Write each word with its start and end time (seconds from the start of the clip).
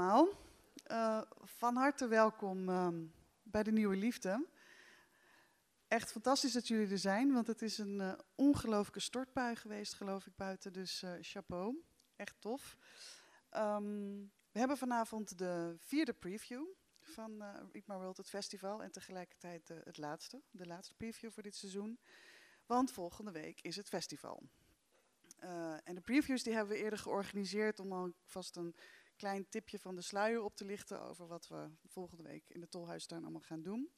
allemaal. 0.00 0.28
Uh, 0.90 1.22
van 1.42 1.76
harte 1.76 2.06
welkom 2.06 2.68
um, 2.68 3.12
bij 3.42 3.62
de 3.62 3.72
Nieuwe 3.72 3.96
Liefde. 3.96 4.46
Echt 5.88 6.12
fantastisch 6.12 6.52
dat 6.52 6.68
jullie 6.68 6.90
er 6.90 6.98
zijn, 6.98 7.32
want 7.32 7.46
het 7.46 7.62
is 7.62 7.78
een 7.78 8.00
uh, 8.00 8.12
ongelooflijke 8.34 9.00
stortbui 9.00 9.56
geweest, 9.56 9.94
geloof 9.94 10.26
ik, 10.26 10.36
buiten. 10.36 10.72
Dus 10.72 11.02
uh, 11.02 11.12
chapeau, 11.20 11.84
echt 12.16 12.36
tof. 12.38 12.76
Um, 13.56 14.32
we 14.52 14.58
hebben 14.58 14.76
vanavond 14.76 15.38
de 15.38 15.74
vierde 15.78 16.12
preview 16.12 16.64
van 17.00 17.42
uh, 17.42 17.48
Eat 17.72 17.86
World, 17.86 18.16
het 18.16 18.28
festival. 18.28 18.82
En 18.82 18.92
tegelijkertijd 18.92 19.68
het 19.68 19.98
laatste, 19.98 20.42
de 20.50 20.66
laatste 20.66 20.94
preview 20.94 21.30
voor 21.30 21.42
dit 21.42 21.54
seizoen. 21.54 21.98
Want 22.66 22.92
volgende 22.92 23.32
week 23.32 23.60
is 23.60 23.76
het 23.76 23.88
festival. 23.88 24.42
en 25.84 25.94
de 25.94 26.00
previews 26.00 26.42
die 26.42 26.54
hebben 26.54 26.74
we 26.74 26.82
eerder 26.82 26.98
georganiseerd 26.98 27.80
om 27.80 27.92
alvast 27.92 28.56
een 28.56 28.74
klein 29.16 29.48
tipje 29.48 29.78
van 29.78 29.94
de 29.94 30.02
sluier 30.02 30.42
op 30.42 30.56
te 30.56 30.64
lichten 30.64 31.00
over 31.00 31.26
wat 31.26 31.48
we 31.48 31.68
volgende 31.86 32.22
week 32.22 32.44
in 32.48 32.60
de 32.60 32.68
Tolhuistuin 32.68 33.22
allemaal 33.22 33.40
gaan 33.40 33.62
doen. 33.62 33.90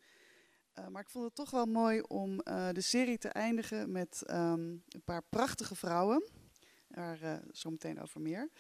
Uh, 0.79 0.87
maar 0.87 1.03
ik 1.03 1.11
vond 1.11 1.25
het 1.25 1.35
toch 1.35 1.51
wel 1.51 1.67
mooi 1.67 2.01
om 2.01 2.41
uh, 2.45 2.69
de 2.73 2.81
serie 2.81 3.19
te 3.19 3.29
eindigen 3.29 3.93
met 3.93 4.23
um, 4.31 4.83
een 4.89 5.03
paar 5.05 5.23
prachtige 5.23 5.75
vrouwen. 5.75 6.29
Daar 6.89 7.23
uh, 7.23 7.37
zo 7.53 7.71
meteen 7.71 8.01
over 8.01 8.21
meer. 8.21 8.51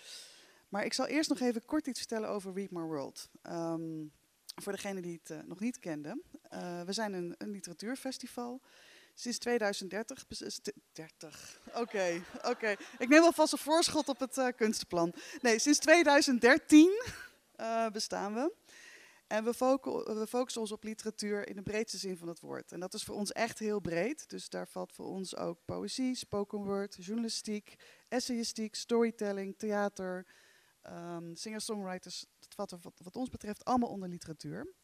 Maar 0.69 0.85
ik 0.85 0.93
zal 0.93 1.07
eerst 1.07 1.29
nog 1.29 1.41
even 1.41 1.65
kort 1.65 1.87
iets 1.87 1.99
vertellen 1.99 2.29
over 2.29 2.53
Read 2.53 2.71
My 2.71 2.81
World. 2.81 3.29
Um, 3.43 4.13
voor 4.63 4.73
degenen 4.73 5.03
die 5.03 5.21
het 5.23 5.47
nog 5.47 5.61
niet 5.61 5.79
kenden. 5.79 6.23
we 6.85 6.93
zijn 6.93 7.13
een, 7.13 7.35
een 7.39 7.51
literatuurfestival. 7.51 8.61
Sinds 9.19 9.39
2030. 9.39 10.25
30. 10.93 11.61
Oké, 11.75 12.23
oké. 12.43 12.77
Ik 12.99 13.09
neem 13.09 13.23
alvast 13.23 13.53
een 13.53 13.59
voorschot 13.59 14.09
op 14.09 14.19
het 14.19 14.37
uh, 14.37 14.49
kunstenplan. 14.57 15.15
Nee, 15.41 15.59
sinds 15.59 15.79
2013 15.79 17.03
uh, 17.57 17.89
bestaan 17.89 18.35
we. 18.35 18.55
En 19.27 19.45
we, 19.45 19.55
focu 19.55 19.91
we, 19.91 20.27
focussen 20.27 20.61
ons 20.61 20.73
op 20.73 20.85
literatuur 20.85 21.49
in 21.49 21.57
de 21.57 21.63
breedste 21.63 21.99
zin 21.99 22.17
van 22.17 22.29
het 22.29 22.41
woord. 22.41 22.73
En 22.73 22.81
dat 22.81 22.95
is 22.95 23.05
voor 23.05 23.15
ons 23.15 23.33
echt 23.33 23.59
heel 23.59 23.81
breed. 23.81 24.29
Dus 24.29 24.49
daar 24.49 24.69
valt 24.69 24.93
voor 24.93 25.07
ons 25.07 25.37
ook 25.37 25.59
poëzie, 25.65 26.15
spoken 26.15 26.59
word, 26.59 26.97
journalistiek, 27.01 27.75
essayistiek, 28.09 28.75
storytelling, 28.75 29.59
theater, 29.59 30.27
um, 30.83 31.37
singer-songwriters. 31.37 32.27
Wat, 32.57 32.71
wat, 32.71 33.01
wat 33.03 33.17
ons 33.17 33.29
betreft 33.29 33.65
allemaal 33.65 33.91
onder 33.91 34.09
literatuur. 34.09 34.75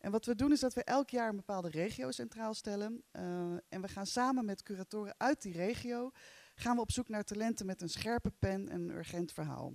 En 0.00 0.10
wat 0.10 0.26
we 0.26 0.34
doen 0.34 0.52
is 0.52 0.60
dat 0.60 0.74
we 0.74 0.84
elk 0.84 1.10
jaar 1.10 1.28
een 1.28 1.36
bepaalde 1.36 1.68
regio 1.68 2.10
centraal 2.10 2.54
stellen. 2.54 3.02
Uh, 3.12 3.22
en 3.68 3.80
we 3.80 3.88
gaan 3.88 4.06
samen 4.06 4.44
met 4.44 4.62
curatoren 4.62 5.14
uit 5.18 5.42
die 5.42 5.52
regio 5.52 6.10
gaan 6.54 6.74
we 6.74 6.82
op 6.82 6.90
zoek 6.90 7.08
naar 7.08 7.24
talenten 7.24 7.66
met 7.66 7.82
een 7.82 7.88
scherpe 7.88 8.30
pen 8.38 8.68
en 8.68 8.80
een 8.80 8.90
urgent 8.90 9.32
verhaal. 9.32 9.74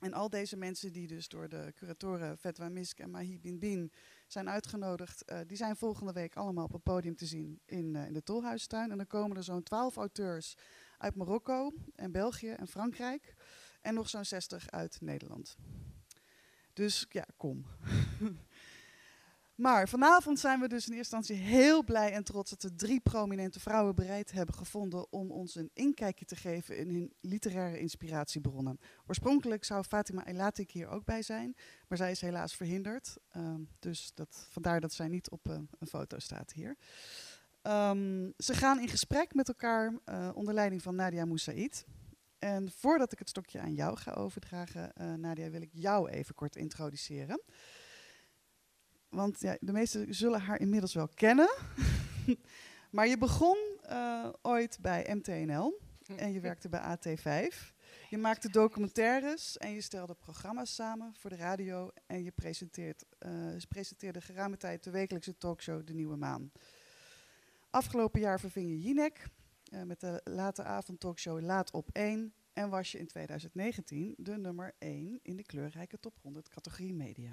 En 0.00 0.12
al 0.12 0.30
deze 0.30 0.56
mensen 0.56 0.92
die 0.92 1.06
dus 1.06 1.28
door 1.28 1.48
de 1.48 1.72
curatoren 1.74 2.38
Fetwa 2.38 2.68
Misk 2.68 2.98
en 2.98 3.10
Mahi 3.10 3.40
Bin 3.40 3.58
Bin 3.58 3.92
zijn 4.26 4.48
uitgenodigd, 4.48 5.32
uh, 5.32 5.38
die 5.46 5.56
zijn 5.56 5.76
volgende 5.76 6.12
week 6.12 6.36
allemaal 6.36 6.64
op 6.64 6.72
het 6.72 6.82
podium 6.82 7.16
te 7.16 7.26
zien 7.26 7.60
in, 7.64 7.94
uh, 7.94 8.06
in 8.06 8.12
de 8.12 8.22
Tolhuistuin. 8.22 8.90
En 8.90 8.96
dan 8.96 9.06
komen 9.06 9.36
er 9.36 9.44
zo'n 9.44 9.62
twaalf 9.62 9.96
auteurs 9.96 10.54
uit 10.98 11.14
Marokko 11.14 11.72
en 11.94 12.12
België 12.12 12.50
en 12.50 12.68
Frankrijk. 12.68 13.34
En 13.80 13.94
nog 13.94 14.08
zo'n 14.08 14.24
60 14.24 14.70
uit 14.70 15.00
Nederland. 15.00 15.56
Dus 16.72 17.06
ja, 17.08 17.26
kom. 17.36 17.64
Maar 19.58 19.88
vanavond 19.88 20.38
zijn 20.38 20.60
we 20.60 20.68
dus 20.68 20.88
in 20.88 20.94
eerste 20.94 21.16
instantie 21.16 21.46
heel 21.46 21.84
blij 21.84 22.12
en 22.12 22.24
trots 22.24 22.50
dat 22.50 22.62
we 22.62 22.74
drie 22.74 23.00
prominente 23.00 23.60
vrouwen 23.60 23.94
bereid 23.94 24.32
hebben 24.32 24.54
gevonden 24.54 25.12
om 25.12 25.30
ons 25.30 25.54
een 25.54 25.70
inkijkje 25.74 26.24
te 26.24 26.36
geven 26.36 26.76
in 26.76 26.88
hun 26.88 27.12
literaire 27.20 27.78
inspiratiebronnen. 27.78 28.78
Oorspronkelijk 29.06 29.64
zou 29.64 29.84
Fatima 29.84 30.26
Elatik 30.26 30.70
hier 30.70 30.88
ook 30.88 31.04
bij 31.04 31.22
zijn, 31.22 31.56
maar 31.88 31.98
zij 31.98 32.10
is 32.10 32.20
helaas 32.20 32.54
verhinderd. 32.54 33.16
Um, 33.36 33.68
dus 33.78 34.10
dat, 34.14 34.46
vandaar 34.50 34.80
dat 34.80 34.92
zij 34.92 35.08
niet 35.08 35.30
op 35.30 35.48
uh, 35.48 35.58
een 35.78 35.86
foto 35.86 36.18
staat 36.18 36.52
hier. 36.52 36.76
Um, 37.62 38.32
ze 38.36 38.54
gaan 38.54 38.80
in 38.80 38.88
gesprek 38.88 39.34
met 39.34 39.48
elkaar 39.48 39.92
uh, 40.04 40.30
onder 40.34 40.54
leiding 40.54 40.82
van 40.82 40.94
Nadia 40.94 41.24
Moussaïd. 41.24 41.86
En 42.38 42.70
voordat 42.70 43.12
ik 43.12 43.18
het 43.18 43.28
stokje 43.28 43.60
aan 43.60 43.74
jou 43.74 43.96
ga 43.96 44.12
overdragen, 44.12 44.92
uh, 45.00 45.14
Nadia, 45.14 45.50
wil 45.50 45.62
ik 45.62 45.70
jou 45.72 46.10
even 46.10 46.34
kort 46.34 46.56
introduceren. 46.56 47.42
Want 49.08 49.40
ja, 49.40 49.56
de 49.60 49.72
meesten 49.72 50.14
zullen 50.14 50.40
haar 50.40 50.60
inmiddels 50.60 50.94
wel 50.94 51.08
kennen. 51.08 51.54
maar 52.90 53.06
je 53.06 53.18
begon 53.18 53.58
uh, 53.90 54.28
ooit 54.42 54.78
bij 54.80 55.14
MTNL 55.14 55.80
en 56.16 56.32
je 56.32 56.40
werkte 56.40 56.68
bij 56.68 56.96
AT5. 56.96 57.76
Je 58.08 58.18
maakte 58.18 58.50
documentaires 58.50 59.56
en 59.56 59.70
je 59.70 59.80
stelde 59.80 60.14
programma's 60.14 60.74
samen 60.74 61.14
voor 61.14 61.30
de 61.30 61.36
radio. 61.36 61.90
En 62.06 62.24
je 62.24 62.30
presenteert, 62.30 63.04
uh, 63.26 63.56
presenteerde 63.68 64.20
geruime 64.20 64.56
tijd 64.56 64.84
de 64.84 64.90
wekelijkse 64.90 65.36
talkshow 65.36 65.86
De 65.86 65.94
Nieuwe 65.94 66.16
Maan. 66.16 66.52
Afgelopen 67.70 68.20
jaar 68.20 68.40
verving 68.40 68.68
je 68.68 68.80
Jinek 68.80 69.26
uh, 69.72 69.82
met 69.82 70.00
de 70.00 70.20
late 70.24 70.62
avond 70.62 71.00
talkshow 71.00 71.40
Laat 71.40 71.70
op 71.70 71.90
1. 71.92 72.32
En 72.52 72.68
was 72.68 72.92
je 72.92 72.98
in 72.98 73.06
2019 73.06 74.14
de 74.16 74.36
nummer 74.36 74.74
1 74.78 75.20
in 75.22 75.36
de 75.36 75.44
kleurrijke 75.44 76.00
top 76.00 76.18
100 76.22 76.48
categorie 76.48 76.94
media. 76.94 77.32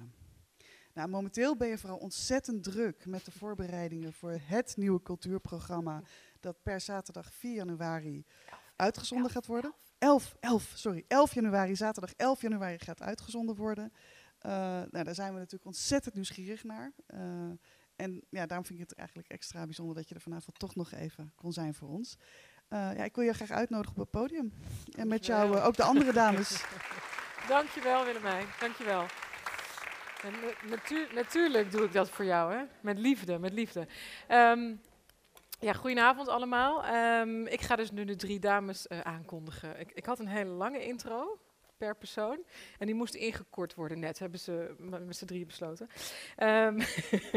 Nou, 0.96 1.08
momenteel 1.08 1.56
ben 1.56 1.68
je 1.68 1.78
vooral 1.78 1.98
ontzettend 1.98 2.62
druk 2.62 3.06
met 3.06 3.24
de 3.24 3.30
voorbereidingen 3.30 4.12
voor 4.12 4.40
het 4.42 4.76
nieuwe 4.76 5.02
cultuurprogramma 5.02 6.02
dat 6.40 6.62
per 6.62 6.80
zaterdag 6.80 7.32
4 7.32 7.54
januari 7.54 8.24
uitgezonden 8.76 9.30
gaat 9.30 9.46
worden. 9.46 9.74
11, 9.98 10.36
11, 10.40 10.72
sorry, 10.74 11.04
11 11.08 11.34
januari, 11.34 11.76
zaterdag 11.76 12.12
11 12.16 12.40
januari 12.42 12.78
gaat 12.78 13.02
uitgezonden 13.02 13.56
worden. 13.56 13.92
Uh, 14.42 14.52
nou, 14.90 15.04
daar 15.04 15.14
zijn 15.14 15.32
we 15.32 15.38
natuurlijk 15.38 15.64
ontzettend 15.64 16.14
nieuwsgierig 16.14 16.64
naar. 16.64 16.92
Uh, 17.14 17.20
en 17.96 18.22
ja, 18.30 18.46
daarom 18.46 18.66
vind 18.66 18.80
ik 18.80 18.88
het 18.88 18.98
eigenlijk 18.98 19.28
extra 19.28 19.64
bijzonder 19.64 19.94
dat 19.94 20.08
je 20.08 20.14
er 20.14 20.20
vanavond 20.20 20.58
toch 20.58 20.74
nog 20.74 20.92
even 20.92 21.32
kon 21.34 21.52
zijn 21.52 21.74
voor 21.74 21.88
ons. 21.88 22.16
Uh, 22.68 22.78
ja, 22.96 23.04
ik 23.04 23.14
wil 23.14 23.24
je 23.24 23.32
graag 23.32 23.50
uitnodigen 23.50 23.92
op 23.92 24.02
het 24.02 24.10
podium. 24.10 24.52
En 24.96 25.08
met 25.08 25.26
jou 25.26 25.58
ook 25.58 25.76
de 25.76 25.82
andere 25.82 26.12
dames. 26.12 26.64
Dankjewel 27.48 28.04
Willemijn, 28.04 28.46
dankjewel. 28.60 29.06
Natuurlijk 31.14 31.70
doe 31.70 31.84
ik 31.84 31.92
dat 31.92 32.10
voor 32.10 32.24
jou, 32.24 32.54
hè? 32.54 32.62
Met 32.80 32.98
liefde, 32.98 33.38
met 33.38 33.52
liefde. 33.52 33.86
Um, 34.30 34.80
ja, 35.60 35.72
goedenavond 35.72 36.28
allemaal. 36.28 36.94
Um, 37.20 37.46
ik 37.46 37.60
ga 37.60 37.76
dus 37.76 37.90
nu 37.90 38.04
de 38.04 38.16
drie 38.16 38.38
dames 38.38 38.86
uh, 38.88 39.00
aankondigen. 39.00 39.80
Ik, 39.80 39.92
ik, 39.92 40.04
had 40.04 40.18
een 40.18 40.28
hele 40.28 40.50
lange 40.50 40.84
intro 40.84 41.38
per 41.76 41.96
persoon. 41.96 42.38
En 42.78 42.86
die 42.86 42.94
moest 42.94 43.14
ingekort 43.14 43.74
worden 43.74 43.98
net, 43.98 44.18
hebben 44.18 44.40
ze 44.40 44.74
met 44.78 45.16
z'n 45.16 45.24
drieën 45.24 45.46
besloten. 45.46 45.88
Um, 46.38 46.76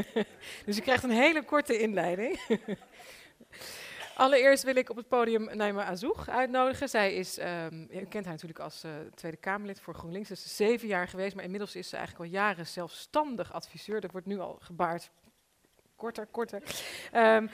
dus 0.65 0.75
je 0.75 0.81
krijgt 0.81 1.03
een 1.03 1.09
hele 1.09 1.43
korte 1.43 1.79
inleiding. 1.79 2.39
Allereerst 4.19 4.63
wil 4.63 4.75
ik 4.75 4.89
op 4.89 4.95
het 4.95 5.07
podium 5.07 5.49
Naima 5.55 5.83
Azoug 5.83 6.29
uitnodigen. 6.29 6.89
Zij 6.89 7.13
is, 7.13 7.39
um, 7.39 7.87
je 7.91 8.05
kent 8.09 8.25
haar 8.25 8.33
natuurlijk 8.33 8.59
als 8.59 8.83
uh, 8.85 8.91
Tweede 9.15 9.37
Kamerlid 9.37 9.81
voor 9.81 9.93
GroenLinks. 9.93 10.27
Ze 10.27 10.33
is 10.33 10.55
zeven 10.55 10.87
jaar 10.87 11.07
geweest, 11.07 11.35
maar 11.35 11.43
inmiddels 11.43 11.75
is 11.75 11.89
ze 11.89 11.97
eigenlijk 11.97 12.25
al 12.25 12.37
jaren 12.39 12.67
zelfstandig 12.67 13.53
adviseur. 13.53 14.01
Dat 14.01 14.11
wordt 14.11 14.27
nu 14.27 14.39
al 14.39 14.57
gebaard. 14.61 15.11
Korter, 15.95 16.25
korter. 16.25 16.61
Um, 17.15 17.49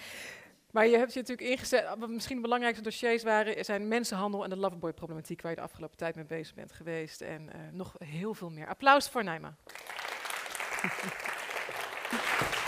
maar 0.72 0.88
je 0.88 0.98
hebt 0.98 1.14
je 1.14 1.20
natuurlijk 1.20 1.50
ingezet, 1.50 1.88
wat 1.98 2.10
misschien 2.10 2.36
de 2.36 2.42
belangrijkste 2.42 2.84
dossiers 2.84 3.24
waren, 3.24 3.66
zijn 3.66 3.88
mensenhandel 3.88 4.44
en 4.44 4.50
de 4.50 4.58
loverboy-problematiek, 4.58 5.42
waar 5.42 5.52
je 5.52 5.58
de 5.58 5.64
afgelopen 5.64 5.98
tijd 5.98 6.16
mee 6.16 6.26
bezig 6.26 6.56
bent 6.56 6.72
geweest. 6.72 7.22
En 7.22 7.42
uh, 7.42 7.62
nog 7.72 7.96
heel 7.98 8.34
veel 8.34 8.50
meer. 8.50 8.68
Applaus 8.68 9.10
voor 9.10 9.24
Naima. 9.24 9.56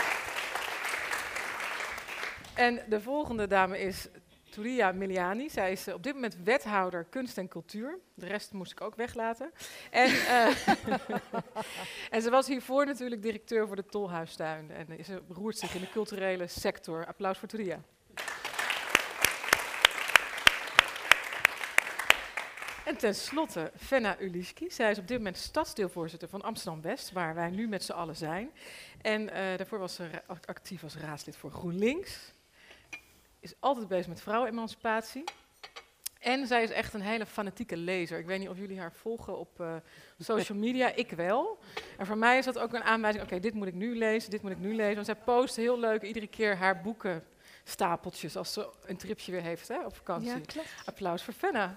En 2.58 2.80
de 2.88 3.00
volgende 3.00 3.46
dame 3.46 3.78
is 3.78 4.08
Turia 4.50 4.92
Miliani. 4.92 5.50
Zij 5.50 5.72
is 5.72 5.88
uh, 5.88 5.94
op 5.94 6.02
dit 6.02 6.14
moment 6.14 6.36
wethouder 6.44 7.04
kunst 7.04 7.38
en 7.38 7.48
cultuur. 7.48 7.98
De 8.14 8.26
rest 8.26 8.52
moest 8.52 8.72
ik 8.72 8.80
ook 8.80 8.94
weglaten. 8.94 9.52
En, 9.90 10.10
uh, 10.10 10.46
en 12.14 12.22
ze 12.22 12.30
was 12.30 12.46
hiervoor 12.46 12.86
natuurlijk 12.86 13.22
directeur 13.22 13.66
voor 13.66 13.76
de 13.76 13.84
Tolhuistuin. 13.84 14.70
En 14.70 15.04
ze 15.04 15.22
beroert 15.28 15.58
zich 15.58 15.74
in 15.74 15.80
de 15.80 15.90
culturele 15.90 16.46
sector. 16.46 17.06
Applaus 17.06 17.38
voor 17.38 17.48
Turia. 17.48 17.80
En 22.84 22.96
tenslotte 22.96 23.72
Fenna 23.76 24.20
Uliski. 24.20 24.70
Zij 24.70 24.90
is 24.90 24.98
op 24.98 25.08
dit 25.08 25.16
moment 25.16 25.36
stadsdeelvoorzitter 25.36 26.28
van 26.28 26.42
Amsterdam-West, 26.42 27.12
waar 27.12 27.34
wij 27.34 27.50
nu 27.50 27.68
met 27.68 27.84
z'n 27.84 27.92
allen 27.92 28.16
zijn. 28.16 28.50
En 29.02 29.22
uh, 29.22 29.28
daarvoor 29.30 29.78
was 29.78 29.94
ze 29.94 30.10
actief 30.44 30.82
als 30.82 30.96
raadslid 30.96 31.36
voor 31.36 31.50
GroenLinks 31.50 32.36
is 33.40 33.54
altijd 33.58 33.88
bezig 33.88 34.06
met 34.06 34.20
vrouwenemancipatie. 34.20 35.24
En 36.18 36.46
zij 36.46 36.62
is 36.62 36.70
echt 36.70 36.94
een 36.94 37.00
hele 37.00 37.26
fanatieke 37.26 37.76
lezer. 37.76 38.18
Ik 38.18 38.26
weet 38.26 38.38
niet 38.38 38.48
of 38.48 38.58
jullie 38.58 38.78
haar 38.78 38.92
volgen 38.92 39.38
op 39.38 39.60
uh, 39.60 39.74
social 40.18 40.58
media. 40.58 40.92
Ik 40.94 41.10
wel. 41.10 41.58
En 41.98 42.06
voor 42.06 42.18
mij 42.18 42.38
is 42.38 42.44
dat 42.44 42.58
ook 42.58 42.72
een 42.72 42.82
aanwijzing. 42.82 43.24
Oké, 43.24 43.34
okay, 43.34 43.50
dit 43.50 43.58
moet 43.58 43.66
ik 43.66 43.74
nu 43.74 43.96
lezen, 43.98 44.30
dit 44.30 44.42
moet 44.42 44.50
ik 44.50 44.58
nu 44.58 44.74
lezen. 44.74 44.94
Want 44.94 45.06
zij 45.06 45.14
post 45.14 45.56
heel 45.56 45.78
leuk 45.78 46.02
iedere 46.02 46.26
keer 46.26 46.56
haar 46.56 46.80
boeken 46.80 47.24
stapeltjes 47.64 48.36
als 48.36 48.52
ze 48.52 48.68
een 48.86 48.96
tripje 48.96 49.32
weer 49.32 49.42
heeft 49.42 49.68
hè, 49.68 49.84
op 49.84 49.96
vakantie. 49.96 50.28
Ja, 50.28 50.40
klopt. 50.46 50.68
Applaus 50.84 51.22
voor 51.22 51.34
Fenna. 51.34 51.76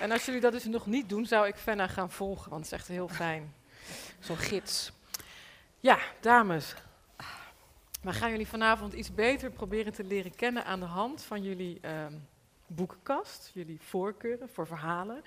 En 0.00 0.10
als 0.10 0.24
jullie 0.24 0.40
dat 0.40 0.52
dus 0.52 0.64
nog 0.64 0.86
niet 0.86 1.08
doen, 1.08 1.26
zou 1.26 1.46
ik 1.46 1.56
Fenna 1.56 1.86
gaan 1.86 2.10
volgen, 2.10 2.50
want 2.50 2.64
het 2.64 2.72
is 2.72 2.78
echt 2.78 2.88
heel 2.88 3.08
fijn. 3.08 3.54
Zo'n 4.20 4.36
gids. 4.36 4.92
Ja, 5.80 5.98
dames. 6.20 6.74
We 8.02 8.12
gaan 8.12 8.30
jullie 8.30 8.46
vanavond 8.46 8.92
iets 8.92 9.14
beter 9.14 9.50
proberen 9.50 9.92
te 9.92 10.04
leren 10.04 10.34
kennen 10.34 10.64
aan 10.64 10.80
de 10.80 10.86
hand 10.86 11.22
van 11.22 11.42
jullie 11.42 11.78
ehm, 11.80 12.12
boekenkast, 12.66 13.50
jullie 13.54 13.80
voorkeuren 13.80 14.48
voor 14.48 14.66
verhalen. 14.66 15.22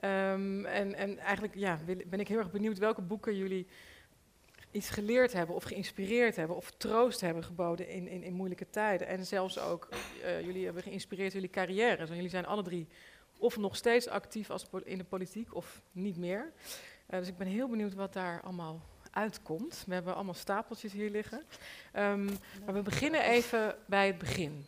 Ehm, 0.00 0.64
en, 0.64 0.94
en 0.94 1.18
eigenlijk 1.18 1.54
ja, 1.54 1.78
ben 2.06 2.20
ik 2.20 2.28
heel 2.28 2.38
erg 2.38 2.50
benieuwd 2.50 2.78
welke 2.78 3.00
boeken 3.00 3.36
jullie 3.36 3.66
iets 4.70 4.90
geleerd 4.90 5.32
hebben 5.32 5.54
of 5.56 5.64
geïnspireerd 5.64 6.36
hebben 6.36 6.56
of 6.56 6.70
troost 6.70 7.20
hebben 7.20 7.44
geboden 7.44 7.88
in, 7.88 8.08
in, 8.08 8.22
in 8.22 8.34
moeilijke 8.34 8.70
tijden. 8.70 9.06
En 9.06 9.26
zelfs 9.26 9.58
ook 9.58 9.88
uh, 10.22 10.40
jullie 10.40 10.64
hebben 10.64 10.82
geïnspireerd 10.82 11.32
jullie 11.32 11.50
carrière. 11.50 11.96
Dus 11.96 12.08
jullie 12.08 12.28
zijn 12.28 12.46
alle 12.46 12.62
drie 12.62 12.88
of 13.38 13.56
nog 13.56 13.76
steeds 13.76 14.08
actief 14.08 14.50
als 14.50 14.66
in 14.84 14.98
de 14.98 15.04
politiek 15.04 15.54
of 15.54 15.82
niet 15.92 16.16
meer. 16.16 16.52
Uh, 17.10 17.18
dus 17.18 17.28
ik 17.28 17.36
ben 17.36 17.46
heel 17.46 17.68
benieuwd 17.68 17.94
wat 17.94 18.12
daar 18.12 18.40
allemaal 18.42 18.92
uitkomt. 19.14 19.84
We 19.86 19.94
hebben 19.94 20.14
allemaal 20.14 20.34
stapeltjes 20.34 20.92
hier 20.92 21.10
liggen. 21.10 21.42
Um, 21.96 22.24
maar 22.64 22.74
we 22.74 22.82
beginnen 22.82 23.22
even 23.22 23.76
bij 23.86 24.06
het 24.06 24.18
begin. 24.18 24.66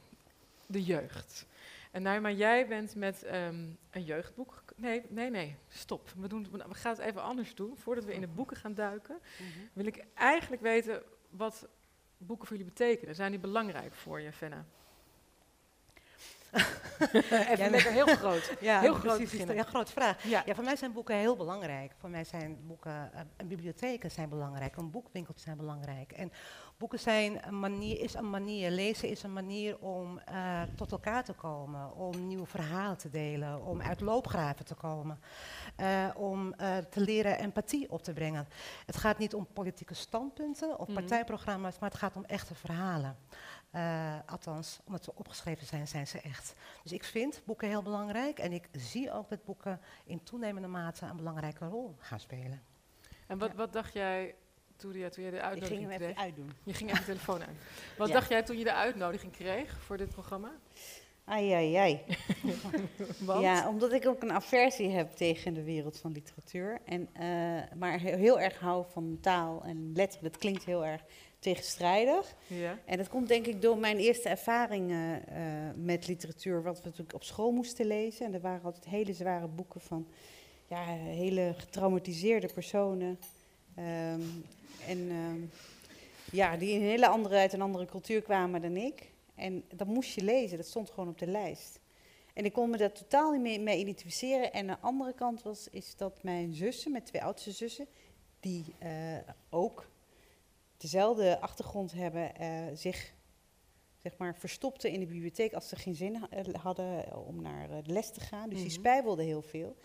De 0.66 0.82
jeugd. 0.82 1.46
En 1.90 2.02
Naima, 2.02 2.31
jij 2.31 2.66
bent 2.66 2.94
met 2.94 3.25
um, 3.26 3.78
een 3.90 4.04
jeugdboek. 4.04 4.62
Nee, 4.76 5.02
nee, 5.08 5.31
nee, 5.31 5.56
stop. 5.69 6.12
We, 6.16 6.28
doen, 6.28 6.48
we 6.50 6.75
gaan 6.75 6.93
het 6.93 7.00
even 7.00 7.22
anders 7.22 7.54
doen. 7.54 7.76
Voordat 7.76 8.04
we 8.04 8.14
in 8.14 8.20
de 8.20 8.26
boeken 8.26 8.56
gaan 8.56 8.75
duiken, 8.75 9.19
-hmm. 9.37 9.69
wil 9.72 9.87
ik 9.87 10.04
eigenlijk 10.14 10.62
weten 10.62 11.02
wat 11.31 11.66
boeken 12.19 12.46
voor 12.46 12.56
jullie 12.56 12.72
betekenen. 12.72 13.14
Zijn 13.14 13.31
die 13.31 13.40
belangrijk 13.40 13.94
voor 13.94 14.20
je, 14.20 14.32
Fenna? 14.32 14.64
Even 17.31 17.64
ja, 17.64 17.70
lekker 17.70 17.93
heel 17.93 18.06
groot. 18.06 18.52
Ja, 18.60 18.81
heel 18.81 18.94
groot 18.94 19.16
precies, 19.16 19.40
een 19.40 19.64
grote 19.64 19.93
vraag. 19.93 20.22
Ja. 20.22 20.43
ja. 20.46 20.54
voor 20.54 20.64
mij 20.64 20.76
zijn 20.76 20.93
boeken 20.93 21.16
heel 21.16 21.37
belangrijk. 21.37 21.93
Voor 21.98 22.10
mij 22.10 22.25
zijn 22.25 22.58
boeken, 22.66 23.10
uh, 23.14 23.20
en 23.37 23.48
bibliotheken 23.48 24.10
zijn 24.10 24.28
belangrijk, 24.28 24.76
en 24.76 24.90
boekwinkels 24.90 25.43
zijn 25.43 25.56
belangrijk. 25.56 26.12
En 26.12 26.32
boeken 26.76 26.98
zijn 26.98 27.46
een 27.46 27.58
manier, 27.58 28.00
is 28.00 28.14
een 28.14 28.31
manier, 28.31 28.70
lezen 28.70 29.08
is 29.08 29.22
een 29.22 29.32
manier 29.32 29.78
om 29.78 30.20
uh, 30.31 30.62
tot 30.76 30.93
elkaar 30.93 31.25
te 31.25 31.32
komen, 31.32 31.94
om 31.94 32.26
nieuwe 32.26 32.46
verhalen 32.46 32.99
te 32.99 33.10
delen, 33.10 33.64
om 33.64 33.81
uit 33.81 34.00
loopgraven 34.00 34.64
te 34.64 34.75
komen, 34.75 35.20
uh, 35.81 36.06
om 36.14 36.54
te 36.90 37.00
leren 37.00 37.38
empathie 37.38 37.90
op 37.90 38.02
te 38.02 38.12
brengen. 38.12 38.49
Het 38.87 38.96
gaat 38.96 39.19
niet 39.19 39.34
om 39.34 39.46
politieke 39.52 39.94
standpunten 39.94 40.78
of 40.78 40.78
mm 40.78 40.84
-hmm. 40.84 40.94
partijprogramma's, 40.94 41.78
maar 41.78 41.90
het 41.90 41.99
gaat 41.99 42.16
om 42.16 42.25
echte 42.25 42.54
verhalen. 42.54 43.16
Uh, 43.76 44.14
althans, 44.26 44.78
omdat 44.84 45.05
ze 45.05 45.12
opgeschreven 45.14 45.67
zijn, 45.67 45.88
zijn 45.88 46.06
ze 46.06 46.20
echt. 46.20 46.55
Dus 46.82 46.93
ik 46.93 47.05
vind 47.05 47.43
boeken 47.44 47.69
heel 47.69 47.82
belangrijk 47.82 48.38
en 48.38 48.52
ik 48.52 48.69
zie 48.73 49.12
ook 49.12 49.28
dat 49.28 49.44
boeken 49.44 49.81
in 50.05 50.23
toenemende 50.23 50.69
mate 50.69 51.06
een 51.06 51.17
belangrijke 51.17 51.67
rol 51.67 51.94
gaan 51.99 52.20
spelen. 52.20 52.62
En 53.26 53.38
wat, 53.38 53.50
ja. 53.50 53.56
wat 53.56 53.73
dacht 53.73 53.93
jij 53.93 54.34
toen 54.76 54.93
je, 54.93 55.11
toen 55.11 55.25
je 55.25 55.31
de 55.31 55.40
uitnodiging 55.40 55.88
kreeg? 55.88 55.99
Ik 55.99 55.99
ging 55.99 56.00
hem 56.00 56.11
even 56.11 56.23
uitdoen. 56.23 56.52
Je 56.62 56.75
ging 56.75 56.90
even 56.90 57.00
de 57.00 57.06
telefoon 57.06 57.40
uit. 57.40 57.56
Wat 57.99 58.08
ja. 58.08 58.14
dacht 58.14 58.28
jij 58.28 58.43
toen 58.43 58.58
je 58.58 58.64
de 58.64 58.73
uitnodiging 58.73 59.32
kreeg 59.32 59.78
voor 59.81 59.96
dit 59.96 60.08
programma? 60.08 60.52
Ai, 61.25 61.52
ai, 61.52 61.75
ai. 61.75 62.00
ja, 63.40 63.69
omdat 63.69 63.93
ik 63.93 64.06
ook 64.06 64.23
een 64.23 64.32
aversie 64.32 64.90
heb 64.90 65.12
tegen 65.12 65.55
de 65.55 65.62
wereld 65.62 65.99
van 65.99 66.12
literatuur. 66.12 66.81
En, 66.84 67.08
uh, 67.20 67.78
maar 67.78 67.99
heel, 67.99 68.17
heel 68.17 68.40
erg 68.40 68.58
hou 68.58 68.84
van 68.88 69.19
taal 69.20 69.62
en 69.64 69.93
letterlijk, 69.94 70.34
het 70.34 70.43
klinkt 70.43 70.64
heel 70.64 70.84
erg 70.84 71.02
tegenstrijdig. 71.38 72.35
Ja. 72.47 72.79
En 72.85 72.97
dat 72.97 73.09
komt 73.09 73.29
denk 73.29 73.47
ik 73.47 73.62
door 73.62 73.79
mijn 73.79 73.99
eerste 73.99 74.29
ervaringen 74.29 75.23
uh, 75.29 75.85
met 75.85 76.06
literatuur, 76.06 76.62
wat 76.62 76.77
we 76.77 76.85
natuurlijk 76.85 77.15
op 77.15 77.25
school 77.25 77.50
moesten 77.50 77.87
lezen. 77.87 78.27
En 78.27 78.35
er 78.35 78.41
waren 78.41 78.65
altijd 78.65 78.85
hele 78.85 79.12
zware 79.12 79.47
boeken 79.47 79.81
van 79.81 80.06
ja, 80.67 80.85
hele 80.94 81.55
getraumatiseerde 81.56 82.49
personen. 82.55 83.19
Um, 83.79 84.44
en 84.87 85.11
um, 85.11 85.50
ja, 86.31 86.56
die 86.56 86.71
in 86.71 86.81
een 86.81 86.88
hele 86.88 87.09
andere, 87.09 87.37
uit 87.37 87.53
een 87.53 87.61
andere 87.61 87.87
cultuur 87.87 88.23
kwamen 88.23 88.61
dan 88.61 88.77
ik. 88.77 89.11
En 89.35 89.65
dat 89.75 89.87
moest 89.87 90.15
je 90.15 90.23
lezen, 90.23 90.56
dat 90.56 90.67
stond 90.67 90.91
gewoon 90.91 91.09
op 91.09 91.19
de 91.19 91.27
lijst. 91.27 91.81
En 92.35 92.44
ik 92.44 92.53
kon 92.53 92.71
me 92.71 92.77
daar 92.77 92.93
totaal 92.93 93.33
niet 93.33 93.41
mee, 93.41 93.61
mee 93.61 93.79
identificeren. 93.79 94.53
En 94.53 94.67
de 94.67 94.79
andere 94.81 95.12
kant 95.12 95.43
was, 95.43 95.69
is 95.71 95.97
dat 95.97 96.23
mijn 96.23 96.55
zussen, 96.55 96.93
mijn 96.93 97.05
twee 97.05 97.23
oudste 97.23 97.50
zussen, 97.50 97.87
die 98.41 98.65
uh, 98.83 98.88
ook 99.50 99.87
dezelfde 100.76 101.40
achtergrond 101.40 101.93
hebben, 101.93 102.32
uh, 102.40 102.67
zich 102.75 103.14
zeg 104.08 104.19
maar, 104.19 104.37
verstopten 104.37 104.90
in 104.90 105.00
de 105.00 105.06
bibliotheek 105.06 105.52
als 105.52 105.69
ze 105.69 105.76
geen 105.76 105.94
zin 105.94 106.26
hadden 106.61 107.17
om 107.26 107.43
naar 107.43 107.69
de 107.69 107.93
les 107.93 108.11
te 108.11 108.20
gaan. 108.20 108.49
Dus 108.49 108.49
mm 108.49 108.55
-hmm. 108.55 108.69
die 108.69 108.78
spijbelden 108.78 109.25
heel 109.25 109.43
veel. 109.43 109.76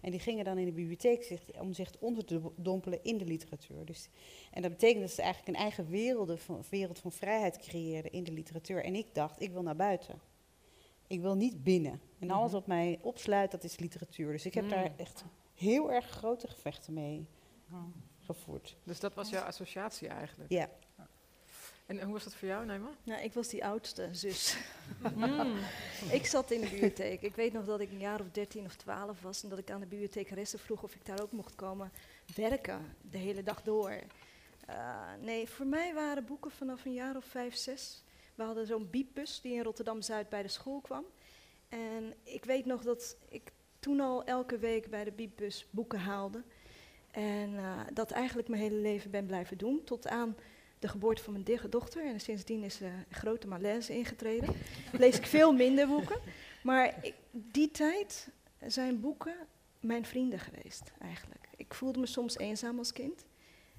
En 0.00 0.10
die 0.10 0.20
gingen 0.20 0.44
dan 0.44 0.58
in 0.58 0.64
de 0.64 0.72
bibliotheek 0.72 1.22
zich, 1.22 1.60
om 1.60 1.72
zich 1.72 1.90
onder 1.98 2.24
te 2.24 2.40
dompelen 2.56 2.98
in 3.02 3.18
de 3.18 3.24
literatuur. 3.24 3.84
Dus, 3.84 4.08
en 4.50 4.62
dat 4.62 4.70
betekent 4.70 5.00
dat 5.00 5.10
ze 5.10 5.22
eigenlijk 5.22 5.56
een 5.56 5.62
eigen 5.62 5.86
wereld 5.88 6.40
van, 6.40 6.62
wereld 6.70 6.98
van 6.98 7.12
vrijheid 7.12 7.58
creëerden 7.58 8.12
in 8.12 8.24
de 8.24 8.32
literatuur. 8.32 8.84
En 8.84 8.94
ik 8.94 9.14
dacht, 9.14 9.42
ik 9.42 9.50
wil 9.50 9.62
naar 9.62 9.76
buiten. 9.76 10.20
Ik 11.06 11.20
wil 11.20 11.34
niet 11.34 11.62
binnen. 11.62 11.92
En 11.92 12.00
mm 12.18 12.28
-hmm. 12.28 12.38
alles 12.38 12.52
wat 12.52 12.66
mij 12.66 12.98
opsluit, 13.02 13.50
dat 13.50 13.64
is 13.64 13.78
literatuur. 13.78 14.32
Dus 14.32 14.46
ik 14.46 14.54
heb 14.54 14.64
mm. 14.64 14.70
daar 14.70 14.92
echt 14.96 15.24
heel 15.54 15.92
erg 15.92 16.06
grote 16.06 16.48
gevechten 16.48 16.92
mee. 16.92 17.26
Gevoerd. 18.34 18.76
Dus 18.84 19.00
dat 19.00 19.14
was 19.14 19.30
jouw 19.30 19.42
associatie 19.42 20.08
eigenlijk? 20.08 20.50
Ja. 20.50 20.70
En 21.86 22.02
hoe 22.02 22.12
was 22.12 22.24
dat 22.24 22.34
voor 22.34 22.48
jou, 22.48 22.66
Nijma? 22.66 22.90
Nou, 23.02 23.22
ik 23.22 23.32
was 23.32 23.48
die 23.48 23.64
oudste 23.64 24.08
zus. 24.12 24.56
Mm. 25.14 25.56
ik 26.18 26.26
zat 26.26 26.50
in 26.50 26.60
de 26.60 26.68
bibliotheek. 26.68 27.22
Ik 27.22 27.34
weet 27.34 27.52
nog 27.52 27.64
dat 27.64 27.80
ik 27.80 27.90
een 27.90 27.98
jaar 27.98 28.20
of 28.20 28.30
13 28.30 28.64
of 28.64 28.76
12 28.76 29.20
was 29.22 29.42
en 29.42 29.48
dat 29.48 29.58
ik 29.58 29.70
aan 29.70 29.80
de 29.80 29.86
bibliothecaresse 29.86 30.58
vroeg 30.58 30.82
of 30.82 30.94
ik 30.94 31.06
daar 31.06 31.22
ook 31.22 31.32
mocht 31.32 31.54
komen 31.54 31.92
werken, 32.34 32.96
de 33.10 33.18
hele 33.18 33.42
dag 33.42 33.62
door. 33.62 33.90
Uh, 34.70 35.12
nee, 35.20 35.48
voor 35.48 35.66
mij 35.66 35.94
waren 35.94 36.24
boeken 36.24 36.50
vanaf 36.50 36.84
een 36.84 36.92
jaar 36.92 37.16
of 37.16 37.24
5, 37.24 37.54
6. 37.54 38.02
We 38.34 38.42
hadden 38.42 38.66
zo'n 38.66 38.90
biepbus 38.90 39.40
die 39.40 39.54
in 39.54 39.62
Rotterdam-Zuid 39.62 40.28
bij 40.28 40.42
de 40.42 40.48
school 40.48 40.80
kwam. 40.80 41.04
En 41.68 42.14
ik 42.22 42.44
weet 42.44 42.66
nog 42.66 42.82
dat 42.82 43.16
ik 43.28 43.52
toen 43.80 44.00
al 44.00 44.24
elke 44.24 44.58
week 44.58 44.90
bij 44.90 45.04
de 45.04 45.12
biepbus 45.12 45.66
boeken 45.70 45.98
haalde. 45.98 46.42
En 47.10 47.50
uh, 47.52 47.80
dat 47.92 48.10
eigenlijk 48.10 48.48
mijn 48.48 48.62
hele 48.62 48.76
leven 48.76 49.10
ben 49.10 49.26
blijven 49.26 49.58
doen, 49.58 49.84
tot 49.84 50.08
aan 50.08 50.36
de 50.78 50.88
geboorte 50.88 51.22
van 51.22 51.32
mijn 51.32 51.60
dochter. 51.70 52.06
En 52.06 52.20
sindsdien 52.20 52.62
is 52.62 52.80
er 52.80 52.86
een 52.86 53.04
grote 53.10 53.46
malaise 53.46 53.94
ingetreden. 53.94 54.54
Lees 54.92 55.16
ik 55.16 55.26
veel 55.26 55.52
minder 55.52 55.86
boeken. 55.86 56.20
Maar 56.62 56.94
ik, 57.02 57.14
die 57.30 57.70
tijd 57.70 58.28
zijn 58.66 59.00
boeken 59.00 59.34
mijn 59.80 60.04
vrienden 60.04 60.38
geweest, 60.38 60.92
eigenlijk. 61.00 61.48
Ik 61.56 61.74
voelde 61.74 61.98
me 61.98 62.06
soms 62.06 62.38
eenzaam 62.38 62.78
als 62.78 62.92
kind. 62.92 63.24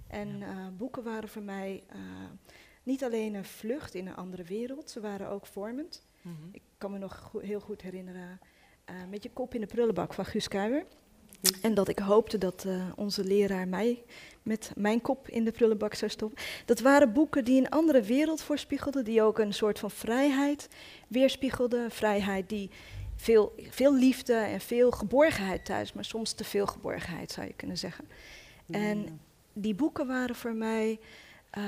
En 0.08 0.42
uh, 0.42 0.68
boeken 0.78 1.04
waren 1.04 1.30
voor 1.30 1.42
mij 1.42 1.84
uh, 1.96 2.00
niet 2.84 3.04
alleen 3.04 3.34
een 3.34 3.46
vlucht 3.46 3.94
in 3.94 4.08
een 4.08 4.16
andere 4.16 4.44
wereld, 4.44 4.90
ze 4.90 5.00
waren 5.00 5.30
ook 5.30 5.46
vormend. 5.46 6.06
Mm 6.22 6.36
-hmm. 6.36 6.50
Ik 6.52 6.62
kan 6.78 6.92
me 6.92 6.98
nog 6.98 7.16
go 7.16 7.40
heel 7.40 7.60
goed 7.60 7.82
herinneren 7.82 8.40
uh, 8.90 8.96
met 9.10 9.24
je 9.24 9.32
kop 9.32 9.54
in 9.54 9.62
de 9.62 9.68
prullenbak 9.68 10.14
van 10.14 10.26
Guus 10.26 10.48
Kuijer. 10.48 10.86
En 11.62 11.74
dat 11.74 11.88
ik 11.88 12.00
hoopte 12.00 12.38
dat 12.38 12.64
uh, 12.68 12.84
onze 12.96 13.24
leraar 13.24 13.68
mij 13.68 14.04
met 14.44 14.72
mijn 14.76 15.02
kop 15.02 15.28
in 15.28 15.44
de 15.44 15.52
prullenbak 15.52 15.94
zou 15.94 16.12
stoppen. 16.12 16.44
Dat 16.66 16.80
waren 16.80 17.14
boeken 17.14 17.46
die 17.46 17.60
een 17.60 17.70
andere 17.70 18.02
wereld 18.02 18.42
voorspiegelden, 18.42 19.06
die 19.06 19.22
ook 19.22 19.40
een 19.40 19.54
soort 19.54 19.80
van 19.80 19.92
vrijheid 19.92 20.68
weerspiegelden. 21.08 21.92
Vrijheid 21.92 22.50
die 22.50 22.70
veel, 23.16 23.56
veel 23.70 23.96
liefde 23.96 24.34
en 24.34 24.62
veel 24.62 24.92
geborgenheid 24.92 25.66
thuis, 25.66 25.94
maar 25.94 26.06
soms 26.06 26.34
te 26.34 26.44
veel 26.44 26.66
geborgenheid 26.66 27.32
zou 27.32 27.48
je 27.48 27.54
kunnen 27.54 27.78
zeggen. 27.78 28.06
En 28.72 29.20
die 29.54 29.76
boeken 29.76 30.08
waren 30.08 30.36
voor 30.36 30.54
mij 30.54 31.00
uh, 31.58 31.64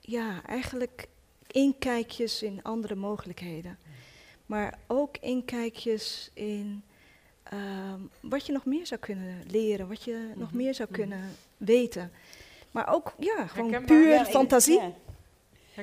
ja, 0.00 0.42
eigenlijk 0.46 1.08
inkijkjes 1.46 2.42
in 2.42 2.62
andere 2.62 2.94
mogelijkheden. 2.94 3.78
Maar 4.46 4.78
ook 4.86 5.16
inkijkjes 5.20 6.30
in 6.34 6.82
um, 7.52 8.10
wat 8.20 8.46
je 8.46 8.52
nog 8.52 8.64
meer 8.64 8.86
zou 8.86 9.00
kunnen 9.00 9.42
leren, 9.50 9.88
wat 9.88 10.02
je 10.04 10.12
mm 10.12 10.30
-hmm. 10.30 10.38
nog 10.40 10.52
meer 10.52 10.74
zou 10.74 10.88
Mhm. 10.90 10.98
kunnen 11.00 11.36
weten. 11.56 12.12
Maar 12.70 12.94
ook, 12.94 13.14
ja, 13.18 13.46
gewoon 13.46 13.84
puur 13.84 14.08
Ja, 14.08 14.20
ik- 14.20 14.26
fantasie. 14.26 14.80
ja. 14.80 14.92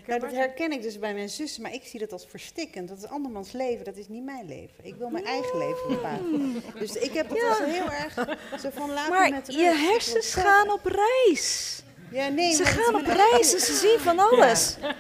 Ja, 0.08 0.20
dat 0.20 0.32
herken 0.32 0.72
ik 0.72 0.82
dus 0.82 1.00
bij 1.00 1.14
mijn 1.14 1.30
zussen, 1.30 1.62
maar 1.62 1.74
ik 1.74 1.84
zie 1.84 2.00
dat 2.00 2.12
als 2.12 2.26
verstikkend. 2.30 2.88
Dat 2.90 2.98
is 2.98 3.06
andermans 3.08 3.52
leven, 3.52 3.86
dat 3.86 3.96
is 3.98 4.08
niet 4.08 4.24
mijn 4.24 4.46
leven. 4.48 4.74
Ik 4.86 4.96
wil 4.96 5.10
mijn 5.10 5.26
eigen 5.26 5.58
leven 5.58 5.88
bepalen. 5.88 6.54
Dus 6.80 6.92
ik 6.96 7.14
heb 7.14 7.30
het 7.30 7.38
Ja. 7.38 7.66
heel 7.66 7.92
erg 7.92 8.14
zo 8.62 8.70
van 8.74 8.90
laten 8.92 9.14
Maar 9.14 9.30
met 9.30 9.48
rust. 9.48 9.60
je 9.60 9.88
hersens 9.92 10.34
gaan 10.34 10.72
op 10.72 10.86
reis. 10.86 11.82
Ja, 12.12 12.28
nee, 12.28 12.54
Ze 12.54 12.64
maar 12.64 12.72
gaan 12.72 12.96
op 12.96 13.06
reis 13.06 13.54
en 13.54 13.60
ze 13.60 13.74
zien 13.74 14.00
van 14.00 14.20
alles. 14.20 14.78
Nee, 14.82 14.92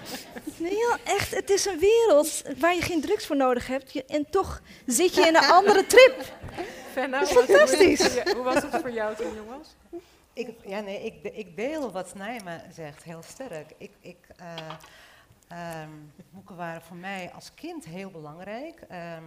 ja, 0.69 0.97
echt, 1.03 1.35
het 1.35 1.49
is 1.49 1.65
een 1.65 1.79
wereld 1.79 2.41
waar 2.57 2.75
je 2.75 2.81
geen 2.81 3.01
drugs 3.01 3.25
voor 3.25 3.35
nodig 3.35 3.67
hebt. 3.67 3.93
Je, 3.93 4.05
en 4.05 4.29
toch 4.29 4.61
zit 4.85 5.15
je 5.15 5.21
in 5.21 5.35
een 5.35 5.45
andere 5.45 5.85
trip. 5.85 6.15
Fenna, 6.91 7.19
Dat 7.19 7.29
is 7.29 7.35
fantastisch. 7.35 8.23
Hoe 8.23 8.43
was 8.43 8.55
het 8.55 8.75
voor 8.81 8.91
jou 8.91 9.15
toen 9.15 9.27
je 9.27 9.35
jong 9.35 9.49
was? 9.49 9.75
Ik, 10.33 10.49
ja, 10.65 10.79
nee, 10.79 11.05
ik, 11.05 11.33
ik 11.33 11.55
deel 11.55 11.91
wat 11.91 12.15
Nijma 12.15 12.63
zegt 12.75 13.03
heel 13.03 13.23
sterk. 13.23 13.71
Ik, 13.77 13.91
ik, 14.01 14.17
eh, 14.37 14.45
Ehm, 15.53 15.89
boeken 16.29 16.55
waren 16.55 16.81
voor 16.81 16.95
mij 16.95 17.31
als 17.35 17.53
kind 17.53 17.85
heel 17.85 18.11
belangrijk. 18.11 18.81
Ehm, 18.89 19.23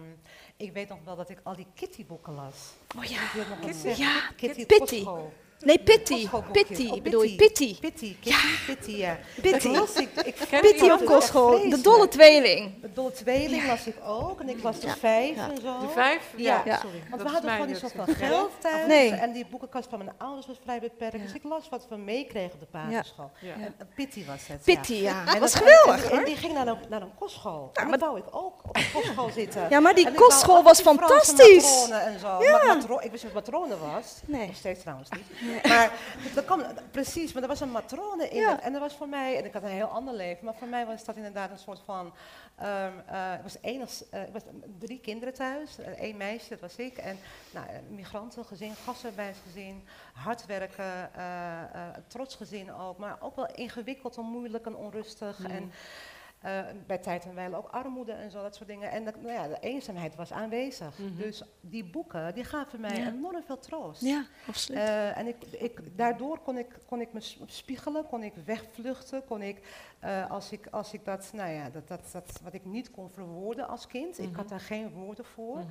ik 0.57 0.73
weet 0.73 0.89
nog 0.89 0.99
wel 1.03 1.15
dat 1.15 1.29
ik 1.29 1.39
al 1.43 1.55
die 1.55 1.67
Kitty-boeken 1.73 2.33
las. 2.33 2.73
Oh 2.97 3.03
ja, 3.03 3.19
Kitty, 3.61 4.01
ja. 4.01 4.31
Kitty, 4.35 4.65
Pitty. 4.65 5.05
Nee, 5.59 5.79
Pitty. 5.79 6.27
Pitty, 6.51 6.89
Oh, 6.91 7.01
bedoel 7.01 7.23
je? 7.23 7.35
Pitty. 7.35 7.79
Pitty, 7.79 8.15
Kitty, 8.21 8.47
Pitty, 8.65 8.91
ja. 8.91 9.17
Pitty. 9.41 9.71
Dat 9.81 10.91
op 10.91 10.99
dat 10.99 11.03
kostschool. 11.03 11.69
De 11.69 11.81
dolle 11.81 12.07
tweeling. 12.07 12.81
De 12.81 12.93
dolle 12.93 13.11
tweeling 13.11 13.65
las 13.67 13.87
ik 13.87 13.95
ook. 14.05 14.39
En 14.41 14.49
ik 14.49 14.63
las 14.63 14.79
de 14.79 14.89
vijf 14.89 15.35
Ja. 15.35 15.49
en 15.49 15.61
zo. 15.61 15.79
De 15.79 15.89
vijf? 15.93 16.21
Ja. 16.35 16.61
Ja. 16.65 16.77
sorry. 16.79 16.99
Want 17.09 17.11
dat 17.21 17.21
we 17.21 17.33
hadden 17.33 17.51
gewoon 17.51 17.67
niet 17.67 17.77
zoveel 17.77 18.05
geld 18.07 18.51
thuis. 18.61 18.87
Nee. 18.87 19.11
En 19.11 19.31
die 19.31 19.45
boekenkast 19.45 19.89
van 19.89 19.97
mijn 19.97 20.11
ouders 20.17 20.47
was 20.47 20.57
vrij 20.63 20.79
beperkt. 20.79 21.21
Dus 21.23 21.33
ik 21.33 21.43
las 21.43 21.69
wat 21.69 21.85
we 21.89 21.95
meekregen 21.95 22.53
op 22.53 22.59
de 22.59 22.67
basisschool. 22.71 23.31
Ja. 23.41 23.53
En, 23.53 23.75
en 23.77 23.87
Pitty 23.95 24.25
was 24.25 24.47
het. 24.47 24.61
Pitty, 24.63 24.93
ja. 24.93 25.01
ja. 25.01 25.19
En 25.19 25.25
Dat 25.25 25.37
was 25.39 25.51
dat- 25.53 25.61
geweldig, 25.63 26.11
en, 26.11 26.25
die 26.25 26.35
ging 26.35 26.53
naar 26.53 26.67
een, 26.67 26.77
naar 26.89 27.01
een 27.01 27.15
kostschool. 27.19 27.69
en 27.73 27.89
dan 27.89 27.99
wou 27.99 28.17
ik 28.17 28.25
ook 28.31 28.53
op 28.67 28.75
een 28.75 28.91
kostschool 28.93 29.29
zitten. 29.29 29.67
Ja, 29.69 29.79
maar 29.79 29.95
die 29.95 30.11
kostschool 30.13 30.63
was 30.63 30.81
fantastisch. 30.81 31.89
En 31.89 32.19
zo. 32.19 32.39
Ik 32.99 33.11
wist 33.11 33.23
niet 33.23 33.33
wat 33.33 33.45
matrone 33.51 33.77
was. 33.77 34.13
Nee. 34.25 34.47
Nog 34.47 34.55
steeds 34.55 34.81
trouwens 34.81 35.09
niet. 35.09 35.25
Maar 35.67 35.91
dat 36.35 36.45
kwam, 36.45 36.63
precies, 36.91 37.33
maar 37.33 37.41
er 37.41 37.47
was 37.47 37.59
een 37.59 37.71
matrone 37.71 38.29
in. 38.29 38.41
Ja. 38.41 38.61
En 38.61 38.71
dat 38.71 38.81
was 38.81 38.95
voor 38.95 39.09
mij, 39.09 39.37
en 39.37 39.45
ik 39.45 39.53
had 39.53 39.63
een 39.63 39.69
heel 39.69 39.87
ander 39.87 40.13
leven, 40.13 40.45
maar 40.45 40.55
voor 40.55 40.67
mij 40.67 40.85
was 40.85 41.05
dat 41.05 41.15
inderdaad 41.15 41.51
een 41.51 41.57
soort 41.57 41.81
van. 41.85 42.13
ehm, 42.55 42.91
eh, 43.05 43.33
ik 43.33 43.43
was 43.43 43.57
enig, 43.61 44.03
eh, 44.09 44.21
ik 44.21 44.33
was 44.33 44.43
drie 44.79 44.99
kinderen 44.99 45.33
thuis, 45.33 45.77
één 45.97 46.17
meisje, 46.17 46.49
dat 46.49 46.59
was 46.59 46.75
ik. 46.75 46.97
En 46.97 47.17
nou, 47.51 47.67
een 47.69 47.95
migrantengezin, 47.95 48.75
gastarbeiders 48.85 49.39
hard 50.13 50.45
werken, 50.45 51.13
eh, 51.13 51.61
eh, 51.61 51.87
trots 52.07 52.35
gezin 52.35 52.73
ook, 52.73 52.97
maar 52.97 53.17
ook 53.19 53.35
wel 53.35 53.49
ingewikkeld 53.55 54.17
en 54.17 54.23
moeilijk 54.23 54.65
en 54.65 54.75
onrustig. 54.75 55.43
En, 55.43 55.71
eh, 56.47 56.59
bij 56.87 56.97
tijd 56.97 57.25
en 57.25 57.35
wijle 57.35 57.57
ook 57.57 57.67
armoede 57.69 58.11
en 58.11 58.31
zo, 58.31 58.41
dat 58.41 58.55
soort 58.55 58.69
dingen. 58.69 58.91
En 58.91 59.03
dat, 59.05 59.15
nou 59.21 59.33
ja, 59.33 59.47
de 59.47 59.57
eenzaamheid 59.59 60.15
was 60.15 60.31
aanwezig. 60.31 60.97
Mhm. 60.97 61.15
Dus 61.17 61.43
die 61.61 61.85
boeken, 61.85 62.33
die 62.33 62.43
gaven 62.43 62.79
mij 62.81 62.97
Ja. 62.97 63.07
enorm 63.07 63.43
veel 63.43 63.59
troost. 63.59 64.01
Ja, 64.01 64.25
absoluut. 64.47 64.79
Eh, 64.79 65.17
en 65.17 65.27
ik, 65.27 65.35
ik, 65.51 65.97
daardoor 65.97 66.39
kon 66.39 66.57
ik, 66.57 66.67
kon 66.87 67.01
ik 67.01 67.13
me 67.13 67.19
spiegelen, 67.45 68.05
kon 68.07 68.23
ik 68.23 68.33
wegvluchten, 68.45 69.25
kon 69.25 69.41
ik, 69.41 69.61
eh, 69.99 70.31
als 70.31 70.51
ik, 70.51 70.67
als 70.71 70.93
ik 70.93 71.05
dat, 71.05 71.29
nou 71.33 71.49
ja, 71.51 71.69
dat, 71.69 71.87
dat, 71.87 72.09
dat, 72.11 72.39
wat 72.43 72.53
ik 72.53 72.65
niet 72.65 72.91
kon 72.91 73.09
verwoorden 73.09 73.67
als 73.67 73.87
kind, 73.87 74.19
ik 74.19 74.27
Mhm. 74.29 74.35
had 74.37 74.49
daar 74.49 74.59
geen 74.59 74.89
woorden 74.89 75.25
voor, 75.25 75.55
Mhm. 75.57 75.67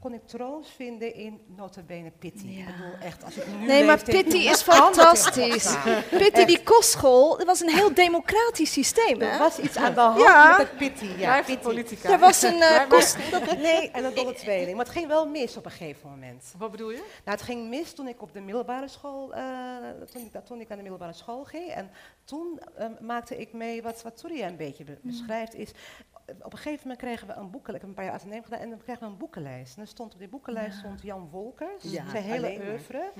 Kon 0.00 0.14
ik 0.14 0.26
troost 0.26 0.70
vinden 0.70 1.14
in 1.14 1.40
notabene 1.56 2.10
Pitty. 2.18 2.46
Ja. 2.46 2.60
Ik 2.68 2.76
bedoel, 2.76 2.92
echt, 3.00 3.24
als 3.24 3.36
ik 3.36 3.46
nu 3.46 3.66
Nee, 3.66 3.84
maar 3.84 4.02
Pitty 4.04 4.36
is 4.36 4.64
dat 4.64 4.76
fantastisch. 4.76 5.76
Pitty, 6.10 6.44
die 6.44 6.62
kostschool, 6.62 7.36
dat 7.36 7.46
was 7.46 7.60
een 7.60 7.68
heel 7.74 7.94
democratisch 7.94 8.72
systeem, 8.72 9.20
Er 9.20 9.30
hè? 9.32 9.38
was 9.38 9.58
iets 9.58 9.76
aan 9.76 9.94
de 9.94 10.00
hand 10.00 10.20
Ja. 10.20 10.56
met 10.58 10.68
het 10.68 10.76
Pitty. 10.76 11.06
Ja, 11.18 11.42
Pitty. 11.42 11.58
politica. 11.62 12.10
Er 12.12 12.18
was 12.18 12.42
een 12.42 12.52
eh, 12.52 12.58
Maar- 12.70 12.86
kost... 12.86 13.16
Nee, 13.58 13.90
en 13.90 14.04
een 14.04 14.14
dolle 14.14 14.34
tweeling. 14.34 14.76
Maar 14.76 14.84
het 14.84 14.94
ging 14.94 15.06
wel 15.06 15.26
mis 15.28 15.56
op 15.56 15.64
een 15.64 15.70
gegeven 15.70 16.10
moment. 16.10 16.54
Wat 16.58 16.70
bedoel 16.70 16.90
je? 16.90 16.96
Nou, 16.96 17.36
het 17.36 17.42
ging 17.42 17.68
mis 17.68 17.92
toen 17.92 18.08
ik 18.08 18.22
op 18.22 18.32
de 18.32 18.40
middelbare 18.40 18.88
school, 18.88 19.34
eh, 19.34 19.42
toen, 20.12 20.22
ik, 20.32 20.44
toen 20.44 20.60
ik 20.60 20.70
aan 20.70 20.76
de 20.76 20.82
middelbare 20.82 21.12
school 21.12 21.44
ging. 21.44 21.68
En 21.70 21.90
toen 22.24 22.60
eh, 22.76 22.86
maakte 23.00 23.36
ik 23.36 23.52
mee, 23.52 23.82
wat, 23.82 24.02
wat 24.02 24.18
Surya 24.18 24.46
een 24.46 24.56
beetje 24.56 24.84
be- 24.84 24.98
beschrijft, 25.02 25.54
is 25.54 25.70
eh, 25.70 26.13
op 26.26 26.52
een 26.52 26.58
gegeven 26.58 26.80
moment 26.82 26.98
kregen 26.98 27.26
we 27.26 27.32
een 27.32 27.50
boekenlijst, 27.50 27.66
ik 27.66 27.80
heb 27.80 27.88
een 27.88 27.94
paar 27.94 28.04
jaar 28.04 28.14
ateneum 28.14 28.42
gedaan, 28.44 28.60
en 28.60 28.70
dan 28.70 28.78
kregen 28.78 29.02
we 29.02 29.08
een 29.08 29.16
boekenlijst. 29.16 29.76
En 29.76 29.82
er 29.82 29.88
stond 29.88 30.12
op 30.12 30.18
die 30.18 30.28
boekenlijst 30.28 30.78
stond 30.78 31.02
Jan 31.02 31.28
Wolkers, 31.30 31.82
Ja, 31.82 32.08
zijn 32.10 32.22
hele 32.22 32.46
alleen 32.46 32.58
maar. 32.58 32.68
oeuvre. 32.68 33.12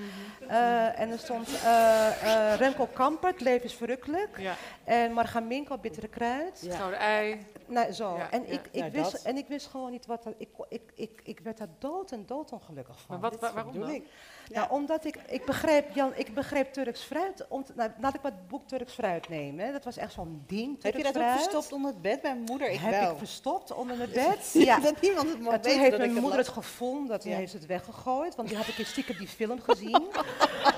Eh, 0.48 1.00
en 1.00 1.10
er 1.10 1.18
stond 1.18 1.48
eh, 1.64 2.52
eh, 2.52 2.58
Remco 2.58 2.86
Kampert, 2.92 3.40
Leven 3.40 3.64
is 3.64 3.74
verrukkelijk. 3.74 4.38
Ja. 4.38 4.54
En 4.84 5.12
Marga 5.12 5.40
Minko, 5.40 5.78
Bittere 5.78 6.08
Kruid. 6.08 6.60
Ja. 6.62 6.76
Gouden 6.76 6.98
ei. 6.98 7.46
Nou, 7.66 7.92
zo. 7.92 8.16
Ja, 8.16 8.30
en, 8.30 8.42
ja. 8.46 8.52
ik, 8.52 8.60
ik 8.70 8.80
Nou, 8.80 8.90
wist, 8.92 9.12
dat. 9.12 9.22
en 9.22 9.36
ik 9.36 9.46
wist 9.48 9.66
gewoon 9.66 9.90
niet 9.90 10.06
wat 10.06 10.22
dat... 10.22 10.34
Ik, 10.38 10.48
ik, 10.68 10.82
ik, 10.94 11.20
ik 11.24 11.40
werd 11.40 11.58
daar 11.58 11.68
dood 11.78 12.10
en 12.12 12.26
dood 12.26 12.52
ongelukkig 12.52 13.00
van. 13.00 13.20
Maar 13.20 13.30
wat, 13.30 13.40
wa- 13.40 13.52
waarom 13.52 13.72
bedoel 13.72 13.86
dan? 13.86 13.94
ik. 13.96 14.04
nou, 14.52 14.70
omdat 14.70 15.04
ik, 15.04 15.16
ik 15.26 15.44
begreep, 15.44 15.94
Jan, 15.94 16.12
ik 16.14 16.34
begreep 16.34 16.72
Turks 16.72 17.02
fruit. 17.02 17.46
Om, 17.48 17.64
te- 17.64 17.72
nou, 17.76 17.90
laat 18.00 18.14
ik 18.14 18.22
maar 18.22 18.32
het 18.32 18.48
boek 18.48 18.68
Turks 18.68 18.92
fruit 18.92 19.28
nemen. 19.28 19.64
hè. 19.66 19.72
Dat 19.72 19.84
was 19.84 19.96
echt 19.96 20.12
zo'n 20.12 20.42
ding. 20.46 20.82
Heb 20.82 20.94
je 20.96 21.02
Turks 21.02 21.18
dat 21.18 21.22
ook 21.22 21.32
verstopt 21.38 21.72
onder 21.72 21.90
het 21.90 22.02
bed? 22.02 22.22
Mijn 22.22 22.40
moeder, 22.40 22.68
ik 22.70 22.78
Heb 22.80 22.90
wel. 23.00 23.10
ik 23.12 23.18
verstopt 23.18 23.72
onder 23.74 23.96
mijn 23.96 24.10
bed. 24.28 24.50
Ja. 24.64 24.78
Dat 24.80 25.00
niemand 25.00 25.28
het 25.28 25.36
En 25.52 25.60
toen 25.60 25.72
heeft 25.78 25.90
dat 25.90 25.98
mijn 25.98 26.02
ik 26.02 26.10
het 26.10 26.20
moeder 26.20 26.38
het 26.38 26.48
gevonden, 26.48 27.08
dat 27.08 27.22
die 27.22 27.30
Ja. 27.32 27.36
heeft 27.38 27.52
het 27.52 27.66
weggegooid. 27.66 28.34
Want 28.34 28.48
die 28.48 28.56
had 28.56 28.66
ik 28.68 28.86
stiekem 28.86 29.16
die 29.18 29.28
film 29.28 29.60
gezien. 29.60 30.02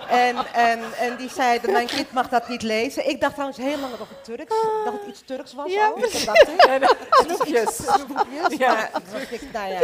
en, 0.08 0.36
en, 0.54 0.92
en 0.98 1.16
die 1.16 1.28
zei, 1.30 1.60
dat 1.60 1.70
mijn 1.70 1.86
kind 1.86 2.12
mag 2.12 2.28
dat 2.28 2.48
niet 2.48 2.62
lezen. 2.62 3.08
Ik 3.08 3.20
dacht 3.20 3.32
trouwens 3.32 3.58
heel 3.60 3.78
lang 3.78 3.96
dat 3.96 4.08
het 4.08 4.24
Turks, 4.24 4.54
dat 4.84 4.92
het 4.92 5.06
iets 5.08 5.22
Turks 5.24 5.52
was. 5.54 5.72
Ja, 5.72 5.88
ook. 5.88 6.00
Dat 6.12 6.24
dacht 6.24 6.48
ik. 6.48 6.60
En, 6.64 6.82
eh, 6.82 6.88
Snoepjes. 7.10 7.76
Snoepjes, 7.76 8.58
Ja. 8.58 8.74
maar 8.74 8.90
dat 8.92 9.10
dacht 9.12 9.32
ik, 9.32 9.52
nou 9.52 9.68
ja. 9.72 9.80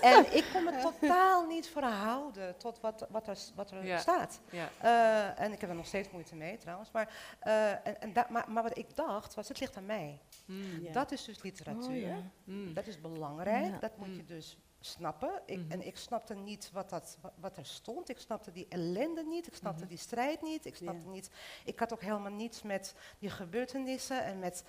En 0.00 0.36
ik 0.36 0.44
kon 0.52 0.64
me 0.64 0.72
totaal 1.00 1.46
niet 1.46 1.68
verhouden 1.68 2.56
tot 2.56 2.80
wat, 2.80 3.06
wat 3.10 3.26
er, 3.28 3.36
wat 3.54 3.70
er 3.70 3.86
Ja. 3.86 3.98
staat. 3.98 4.40
Ja. 4.50 4.68
Eh, 4.80 5.44
en 5.44 5.52
ik 5.52 5.60
heb 5.60 5.70
er 5.70 5.76
nog 5.76 5.86
steeds 5.86 6.08
moeite 6.10 6.34
mee 6.36 6.58
trouwens. 6.58 6.90
Maar, 6.92 7.08
eh, 7.40 7.70
en, 7.70 8.00
en 8.00 8.12
da- 8.12 8.26
maar, 8.28 8.44
maar 8.48 8.62
wat 8.62 8.78
ik 8.78 8.96
dacht 8.96 9.34
was, 9.34 9.48
het 9.48 9.60
ligt 9.60 9.76
aan 9.76 9.86
mij. 9.86 10.18
Mm. 10.46 10.82
Ja. 10.82 10.92
Dat 10.92 11.12
is 11.12 11.24
dus 11.24 11.42
literatuur. 11.42 11.90
Oh, 11.90 12.00
ja. 12.00 12.16
Mm. 12.44 12.74
Dat 12.74 12.86
is 12.86 13.00
belangrijk, 13.00 13.64
Ja. 13.64 13.78
dat 13.80 13.96
moet 13.96 14.06
je 14.06 14.12
Mm. 14.22 14.26
dus 14.26 14.58
snappen. 14.86 15.42
Ik, 15.46 15.58
Mhm. 15.58 15.70
En 15.70 15.86
ik 15.86 15.96
snapte 15.96 16.34
niet 16.34 16.70
wat, 16.72 16.90
dat, 16.90 17.18
wa- 17.20 17.32
wat 17.40 17.56
er 17.56 17.66
stond. 17.66 18.08
Ik 18.08 18.18
snapte 18.18 18.52
die 18.52 18.66
ellende 18.68 19.22
niet. 19.24 19.46
Ik 19.46 19.54
snapte 19.54 19.80
Mhm. 19.80 19.88
die 19.88 19.98
strijd 19.98 20.42
niet. 20.42 20.66
Ik 20.66 20.76
snapte 20.76 21.04
Ja. 21.06 21.10
niet. 21.12 21.30
Ik 21.64 21.78
had 21.78 21.92
ook 21.92 22.00
helemaal 22.02 22.32
niets 22.32 22.62
met 22.62 22.94
die 23.18 23.30
gebeurtenissen. 23.30 24.24
En 24.24 24.38
met 24.38 24.64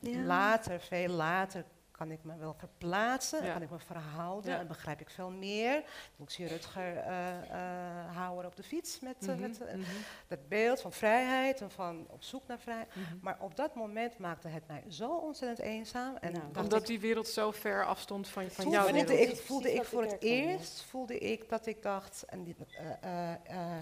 Ja. 0.00 0.20
later, 0.22 0.80
veel 0.80 1.08
later, 1.08 1.64
kan 1.98 2.10
ik 2.10 2.24
me 2.24 2.36
wel 2.36 2.54
verplaatsen. 2.54 3.44
Ja. 3.44 3.52
Kan 3.52 3.62
ik 3.62 3.70
me 3.70 3.78
verhouden. 3.78 4.50
Ja. 4.52 4.58
En 4.58 4.66
begrijp 4.66 5.00
ik 5.00 5.10
veel 5.10 5.30
meer. 5.30 5.82
Ik 6.18 6.30
zie 6.30 6.46
Rutger 6.46 6.96
eh 6.96 7.28
eh 7.50 8.14
Hauer 8.16 8.46
op 8.46 8.56
de 8.56 8.62
fiets 8.62 9.00
met, 9.00 9.16
eh, 9.20 9.28
Mhm. 9.28 9.40
met 9.40 9.58
Mhm. 9.58 9.80
dat 10.26 10.48
beeld 10.48 10.80
van 10.80 10.92
vrijheid 10.92 11.60
en 11.60 11.70
van 11.70 12.06
op 12.10 12.22
zoek 12.22 12.46
naar 12.46 12.58
vrijheid. 12.58 12.88
Mhm. 12.94 13.16
Maar 13.20 13.36
op 13.40 13.56
dat 13.56 13.74
moment 13.74 14.18
maakte 14.18 14.48
het 14.48 14.66
mij 14.66 14.82
zo 14.88 15.10
ontzettend 15.16 15.66
eenzaam. 15.68 16.16
En 16.16 16.32
Nou, 16.32 16.44
Omdat 16.58 16.80
ik, 16.80 16.86
die 16.86 17.00
wereld 17.00 17.28
zo 17.28 17.50
ver 17.50 17.86
afstond 17.86 18.28
van, 18.28 18.50
van 18.50 18.70
jouw 18.70 18.82
voelde 18.88 19.06
wereld. 19.06 19.30
ik, 19.30 19.36
voelde 19.44 19.72
ik 19.72 19.78
ik 19.80 19.84
voor 19.86 20.02
het 20.02 20.16
eerst 20.22 20.82
voelde 20.82 21.18
ik 21.18 21.48
dat 21.48 21.66
ik 21.66 21.82
dacht, 21.82 22.22
en 22.22 22.44
dit, 22.44 22.56
eh, 22.60 22.90
eh, 23.00 23.34
eh, 23.44 23.78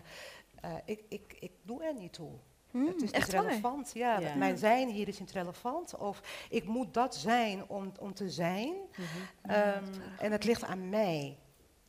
eh, 0.61 0.75
ik, 0.85 1.03
ik, 1.09 1.37
ik 1.41 1.53
doe 1.63 1.85
er 1.85 1.95
niet 1.95 2.13
toe. 2.13 2.31
Hmm, 2.71 2.87
het 2.87 3.03
is 3.03 3.11
echt 3.11 3.33
relevant. 3.33 3.91
Ja, 3.95 4.19
Ja. 4.19 4.35
Mijn 4.35 4.59
zijn 4.59 4.89
hier 4.89 5.09
is 5.09 5.19
niet 5.21 5.31
relevant. 5.33 5.97
Of 5.97 6.21
ik 6.51 6.65
moet 6.65 6.95
dat 6.95 7.15
zijn 7.17 7.69
om, 7.69 7.93
om 8.01 8.15
te 8.15 8.31
zijn. 8.31 8.75
Mhm. 8.97 9.53
Ehm, 9.53 9.85
en 10.19 10.33
het 10.33 10.45
ligt 10.45 10.65
aan 10.65 10.89
mij. 10.89 11.37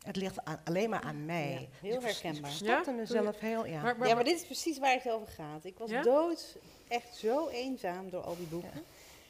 Het 0.03 0.15
ligt 0.15 0.45
aan, 0.45 0.61
alleen 0.63 0.89
maar 0.89 1.01
aan 1.01 1.25
mij. 1.25 1.69
Ja, 1.81 1.87
heel 1.87 1.95
ik 1.95 2.01
herkenbaar. 2.01 2.51
Ik 2.51 2.57
verstopte 2.57 2.89
Ja? 2.91 2.95
mezelf 2.97 3.39
heel, 3.39 3.65
ja. 3.65 3.81
Maar, 3.81 3.97
maar, 3.97 4.07
Ja, 4.07 4.15
maar 4.15 4.23
dit 4.23 4.35
is 4.35 4.45
precies 4.45 4.77
waar 4.79 4.93
het 4.93 5.09
over 5.09 5.27
gaat. 5.27 5.65
Ik 5.65 5.77
was 5.77 5.89
Ja? 5.89 6.01
dood, 6.01 6.57
echt 6.87 7.15
zo 7.15 7.47
eenzaam 7.47 8.09
door 8.09 8.23
al 8.23 8.37
die 8.37 8.47
boeken. 8.47 8.83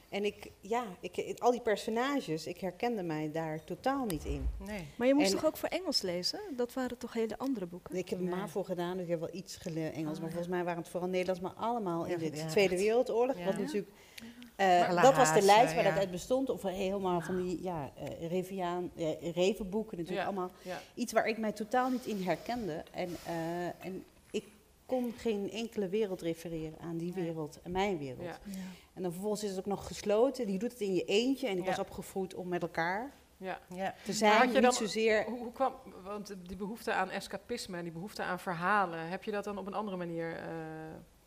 En 0.09 0.25
ik, 0.25 0.51
ja, 0.61 0.83
ik, 0.99 1.35
al 1.39 1.51
die 1.51 1.61
personages, 1.61 2.47
ik 2.47 2.59
herkende 2.59 3.03
mij 3.03 3.31
daar 3.31 3.63
totaal 3.63 4.05
niet 4.05 4.25
in. 4.25 4.47
nee. 4.65 4.87
Maar 4.95 5.07
je 5.07 5.13
moest 5.13 5.29
En- 5.31 5.35
toch 5.35 5.45
ook 5.45 5.57
voor 5.57 5.69
Engels 5.69 6.01
lezen? 6.01 6.39
Dat 6.55 6.73
waren 6.73 6.97
toch 6.97 7.13
hele 7.13 7.37
andere 7.37 7.65
boeken? 7.65 7.95
Ik 7.95 8.09
heb 8.09 8.19
Nee. 8.19 8.29
MAVO 8.29 8.63
gedaan, 8.63 8.93
dus 8.93 9.03
ik 9.03 9.09
heb 9.09 9.19
wel 9.19 9.29
iets 9.33 9.55
geleerd 9.57 9.93
Engels. 9.93 10.13
Oh, 10.15 10.21
maar 10.21 10.29
ja. 10.29 10.35
volgens 10.35 10.47
mij 10.47 10.63
waren 10.63 10.81
het 10.81 10.89
vooral 10.91 11.09
Nederlands, 11.09 11.41
maar 11.41 11.53
allemaal 11.53 12.05
in 12.05 12.11
Ja, 12.11 12.17
de 12.29 12.35
ja, 12.37 12.47
Tweede. 12.47 12.77
Wereldoorlog. 12.77 13.37
Ja. 13.37 13.45
Wat 13.45 13.53
Ja. 13.53 13.59
natuurlijk, 13.59 13.91
eh, 14.55 15.01
dat 15.01 15.15
was 15.15 15.33
de 15.33 15.41
lijst 15.41 15.73
waar 15.73 15.83
ja. 15.83 15.89
dat 15.89 15.99
uit 15.99 16.11
bestond. 16.11 16.49
Of 16.49 16.61
helemaal 16.61 17.21
van 17.21 17.35
die 17.43 17.61
ja, 17.63 17.91
eh, 17.95 18.29
Reviaan, 18.29 18.91
eh, 18.95 19.31
Revenboeken 19.31 19.97
natuurlijk 19.97 20.27
Ja. 20.27 20.31
allemaal. 20.33 20.51
ja. 20.61 20.81
Iets 20.93 21.13
waar 21.13 21.27
ik 21.27 21.37
mij 21.37 21.51
totaal 21.51 21.89
niet 21.89 22.05
in 22.05 22.21
herkende. 22.23 22.83
En, 22.91 23.09
eh, 23.25 23.65
en 23.85 24.03
kon 24.87 25.13
geen 25.17 25.51
enkele 25.51 25.87
wereld 25.89 26.21
refereren 26.21 26.79
aan 26.79 26.97
die 26.97 27.13
wereld 27.13 27.59
en 27.63 27.71
mijn 27.71 27.97
wereld. 27.97 28.21
Ja. 28.23 28.39
Ja. 28.45 28.55
En 28.93 29.01
dan 29.01 29.11
vervolgens 29.11 29.43
is 29.43 29.49
het 29.49 29.59
ook 29.59 29.65
nog 29.65 29.87
gesloten. 29.87 30.51
Je 30.51 30.57
doet 30.59 30.71
het 30.71 30.81
in 30.81 30.93
je 30.93 31.03
eentje. 31.03 31.47
En 31.47 31.57
ik 31.57 31.63
Ja. 31.63 31.69
was 31.69 31.79
opgevoed 31.79 32.33
om 32.35 32.47
met 32.47 32.61
elkaar 32.61 33.13
Ja. 33.37 33.59
Ja. 33.75 33.93
te 34.05 34.13
zijn. 34.13 34.31
had 34.31 34.47
je 34.47 34.53
niet 34.53 34.61
dan- 34.61 34.73
zozeer... 34.73 35.25
Hoe, 35.25 35.37
hoe 35.39 35.51
kwam, 35.51 35.73
want 36.03 36.35
die 36.47 36.57
behoefte 36.57 36.93
aan 36.93 37.09
escapisme 37.09 37.77
en 37.77 37.83
die 37.83 37.91
behoefte 37.91 38.23
aan 38.23 38.39
verhalen, 38.39 39.07
heb 39.09 39.23
je 39.23 39.31
dat 39.31 39.43
dan 39.43 39.57
op 39.57 39.67
een 39.67 39.73
andere 39.73 39.97
manier? 39.97 40.35
eh, 40.35 40.45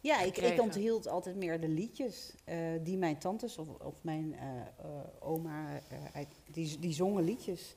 Ja, 0.02 0.20
ik, 0.20 0.36
ik 0.36 0.60
onthield 0.60 1.08
altijd 1.08 1.36
meer 1.36 1.60
de 1.60 1.68
liedjes 1.68 2.34
eh, 2.44 2.56
die 2.82 2.98
mijn 2.98 3.18
tantes 3.18 3.58
of, 3.58 3.68
of 3.68 3.94
mijn 4.00 4.34
eh, 4.34 4.46
eh, 4.60 4.86
oma, 5.20 5.80
eh, 5.88 5.98
uit, 6.14 6.28
die, 6.50 6.78
die 6.78 6.92
zongen 6.92 7.24
liedjes. 7.24 7.76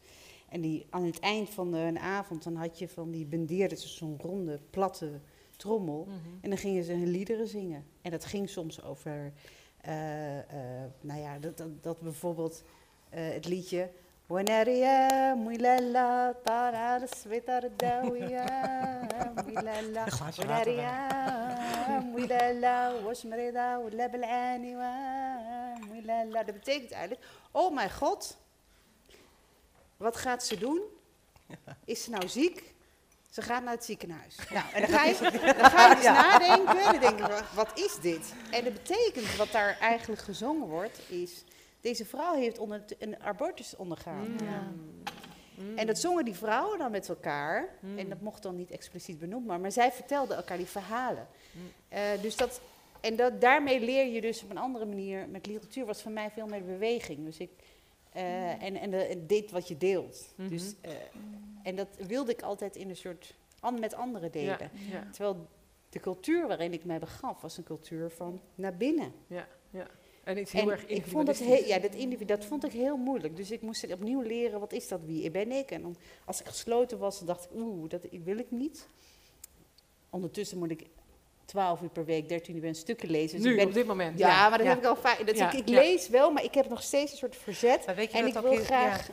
En 0.49 0.61
die, 0.61 0.85
aan 0.89 1.03
het 1.03 1.19
eind 1.19 1.49
van 1.49 1.71
de, 1.71 1.77
een 1.77 1.99
avond, 1.99 2.43
dan 2.43 2.55
had 2.55 2.79
je 2.79 2.87
van 2.89 3.11
die 3.11 3.25
bendeerde, 3.25 3.75
dus 3.75 3.97
zo'n 3.97 4.17
ronde, 4.21 4.59
platte 4.69 5.19
trommel. 5.55 6.05
mhm. 6.07 6.17
En 6.41 6.49
dan 6.49 6.57
gingen 6.57 6.83
ze 6.83 6.91
hun 6.91 7.07
liederen 7.07 7.47
zingen. 7.47 7.85
En 8.01 8.11
dat 8.11 8.25
ging 8.25 8.49
soms 8.49 8.83
over, 8.83 9.33
eh, 9.81 10.39
eh, 10.39 10.45
nou 11.01 11.21
ja, 11.21 11.39
dat, 11.39 11.57
dat, 11.57 11.83
dat 11.83 11.99
bijvoorbeeld 11.99 12.63
eh, 13.09 13.29
het 13.33 13.45
liedje... 13.45 13.89
Wanaria, 14.25 15.33
muilala, 15.35 16.33
tarara, 16.43 17.05
swetar 17.05 17.63
dawia, 17.75 18.45
muilala, 19.45 20.05
Een 20.05 20.11
glaasje 20.11 20.45
water 20.47 20.75
wel. 20.75 20.83
wanaria, 25.91 26.43
Dat 26.43 26.53
betekent 26.53 26.91
eigenlijk, 26.91 27.25
oh 27.51 27.73
mijn 27.73 27.91
god, 27.91 28.37
wat 29.97 30.17
gaat 30.17 30.43
ze 30.43 30.57
doen? 30.57 30.81
Is 31.85 32.03
ze 32.03 32.09
nou 32.09 32.27
ziek? 32.27 32.72
Ze 33.33 33.41
gaat 33.41 33.63
naar 33.63 33.73
het 33.73 33.85
ziekenhuis. 33.85 34.35
Nou, 34.49 34.65
en 34.73 34.81
dan 34.81 34.89
ga 34.89 35.05
je, 35.05 35.17
dan 35.57 35.69
ga 35.69 35.89
je 35.89 35.95
dus 35.95 36.03
nadenken. 36.03 36.77
En 36.77 36.91
dan 36.91 36.99
denk 36.99 37.19
je, 37.19 37.43
wat 37.55 37.79
is 37.79 37.97
dit? 38.01 38.33
En 38.51 38.63
dat 38.63 38.73
betekent, 38.73 39.35
wat 39.35 39.51
daar 39.51 39.77
eigenlijk 39.79 40.21
gezongen 40.21 40.67
wordt, 40.67 40.99
is... 41.09 41.43
Deze 41.81 42.05
vrouw 42.05 42.35
heeft 42.35 42.57
onder 42.57 42.83
een 42.99 43.21
abortus 43.21 43.75
ondergaan. 43.75 44.27
Mm. 44.27 45.03
Mm. 45.55 45.77
En 45.77 45.87
dat 45.87 45.99
zongen 45.99 46.25
die 46.25 46.35
vrouwen 46.35 46.77
dan 46.77 46.91
met 46.91 47.09
elkaar. 47.09 47.69
Mm. 47.79 47.97
En 47.97 48.09
dat 48.09 48.21
mocht 48.21 48.43
dan 48.43 48.55
niet 48.55 48.71
expliciet 48.71 49.19
benoemd, 49.19 49.45
maar, 49.45 49.59
maar 49.59 49.71
zij 49.71 49.91
vertelden 49.91 50.37
elkaar 50.37 50.57
die 50.57 50.65
verhalen. 50.65 51.27
Uh, 51.93 51.99
dus 52.21 52.35
dat, 52.35 52.61
en 53.01 53.15
dat, 53.15 53.41
daarmee 53.41 53.79
leer 53.79 54.05
je 54.05 54.21
dus 54.21 54.43
op 54.43 54.49
een 54.49 54.57
andere 54.57 54.85
manier. 54.85 55.27
Met 55.27 55.45
literatuur 55.45 55.85
was 55.85 56.01
voor 56.01 56.11
mij 56.11 56.29
veel 56.31 56.47
meer 56.47 56.63
beweging. 56.63 57.25
Dus 57.25 57.37
ik, 57.37 57.51
uh, 58.15 58.63
en, 58.63 58.75
en, 58.75 58.89
de, 58.89 59.23
dit 59.27 59.51
wat 59.51 59.67
je 59.67 59.77
deelt. 59.77 60.33
Mm 60.35 60.45
-hmm. 60.45 60.57
dus, 60.57 60.75
uh, 60.85 60.91
en 61.63 61.75
dat 61.75 61.87
wilde 62.07 62.31
ik 62.31 62.41
altijd 62.41 62.75
in 62.75 62.89
een 62.89 62.95
soort 62.95 63.35
an, 63.59 63.79
met 63.79 63.93
anderen 63.93 64.31
delen. 64.31 64.57
Ja, 64.59 64.69
ja. 64.91 65.07
Terwijl 65.11 65.47
de 65.89 65.99
cultuur 65.99 66.47
waarin 66.47 66.73
ik 66.73 66.85
mij 66.85 66.99
begaf, 66.99 67.41
was 67.41 67.57
een 67.57 67.63
cultuur 67.63 68.09
van 68.09 68.41
naar 68.55 68.77
binnen. 68.77 69.13
Ja, 69.27 69.47
ja. 69.69 69.87
En 70.23 70.37
iets 70.37 70.51
heel 70.51 70.61
en 70.61 70.69
erg 70.69 70.85
ik 70.85 71.05
vond 71.05 71.25
dat, 71.25 71.37
heel, 71.37 71.65
ja, 71.65 71.79
dat, 71.79 71.95
individu, 71.95 72.25
dat 72.25 72.45
vond 72.45 72.65
ik 72.65 72.71
heel 72.71 72.97
moeilijk. 72.97 73.35
Dus 73.35 73.51
ik 73.51 73.61
moest 73.61 73.91
opnieuw 73.91 74.21
leren, 74.21 74.59
wat 74.59 74.73
is 74.73 74.87
dat, 74.87 74.99
wie 75.05 75.31
ben 75.31 75.51
ik? 75.51 75.71
En 75.71 75.81
dan, 75.81 75.95
als 76.25 76.39
ik 76.39 76.47
gesloten 76.47 76.97
was, 76.97 77.19
dacht 77.19 77.43
ik, 77.43 77.49
oeh, 77.55 77.89
dat 77.89 78.07
wil 78.23 78.37
ik 78.37 78.51
niet. 78.51 78.87
Ondertussen 80.09 80.57
moet 80.57 80.71
ik 80.71 80.87
12 81.45 81.81
uur 81.81 81.89
per 81.89 82.05
week, 82.05 82.29
13 82.29 82.55
uur 82.55 82.63
een 82.63 82.75
stukken 82.75 83.09
lezen. 83.09 83.37
Dus 83.37 83.45
nu, 83.45 83.51
ik 83.51 83.57
ben, 83.57 83.67
op 83.67 83.73
dit 83.73 83.85
moment. 83.85 84.19
Ja, 84.19 84.27
ja. 84.27 84.49
maar 84.49 84.57
dat 84.57 84.67
heb 84.67 84.77
ik 84.77 84.85
al 84.85 84.95
vaak. 84.95 85.27
Dat 85.27 85.39
ik, 85.39 85.53
ik 85.53 85.67
lees 85.67 86.09
wel, 86.09 86.31
maar 86.31 86.43
ik 86.43 86.53
heb 86.53 86.69
nog 86.69 86.81
steeds 86.81 87.11
een 87.11 87.17
soort 87.17 87.35
verzet. 87.35 87.85
en 87.85 88.27
ik 88.27 88.33
wil 88.33 88.55
graag, 88.55 89.09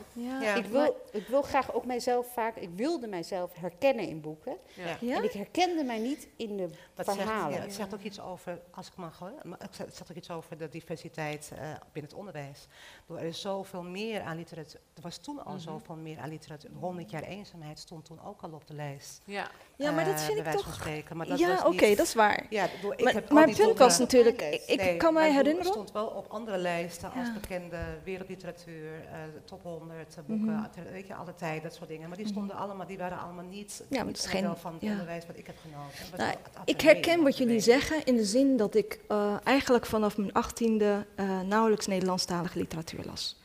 ik 0.55 0.65
wil, 0.65 0.95
ik 1.11 1.27
wil 1.27 1.41
graag 1.41 1.73
ook 1.73 1.85
mijzelf 1.85 2.33
vaak, 2.33 2.55
ik 2.55 2.69
wilde 2.75 3.07
mijzelf 3.07 3.53
herkennen 3.53 4.07
in 4.07 4.21
boeken. 4.21 4.57
En 5.01 5.23
ik 5.23 5.31
herkende 5.31 5.83
mij 5.83 5.99
niet 5.99 6.27
in 6.35 6.57
de 6.57 6.69
dat 6.93 7.15
verhalen. 7.15 7.53
Zegt, 7.53 7.65
het 7.65 7.73
zegt 7.73 7.93
ook 7.93 8.01
iets 8.01 8.19
over, 8.19 8.61
als 8.71 8.87
ik 8.87 8.95
mag 8.95 9.19
hoor, 9.19 9.33
het 9.57 9.75
zegt 9.75 10.11
ook 10.11 10.17
iets 10.17 10.29
over 10.29 10.57
de 10.57 10.69
diversiteit 10.69 11.51
uh, 11.53 11.59
binnen 11.91 12.11
het 12.11 12.13
onderwijs. 12.13 12.67
Er 13.09 13.23
is 13.23 13.41
zoveel 13.41 13.83
meer 13.83 14.21
aan 14.21 14.35
literatuur. 14.35 14.79
Er 14.93 15.01
was 15.01 15.17
toen 15.17 15.37
al 15.37 15.43
mm 15.43 15.51
-hmm. 15.51 15.59
zoveel 15.59 15.95
meer 15.95 16.17
aan 16.17 16.29
literatuur. 16.29 16.71
100 16.79 17.11
jaar 17.11 17.23
eenzaamheid 17.23 17.79
stond 17.79 18.05
toen 18.05 18.23
ook 18.23 18.41
al 18.41 18.51
op 18.51 18.67
de 18.67 18.73
lijst. 18.73 19.21
Ja, 19.25 19.51
ja 19.81 19.91
maar 19.91 20.05
dat 20.05 20.13
uh, 20.13 20.19
vind 20.19 20.37
ik 20.37 20.51
toch. 20.51 20.73
Spreken, 20.73 21.17
maar 21.17 21.27
dat 21.27 21.39
ja, 21.39 21.57
oké, 21.57 21.67
okay, 21.67 21.95
dat 21.95 22.05
is 22.05 22.13
waar. 22.13 22.45
Ja, 22.49 22.67
door, 22.81 22.93
ik 22.93 23.03
maar, 23.03 23.13
heb 23.13 23.31
maar 23.31 23.47
het 23.47 23.57
punt 23.57 23.77
was 23.77 23.99
natuurlijk, 23.99 24.41
ik, 24.41 24.63
ik 24.65 24.81
nee, 24.81 24.97
kan 24.97 25.13
mij 25.13 25.31
herinneren. 25.31 25.57
Het 25.57 25.67
stond 25.73 25.91
wel 25.91 26.05
op 26.05 26.25
andere 26.27 26.57
lijsten 26.57 27.11
als 27.11 27.27
ja. 27.27 27.33
bekende 27.33 27.77
wereldliteratuur, 28.03 28.91
uh, 28.91 29.17
top 29.45 29.63
100 29.63 30.15
boeken, 30.15 30.45
mm 30.45 30.69
-hmm. 30.75 30.91
weet 30.91 31.07
je, 31.07 31.15
alle 31.15 31.35
tijd, 31.35 31.63
dat 31.63 31.73
soort 31.73 31.89
dingen. 31.89 32.07
Maar 32.07 32.17
die 32.17 32.25
mhm. 32.25 32.35
stonden 32.35 32.55
allemaal, 32.55 32.87
die 32.87 32.97
waren 32.97 33.19
allemaal 33.19 33.45
niet 33.45 33.83
ja, 33.89 33.97
maar 33.97 34.07
het 34.07 34.17
is 34.17 34.25
geen, 34.25 34.57
van 34.57 34.73
het 34.73 34.81
ja. 34.81 34.91
onderwijs 34.91 35.25
wat 35.27 35.37
ik 35.37 35.47
heb 35.47 35.55
genoten. 35.61 36.17
Nou, 36.17 36.35
ik 36.65 36.81
herken 36.81 37.23
wat 37.23 37.37
jullie 37.37 37.59
zeggen 37.59 38.05
in 38.05 38.15
de 38.15 38.25
zin 38.25 38.57
dat 38.57 38.75
ik 38.75 38.99
uh, 39.11 39.35
eigenlijk 39.43 39.85
vanaf 39.85 40.17
mijn 40.17 40.33
achttiende 40.33 41.05
nauwelijks 41.45 41.87
Nederlandstalige 41.87 42.57
literatuur 42.57 43.03
las. 43.05 43.40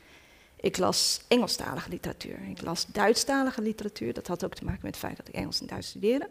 Ik 0.67 0.79
las 0.79 1.21
Engelstalige 1.29 1.89
literatuur. 1.89 2.39
Ik 2.51 2.63
las 2.63 2.87
Duitsstalige 2.87 3.63
literatuur. 3.63 4.13
Dat 4.13 4.27
had 4.27 4.45
ook 4.45 4.55
te 4.55 4.65
maken 4.65 4.81
met 4.83 4.91
het 4.91 5.05
feit 5.05 5.17
dat 5.17 5.29
ik 5.29 5.35
Engels 5.35 5.61
en 5.61 5.67
Duits 5.67 5.89
studeerde. 5.89 6.29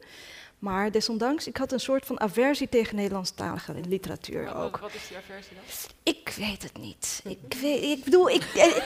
Maar 0.59 0.91
desondanks, 0.91 1.47
ik 1.47 1.57
had 1.57 1.71
een 1.71 1.79
soort 1.79 2.05
van 2.05 2.19
aversie 2.19 2.69
tegen 2.69 2.95
Nederlandstalige 2.95 3.73
literatuur 3.87 4.45
wat, 4.45 4.55
ook. 4.55 4.77
Wat 4.77 4.93
is 4.93 5.07
die 5.07 5.17
aversie 5.17 5.55
dan? 5.55 6.13
Ik 6.13 6.33
weet 6.37 6.63
het 6.63 6.77
niet. 6.77 7.21
Ik, 7.23 7.57
weet, 7.61 7.83
ik 7.83 8.03
bedoel, 8.03 8.29
ik, 8.29 8.43
ik, 8.43 8.83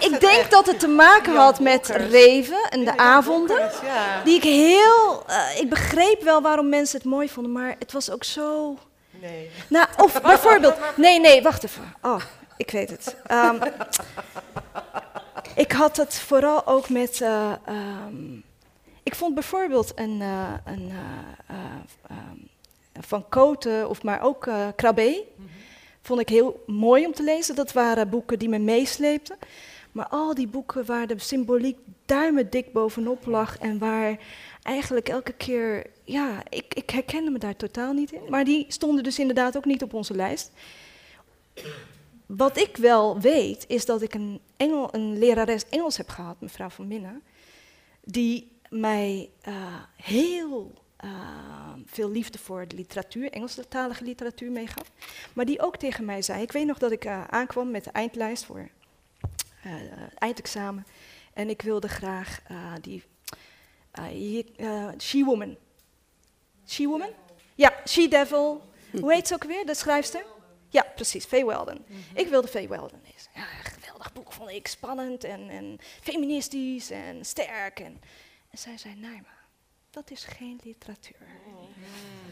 ik 0.00 0.20
denk 0.20 0.50
dat 0.50 0.66
het 0.66 0.78
te 0.78 0.88
maken 0.88 1.36
had 1.36 1.60
met 1.60 1.88
Reven 1.88 2.70
en 2.70 2.84
de 2.84 2.96
avonden. 2.96 3.70
Die 4.24 4.36
ik 4.36 4.42
heel. 4.42 5.24
Uh, 5.28 5.60
ik 5.60 5.68
begreep 5.68 6.22
wel 6.22 6.42
waarom 6.42 6.68
mensen 6.68 6.98
het 6.98 7.06
mooi 7.06 7.28
vonden, 7.28 7.52
maar 7.52 7.76
het 7.78 7.92
was 7.92 8.10
ook 8.10 8.24
zo. 8.24 8.78
Nee. 9.10 9.50
Nou, 9.68 9.86
of 9.96 10.20
bijvoorbeeld. 10.22 10.74
Nee, 10.96 11.20
nee, 11.20 11.42
wacht 11.42 11.64
even. 11.64 11.94
Oh, 12.02 12.20
ik 12.60 12.70
weet 12.70 12.90
het. 12.90 13.16
Um, 13.30 13.58
ik 15.64 15.72
had 15.72 15.96
het 15.96 16.14
vooral 16.14 16.66
ook 16.66 16.88
met. 16.88 17.20
Uh, 17.20 17.52
um, 17.68 18.42
ik 19.02 19.14
vond 19.14 19.34
bijvoorbeeld 19.34 19.92
een, 19.94 20.20
uh, 20.20 20.54
een 20.64 20.88
uh, 20.88 21.56
um, 22.10 22.48
van 23.00 23.28
Koten, 23.28 23.88
of 23.88 24.02
maar 24.02 24.22
ook 24.22 24.44
-hmm. 24.44 25.48
Vond 26.02 26.20
ik 26.20 26.28
heel 26.28 26.62
mooi 26.66 27.06
om 27.06 27.12
te 27.12 27.22
lezen. 27.22 27.54
Dat 27.54 27.72
waren 27.72 28.08
boeken 28.08 28.38
die 28.38 28.48
me 28.48 28.58
meesleepten. 28.58 29.36
Maar 29.92 30.06
al 30.08 30.34
die 30.34 30.48
boeken 30.48 30.84
waar 30.84 31.06
de 31.06 31.18
symboliek 31.18 31.78
duimendik 32.04 32.72
bovenop 32.72 33.26
lag 33.26 33.58
en 33.58 33.78
waar 33.78 34.18
eigenlijk 34.62 35.08
elke 35.08 35.32
keer, 35.32 35.86
ja, 36.04 36.42
ik, 36.48 36.74
ik 36.74 36.90
herkende 36.90 37.30
me 37.30 37.38
daar 37.38 37.56
totaal 37.56 37.92
niet 37.92 38.12
in. 38.12 38.22
Maar 38.28 38.44
die 38.44 38.64
stonden 38.68 39.04
dus 39.04 39.18
inderdaad 39.18 39.56
ook 39.56 39.64
niet 39.64 39.82
op 39.82 39.94
onze 39.94 40.14
lijst. 40.14 40.52
Wat 42.36 42.56
ik 42.56 42.76
wel 42.76 43.20
weet, 43.20 43.64
is 43.68 43.86
dat 43.86 44.02
ik 44.02 44.14
een, 44.14 44.40
Engel, 44.56 44.94
een 44.94 45.18
lerares 45.18 45.68
Engels 45.68 45.96
heb 45.96 46.08
gehad, 46.08 46.40
mevrouw 46.40 46.68
Van 46.68 46.88
Minnen, 46.88 47.22
die 48.04 48.52
mij 48.68 49.30
uh, 49.48 49.82
heel 49.96 50.72
uh, 51.04 51.10
veel 51.86 52.10
liefde 52.10 52.38
voor 52.38 52.68
de 52.68 52.76
literatuur, 52.76 53.30
Engelstalige 53.30 54.04
literatuur 54.04 54.50
meegaf. 54.50 54.90
Maar 55.32 55.44
die 55.44 55.60
ook 55.62 55.76
tegen 55.76 56.04
mij 56.04 56.22
zei, 56.22 56.42
ik 56.42 56.52
weet 56.52 56.66
nog 56.66 56.78
dat 56.78 56.90
ik 56.90 57.04
uh, 57.04 57.24
aankwam 57.28 57.70
met 57.70 57.84
de 57.84 57.90
eindlijst 57.90 58.44
voor 58.44 58.68
eindexamen. 60.18 60.86
En 61.32 61.48
ik 61.48 61.62
wilde 61.62 61.88
graag 61.88 62.42
die 62.80 63.02
She-Woman. 64.98 65.56
She-Woman? 66.66 67.10
Ja, 67.54 67.72
She-Devil. 67.86 68.62
Hoe 69.00 69.12
heet 69.12 69.28
ze 69.28 69.34
ook 69.34 69.44
weer, 69.44 69.66
de 69.66 69.74
schrijfster? 69.74 70.24
Ja, 70.70 70.86
precies, 70.94 71.24
Faye 71.24 71.46
Weldon. 71.46 71.84
Mm 71.86 71.96
-hmm. 71.96 72.16
Ik 72.16 72.28
wilde 72.28 72.48
Faye 72.48 72.68
Weldon 72.68 73.00
lezen. 73.04 73.30
Ja, 73.34 73.44
geweldig 73.44 74.12
boek 74.12 74.32
vond 74.32 74.50
ik, 74.50 74.66
spannend 74.66 75.24
en, 75.24 75.48
en 75.48 75.78
feministisch 76.02 76.90
en 76.90 77.24
sterk. 77.24 77.80
En, 77.80 78.00
en 78.50 78.58
zij 78.58 78.78
zei, 78.78 78.94
maar, 79.00 79.44
dat 79.90 80.10
is 80.10 80.24
geen 80.24 80.60
literatuur. 80.62 81.26
Mm 81.46 81.52
-hmm. 81.52 82.30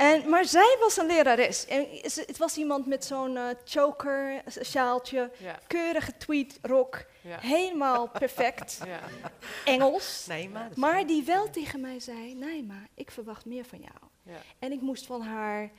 En, 0.00 0.28
maar 0.28 0.44
zij 0.44 0.76
was 0.80 0.96
een 0.96 1.06
lerares. 1.06 1.66
En 1.66 1.86
het 2.02 2.38
was 2.38 2.56
iemand 2.56 2.86
met 2.86 3.04
zo'n 3.04 3.34
uh, 3.36 3.48
choker, 3.64 4.42
sjaaltje, 4.62 5.30
ja. 5.38 5.58
keurige 5.66 6.16
tweedrok, 6.16 7.04
ja. 7.20 7.38
helemaal 7.40 8.08
perfect. 8.18 8.80
Ja. 8.84 9.00
Engels. 9.64 10.24
Naima, 10.28 10.68
maar 10.74 11.06
die 11.06 11.24
wel 11.24 11.50
tegen 11.50 11.80
mij 11.80 12.00
zei, 12.00 12.34
Naima, 12.34 12.86
ik 12.94 13.10
verwacht 13.10 13.44
meer 13.44 13.64
van 13.64 13.78
jou. 13.78 14.38
En 14.58 14.72
ik 14.72 14.80
moest 14.80 15.06
van 15.06 15.22
haar 15.22 15.70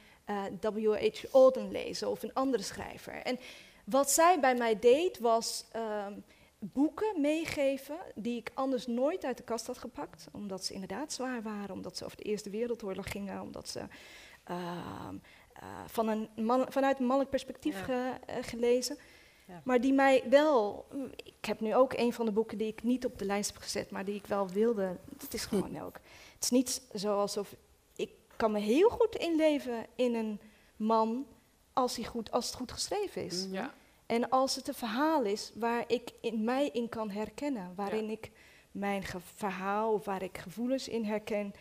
W.H. 0.62 1.24
Auden 1.32 1.72
lezen 1.72 2.10
of 2.10 2.24
een 2.24 2.34
andere 2.34 2.64
schrijver. 2.64 3.14
En 3.14 3.40
wat 3.86 4.12
zij 4.12 4.40
bij 4.40 4.56
mij 4.56 4.80
deed 4.80 5.20
was 5.20 5.66
um, 5.76 6.24
boeken 6.60 7.22
meegeven 7.22 7.98
die 8.16 8.38
ik 8.38 8.52
anders 8.54 8.88
nooit 8.88 9.26
uit 9.26 9.38
de 9.38 9.44
kast 9.44 9.68
had 9.68 9.78
gepakt, 9.78 10.28
omdat 10.32 10.66
ze 10.66 10.74
inderdaad 10.74 11.14
zwaar 11.14 11.42
waren, 11.42 11.76
omdat 11.76 11.98
ze 11.98 12.06
over 12.06 12.18
de 12.18 12.24
Eerste 12.24 12.50
Wereldoorlog 12.50 13.12
gingen, 13.12 13.42
omdat 13.42 13.70
ze 13.70 13.80
uh, 14.50 15.10
uh, 15.64 15.68
van 15.86 16.08
een 16.08 16.30
man, 16.36 16.66
vanuit 16.70 17.00
een 17.00 17.06
mannelijk 17.06 17.30
perspectief 17.30 17.78
ja. 17.78 17.84
ge, 17.84 18.14
uh, 18.30 18.36
gelezen. 18.42 18.98
Ja. 19.48 19.62
Maar 19.64 19.82
die 19.82 19.94
mij 19.94 20.24
wel. 20.30 20.88
Ik 21.16 21.46
heb 21.46 21.60
nu 21.60 21.76
ook 21.76 21.94
een 21.94 22.14
van 22.14 22.26
de 22.26 22.32
boeken 22.32 22.58
die 22.58 22.68
ik 22.68 22.84
niet 22.84 23.06
op 23.06 23.18
de 23.18 23.26
lijst 23.26 23.54
heb 23.54 23.62
gezet, 23.62 23.92
maar 23.92 24.06
die 24.06 24.16
ik 24.16 24.26
wel 24.26 24.48
wilde. 24.48 24.98
Het 25.20 25.34
is 25.34 25.46
gewoon 25.52 25.82
ook. 25.82 25.96
Het 26.34 26.44
is 26.44 26.50
niet 26.50 26.82
zo 26.96 27.20
alsof 27.20 27.56
kan 28.41 28.51
me 28.51 28.60
heel 28.60 28.89
goed 28.89 29.15
inleven 29.15 29.86
in 29.95 30.15
een 30.15 30.39
man 30.75 31.25
als, 31.73 31.95
hij 31.95 32.06
goed, 32.06 32.32
als 32.32 32.45
het 32.45 32.56
goed 32.56 32.71
geschreven 32.71 33.25
is. 33.25 33.45
Mhm. 33.45 33.54
Ja. 33.54 33.73
En 34.06 34.30
als 34.30 34.56
het 34.56 34.67
een 34.67 34.73
verhaal 34.73 35.23
is 35.23 35.51
waar 35.56 35.84
ik 35.88 36.12
in 36.21 36.43
mij 36.43 36.69
in 36.73 36.89
kan 36.89 37.10
herkennen, 37.10 37.73
waarin 37.75 38.06
ja. 38.06 38.12
ik 38.12 38.32
mijn 38.71 39.04
verhaal 39.36 39.93
of 39.93 40.06
waar 40.06 40.21
ik 40.21 40.38
gevoelens 40.38 40.88
in 40.88 41.04
herken. 41.04 41.54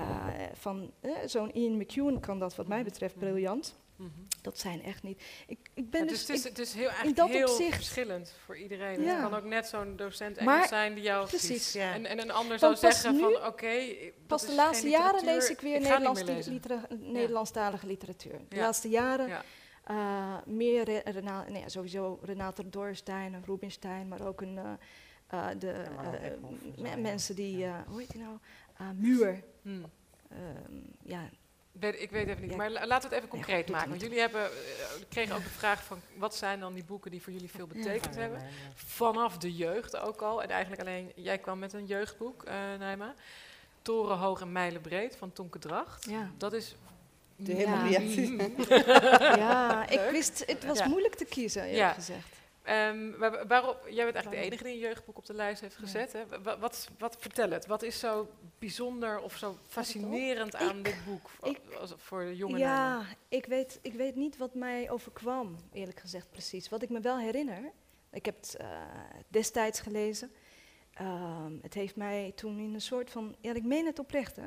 Uh, 0.00 0.26
van 0.52 0.90
uh, 1.00 1.12
zo'n 1.24 1.52
Ian 1.52 1.76
McEwan 1.76 2.20
kan 2.20 2.38
dat 2.38 2.54
wat 2.54 2.68
mij 2.68 2.84
betreft 2.84 3.16
mhm. 3.16 3.24
briljant. 3.24 3.78
Mm 3.98 4.12
-hmm. 4.14 4.26
Dat 4.42 4.58
zijn 4.58 4.82
echt 4.82 5.02
niet. 5.02 5.22
Ik, 5.46 5.58
ik 5.74 5.90
ben 5.90 6.00
ja, 6.00 6.06
dus, 6.08 6.26
dus 6.26 6.28
het, 6.28 6.36
is, 6.36 6.50
ik, 6.50 6.56
het 6.56 6.66
is 6.66 6.74
heel, 6.74 6.88
eigenlijk 6.88 7.32
heel 7.32 7.48
opzicht, 7.48 7.74
verschillend 7.74 8.34
voor 8.44 8.58
iedereen. 8.58 9.02
Ja. 9.02 9.12
Het 9.12 9.20
kan 9.20 9.34
ook 9.34 9.44
net 9.44 9.66
zo'n 9.66 9.96
docent 9.96 10.36
Engels 10.36 10.58
maar, 10.58 10.68
zijn 10.68 10.94
die 10.94 11.02
jou 11.02 11.26
precies, 11.26 11.72
ja. 11.72 11.92
en, 11.92 12.06
en 12.06 12.20
een 12.20 12.30
ander 12.30 12.58
zou 12.58 12.76
zeggen 12.76 13.14
nu, 13.14 13.20
van 13.20 13.36
oké. 13.36 13.46
Okay, 13.46 14.14
pas 14.26 14.46
de 14.46 14.54
laatste 14.54 14.88
jaren 14.88 15.24
lees 15.24 15.50
ik 15.50 15.60
weer 15.60 15.76
ik 15.76 15.82
Nederlands 15.82 16.22
litera 16.46 16.86
Nederlandstalige 16.98 17.86
literatuur. 17.86 18.40
De 18.48 18.56
laatste 18.56 18.88
jaren 18.88 19.42
uh, 19.90 20.36
meer 20.46 20.84
Re 20.84 21.00
Rena 21.04 21.44
nee, 21.48 21.62
sowieso 21.66 22.18
Renate 22.22 22.68
Dorstein 22.68 23.34
en 23.34 23.42
Rubinstein, 23.46 24.08
maar 24.08 24.26
ook 24.26 24.40
een, 24.40 24.54
uh, 24.54 24.70
uh, 25.34 25.48
de 25.58 26.96
mensen 26.96 27.34
die, 27.34 27.66
hoe 27.86 28.00
heet 28.00 28.10
die 28.10 28.22
nou, 28.22 28.38
Muur. 28.94 29.42
Hmm. 29.62 29.84
ehm, 30.28 30.74
ja, 31.02 31.28
ik 31.80 32.10
weet 32.10 32.28
even 32.28 32.42
niet, 32.46 32.56
maar 32.56 32.70
laten 32.70 32.88
we 32.88 32.94
het 32.94 33.12
even 33.12 33.28
concreet 33.28 33.70
maken. 33.70 33.88
Want 33.88 34.00
jullie 34.00 34.18
hebben, 34.18 34.42
uh, 34.42 34.48
kregen 35.08 35.36
ook 35.36 35.42
de 35.42 35.48
vraag 35.48 35.84
van 35.84 36.00
wat 36.16 36.34
zijn 36.34 36.60
dan 36.60 36.74
die 36.74 36.84
boeken 36.84 37.10
die 37.10 37.22
voor 37.22 37.32
jullie 37.32 37.50
veel 37.50 37.66
betekend 37.66 38.14
hebben? 38.14 38.42
Vanaf 38.74 39.38
de 39.38 39.54
jeugd 39.54 39.96
ook 39.96 40.22
al. 40.22 40.42
En 40.42 40.48
eigenlijk 40.48 40.80
alleen, 40.82 41.12
jij 41.14 41.38
kwam 41.38 41.58
met 41.58 41.72
een 41.72 41.86
jeugdboek, 41.86 42.44
uh, 42.48 42.52
Nijma. 42.78 43.14
Torenhoog 43.82 44.40
en 44.40 44.52
mijlenbreed 44.52 45.16
van 45.16 45.32
Tonke 45.32 45.58
Dracht. 45.58 46.04
Ja. 46.10 46.30
Dat 46.36 46.52
is 46.52 46.76
de 47.36 47.52
helemaal 47.52 47.84
ja. 47.84 48.00
ja, 49.44 49.88
ik 49.88 50.00
wist, 50.10 50.42
het 50.46 50.64
was 50.64 50.84
moeilijk 50.84 51.14
te 51.14 51.24
kiezen, 51.24 51.62
eerlijk 51.62 51.78
ja. 51.78 51.92
gezegd. 51.92 52.37
Um, 52.70 53.18
waarop, 53.48 53.88
jij 53.88 54.04
bent 54.04 54.14
eigenlijk 54.14 54.30
de 54.30 54.36
enige 54.36 54.62
die 54.62 54.72
een 54.72 54.78
jeugdboek 54.78 55.18
op 55.18 55.26
de 55.26 55.34
lijst 55.34 55.60
heeft 55.60 55.76
gezet. 55.76 56.12
Hè? 56.12 56.42
Wat, 56.58 56.88
wat, 56.98 57.16
vertel 57.18 57.50
het, 57.50 57.66
wat 57.66 57.82
is 57.82 57.98
zo 57.98 58.28
bijzonder 58.58 59.20
of 59.20 59.36
zo 59.36 59.58
fascinerend 59.66 60.54
aan 60.54 60.82
dit 60.82 61.04
boek 61.04 61.30
ik, 61.42 61.60
voor 61.96 62.24
de 62.24 62.36
jongen? 62.36 62.58
Ja, 62.58 63.02
ik 63.28 63.46
weet, 63.46 63.78
ik 63.82 63.92
weet 63.92 64.14
niet 64.14 64.36
wat 64.36 64.54
mij 64.54 64.90
overkwam, 64.90 65.56
eerlijk 65.72 66.00
gezegd 66.00 66.30
precies. 66.30 66.68
Wat 66.68 66.82
ik 66.82 66.88
me 66.88 67.00
wel 67.00 67.18
herinner, 67.18 67.72
ik 68.10 68.24
heb 68.24 68.36
het 68.36 68.56
uh, 68.60 68.66
destijds 69.28 69.80
gelezen. 69.80 70.30
Ehm, 70.94 71.52
het 71.62 71.74
heeft 71.74 71.96
mij 71.96 72.32
toen 72.34 72.58
in 72.58 72.74
een 72.74 72.80
soort 72.80 73.10
van, 73.10 73.36
ja, 73.40 73.54
ik 73.54 73.64
meen 73.64 73.86
het 73.86 73.98
oprecht 73.98 74.36
hè. 74.36 74.46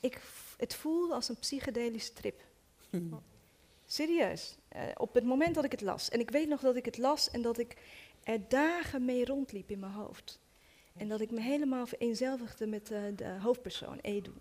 Ik, 0.00 0.20
het 0.56 0.74
voelde 0.74 1.14
als 1.14 1.28
een 1.28 1.38
psychedelische 1.38 2.12
trip. 2.12 2.42
Serieus. 3.86 4.57
Uh, 4.76 4.82
op 4.96 5.14
het 5.14 5.24
moment 5.24 5.54
dat 5.54 5.64
ik 5.64 5.70
het 5.70 5.80
las. 5.80 6.08
En 6.08 6.20
ik 6.20 6.30
weet 6.30 6.48
nog 6.48 6.60
dat 6.60 6.76
ik 6.76 6.84
het 6.84 6.98
las 6.98 7.30
en 7.30 7.42
dat 7.42 7.58
ik 7.58 7.76
er 8.22 8.48
dagen 8.48 9.04
mee 9.04 9.24
rondliep 9.24 9.70
in 9.70 9.78
mijn 9.78 9.92
hoofd. 9.92 10.40
En 10.96 11.08
dat 11.08 11.20
ik 11.20 11.30
me 11.30 11.40
helemaal 11.40 11.86
vereenzelvigde 11.86 12.66
met 12.66 12.90
uh, 12.90 12.98
de 13.16 13.36
hoofdpersoon, 13.40 13.98
Edu. 14.00 14.32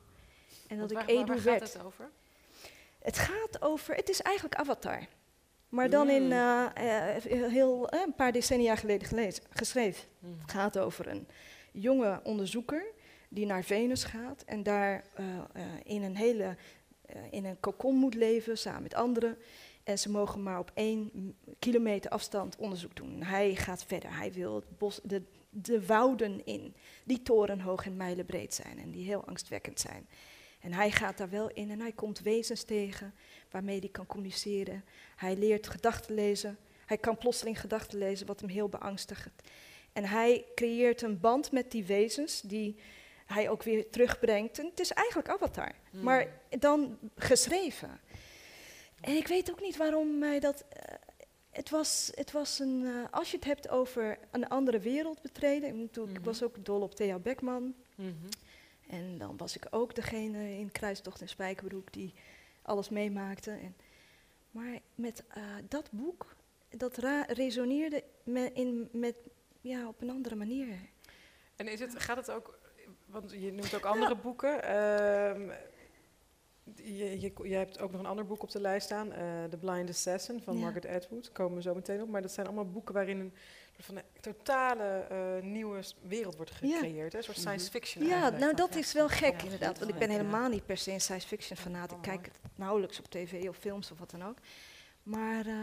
En 0.67 0.77
dat 0.77 0.91
ik 0.91 1.03
Edu 1.05 1.25
waar 1.25 1.43
werd. 1.43 1.61
gaat 1.61 1.73
het 1.73 1.83
over? 1.83 2.09
Het 2.99 3.17
gaat 3.17 3.61
over, 3.61 3.95
het 3.95 4.09
is 4.09 4.21
eigenlijk 4.21 4.55
Avatar. 4.55 5.07
Maar 5.69 5.89
dan 5.89 6.09
in 6.09 6.31
uh, 6.31 6.65
heel, 7.49 7.93
een 7.93 8.13
paar 8.15 8.31
decennia 8.31 8.75
geleden 8.75 9.07
gelezen, 9.07 9.43
geschreven. 9.49 10.03
Mm. 10.19 10.37
Het 10.41 10.51
gaat 10.51 10.77
over 10.77 11.07
een 11.07 11.27
jonge 11.71 12.19
onderzoeker 12.23 12.85
die 13.29 13.45
naar 13.45 13.63
Venus 13.63 14.03
gaat 14.03 14.43
en 14.45 14.63
daar 14.63 15.03
in 15.83 16.03
een 16.03 16.15
hele 16.15 16.55
in 17.29 17.45
een 17.45 17.59
kokon 17.59 17.95
moet 17.95 18.13
leven 18.13 18.57
samen 18.57 18.83
met 18.83 18.93
anderen. 18.93 19.37
En 19.87 19.99
ze 19.99 20.09
mogen 20.09 20.43
maar 20.43 20.59
op 20.59 20.71
één 20.73 21.35
kilometer 21.59 22.11
afstand 22.11 22.55
onderzoek 22.55 22.95
doen. 22.95 23.23
Hij 23.23 23.55
gaat 23.55 23.83
verder. 23.83 24.17
Hij 24.17 24.31
wil 24.31 24.55
het 24.55 24.77
bos, 24.77 24.99
de, 25.03 25.21
de 25.49 25.85
wouden 25.85 26.45
in, 26.45 26.75
die 27.03 27.21
torenhoog 27.21 27.85
en 27.85 27.97
mijlenbreed 27.97 28.53
zijn 28.53 28.79
en 28.79 28.91
die 28.91 29.05
heel 29.05 29.25
angstwekkend 29.25 29.79
zijn. 29.79 30.07
En 30.59 30.73
hij 30.73 30.91
gaat 30.91 31.17
daar 31.17 31.29
wel 31.29 31.49
in 31.49 31.71
en 31.71 31.79
hij 31.79 31.91
komt 31.91 32.19
wezens 32.19 32.63
tegen 32.63 33.13
waarmee 33.51 33.79
hij 33.79 33.89
kan 33.89 34.05
communiceren. 34.05 34.83
Hij 35.15 35.35
leert 35.35 35.67
gedachten 35.67 36.15
lezen. 36.15 36.57
Hij 36.85 36.97
kan 36.97 37.17
plotseling 37.17 37.59
gedachten 37.59 37.97
lezen, 37.97 38.27
wat 38.27 38.39
hem 38.39 38.49
heel 38.49 38.69
beangstigt. 38.69 39.29
En 39.93 40.05
hij 40.05 40.45
creëert 40.55 41.01
een 41.01 41.19
band 41.19 41.51
met 41.51 41.71
die 41.71 41.85
wezens 41.85 42.41
die 42.41 42.79
hij 43.25 43.49
ook 43.49 43.63
weer 43.63 43.89
terugbrengt. 43.89 44.59
En 44.59 44.65
het 44.65 44.79
is 44.79 44.91
eigenlijk 44.91 45.29
Avatar, 45.29 45.71
hmm. 45.91 46.03
maar 46.03 46.27
dan 46.59 46.97
geschreven. 47.15 47.99
En 49.01 49.15
ik 49.15 49.27
weet 49.27 49.51
ook 49.51 49.61
niet 49.61 49.77
waarom 49.77 50.17
mij 50.17 50.39
dat. 50.39 50.65
Uh, 50.77 50.95
het 51.49 51.69
was, 51.69 52.11
het 52.15 52.31
was 52.31 52.59
een. 52.59 52.81
Uh, 52.81 53.05
als 53.11 53.31
je 53.31 53.35
het 53.35 53.45
hebt 53.45 53.69
over 53.69 54.19
een 54.31 54.47
andere 54.47 54.79
wereld 54.79 55.21
betreden. 55.21 55.69
Ik, 55.69 55.95
mm 55.95 56.23
was 56.23 56.43
ook 56.43 56.65
dol 56.65 56.81
op 56.81 56.95
Thea 56.95 57.19
Beckman. 57.19 57.75
Mhm. 57.95 58.11
En 58.87 59.17
dan 59.17 59.37
was 59.37 59.55
ik 59.55 59.67
ook 59.69 59.95
degene 59.95 60.57
in 60.57 60.71
Kruistocht 60.71 61.21
en 61.21 61.29
Spijkerbroek 61.29 61.93
die 61.93 62.13
alles 62.61 62.89
meemaakte. 62.89 63.51
En, 63.51 63.75
maar 64.51 64.79
met 64.95 65.23
uh, 65.37 65.43
dat 65.67 65.89
boek, 65.91 66.35
dat 66.69 66.97
resoneerde 67.27 68.03
me 68.23 68.51
in, 68.53 68.89
met, 68.91 69.15
ja, 69.61 69.87
op 69.87 70.01
een 70.01 70.09
andere 70.09 70.35
manier. 70.35 70.67
En 71.55 71.67
is 71.67 71.79
het, 71.79 71.99
gaat 71.99 72.17
het 72.17 72.31
ook, 72.31 72.59
want 73.05 73.31
je 73.31 73.51
noemt 73.51 73.75
ook 73.75 73.85
andere 73.85 74.15
boeken. 74.15 74.55
Uh, 74.63 75.55
je, 76.75 77.19
je, 77.19 77.31
je, 77.43 77.55
hebt 77.55 77.79
ook 77.79 77.91
nog 77.91 78.01
een 78.01 78.07
ander 78.07 78.25
boek 78.25 78.43
op 78.43 78.51
de 78.51 78.61
lijst 78.61 78.85
staan, 78.85 79.07
uh, 79.07 79.43
The 79.49 79.57
Blind 79.57 79.89
Assassin 79.89 80.41
van 80.41 80.57
Margaret 80.57 80.85
Atwood. 80.85 81.23
Daar 81.23 81.31
komen 81.31 81.55
we 81.55 81.61
zo 81.61 81.75
meteen 81.75 82.01
op. 82.01 82.09
Maar 82.09 82.21
dat 82.21 82.31
zijn 82.31 82.45
allemaal 82.45 82.69
boeken 82.69 82.93
waarin 82.93 83.19
een, 83.19 83.33
van 83.79 83.95
een 83.95 84.03
totale 84.19 85.07
uh, 85.11 85.43
nieuwe 85.43 85.83
wereld 86.01 86.35
wordt 86.35 86.51
gecreëerd. 86.51 87.11
Hè? 87.11 87.17
Een 87.17 87.23
soort 87.23 87.37
science 87.37 87.65
mhm. 87.65 87.77
fiction. 87.77 88.05
Ja, 88.05 88.29
nou 88.29 88.53
dat 88.53 88.75
is 88.75 88.93
wel 88.93 89.09
gek 89.09 89.43
inderdaad. 89.43 89.79
Want 89.79 89.91
ik 89.91 89.97
ben 89.97 90.09
helemaal 90.09 90.49
niet 90.49 90.65
per 90.65 90.77
se 90.77 90.91
een 90.91 91.01
science 91.01 91.27
fiction 91.27 91.57
fanaat. 91.57 91.91
Ik 91.91 92.01
kijk 92.01 92.25
het 92.25 92.57
nauwelijks 92.57 92.99
op 92.99 93.05
tv 93.05 93.47
of 93.49 93.57
films 93.57 93.91
of 93.91 93.99
wat 93.99 94.11
dan 94.11 94.23
ook. 94.23 94.37
Maar 95.03 95.47
uh, 95.47 95.55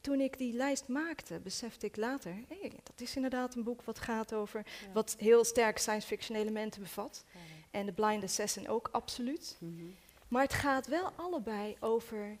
toen 0.00 0.20
ik 0.20 0.38
die 0.38 0.52
lijst 0.52 0.88
maakte, 0.88 1.40
besefte 1.40 1.86
ik 1.86 1.96
later, 1.96 2.34
hey, 2.48 2.72
dat 2.82 3.00
is 3.00 3.16
inderdaad 3.16 3.54
een 3.54 3.62
boek 3.62 3.82
wat 3.82 3.98
gaat 3.98 4.34
over, 4.34 4.66
wat 4.92 5.16
heel 5.18 5.44
sterk 5.44 5.78
science 5.78 6.06
fiction 6.06 6.38
elementen 6.38 6.82
bevat. 6.82 7.24
En 7.70 7.86
The 7.86 7.92
Blind 7.92 8.22
Assassin 8.22 8.68
ook 8.68 8.88
absoluut. 8.92 9.56
Mm 9.58 9.78
-hmm. 9.78 9.94
Maar 10.30 10.42
het 10.42 10.52
gaat 10.52 10.86
wel 10.86 11.12
allebei 11.16 11.76
over 11.80 12.38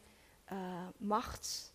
uh, 0.52 0.86
macht, 0.96 1.72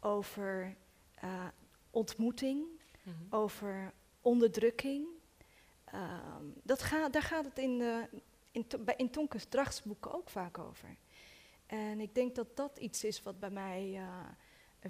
over 0.00 0.76
uh, 1.24 1.44
ontmoeting, 1.90 2.64
mm 3.02 3.12
-hmm. 3.12 3.26
over 3.30 3.92
onderdrukking. 4.20 5.06
Um, 5.94 6.54
dat 6.62 6.82
ga, 6.82 7.08
daar 7.08 7.22
gaat 7.22 7.44
het 7.44 7.58
in, 7.58 7.78
de, 7.78 8.08
in, 8.50 8.66
to, 8.66 8.78
bij, 8.78 8.94
in 8.96 9.10
Tonkes 9.10 9.44
drachtsboeken 9.44 10.14
ook 10.14 10.30
vaak 10.30 10.58
over. 10.58 10.96
En 11.66 12.00
ik 12.00 12.14
denk 12.14 12.34
dat 12.34 12.56
dat 12.56 12.78
iets 12.78 13.04
is 13.04 13.22
wat 13.22 13.40
bij 13.40 13.50
mij 13.50 13.92
uh, 13.94 14.18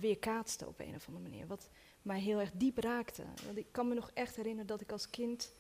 weerkaatste 0.01 0.67
op 0.67 0.81
een 0.81 0.95
of 0.95 1.07
andere 1.07 1.29
manier. 1.29 1.47
Wat 1.47 1.69
mij 2.03 2.21
heel 2.21 2.39
erg 2.39 2.51
diep 2.55 2.79
raakte. 2.79 3.25
Want 3.45 3.57
ik 3.57 3.67
kan 3.71 3.89
me 3.89 3.95
nog 3.95 4.11
echt 4.15 4.37
herinneren 4.37 4.67
dat 4.67 4.81
ik 4.81 4.93
als 4.93 5.11
kind 5.11 5.53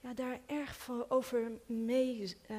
ja, 0.00 0.14
daar 0.14 0.40
erg 0.46 0.90
over 1.08 1.52
mee 1.66 2.36
uh, 2.50 2.56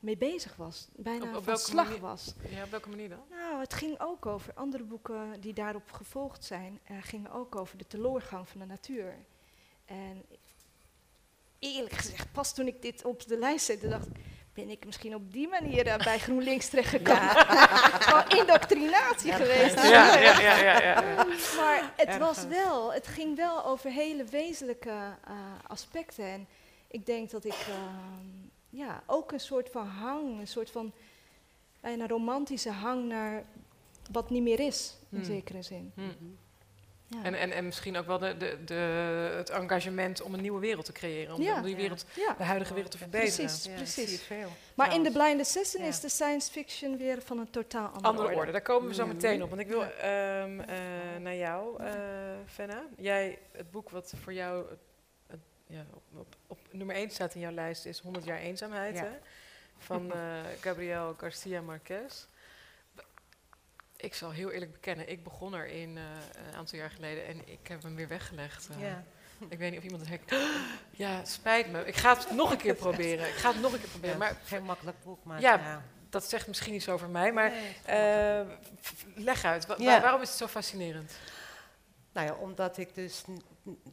mee 0.00 0.16
bezig 0.16 0.56
was. 0.56 0.88
Bijna 0.96 1.36
op, 1.36 1.44
van 1.44 1.58
slag 1.58 1.86
manier? 1.86 2.00
was. 2.00 2.34
Ja, 2.48 2.62
op 2.62 2.70
welke 2.70 2.88
manier 2.88 3.08
dan? 3.08 3.22
Nou, 3.30 3.60
het 3.60 3.74
ging 3.74 4.00
ook 4.00 4.26
over 4.26 4.54
andere 4.54 4.84
boeken 4.84 5.40
die 5.40 5.52
daarop 5.52 5.92
gevolgd 5.92 6.44
zijn. 6.44 6.80
Uh, 6.90 6.96
gingen 7.00 7.32
ook 7.32 7.56
over 7.56 7.78
de 7.78 7.86
teleurgang 7.86 8.48
van 8.48 8.60
de 8.60 8.66
natuur. 8.66 9.14
En 9.84 10.24
eerlijk 11.58 11.94
gezegd, 11.94 12.32
pas 12.32 12.54
toen 12.54 12.66
ik 12.66 12.82
dit 12.82 13.04
op 13.04 13.26
de 13.26 13.38
lijst 13.38 13.64
zette, 13.64 13.88
dacht 13.88 14.06
ik, 14.06 14.16
ben 14.54 14.70
ik 14.70 14.84
misschien 14.84 15.14
op 15.14 15.32
die 15.32 15.48
manier 15.48 15.86
uh, 15.86 15.96
bij 15.96 16.18
GroenLinks 16.18 16.68
terechtgekomen. 16.70 17.30
Gewoon 18.06 18.38
indoctrinatie 18.38 19.32
geweest. 19.32 19.74
Ja, 19.74 20.18
ja, 20.18 20.40
ja, 20.40 20.58
ja, 20.60 20.82
ja, 20.82 21.24
Maar 21.60 21.92
het 21.96 22.18
was 22.18 22.46
wel, 22.46 22.92
het 22.92 23.06
ging 23.06 23.36
wel 23.36 23.64
over 23.64 23.90
hele 23.90 24.24
wezenlijke 24.24 24.90
uh, 24.90 25.34
aspecten. 25.66 26.24
En 26.24 26.48
ik 26.88 27.06
denk 27.06 27.30
dat 27.30 27.44
ik 27.44 27.66
ehm, 27.68 28.39
ja, 28.70 29.02
ook 29.06 29.32
een 29.32 29.40
soort 29.40 29.68
van 29.70 29.86
hang, 29.86 30.40
een 30.40 30.48
soort 30.48 30.70
van 30.70 30.92
bijna 31.80 32.06
romantische 32.06 32.70
hang 32.70 33.08
naar 33.08 33.44
wat 34.12 34.30
niet 34.30 34.42
meer 34.42 34.60
is, 34.60 34.96
in 35.10 35.16
hmm. 35.16 35.26
zekere 35.26 35.62
zin. 35.62 35.92
Hmm. 35.94 36.36
Ja. 37.06 37.22
En, 37.22 37.34
en, 37.34 37.50
en 37.50 37.64
misschien 37.64 37.96
ook 37.96 38.06
wel 38.06 38.18
de, 38.18 38.36
de, 38.36 38.58
de, 38.64 38.74
het 39.36 39.50
engagement 39.50 40.22
om 40.22 40.34
een 40.34 40.40
nieuwe 40.40 40.60
wereld 40.60 40.84
te 40.84 40.92
creëren. 40.92 41.34
Om, 41.34 41.50
om 41.50 41.62
die 41.62 41.76
wereld, 41.76 42.04
de 42.38 42.44
huidige 42.44 42.72
wereld 42.72 42.92
te 42.92 42.98
verbeteren. 42.98 43.46
Precies, 43.46 43.68
precies. 43.74 44.28
Maar 44.74 44.94
in 44.94 45.02
The 45.02 45.10
Blind 45.10 45.40
Assassin 45.40 45.82
is 45.82 46.00
de 46.00 46.08
science 46.08 46.50
fiction 46.50 46.96
weer 46.96 47.22
van 47.22 47.38
een 47.38 47.50
totaal 47.50 47.86
andere, 47.86 48.06
andere 48.06 48.34
orde. 48.34 48.52
Daar 48.52 48.62
komen 48.62 48.88
we 48.88 48.94
zo 48.94 49.06
meteen 49.06 49.42
op. 49.42 49.48
Want 49.48 49.60
ik 49.60 49.68
wil 49.68 49.82
um, 49.82 50.60
uh, 50.60 50.66
naar 51.20 51.36
jou, 51.36 51.82
uh, 51.82 51.88
Fenna. 52.46 52.84
Jij, 52.96 53.38
het 53.52 53.70
boek 53.70 53.90
wat 53.90 54.12
voor 54.22 54.32
jou 54.32 54.64
ja, 55.70 55.84
op, 56.14 56.36
op, 56.46 56.58
nummer 56.70 56.96
1 56.96 57.10
staat 57.10 57.34
in 57.34 57.40
jouw 57.40 57.52
lijst 57.52 57.86
is 57.86 58.00
100 58.00 58.24
jaar 58.24 58.38
eenzaamheid 58.38 59.00
hè? 59.00 59.08
van 59.78 60.06
uh, 60.06 60.14
Gabriel 60.60 61.14
Garcia 61.18 61.60
Marquez. 61.60 62.26
Ik 63.96 64.14
zal 64.14 64.30
heel 64.30 64.50
eerlijk 64.50 64.72
bekennen, 64.72 65.08
ik 65.08 65.24
begon 65.24 65.54
erin 65.54 65.96
uh, 65.96 66.02
een 66.48 66.54
aantal 66.54 66.78
jaar 66.78 66.90
geleden 66.90 67.26
en 67.26 67.48
ik 67.48 67.68
heb 67.68 67.82
hem 67.82 67.96
weer 67.96 68.08
weggelegd. 68.08 68.68
Uh, 68.70 68.80
ja. 68.80 69.04
Ik 69.48 69.58
weet 69.58 69.70
niet 69.70 69.78
of 69.78 69.84
iemand 69.84 70.08
het 70.08 70.10
herkent. 70.10 70.48
Ja, 70.90 71.24
spijt 71.24 71.70
me. 71.70 71.84
Ik 71.84 71.96
ga 71.96 72.16
het 72.16 72.30
nog 72.30 72.50
een 72.50 72.58
keer 72.58 72.74
proberen. 72.86 73.28
Ik 73.28 73.34
ga 73.34 73.52
het 73.52 73.60
nog 73.60 73.72
een 73.72 73.80
keer 73.80 73.88
proberen. 73.88 74.18
maar, 74.18 74.36
geen 74.44 74.62
makkelijk 74.62 74.96
boek, 75.04 75.24
maar 75.24 75.40
ja, 75.40 75.82
dat 76.10 76.24
zegt 76.24 76.46
misschien 76.46 76.74
iets 76.74 76.88
over 76.88 77.08
mij. 77.08 77.32
Maar 77.32 77.52
leg 79.14 79.44
uit, 79.44 79.66
waarom 79.66 80.20
is 80.20 80.28
het 80.28 80.38
zo 80.38 80.46
fascinerend? 80.46 81.12
Nou 82.12 82.26
ja, 82.26 82.34
omdat 82.34 82.76
ik 82.76 82.94
dus 82.94 83.24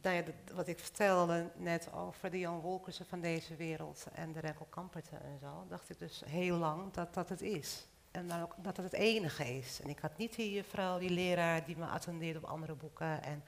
nou 0.02 0.16
ja, 0.16 0.22
wat 0.54 0.66
ik 0.66 0.78
vertelde 0.78 1.50
net 1.56 1.92
over 1.92 2.30
de 2.30 2.38
Jan 2.38 2.60
Wolkersen 2.60 3.06
van 3.06 3.20
deze 3.20 3.56
wereld 3.56 4.06
en 4.12 4.32
de 4.32 4.40
Rekkel 4.40 4.66
Kamperten 4.70 5.22
en 5.22 5.38
zo, 5.40 5.66
dacht 5.68 5.90
ik 5.90 5.98
dus 5.98 6.22
heel 6.26 6.56
lang 6.56 6.92
dat 6.92 7.14
dat 7.14 7.28
het 7.28 7.42
is. 7.42 7.86
En 8.10 8.28
dan 8.28 8.42
ook 8.42 8.54
dat 8.56 8.76
het 8.76 8.92
het 8.92 9.00
enige 9.00 9.56
is. 9.56 9.80
En 9.80 9.88
ik 9.88 9.98
had 9.98 10.16
niet 10.16 10.34
die 10.34 10.62
vrouw, 10.62 10.98
die 10.98 11.10
leraar, 11.10 11.64
die 11.64 11.76
me 11.76 11.86
attendeerde 11.86 12.38
op 12.38 12.44
andere 12.44 12.74
boeken. 12.74 13.22
En, 13.22 13.44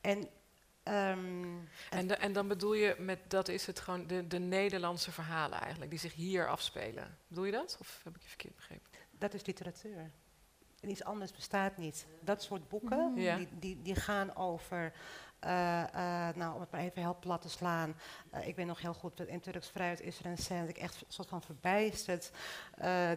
en 0.00 0.28
Ehm, 0.82 1.56
en, 1.90 2.20
en, 2.20 2.32
dan 2.32 2.48
bedoel 2.48 2.74
je 2.74 2.96
met 2.98 3.18
dat 3.28 3.48
is 3.48 3.66
het 3.66 3.80
gewoon 3.80 4.06
de, 4.06 4.26
de 4.26 4.38
Nederlandse 4.38 5.12
verhalen 5.12 5.60
eigenlijk, 5.60 5.90
die 5.90 6.00
zich 6.00 6.14
hier 6.14 6.48
afspelen. 6.48 7.18
Bedoel 7.28 7.44
je 7.44 7.52
dat? 7.52 7.76
Of 7.80 8.00
heb 8.04 8.16
ik 8.16 8.22
je 8.22 8.28
verkeerd 8.28 8.56
begrepen? 8.56 8.90
Dat 9.10 9.34
is 9.34 9.46
literatuur. 9.46 10.10
En 10.82 10.90
iets 10.90 11.04
anders 11.04 11.32
bestaat 11.32 11.76
niet. 11.76 12.06
Dat 12.20 12.42
soort 12.42 12.68
boeken, 12.68 13.14
die, 13.14 13.48
die, 13.58 13.82
die 13.82 13.94
gaan 13.94 14.36
over 14.36 14.92
uh, 15.44 15.50
nou, 16.34 16.54
om 16.54 16.60
het 16.60 16.70
maar 16.70 16.80
even 16.80 17.02
heel 17.02 17.16
plat 17.20 17.42
te 17.42 17.48
slaan. 17.48 17.94
Uh, 18.34 18.46
ik 18.46 18.56
weet 18.56 18.66
nog 18.66 18.80
heel 18.80 18.94
goed, 18.94 19.20
in 19.26 19.40
Turks 19.40 19.68
Fruit 19.68 20.00
is 20.00 20.18
er 20.18 20.26
een 20.26 20.38
scène 20.38 20.60
dat 20.60 20.68
ik 20.68 20.78
echt 20.78 21.04
soort 21.08 21.28
van 21.28 21.42
verbijsterd. 21.42 22.30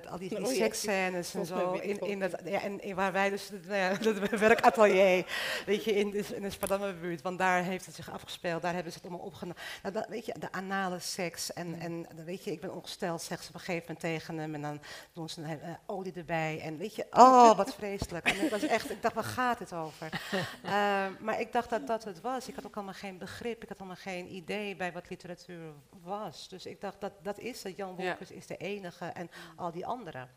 al 0.09 0.17
die, 0.17 0.29
die 0.29 0.45
oh, 0.45 0.53
seksscènes 0.53 1.33
en 1.33 1.45
zo. 1.45 1.73
In, 1.73 1.99
in 1.99 2.19
dat, 2.19 2.41
ja, 2.45 2.61
en 2.61 2.95
waar 2.95 3.11
wij 3.11 3.29
dus, 3.29 3.49
nou 3.49 3.75
ja, 3.75 3.93
dat 4.13 4.29
werkatelier, 4.29 5.25
weet 5.65 5.83
je, 5.83 5.93
in, 5.93 6.09
de, 6.09 6.35
in 6.35 6.41
de 6.41 6.49
Spartamme-buurt, 6.49 7.21
want 7.21 7.39
daar 7.39 7.63
heeft 7.63 7.85
het 7.85 7.95
zich 7.95 8.11
afgespeeld, 8.11 8.61
daar 8.61 8.73
hebben 8.73 8.91
ze 8.91 8.97
het 8.97 9.07
allemaal 9.07 9.25
opgenomen. 9.25 9.61
Nou, 9.81 9.93
dat, 9.93 10.07
weet 10.07 10.25
je, 10.25 10.35
de 10.39 10.51
anale 10.51 10.99
seks 10.99 11.53
en, 11.53 11.67
mm. 11.67 11.73
en 11.73 12.07
weet 12.25 12.43
je, 12.43 12.51
ik 12.51 12.61
ben 12.61 12.73
ongesteld, 12.73 13.21
zegt 13.21 13.43
ze 13.43 13.49
op 13.49 13.55
een 13.55 13.59
gegeven 13.59 13.83
moment 13.87 13.99
tegen 13.99 14.37
hem 14.37 14.53
en 14.53 14.61
dan 14.61 14.81
doen 15.13 15.29
ze 15.29 15.41
een, 15.41 15.77
olie 15.85 16.13
erbij 16.13 16.59
en 16.61 16.77
weet 16.77 16.95
je, 16.95 17.05
oh, 17.11 17.57
wat 17.57 17.73
vreselijk. 17.73 18.27
En 18.27 18.43
ik 18.43 18.49
was 18.49 18.63
echt, 18.63 18.91
ik 18.91 19.01
dacht, 19.01 19.15
waar 19.15 19.23
gaat 19.23 19.59
het 19.59 19.73
over? 19.73 20.21
maar 21.25 21.39
ik 21.39 21.51
dacht 21.51 21.69
dat 21.69 21.87
dat 21.87 22.03
het 22.03 22.21
was. 22.21 22.47
Ik 22.47 22.55
had 22.55 22.65
ook 22.65 22.75
allemaal 22.75 22.93
geen 22.93 23.17
begrip, 23.17 23.63
ik 23.63 23.69
had 23.69 23.77
allemaal 23.77 23.95
geen 23.95 24.33
idee 24.33 24.75
bij 24.75 24.91
wat 24.91 25.04
literatuur 25.09 25.73
was. 25.89 26.47
Dus 26.47 26.65
ik 26.65 26.81
dacht, 26.81 27.01
dat, 27.01 27.13
dat 27.21 27.39
is 27.39 27.63
het. 27.63 27.75
Jan 27.75 27.95
Wolkers 27.95 28.31
is 28.31 28.47
de 28.47 28.57
enige 28.57 29.05
en 29.05 29.29
al 29.55 29.71
die 29.71 29.85
anderen. 29.85 30.29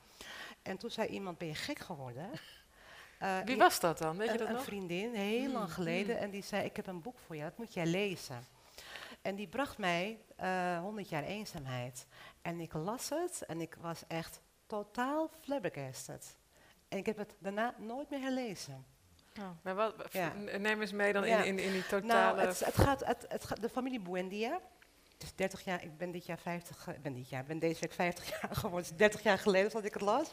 En 0.63 0.79
toen 0.79 0.91
zei 0.91 1.09
iemand, 1.09 1.39
ben 1.39 1.49
je 1.49 1.55
gek 1.55 1.79
geworden? 1.79 2.31
Uh, 3.23 3.39
Wie 3.45 3.57
was 3.57 3.81
dat 3.81 3.99
dan? 3.99 4.17
Weet 4.17 4.33
je 4.33 4.39
dat 4.39 4.49
een 4.49 4.55
nog? 4.55 4.65
vriendin, 4.65 5.15
heel 5.15 5.45
hmm, 5.45 5.53
lang 5.53 5.73
geleden. 5.73 6.15
Hmm. 6.15 6.25
En 6.25 6.31
die 6.31 6.43
zei, 6.43 6.65
ik 6.65 6.77
heb 6.77 6.87
een 6.87 7.03
boek 7.03 7.19
voor 7.19 7.37
je, 7.37 7.43
dat 7.43 7.59
moet 7.59 7.75
jij 7.75 7.87
lezen. 7.87 8.47
En 9.23 9.35
die 9.35 9.49
bracht 9.49 9.79
mij 9.79 10.19
uh, 10.41 10.75
eh, 10.77 10.83
100 10.83 11.09
jaar 11.09 11.25
eenzaamheid. 11.25 12.07
En 12.43 12.61
ik 12.61 12.73
las 12.73 13.09
het 13.09 13.43
en 13.47 13.61
ik 13.61 13.77
was 13.81 14.07
echt 14.07 14.41
totaal 14.67 15.31
flabbergasted. 15.41 16.37
En 16.89 16.99
ik 16.99 17.07
heb 17.07 17.17
het 17.17 17.35
daarna 17.39 17.75
nooit 17.79 18.11
meer 18.11 18.21
herlezen. 18.21 18.87
Oh, 19.39 19.49
maar 19.63 19.75
wat, 19.75 19.95
Neem 20.59 20.81
eens 20.81 20.93
mee 20.93 21.13
dan 21.13 21.25
in, 21.25 21.45
in, 21.45 21.59
in 21.59 21.73
die 21.73 21.85
nou, 21.91 22.03
totale... 22.03 22.37
Nou, 22.37 22.49
het, 22.49 22.65
het, 22.65 22.79
gaat, 22.79 23.07
het, 23.07 23.25
het 23.29 23.45
gaat, 23.45 23.63
de 23.63 23.69
familie 23.69 24.01
Buendia, 24.01 24.61
het 25.19 25.27
is 25.27 25.35
30 25.35 25.65
jaar, 25.65 25.83
ik 25.83 25.97
ben 25.99 26.11
dit 26.11 26.27
jaar 26.27 26.39
50, 26.39 26.89
ik 26.89 27.03
ben 27.03 27.15
dit 27.15 27.29
jaar, 27.29 27.45
ben 27.45 27.59
deze 27.59 27.81
week 27.81 27.93
50 27.93 28.29
jaar 28.41 28.51
geworden. 28.57 28.79
Het 28.79 28.91
is 28.91 28.97
30 28.97 29.23
jaar 29.23 29.39
geleden 29.39 29.71
dat 29.71 29.85
ik 29.85 29.93
het 29.93 30.03
las. 30.03 30.31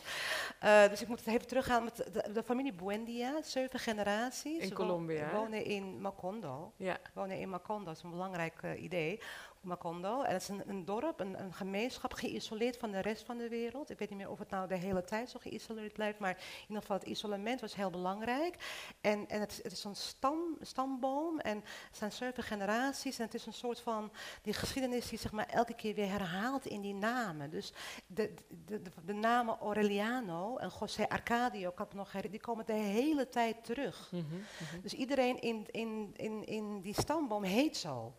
Uh, 0.63 0.88
dus 0.89 1.02
ik 1.02 1.08
moet 1.08 1.20
het 1.20 1.28
even 1.28 1.48
teruggaan 1.48 1.84
met 1.84 1.96
de, 1.96 2.32
de, 2.34 2.44
familie 2.44 2.74
Buendia, 2.74 3.41
zeven 3.44 3.80
generaties. 3.80 4.63
In 4.63 4.74
Colombia. 4.74 5.32
Wonen 5.32 5.65
in 5.65 6.02
Macondo. 6.02 6.74
Ja. 6.76 6.98
Wonen 7.13 7.39
in 7.39 7.50
Macondo, 7.50 7.86
dat 7.86 7.96
is 7.96 8.04
een 8.04 8.10
belangrijk 8.10 8.62
uh, 8.62 8.84
idee. 8.84 9.20
Macondo. 9.65 10.21
En 10.21 10.34
het 10.34 10.41
is 10.41 10.47
een, 10.47 10.69
een 10.69 10.86
dorp, 10.86 11.19
een, 11.19 11.39
een, 11.39 11.54
gemeenschap, 11.54 12.13
geïsoleerd 12.13 12.78
van 12.78 12.91
de 12.91 12.99
rest 12.99 13.25
van 13.25 13.38
de 13.38 13.49
wereld. 13.49 13.89
Ik 13.89 13.99
weet 13.99 14.10
niet 14.10 14.17
meer 14.17 14.30
of 14.30 14.39
het 14.39 14.49
nou 14.49 14.67
de 14.67 14.75
hele 14.75 15.04
tijd 15.04 15.30
zo 15.30 15.39
geïsoleerd 15.39 15.93
blijft, 15.93 16.19
maar 16.19 16.38
in 16.38 16.62
ieder 16.67 16.82
geval 16.82 16.97
het 16.97 17.08
isolement 17.08 17.62
was 17.62 17.75
heel 17.75 17.89
belangrijk. 17.89 18.58
En, 19.01 19.28
en 19.28 19.39
het, 19.39 19.60
het 19.63 19.71
is 19.71 19.84
een 19.84 19.95
stam, 19.95 20.58
stamboom 20.62 21.39
en 21.39 21.56
het 21.58 21.97
zijn 21.97 22.12
zeven 22.12 22.43
generaties. 22.43 23.19
En 23.19 23.25
het 23.25 23.34
is 23.34 23.45
een 23.45 23.54
soort 23.54 23.80
van, 23.80 24.12
die 24.41 24.54
geschiedenis 24.54 25.10
die 25.10 25.19
zich 25.19 25.32
maar 25.32 25.47
elke 25.47 25.73
keer 25.73 25.95
weer 25.95 26.10
herhaalt 26.10 26.65
in 26.65 26.82
die 26.82 26.95
namen. 26.95 27.49
Dus 27.49 27.73
de, 28.08 28.34
de, 28.65 28.82
de, 28.82 28.91
de 29.06 29.13
namen 29.13 29.58
Aureliano 29.60 30.58
en 30.58 30.71
José 30.80 31.08
Arcadio, 31.08 31.69
ik 31.69 31.93
nog 31.93 32.12
die 32.12 32.39
komen 32.39 32.65
de 32.65 32.73
hele 32.73 33.30
tijd 33.30 33.63
terug. 33.63 34.12
Mhm, 34.12 34.23
mhm. 34.23 34.82
Dus 34.82 34.93
iedereen 34.93 35.41
in, 35.41 35.65
in, 35.71 36.13
in, 36.15 36.45
in 36.45 36.82
die 36.82 36.93
stamboom 36.93 37.43
heet 37.43 37.78
zo. 37.78 38.13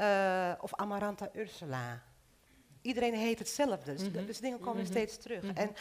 Uh, 0.00 0.52
of 0.60 0.74
Amaranta 0.74 1.30
Ursula. 1.32 2.02
Iedereen 2.82 3.14
heet 3.14 3.38
hetzelfde. 3.38 3.92
Dus, 3.92 4.08
mm 4.08 4.26
dus 4.26 4.40
dingen 4.40 4.58
komen 4.58 4.82
mhm. 4.82 4.90
steeds 4.90 5.16
terug. 5.16 5.42
Mhm. 5.42 5.56
En 5.56 5.74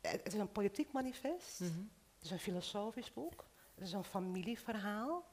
het 0.00 0.20
is 0.26 0.34
een 0.34 0.52
politiek 0.52 0.92
manifest. 0.92 1.60
Mhm. 1.60 1.70
Het 2.14 2.24
is 2.24 2.30
een 2.30 2.38
filosofisch 2.38 3.12
boek. 3.12 3.44
Het 3.74 3.84
is 3.84 3.92
een 3.92 4.04
familieverhaal. 4.04 5.24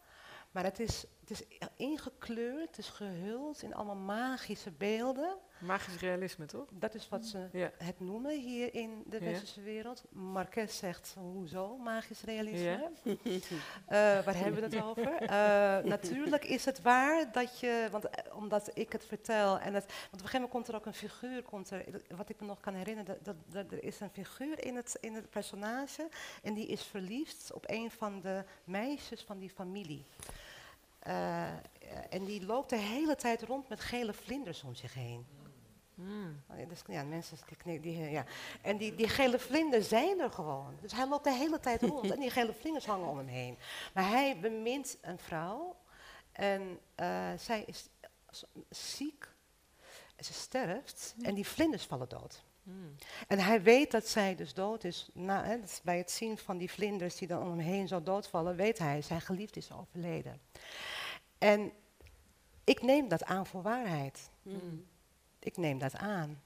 Maar 0.51 0.63
het 0.63 0.79
is, 0.79 1.05
het 1.29 1.39
is 1.39 1.59
ingekleurd, 1.75 2.67
het 2.67 2.77
is 2.77 2.89
gehuld 2.89 3.61
in 3.61 3.73
allemaal 3.73 3.95
magische 3.95 4.71
beelden. 4.71 5.37
Magisch 5.59 5.99
realisme, 5.99 6.45
toch? 6.45 6.67
Dat 6.71 6.93
is 6.93 7.09
wat 7.09 7.25
ze 7.25 7.69
het 7.77 7.99
noemen 7.99 8.39
hier 8.39 8.73
in 8.73 9.03
de 9.05 9.19
westerse 9.19 9.61
wereld. 9.61 10.03
Marquez 10.09 10.77
zegt, 10.77 11.15
hoezo 11.17 11.77
magisch 11.77 12.21
realisme? 12.21 12.91
Ja. 13.03 13.21
uh, 13.23 13.39
waar 14.25 14.35
hebben 14.35 14.69
we 14.69 14.75
het 14.75 14.83
over? 14.83 15.21
Uh, 15.21 15.29
natuurlijk 15.89 16.45
is 16.45 16.65
het 16.65 16.81
waar 16.81 17.31
dat 17.31 17.59
je, 17.59 17.87
want 17.91 18.09
eh, 18.09 18.35
omdat 18.35 18.71
ik 18.73 18.91
het 18.91 19.05
vertel, 19.05 19.59
en 19.59 19.73
het, 19.73 19.85
want 19.85 19.97
op 20.05 20.11
een 20.11 20.19
gegeven 20.19 20.33
moment 20.33 20.51
komt 20.51 20.67
er 20.67 20.75
ook 20.75 20.85
een 20.85 20.93
figuur, 20.93 21.41
komt 21.43 21.69
er, 21.69 21.85
wat 22.15 22.29
ik 22.29 22.39
me 22.39 22.47
nog 22.47 22.59
kan 22.59 22.73
herinneren, 22.73 23.17
dat, 23.23 23.35
dat, 23.47 23.71
er 23.71 23.83
is 23.83 23.99
een 23.99 24.09
figuur 24.09 24.63
in 24.65 24.75
het, 24.75 24.97
in 25.01 25.13
het 25.13 25.29
personage 25.29 26.09
en 26.43 26.53
die 26.53 26.67
is 26.67 26.83
verliefd 26.83 27.51
op 27.53 27.63
een 27.67 27.91
van 27.91 28.19
de 28.21 28.43
meisjes 28.63 29.21
van 29.21 29.39
die 29.39 29.49
familie. 29.49 30.05
Uh, 31.09 31.47
en 32.09 32.25
die 32.25 32.45
loopt 32.45 32.69
de 32.69 32.77
hele 32.77 33.15
tijd 33.15 33.41
rond 33.41 33.69
met 33.69 33.79
gele 33.79 34.13
vlinders 34.13 34.63
om 34.63 34.75
zich 34.75 34.93
heen. 34.93 35.25
Mm. 35.93 36.41
Dus, 36.67 36.81
ja, 36.87 37.03
mensen 37.03 37.37
die, 37.63 37.79
die, 37.79 38.09
ja. 38.09 38.25
En 38.61 38.77
die, 38.77 38.95
die 38.95 39.07
gele 39.07 39.39
vlinders 39.39 39.87
zijn 39.87 40.19
er 40.19 40.31
gewoon. 40.31 40.77
Dus 40.81 40.91
hij 40.91 41.07
loopt 41.07 41.23
de 41.23 41.33
hele 41.33 41.59
tijd 41.59 41.81
rond 41.81 42.11
en 42.13 42.19
die 42.19 42.29
gele 42.29 42.53
vlinders 42.53 42.85
hangen 42.85 43.07
om 43.07 43.17
hem 43.17 43.27
heen. 43.27 43.57
Maar 43.93 44.09
hij 44.09 44.39
bemint 44.39 44.97
een 45.01 45.19
vrouw 45.19 45.75
en 46.31 46.79
uh, 46.95 47.29
zij 47.37 47.63
is 47.65 47.89
ziek 48.69 49.27
en 50.15 50.25
ze 50.25 50.33
sterft 50.33 51.15
en 51.21 51.33
die 51.35 51.47
vlinders 51.47 51.85
vallen 51.85 52.09
dood. 52.09 52.43
Mm. 52.63 52.95
En 53.27 53.39
hij 53.39 53.61
weet 53.61 53.91
dat 53.91 54.07
zij 54.07 54.35
dus 54.35 54.53
dood 54.53 54.83
is. 54.83 55.09
Na, 55.13 55.43
hè, 55.43 55.57
bij 55.83 55.97
het 55.97 56.11
zien 56.11 56.37
van 56.37 56.57
die 56.57 56.71
vlinders 56.71 57.15
die 57.15 57.27
dan 57.27 57.41
om 57.41 57.49
hem 57.49 57.59
heen 57.59 57.87
zo 57.87 58.03
doodvallen, 58.03 58.55
weet 58.55 58.77
hij, 58.77 59.01
zijn 59.01 59.21
geliefd 59.21 59.55
is 59.55 59.71
overleden. 59.71 60.41
En 61.39 61.71
ik 62.63 62.81
neem 62.81 63.07
dat 63.07 63.23
aan 63.23 63.45
voor 63.45 63.61
waarheid. 63.61 64.29
Mm 64.41 64.87
ik 65.39 65.57
neem 65.57 65.77
dat 65.77 65.95
aan. 65.95 66.41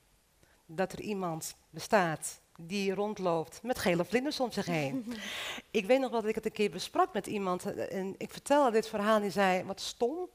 Dat 0.66 0.92
er 0.92 1.02
iemand 1.02 1.56
bestaat 1.70 2.42
die 2.58 2.94
rondloopt 2.94 3.64
met 3.64 3.80
gele 3.80 4.06
vlinders 4.06 4.40
om 4.40 4.52
zich 4.52 4.66
heen. 4.66 5.14
ik 5.72 5.86
weet 5.86 6.00
nog 6.00 6.12
wel 6.12 6.20
dat 6.20 6.30
ik 6.30 6.36
het 6.36 6.46
een 6.46 6.52
keer 6.52 6.72
besprak 6.72 7.14
met 7.14 7.28
iemand 7.28 7.74
en 7.76 8.16
ik 8.18 8.32
vertelde 8.32 8.72
dit 8.72 8.88
verhaal 8.88 9.16
en 9.16 9.22
die 9.22 9.32
zei, 9.32 9.64
wat 9.64 9.82
stom. 9.82 10.30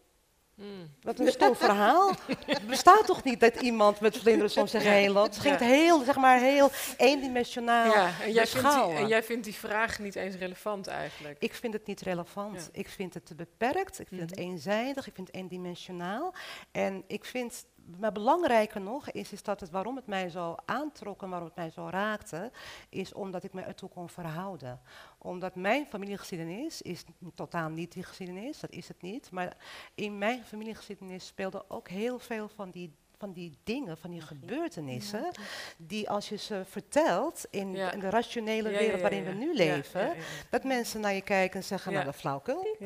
Mm. 0.59 0.95
Wat 1.03 1.19
een 1.19 1.29
stom 1.29 1.57
verhaal. 1.57 2.15
Het 2.47 2.67
bestaat 2.67 3.07
toch 3.07 3.25
niet 3.25 3.41
dat 3.41 3.61
iemand 3.61 4.01
met 4.01 4.19
vlinders 4.19 4.57
om 4.57 4.67
zich 4.67 4.83
heen 4.83 5.11
loopt? 5.11 5.35
Het 5.35 5.45
ging 5.45 5.59
heel, 5.59 6.05
zeg 6.05 6.17
maar, 6.17 6.39
heel 6.39 6.71
eendimensionaal 6.97 7.93
ja, 7.93 8.11
en 8.23 8.33
jij, 8.33 8.47
vindt 8.47 8.75
die, 8.75 8.97
en 8.97 9.09
jij 9.09 9.23
vindt 9.23 9.45
die 9.45 9.55
vraag 9.55 9.99
niet 9.99 10.15
eens 10.15 10.35
relevant 10.35 10.87
eigenlijk? 10.87 11.37
Ik 11.39 11.55
vind 11.55 11.73
het 11.73 11.87
niet 11.87 12.01
relevant. 12.01 12.69
Ik 12.73 12.89
vind 12.89 13.15
het 13.15 13.27
te 13.27 13.35
beperkt. 13.35 13.99
Ik 13.99 14.09
vind 14.09 14.21
het 14.21 14.31
mhm. 14.31 14.41
eenzijdig. 14.41 15.07
Ik 15.07 15.15
vind 15.15 15.27
het 15.27 15.37
eendimensionaal. 15.37 16.35
En 16.71 17.05
ik 17.07 17.25
vind 17.25 17.65
maar 17.97 18.13
belangrijker 18.13 18.81
nog 18.81 19.11
is, 19.11 19.33
is 19.33 19.43
dat 19.43 19.61
het 19.61 19.71
waarom 19.71 19.97
het 19.97 20.07
mij 20.07 20.29
zo 20.31 20.55
aantrok 20.65 21.23
en 21.23 21.29
waarom 21.29 21.47
het 21.49 21.57
mij 21.57 21.71
zo 21.71 21.89
raakte, 21.89 22.51
is 22.89 23.13
omdat 23.13 23.45
ik 23.45 23.53
me 23.53 23.63
ertoe 23.63 23.89
kon 23.89 24.09
verhouden. 24.09 24.81
Omdat 25.19 25.55
mijn 25.55 25.87
familiegeschiedenis 25.87 26.83
is 26.83 27.05
totaal 27.35 27.69
niet 27.69 27.93
die 27.93 28.03
geschiedenis, 28.03 28.61
dat 28.61 28.71
is 28.71 28.89
het 28.89 29.03
niet. 29.03 29.31
Maar 29.31 29.57
in 29.95 30.19
mijn 30.19 30.45
familiegeschiedenis 30.45 31.27
speelde 31.27 31.65
ook 31.69 31.89
heel 31.89 32.19
veel 32.19 32.49
van 32.49 32.71
die 32.71 32.95
van 33.19 33.33
die 33.33 33.59
dingen, 33.65 33.99
van 33.99 34.11
die 34.11 34.21
gebeurtenissen, 34.21 35.31
die 35.77 36.11
als 36.11 36.29
je 36.29 36.37
ze 36.37 36.63
vertelt 36.65 37.47
in, 37.51 37.77
in 37.77 38.01
de 38.01 38.11
rationele 38.11 38.69
wereld 38.69 39.01
waarin 39.01 39.25
we 39.25 39.33
nu 39.33 39.55
leven, 39.55 40.15
dat 40.51 40.65
mensen 40.65 41.01
naar 41.01 41.15
je 41.15 41.21
kijken 41.21 41.61
en 41.61 41.67
zeggen, 41.67 41.93
nou 41.93 42.05
dat 42.05 42.17
flauwkul. 42.17 42.77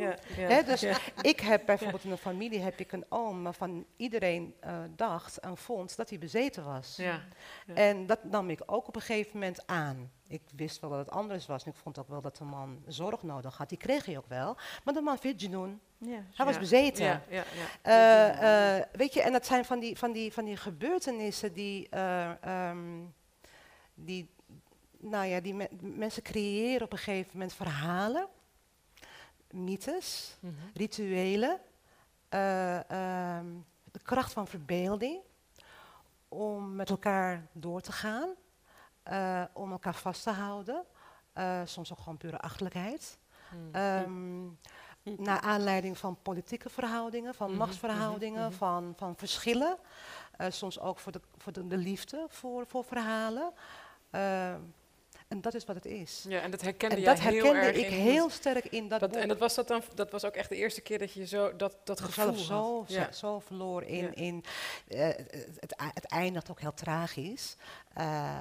dus 0.66 0.82
ik 1.20 1.40
heb 1.40 1.62
bijvoorbeeld 1.66 2.04
in 2.04 2.10
een 2.10 2.18
familie 2.18 2.60
heb 2.60 2.80
ik 2.80 2.92
een 2.92 3.04
oom 3.08 3.42
waarvan 3.42 3.86
iedereen 3.96 4.54
uh, 4.64 4.78
dacht 4.96 5.36
en 5.36 5.56
vond 5.56 5.96
dat 5.96 6.08
hij 6.08 6.18
bezeten 6.18 6.64
was. 6.64 6.98
En 7.74 8.06
dat 8.06 8.24
nam 8.24 8.50
ik 8.50 8.60
ook 8.66 8.88
op 8.88 8.96
een 8.96 9.02
gegeven 9.02 9.30
moment 9.32 9.66
aan. 9.66 10.10
Ik 10.32 10.42
wist 10.56 10.80
wel 10.80 10.90
dat 10.90 10.98
het 10.98 11.10
anders 11.10 11.46
was 11.46 11.64
en 11.64 11.70
ik 11.70 11.76
vond 11.76 11.98
ook 11.98 12.08
wel 12.08 12.20
dat 12.20 12.36
de 12.36 12.44
man 12.44 12.82
zorg 12.86 13.22
nodig 13.22 13.56
had. 13.56 13.68
Die 13.68 13.78
kreeg 13.78 14.04
hij 14.04 14.16
ook 14.16 14.28
wel. 14.28 14.56
Maar 14.84 14.94
de 14.94 15.00
man 15.00 15.18
vindt 15.18 15.40
je 15.40 15.48
doen. 15.48 15.80
Ja, 15.98 16.24
hij 16.34 16.46
was 16.46 16.58
bezeten. 16.58 17.04
Ja, 17.04 17.22
ja, 17.28 17.44
uh, 17.84 18.78
uh, 18.78 18.84
weet 18.92 19.14
je, 19.14 19.22
en 19.22 19.32
dat 19.32 19.46
zijn 19.46 19.64
van 19.64 19.78
die, 19.78 19.98
van 19.98 20.12
die, 20.12 20.32
van 20.32 20.44
die 20.44 20.56
gebeurtenissen 20.56 21.52
die, 21.52 21.88
uh, 21.90 22.30
um, 22.70 23.14
die, 23.94 24.30
nou 24.98 25.26
ja, 25.26 25.40
die 25.40 25.54
me 25.54 25.68
mensen 25.80 26.22
creëren 26.22 26.82
op 26.82 26.92
een 26.92 26.98
gegeven 26.98 27.30
moment 27.32 27.52
verhalen, 27.52 28.28
mythes, 29.50 30.36
mm 30.40 30.50
-hmm. 30.50 30.70
rituelen, 30.74 31.60
um, 32.30 33.64
de 33.90 34.00
kracht 34.02 34.32
van 34.32 34.46
verbeelding 34.46 35.20
om 36.28 36.74
met 36.76 36.90
elkaar 36.90 37.46
door 37.52 37.80
te 37.80 37.92
gaan, 37.92 38.28
om 39.52 39.72
elkaar 39.72 39.94
vast 39.94 40.22
te 40.22 40.30
houden, 40.30 40.84
soms 41.64 41.92
ook 41.92 41.98
gewoon 41.98 42.16
pure 42.16 42.38
achterlijkheid. 42.38 43.18
Mm. 43.50 43.74
Um, 43.74 44.58
naar 45.02 45.40
aanleiding 45.40 45.98
van 45.98 46.18
politieke 46.22 46.68
verhoudingen, 46.68 47.34
van 47.34 47.48
mhm, 47.48 47.58
machtsverhoudingen, 47.58 48.48
mhm, 48.48 48.56
van, 48.56 48.92
van 48.96 49.16
verschillen. 49.16 49.76
Uh, 50.38 50.46
soms 50.50 50.80
ook 50.80 50.98
voor 50.98 51.12
de, 51.12 51.20
voor 51.36 51.52
de, 51.52 51.66
de 51.66 51.76
liefde 51.76 52.26
voor, 52.28 52.66
voor 52.66 52.84
verhalen. 52.84 53.52
En 55.32 55.40
dat 55.40 55.54
is 55.54 55.64
wat 55.64 55.76
het 55.76 55.86
is. 55.86 56.24
Ja, 56.28 56.40
en 56.40 56.50
dat 56.50 56.60
herkende 56.60 56.96
en 56.96 57.02
dat 57.02 57.20
herkende 57.20 57.48
heel 57.48 57.54
erg 57.54 57.76
ik 57.76 57.86
heel 57.86 58.30
sterk 58.30 58.64
in 58.64 58.88
dat, 58.88 59.00
boek. 59.00 59.14
En 59.14 59.28
dat 59.28 59.38
was, 59.38 59.54
dat, 59.54 59.68
dan, 59.68 59.82
dat 59.94 60.10
was 60.10 60.24
ook 60.24 60.34
echt 60.34 60.48
de 60.48 60.56
eerste 60.56 60.80
keer 60.80 60.98
dat 60.98 61.12
je 61.12 61.26
zo 61.26 61.56
dat, 61.56 61.76
dat 61.84 62.00
gevoel 62.00 62.34
zo, 62.34 62.84
zo, 62.88 63.06
zo 63.12 63.38
verloor 63.38 63.82
in... 63.82 64.14
in 64.14 64.44
uh, 64.88 64.98
het, 65.58 65.74
het 65.76 66.04
eindigt 66.04 66.50
ook 66.50 66.60
heel 66.60 66.74
tragisch. 66.74 67.56
Uh, 67.98 68.40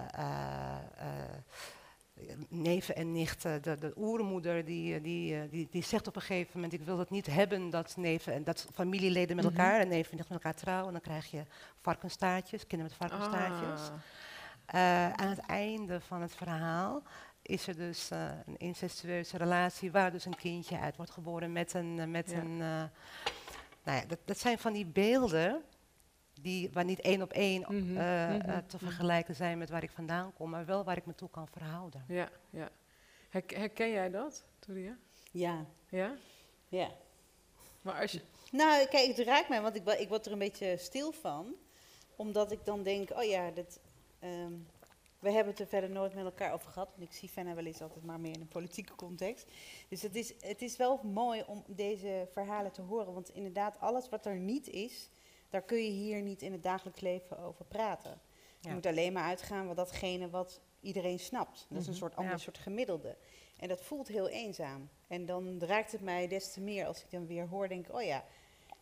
neven 2.50 2.96
en 2.96 3.12
nichten, 3.12 3.62
de, 3.62 3.78
de 3.78 3.94
oermoeder, 3.98 4.66
die, 4.66 5.02
die, 5.02 5.50
die, 5.50 5.68
die 5.72 5.84
zegt 5.84 6.08
op 6.08 6.16
een 6.16 6.22
gegeven 6.22 6.52
moment: 6.54 6.74
Ik 6.74 6.82
wil 6.82 7.00
het 7.00 7.10
niet 7.10 7.26
hebben 7.26 7.70
dat 7.70 7.94
neven 7.98 8.34
en 8.34 8.44
dat 8.44 8.68
familieleden 8.74 9.36
met 9.36 9.46
mhm. 9.46 9.56
elkaar 9.56 9.80
en 9.80 9.88
neven 9.88 10.12
en 10.12 10.18
nichten 10.18 10.36
met 10.36 10.44
elkaar 10.44 10.60
trouwen. 10.60 10.88
En 10.88 10.92
dan 10.92 11.02
krijg 11.02 11.32
je 11.32 11.44
varkenstaartjes, 11.82 12.68
kinderen 12.68 12.96
met 13.00 13.10
varkenstaartjes. 13.10 13.90
Ah. 13.90 13.94
Uh, 14.76 15.12
aan 15.12 15.30
het 15.30 15.40
einde 15.40 16.02
van 16.02 16.22
het 16.22 16.36
verhaal 16.36 17.04
is 17.42 17.68
er 17.68 17.76
dus 17.76 18.12
uh, 18.12 18.30
een 18.46 18.58
incestueuze 18.58 19.38
relatie 19.38 19.92
waar 19.92 20.12
dus 20.12 20.26
een 20.26 20.36
kindje 20.36 20.80
uit 20.80 20.96
wordt 20.96 21.12
geboren 21.12 21.52
met 21.52 21.74
een. 21.74 21.98
Uh, 21.98 22.06
met 22.06 22.32
een 22.32 22.58
nou 23.84 23.98
ja, 23.98 24.06
dat, 24.08 24.20
dat 24.26 24.38
zijn 24.38 24.60
van 24.60 24.74
die 24.74 24.86
beelden 24.86 25.64
die, 26.42 26.70
waar 26.74 26.86
niet 26.86 27.00
één 27.00 27.22
op 27.22 27.32
één 27.32 27.66
mm 27.68 27.78
-hmm, 27.78 27.96
te 28.68 28.76
mhm. 28.76 28.86
vergelijken 28.86 29.36
zijn 29.36 29.58
met 29.58 29.70
waar 29.70 29.84
ik 29.84 29.92
vandaan 29.92 30.34
kom, 30.34 30.50
maar 30.50 30.66
wel 30.66 30.84
waar 30.84 30.98
ik 30.98 31.06
me 31.06 31.16
toe 31.16 31.30
kan 31.30 31.48
verhouden. 31.48 32.06
Ja, 32.08 32.30
ja. 32.50 32.70
Herken 33.30 33.92
jij 33.92 34.10
dat, 34.10 34.44
Toria? 34.60 34.98
Ja. 35.32 35.66
Ja? 35.90 36.16
Ja. 36.68 36.90
Maar 37.82 38.02
als 38.02 38.12
je... 38.12 38.22
Nou, 38.52 38.88
kijk, 38.88 39.18
het 39.18 39.26
raakt 39.26 39.50
mij, 39.50 39.62
want 39.62 39.76
ik, 39.76 39.90
ik 39.90 40.10
word 40.10 40.26
er 40.26 40.32
een 40.32 40.38
beetje 40.38 40.78
stil 40.78 41.12
van. 41.12 41.56
Omdat 42.16 42.52
ik 42.52 42.66
dan 42.66 42.84
denk, 42.84 43.12
oh 43.12 43.24
ja, 43.24 43.52
dat, 43.52 43.80
Ehm, 44.22 44.54
we 45.20 45.32
hebben 45.32 45.52
het 45.52 45.62
er 45.62 45.68
verder 45.68 45.90
nooit 45.90 46.14
met 46.14 46.26
elkaar 46.26 46.54
over 46.54 46.72
gehad. 46.72 46.90
Want 46.90 47.10
ik 47.10 47.16
zie 47.16 47.30
Fenna 47.30 47.54
wel 47.54 47.66
eens 47.66 47.82
altijd 47.82 48.04
maar 48.04 48.20
meer 48.20 48.34
in 48.34 48.42
een 48.42 48.48
politieke 48.48 48.96
context. 48.96 49.52
Dus 49.88 50.02
het 50.02 50.16
is, 50.16 50.34
het 50.40 50.62
is 50.62 50.78
wel 50.78 51.00
mooi 51.04 51.44
om 51.48 51.64
deze 51.68 52.28
verhalen 52.32 52.72
te 52.72 52.82
horen. 52.82 53.14
Want 53.14 53.30
inderdaad, 53.30 53.80
alles 53.80 54.10
wat 54.10 54.26
er 54.26 54.38
niet 54.38 54.68
is, 54.68 55.10
daar 55.50 55.62
kun 55.62 55.84
je 55.84 55.90
hier 55.90 56.22
niet 56.22 56.42
in 56.42 56.52
het 56.52 56.64
dagelijks 56.64 57.00
leven 57.00 57.40
over 57.40 57.66
praten. 57.66 58.22
Je 58.60 58.74
moet 58.74 58.86
alleen 58.86 59.14
maar 59.14 59.24
uitgaan 59.24 59.66
van 59.66 59.76
datgene 59.76 60.30
wat 60.30 60.62
iedereen 60.80 61.20
snapt. 61.20 61.66
Dat 61.70 61.82
is 61.82 61.86
een 61.86 61.92
mhm. 61.92 62.02
soort 62.02 62.16
ander 62.16 62.40
soort 62.40 62.58
gemiddelde. 62.58 63.18
En 63.58 63.68
dat 63.68 63.82
voelt 63.82 64.08
heel 64.08 64.28
eenzaam. 64.28 64.90
En 65.08 65.26
dan 65.26 65.60
raakt 65.60 65.92
het 65.92 66.02
mij 66.02 66.28
des 66.28 66.54
te 66.54 66.62
meer 66.62 66.86
als 66.86 67.02
ik 67.04 67.12
dan 67.12 67.28
weer 67.28 67.48
hoor, 67.48 67.68
denk 67.68 67.94
oh 67.94 68.02
ja, 68.02 68.26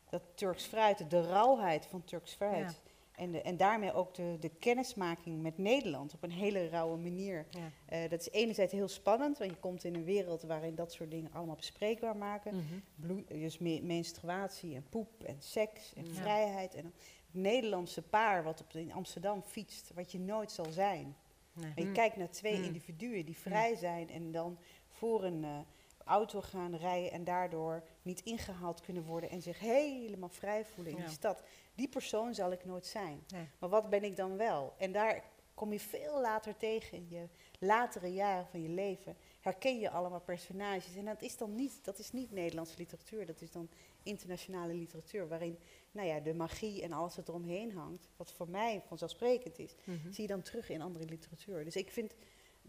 dat 0.09 0.21
Turks 0.33 0.65
fruit, 0.65 1.09
de 1.09 1.21
rauwheid 1.21 1.85
van 1.85 2.03
Turks 2.03 2.33
fruit. 2.33 2.81
En, 3.19 3.31
de, 3.31 3.41
en 3.41 3.57
daarmee 3.57 3.93
ook 3.93 4.13
de, 4.13 4.37
de 4.39 4.49
kennismaking 4.49 5.41
met 5.41 5.57
Nederland 5.57 6.13
op 6.13 6.23
een 6.23 6.31
hele 6.31 6.67
rauwe 6.67 6.97
manier. 6.97 7.45
Uh, 7.93 8.09
dat 8.09 8.19
is 8.19 8.29
enerzijds 8.29 8.73
heel 8.73 8.87
spannend, 8.87 9.37
want 9.37 9.51
je 9.51 9.57
komt 9.57 9.83
in 9.83 9.95
een 9.95 10.03
wereld 10.03 10.41
waarin 10.41 10.75
dat 10.75 10.91
soort 10.91 11.11
dingen 11.11 11.33
allemaal 11.33 11.55
bespreekbaar 11.55 12.15
maken. 12.15 12.55
Mm 12.55 12.83
dus 13.27 13.57
menstruatie 13.81 14.75
en 14.75 14.85
poep 14.89 15.23
en 15.23 15.35
seks 15.39 15.93
en 15.93 16.05
vrijheid. 16.05 16.75
En 16.75 16.85
het 16.85 16.93
Nederlandse 17.31 18.01
paar 18.01 18.43
wat 18.43 18.61
op, 18.61 18.73
in 18.73 18.93
Amsterdam 18.93 19.41
fietst, 19.41 19.91
wat 19.93 20.11
je 20.11 20.19
nooit 20.19 20.51
zal 20.51 20.71
zijn. 20.71 21.15
Nee. 21.53 21.71
En 21.75 21.85
je 21.85 21.91
kijkt 21.91 22.15
naar 22.15 22.29
twee 22.29 22.57
mm. 22.57 22.63
individuen 22.63 23.25
die 23.25 23.37
vrij 23.37 23.75
zijn 23.75 24.09
en 24.09 24.31
dan 24.31 24.57
voor 24.87 25.23
een 25.23 25.43
uh, 25.43 25.59
auto 26.09 26.41
gaan 26.41 26.75
rijden 26.75 27.11
en 27.11 27.23
daardoor 27.23 27.83
niet 28.01 28.21
ingehaald 28.23 28.81
kunnen 28.81 29.03
worden 29.03 29.29
en 29.29 29.41
zich 29.41 29.59
helemaal 29.59 30.29
vrij 30.29 30.65
voelen 30.65 30.93
in 30.93 31.03
die 31.03 31.13
stad 31.13 31.43
die 31.79 31.89
persoon 31.89 32.33
zal 32.33 32.51
ik 32.51 32.65
nooit 32.65 32.85
zijn. 32.85 33.23
Maar 33.59 33.69
wat 33.69 33.89
ben 33.89 34.03
ik 34.03 34.15
dan 34.15 34.37
wel? 34.37 34.73
En 34.77 34.91
daar 34.91 35.23
kom 35.53 35.71
je 35.71 35.79
veel 35.79 36.21
later 36.21 36.57
tegen 36.57 36.97
in 36.97 37.07
je 37.09 37.27
latere 37.59 38.13
jaren 38.13 38.47
van 38.47 38.61
je 38.61 38.69
leven. 38.69 39.17
Herken 39.39 39.79
je 39.79 39.89
allemaal 39.89 40.21
personages. 40.21 40.95
En 40.95 41.05
dat 41.05 41.21
is 41.21 41.37
dan 41.37 41.55
niet, 41.55 41.85
dat 41.85 41.99
is 41.99 42.11
niet 42.11 42.31
Nederlandse 42.31 42.77
literatuur, 42.77 43.25
dat 43.25 43.41
is 43.41 43.51
dan 43.51 43.69
internationale 44.03 44.73
literatuur. 44.73 45.27
Waarin 45.27 45.59
nou 45.91 46.07
ja, 46.07 46.19
de 46.19 46.33
magie 46.33 46.81
en 46.81 46.91
alles 46.91 47.15
wat 47.15 47.27
eromheen 47.27 47.71
hangt, 47.71 48.07
wat 48.15 48.31
voor 48.31 48.49
mij 48.49 48.81
vanzelfsprekend 48.87 49.59
is, 49.59 49.75
mhm. 49.83 50.11
zie 50.11 50.21
je 50.21 50.27
dan 50.27 50.41
terug 50.41 50.69
in 50.69 50.81
andere 50.81 51.05
literatuur. 51.05 51.63
Dus 51.63 51.75
ik 51.75 51.91
vind 51.91 52.15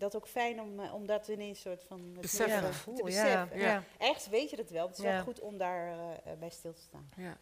dat 0.00 0.16
ook 0.16 0.28
fijn 0.28 0.60
om, 0.60 0.80
uh, 0.80 0.94
om 0.94 1.06
dat 1.06 1.28
ineens 1.28 1.60
soort 1.60 1.84
van 1.84 2.12
te 2.14 2.20
beseffen. 2.20 2.94
Ja, 3.06 3.48
ja. 3.54 3.82
weet 4.30 4.50
je 4.50 4.56
dat 4.56 4.70
wel. 4.70 4.86
Het 4.86 4.98
is 4.98 5.04
wel 5.04 5.22
goed 5.22 5.40
om 5.40 5.58
daar 5.58 5.96
uh, 5.96 6.32
bij 6.38 6.50
stil 6.50 6.72
te 6.72 6.80
staan. 6.80 7.10
Ja. 7.16 7.36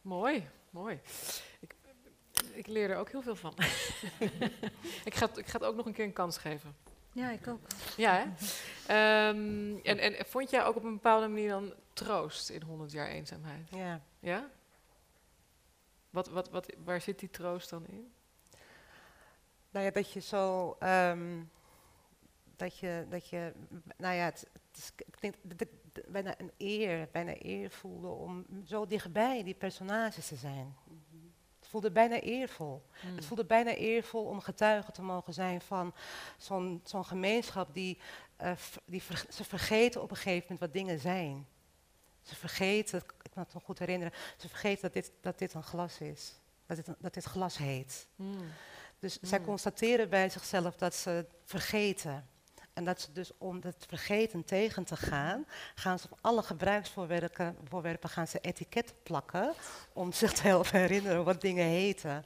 Mooi, 0.00 0.48
mooi. 0.70 1.00
Ik, 1.60 1.74
ik 2.52 2.66
leer 2.66 2.90
er 2.90 2.96
ook 2.96 3.10
heel 3.10 3.22
veel 3.22 3.36
van. 3.36 3.54
ik, 5.08 5.14
ga, 5.14 5.28
ik 5.34 5.46
ga 5.46 5.58
het 5.58 5.64
ook 5.64 5.76
nog 5.76 5.86
een 5.86 5.92
keer 5.92 6.04
een 6.04 6.12
kans 6.12 6.38
geven. 6.38 6.76
Ja, 7.12 7.30
ik 7.30 7.48
ook. 7.48 7.60
Ja, 7.96 8.14
hè? 8.14 8.24
Ehm, 8.86 9.76
en, 9.82 9.98
en 9.98 10.26
vond 10.26 10.50
jij 10.50 10.64
ook 10.64 10.76
op 10.76 10.84
een 10.84 10.92
bepaalde 10.92 11.28
manier 11.28 11.48
dan 11.48 11.74
troost 11.92 12.50
in 12.50 12.62
100 12.62 12.92
jaar 12.92 13.08
eenzaamheid? 13.08 13.68
Ja. 13.70 14.02
Ja? 14.20 14.50
Wat, 16.10 16.28
wat, 16.28 16.50
wat, 16.50 16.72
waar 16.84 17.00
zit 17.00 17.18
die 17.18 17.30
troost 17.30 17.70
dan 17.70 17.86
in? 17.86 18.12
Nou 19.70 19.84
ja, 19.84 19.90
dat 19.90 20.12
je 20.12 20.20
zo... 20.20 20.76
Um, 20.82 21.50
dat 22.58 22.78
je, 22.78 23.06
dat 23.08 23.28
je, 23.28 23.52
nou 23.96 24.14
ja, 24.14 24.24
het, 24.24 24.46
het 24.72 24.92
ik 24.96 25.20
denk, 25.20 25.34
de, 25.42 25.68
bijna 26.08 26.34
een 26.38 26.52
eer, 26.56 27.08
bijna 27.12 27.34
eer 27.38 27.70
voelde 27.70 28.08
om 28.08 28.46
zo 28.64 28.86
dichtbij 28.86 29.42
die 29.42 29.54
personages 29.54 30.28
te 30.28 30.36
zijn. 30.36 30.76
Het 31.58 31.68
voelde 31.68 31.90
bijna 31.90 32.20
eervol. 32.20 32.82
Hmm. 33.00 33.14
Het 33.14 33.24
voelde 33.24 33.44
bijna 33.44 33.74
eervol 33.74 34.24
om 34.24 34.40
getuige 34.40 34.92
te 34.92 35.02
mogen 35.02 35.32
zijn 35.32 35.60
van 35.60 35.94
zo'n 36.36 36.80
zo'n 36.84 37.04
gemeenschap 37.04 37.74
die, 37.74 37.98
uh, 38.42 38.52
die 38.84 39.02
ze 39.28 39.44
vergeten 39.44 40.02
op 40.02 40.10
een 40.10 40.16
gegeven 40.16 40.42
moment 40.42 40.60
wat 40.60 40.72
dingen 40.72 40.98
zijn. 40.98 41.46
Ze 42.22 42.34
vergeten, 42.36 42.98
ik 42.98 43.30
kan 43.30 43.42
het 43.42 43.54
nog 43.54 43.62
goed 43.62 43.78
herinneren, 43.78 44.12
ze 44.36 44.48
vergeten 44.48 44.82
dat 44.82 44.92
dit, 44.92 45.12
dat 45.20 45.38
dit 45.38 45.54
een 45.54 45.62
glas 45.62 46.00
is. 46.00 46.40
Dat 46.66 46.76
dit, 46.76 46.94
dat 46.98 47.14
dit 47.14 47.24
glas 47.24 47.56
heet. 47.56 48.06
Hmm. 48.16 48.50
Dus 48.98 49.18
zij 49.20 49.38
hmm. 49.38 49.46
constateren 49.46 50.08
bij 50.08 50.28
zichzelf 50.28 50.76
dat 50.76 50.94
ze 50.94 51.26
vergeten. 51.44 52.28
En 52.72 52.84
dat 52.84 53.00
ze 53.00 53.12
dus 53.12 53.30
om 53.38 53.60
het 53.62 53.84
vergeten 53.88 54.44
tegen 54.44 54.84
te 54.84 54.96
gaan, 54.96 55.46
gaan 55.74 55.98
ze 55.98 56.06
op 56.10 56.18
alle 56.20 56.42
gebruiksvoorwerpen 56.42 57.56
voorwerpen, 57.68 58.08
gaan 58.08 58.28
ze 58.28 58.38
etiket 58.38 58.94
plakken 59.02 59.54
om 59.92 60.12
zich 60.12 60.32
te 60.32 60.42
helpen 60.42 60.78
herinneren 60.80 61.24
wat 61.24 61.40
dingen 61.40 61.66
heten. 61.66 62.24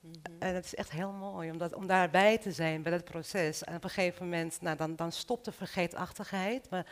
Mhm. 0.00 0.14
En 0.38 0.54
het 0.54 0.64
is 0.64 0.74
echt 0.74 0.90
heel 0.90 1.12
mooi 1.12 1.50
om, 1.50 1.58
dat, 1.58 1.74
om 1.74 1.86
daarbij 1.86 2.38
te 2.38 2.52
zijn 2.52 2.82
bij 2.82 2.92
dat 2.92 3.04
proces. 3.04 3.64
En 3.64 3.74
op 3.74 3.84
een 3.84 3.90
gegeven 3.90 4.24
moment, 4.24 4.60
nou, 4.60 4.76
dan, 4.76 4.96
dan 4.96 5.12
stopt 5.12 5.44
de 5.44 5.52
vergeetachtigheid. 5.52 6.70
Maar 6.70 6.86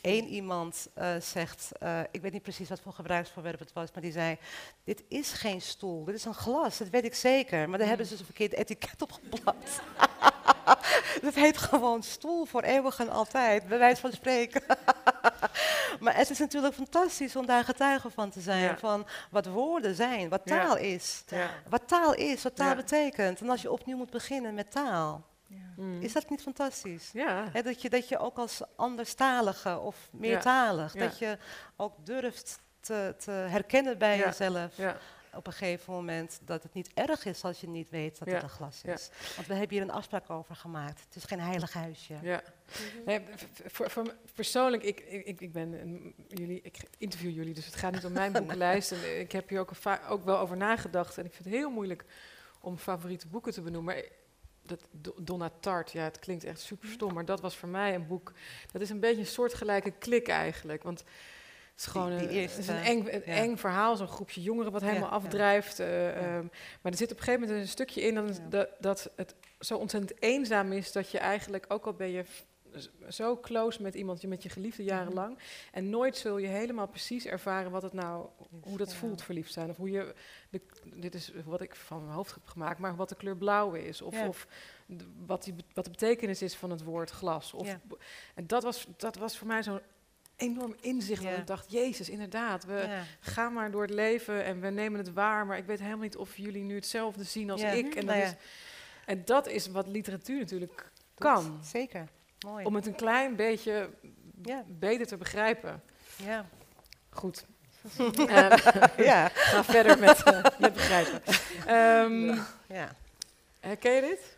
één 0.00 0.26
iemand 0.26 0.88
uh, 0.98 1.16
zegt, 1.20 1.70
uh, 1.82 2.00
ik 2.10 2.20
weet 2.20 2.32
niet 2.32 2.42
precies 2.42 2.68
wat 2.68 2.80
voor 2.80 2.92
gebruiksvoorwerp 2.92 3.58
het 3.58 3.72
was, 3.72 3.92
maar 3.92 4.02
die 4.02 4.12
zei, 4.12 4.36
dit 4.84 5.02
is 5.08 5.32
geen 5.32 5.60
stoel, 5.60 6.04
dit 6.04 6.14
is 6.14 6.24
een 6.24 6.34
glas, 6.34 6.78
dat 6.78 6.88
weet 6.88 7.04
ik 7.04 7.14
zeker. 7.14 7.58
Maar 7.58 7.78
daar 7.78 7.78
mhm. 7.78 7.88
hebben 7.88 8.06
ze 8.06 8.12
dus 8.12 8.20
een 8.20 8.34
verkeerd 8.34 8.54
etiket 8.54 9.02
op 9.02 9.12
geplakt. 9.12 9.80
dat 11.22 11.34
heet 11.34 11.58
gewoon 11.58 12.02
stoel 12.02 12.44
voor 12.44 12.62
eeuwig 12.62 12.98
en 12.98 13.10
altijd, 13.10 13.68
bij 13.68 13.78
wijze 13.78 14.00
van 14.00 14.12
spreken. 14.12 14.62
maar 16.00 16.16
het 16.16 16.30
is 16.30 16.38
natuurlijk 16.38 16.74
fantastisch 16.74 17.36
om 17.36 17.46
daar 17.46 17.64
getuige 17.64 18.10
van 18.10 18.30
te 18.30 18.40
zijn, 18.40 18.78
van 18.78 19.06
wat 19.30 19.46
woorden 19.46 19.94
zijn, 19.94 20.28
wat 20.28 20.46
taal 20.46 20.76
is. 20.76 21.24
Wat 21.68 21.88
taal 21.88 22.14
is, 22.14 22.42
wat 22.42 22.56
taal 22.56 22.74
betekent. 22.74 23.40
En 23.40 23.50
als 23.50 23.62
je 23.62 23.72
opnieuw 23.72 23.96
moet 23.96 24.10
beginnen 24.10 24.54
met 24.54 24.70
taal. 24.70 25.27
Mm. 25.76 26.00
Is 26.00 26.12
dat 26.12 26.30
niet 26.30 26.42
fantastisch? 26.42 27.10
Ja. 27.12 27.50
dat, 27.62 27.82
je, 27.82 27.90
dat 27.90 28.08
je 28.08 28.18
ook 28.18 28.38
als 28.38 28.62
anderstalige 28.76 29.78
of 29.78 30.08
meertalig, 30.12 30.92
dat 30.92 31.18
je 31.18 31.38
ook 31.76 32.06
durft 32.06 32.58
te, 32.80 33.14
te 33.18 33.30
herkennen 33.30 33.98
bij 33.98 34.18
jezelf 34.18 34.78
op 35.38 35.46
een 35.46 35.52
gegeven 35.52 35.92
moment 35.92 36.40
dat 36.44 36.62
het 36.62 36.74
niet 36.74 36.90
erg 36.94 37.24
is 37.24 37.44
als 37.44 37.60
je 37.60 37.68
niet 37.68 37.90
weet 37.90 38.18
dat 38.18 38.28
het 38.28 38.42
een 38.42 38.48
glas 38.48 38.82
is. 38.84 39.10
Want 39.36 39.46
we 39.46 39.54
hebben 39.54 39.76
hier 39.76 39.82
een 39.86 39.92
afspraak 39.92 40.30
over 40.30 40.56
gemaakt. 40.56 41.00
Het 41.04 41.16
is 41.16 41.24
geen 41.24 41.40
heilig 41.40 41.72
huisje. 41.72 42.14
Ja. 42.22 42.42
Nee, 43.06 43.20
voor, 43.66 43.90
voor, 43.90 44.14
persoonlijk, 44.34 44.82
ik, 44.82 45.00
ik, 45.00 45.40
ik 45.40 45.52
ben 45.52 46.14
jullie, 46.28 46.60
ik 46.62 46.76
interview 46.98 47.30
jullie, 47.30 47.54
dus 47.54 47.66
het 47.66 47.74
gaat 47.74 47.92
niet 47.92 48.04
om 48.04 48.12
mijn 48.12 48.32
boekenlijst. 48.32 48.92
En 48.98 49.20
ik 49.20 49.32
heb 49.32 49.48
hier 49.48 49.60
ook, 49.60 49.72
ook 50.08 50.24
wel 50.24 50.38
over 50.38 50.56
nagedacht. 50.56 51.18
En 51.18 51.24
ik 51.24 51.32
vind 51.32 51.44
het 51.44 51.54
heel 51.54 51.70
moeilijk 51.70 52.04
om 52.60 52.78
favoriete 52.78 53.28
boeken 53.28 53.52
te 53.52 53.60
benoemen. 53.60 53.94
Maar 53.94 54.04
dat 54.68 54.88
Donna 55.16 55.50
Tart, 55.60 55.92
ja, 55.92 56.02
het 56.02 56.18
klinkt 56.18 56.44
echt 56.44 56.60
super 56.60 56.88
stom, 56.88 57.14
maar 57.14 57.24
dat 57.24 57.40
was 57.40 57.56
voor 57.56 57.68
mij 57.68 57.94
een 57.94 58.06
boek. 58.06 58.32
Dat 58.72 58.80
is 58.80 58.90
een 58.90 59.00
beetje 59.00 59.20
een 59.20 59.26
soortgelijke 59.26 59.90
klik 59.90 60.28
eigenlijk. 60.28 60.82
Want 60.82 60.98
het 60.98 61.86
is 61.86 61.86
gewoon 61.86 62.10
een, 62.10 62.30
is 62.30 62.68
een 62.68 62.82
eng, 62.82 63.06
eng 63.24 63.56
verhaal, 63.56 63.96
zo'n 63.96 64.08
groepje 64.08 64.42
jongeren 64.42 64.72
wat 64.72 64.82
helemaal 64.82 65.08
afdrijft. 65.08 65.80
Uh, 65.80 66.36
um, 66.36 66.50
maar 66.80 66.92
er 66.92 66.98
zit 66.98 67.12
op 67.12 67.18
een 67.18 67.24
gegeven 67.24 67.40
moment 67.40 67.60
een 67.60 67.68
stukje 67.68 68.00
in 68.00 68.14
dat, 68.14 68.40
dat, 68.48 68.68
dat, 68.78 69.10
het 69.16 69.34
zo 69.60 69.76
ontzettend 69.76 70.22
eenzaam 70.22 70.72
is 70.72 70.92
dat 70.92 71.10
je 71.10 71.18
eigenlijk, 71.18 71.64
ook 71.68 71.86
al 71.86 71.92
ben 71.92 72.10
je 72.10 72.24
zo 73.08 73.36
close 73.40 73.82
met 73.82 73.94
iemand, 73.94 74.22
met 74.22 74.42
je 74.42 74.48
geliefde 74.48 74.84
jarenlang. 74.84 75.38
En 75.72 75.90
nooit 75.90 76.16
zul 76.16 76.38
je 76.38 76.46
helemaal 76.46 76.88
precies 76.88 77.26
ervaren 77.26 77.70
wat 77.70 77.82
het 77.82 77.92
nou, 77.92 78.28
hoe 78.60 78.76
dat 78.78 78.94
voelt 78.94 79.22
verliefd 79.22 79.52
zijn. 79.52 79.70
Of 79.70 79.76
hoe 79.76 79.90
je, 79.90 80.14
de, 80.50 80.60
dit 80.94 81.14
is 81.14 81.32
wat 81.44 81.60
ik 81.60 81.74
van 81.74 82.02
mijn 82.02 82.14
hoofd 82.14 82.34
heb 82.34 82.46
gemaakt, 82.46 82.78
maar 82.78 82.96
wat 82.96 83.08
de 83.08 83.14
kleur 83.14 83.36
blauw 83.36 83.72
is. 83.72 84.02
Of, 84.02 84.22
of 84.26 84.46
wat, 85.26 85.44
die, 85.44 85.54
wat 85.74 85.84
de 85.84 85.90
betekenis 85.90 86.42
is 86.42 86.54
van 86.54 86.70
het 86.70 86.82
woord 86.82 87.10
glas. 87.10 87.52
Of, 87.52 87.76
En 88.34 88.46
dat 88.46 88.62
was, 88.62 88.86
dat 88.96 89.16
was 89.16 89.38
voor 89.38 89.46
mij 89.46 89.62
zo'n 89.62 89.80
enorm 90.36 90.74
inzicht. 90.80 91.22
Ja. 91.22 91.30
ik 91.30 91.46
dacht, 91.46 91.70
Jezus, 91.70 92.08
inderdaad, 92.08 92.64
we 92.64 93.02
gaan 93.20 93.52
maar 93.52 93.70
door 93.70 93.82
het 93.82 93.90
leven 93.90 94.44
en 94.44 94.60
we 94.60 94.68
nemen 94.68 94.98
het 94.98 95.12
waar. 95.12 95.46
Maar 95.46 95.58
ik 95.58 95.66
weet 95.66 95.78
helemaal 95.78 96.02
niet 96.02 96.16
of 96.16 96.36
jullie 96.36 96.62
nu 96.62 96.74
hetzelfde 96.74 97.24
zien 97.24 97.50
als 97.50 97.62
ik. 97.62 97.94
En, 97.94 98.04
nou 98.04 98.20
dat 98.20 98.28
is, 98.28 98.34
en 99.06 99.24
dat 99.24 99.46
is 99.46 99.66
wat 99.66 99.86
literatuur 99.86 100.38
natuurlijk 100.38 100.90
kan. 101.14 101.58
Zeker. 101.64 102.08
Mooi. 102.46 102.64
Om 102.64 102.74
het 102.74 102.86
een 102.86 102.94
klein 102.94 103.36
beetje 103.36 103.90
beter 104.66 105.06
te 105.06 105.16
begrijpen. 105.16 105.82
Ja. 106.16 106.46
Goed. 107.10 107.46
uh, 107.98 108.56
ja. 109.10 109.28
Ga 109.28 109.64
verder 109.64 109.98
met, 109.98 110.26
uh, 110.26 110.44
met 110.58 110.72
begrijpen. 110.72 111.22
Um, 111.68 112.46
ja. 112.66 112.94
Herken 113.60 113.92
je 113.92 114.00
dit? 114.00 114.36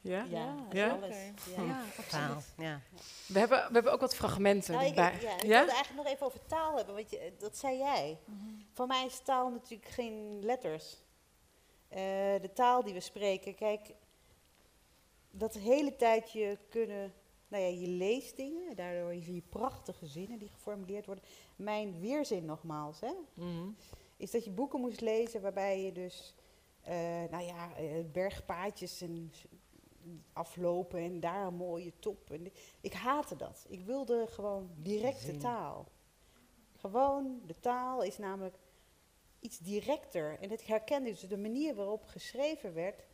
Ja? 0.00 0.26
Ja, 0.28 0.54
ja? 0.70 0.88
Alles. 0.88 1.16
ja. 1.56 1.62
ja 1.62 1.82
absoluut. 1.98 2.44
Ja. 2.56 2.80
We, 3.26 3.38
hebben, 3.38 3.58
we 3.58 3.72
hebben 3.72 3.92
ook 3.92 4.00
wat 4.00 4.14
fragmenten 4.14 4.74
nou, 4.74 4.86
ik, 4.86 4.94
Ja, 4.94 5.10
ik 5.10 5.40
wilde 5.40 5.54
eigenlijk 5.54 5.94
nog 5.94 6.06
even 6.06 6.26
over 6.26 6.46
taal 6.46 6.76
hebben, 6.76 6.94
want 6.94 7.10
je, 7.10 7.32
dat 7.38 7.56
zei 7.58 7.78
jij. 7.78 8.18
Mm 8.24 8.38
-hmm. 8.38 8.66
Voor 8.72 8.86
mij 8.86 9.04
is 9.04 9.20
taal 9.24 9.50
natuurlijk 9.50 9.90
geen 9.90 10.38
letters. 10.42 10.96
Uh, 11.90 11.98
de 12.40 12.50
taal 12.54 12.84
die 12.84 12.94
we 12.94 13.00
spreken, 13.00 13.54
kijk, 13.54 13.90
dat 15.32 15.54
hele 15.54 15.96
tijdje 15.96 16.58
kunnen, 16.68 17.12
nou 17.48 17.62
ja, 17.62 17.80
je 17.80 17.88
leest 17.88 18.36
dingen, 18.36 18.76
daardoor 18.76 19.14
zie 19.22 19.34
je 19.34 19.42
prachtige 19.48 20.06
zinnen 20.06 20.38
die 20.38 20.48
geformuleerd 20.48 21.06
worden. 21.06 21.24
Mijn 21.56 22.00
weerzin 22.00 22.44
nogmaals, 22.44 23.00
hè, 23.00 23.12
mm 23.34 23.76
is 24.22 24.30
dat 24.30 24.44
je 24.44 24.50
boeken 24.50 24.80
moest 24.80 25.00
lezen 25.00 25.40
waarbij 25.40 25.82
je 25.82 25.92
dus, 25.92 26.34
uh, 26.88 26.94
nou 27.30 27.44
ja, 27.44 27.80
uh, 27.80 28.04
bergpaadjes 28.12 29.00
en 29.00 29.32
aflopen 30.32 31.00
en 31.00 31.20
daar 31.20 31.46
een 31.46 31.54
mooie 31.54 31.92
top. 31.98 32.30
En 32.30 32.52
ik 32.80 32.92
haatte 32.92 33.36
dat. 33.36 33.66
Ik 33.68 33.84
wilde 33.84 34.26
gewoon 34.28 34.70
directe 34.76 35.36
taal. 35.36 35.88
Gewoon, 36.76 37.42
de 37.46 37.60
taal 37.60 38.02
is 38.02 38.18
namelijk 38.18 38.56
iets 39.40 39.58
directer. 39.58 40.38
En 40.40 40.50
het 40.50 40.66
herkende 40.66 41.10
dus 41.10 41.20
de 41.20 41.38
manier 41.38 41.74
waarop 41.74 42.04
geschreven 42.04 42.74
werd, 42.74 43.04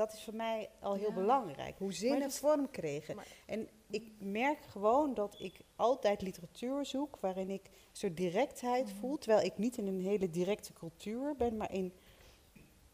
dat 0.00 0.12
is 0.12 0.24
voor 0.24 0.34
mij 0.34 0.68
al 0.80 0.94
heel 0.94 1.12
belangrijk. 1.12 1.78
Hoe 1.78 1.92
zinnen 1.92 2.30
vorm 2.30 2.70
kregen. 2.70 3.16
en 3.46 3.68
ik 3.90 4.12
merk 4.18 4.58
gewoon 4.60 5.14
dat 5.14 5.36
ik 5.38 5.60
altijd 5.76 6.22
literatuur 6.22 6.86
zoek 6.86 7.16
waarin 7.20 7.50
ik 7.50 7.64
een 7.64 7.72
soort 7.92 8.16
directheid 8.16 8.86
mm. 8.86 8.98
voel. 8.98 9.18
Terwijl 9.18 9.46
ik 9.46 9.58
niet 9.58 9.76
in 9.76 9.86
een 9.86 10.00
hele 10.00 10.30
directe 10.30 10.72
cultuur 10.72 11.34
ben, 11.36 11.56
maar 11.56 11.72
in 11.72 11.92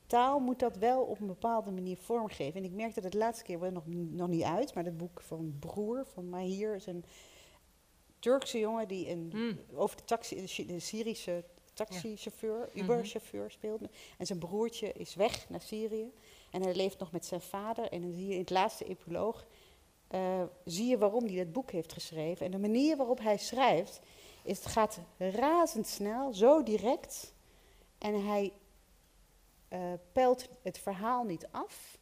taal 0.07 0.39
moet 0.39 0.59
dat 0.59 0.77
wel 0.77 1.03
op 1.03 1.21
een 1.21 1.27
bepaalde 1.27 1.71
manier 1.71 1.97
vormgeven. 1.97 2.61
En 2.61 2.65
ik 2.65 2.73
merkte 2.73 3.01
dat 3.01 3.13
de 3.13 3.19
laatste 3.19 3.45
keer 3.45 3.61
wel 3.61 3.71
nog, 3.71 3.87
nog 3.87 4.29
niet 4.29 4.43
uit, 4.43 4.75
maar 4.75 4.85
dat 4.85 4.97
boek 4.97 5.21
van 5.21 5.57
Broer 5.59 6.07
van 6.07 6.29
Mahir 6.29 6.75
is 6.75 6.87
een 6.87 7.05
Turkse 8.19 8.59
jongen 8.59 8.89
die 8.89 9.11
een, 9.11 9.31
mm. 9.35 9.59
over 9.75 9.97
de, 9.97 10.05
taxi, 10.05 10.67
de 10.67 10.81
Syrische 10.81 11.45
taxichauffeur, 11.77 12.71
ja. 12.73 12.83
Uber-chauffeur 12.83 13.51
speelt. 13.51 13.81
En 14.19 14.27
zijn 14.27 14.39
broertje 14.39 14.93
is 14.93 15.15
weg 15.15 15.49
naar 15.49 15.61
Syrië. 15.61 16.13
En 16.57 16.63
hij 16.63 16.75
leeft 16.75 16.99
nog 16.99 17.13
met 17.13 17.27
zijn 17.27 17.41
vader. 17.41 17.91
En 17.93 18.01
dan 18.03 18.13
zie 18.13 18.27
je 18.27 18.33
in 18.33 18.41
het 18.41 18.51
laatste 18.51 18.85
epiloog, 18.85 19.47
uh, 20.11 20.43
zie 20.65 20.87
je 20.87 20.99
waarom 20.99 21.25
hij 21.25 21.37
dat 21.37 21.53
boek 21.53 21.71
heeft 21.71 21.93
geschreven. 21.93 22.47
En 22.47 22.53
de 22.53 22.59
manier 22.59 22.97
waarop 22.97 23.19
hij 23.19 23.39
schrijft, 23.39 24.01
is 24.43 24.59
het 24.59 24.67
gaat 24.67 25.01
razendsnel, 25.19 26.35
zo 26.35 26.63
direct. 26.63 27.33
En 27.99 28.27
hij 28.27 28.53
uh, 29.73 29.93
peilt 30.13 30.49
het 30.63 30.79
verhaal 30.79 31.25
niet 31.25 31.49
af, 31.51 31.99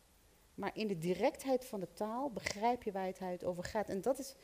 maar 0.55 0.71
in 0.75 0.87
de 0.87 0.99
directheid 0.99 1.65
van 1.65 1.81
de 1.81 1.93
taal 1.93 2.31
begrijp 2.31 2.83
je 2.83 2.93
waar 2.93 3.13
het 3.19 3.45
over 3.45 3.65
gaat. 3.65 3.89
En 3.89 4.01
dat 4.01 4.19
is 4.19 4.35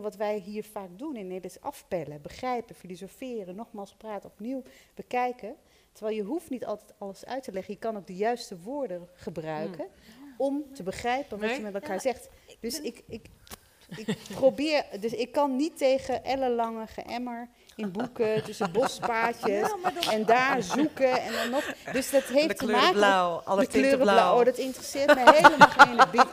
wat, 0.00 0.16
wij 0.16 0.38
hier 0.38 0.64
vaak 0.64 0.98
doen 0.98 1.16
in 1.16 1.26
Nederland, 1.26 1.60
afpellen, 1.60 2.22
begrijpen, 2.22 2.74
filosoferen, 2.74 3.54
nogmaals 3.54 3.94
praten, 3.94 4.30
opnieuw 4.30 4.62
bekijken. 4.94 5.56
Terwijl 5.92 6.16
je 6.16 6.22
hoeft 6.22 6.50
niet 6.50 6.64
altijd 6.64 6.92
alles 6.98 7.24
uit 7.24 7.42
te 7.42 7.52
leggen, 7.52 7.74
je 7.74 7.80
kan 7.80 7.96
ook 7.96 8.06
de 8.06 8.16
juiste 8.16 8.58
woorden 8.58 9.08
gebruiken 9.14 9.86
hmm. 10.16 10.34
om 10.36 10.64
te 10.74 10.82
begrijpen 10.82 11.38
wat 11.38 11.56
je 11.56 11.62
met 11.62 11.74
elkaar 11.74 12.00
zegt. 12.00 12.28
Dus 12.60 12.80
ik, 12.80 13.02
ik, 13.08 13.26
ik 13.96 14.16
probeer, 14.34 14.84
dus 15.00 15.12
ik 15.12 15.32
kan 15.32 15.56
niet 15.56 15.78
tegen 15.78 16.24
ellenlange 16.24 16.86
geëmmer 16.86 17.48
in 17.76 17.92
boeken, 17.92 18.42
tussen 18.44 18.72
bospaadjes. 18.72 19.70
En 20.10 20.26
daar 20.26 20.62
zoeken 20.62 21.20
en 21.20 21.32
dan 21.32 21.50
nog. 21.50 21.74
Dus 21.92 22.10
dat 22.10 22.22
heeft 22.22 22.58
te 22.58 22.66
maken 22.66 22.92
blauw, 22.92 23.40
alle 23.44 23.60
de 23.60 23.66
kleuren 23.66 23.98
blauw. 23.98 24.14
blauw. 24.14 24.38
Oh, 24.38 24.44
dat 24.44 24.58
interesseert 24.58 25.14
me 25.14 25.32
helemaal 25.32 25.68
geen 25.68 25.98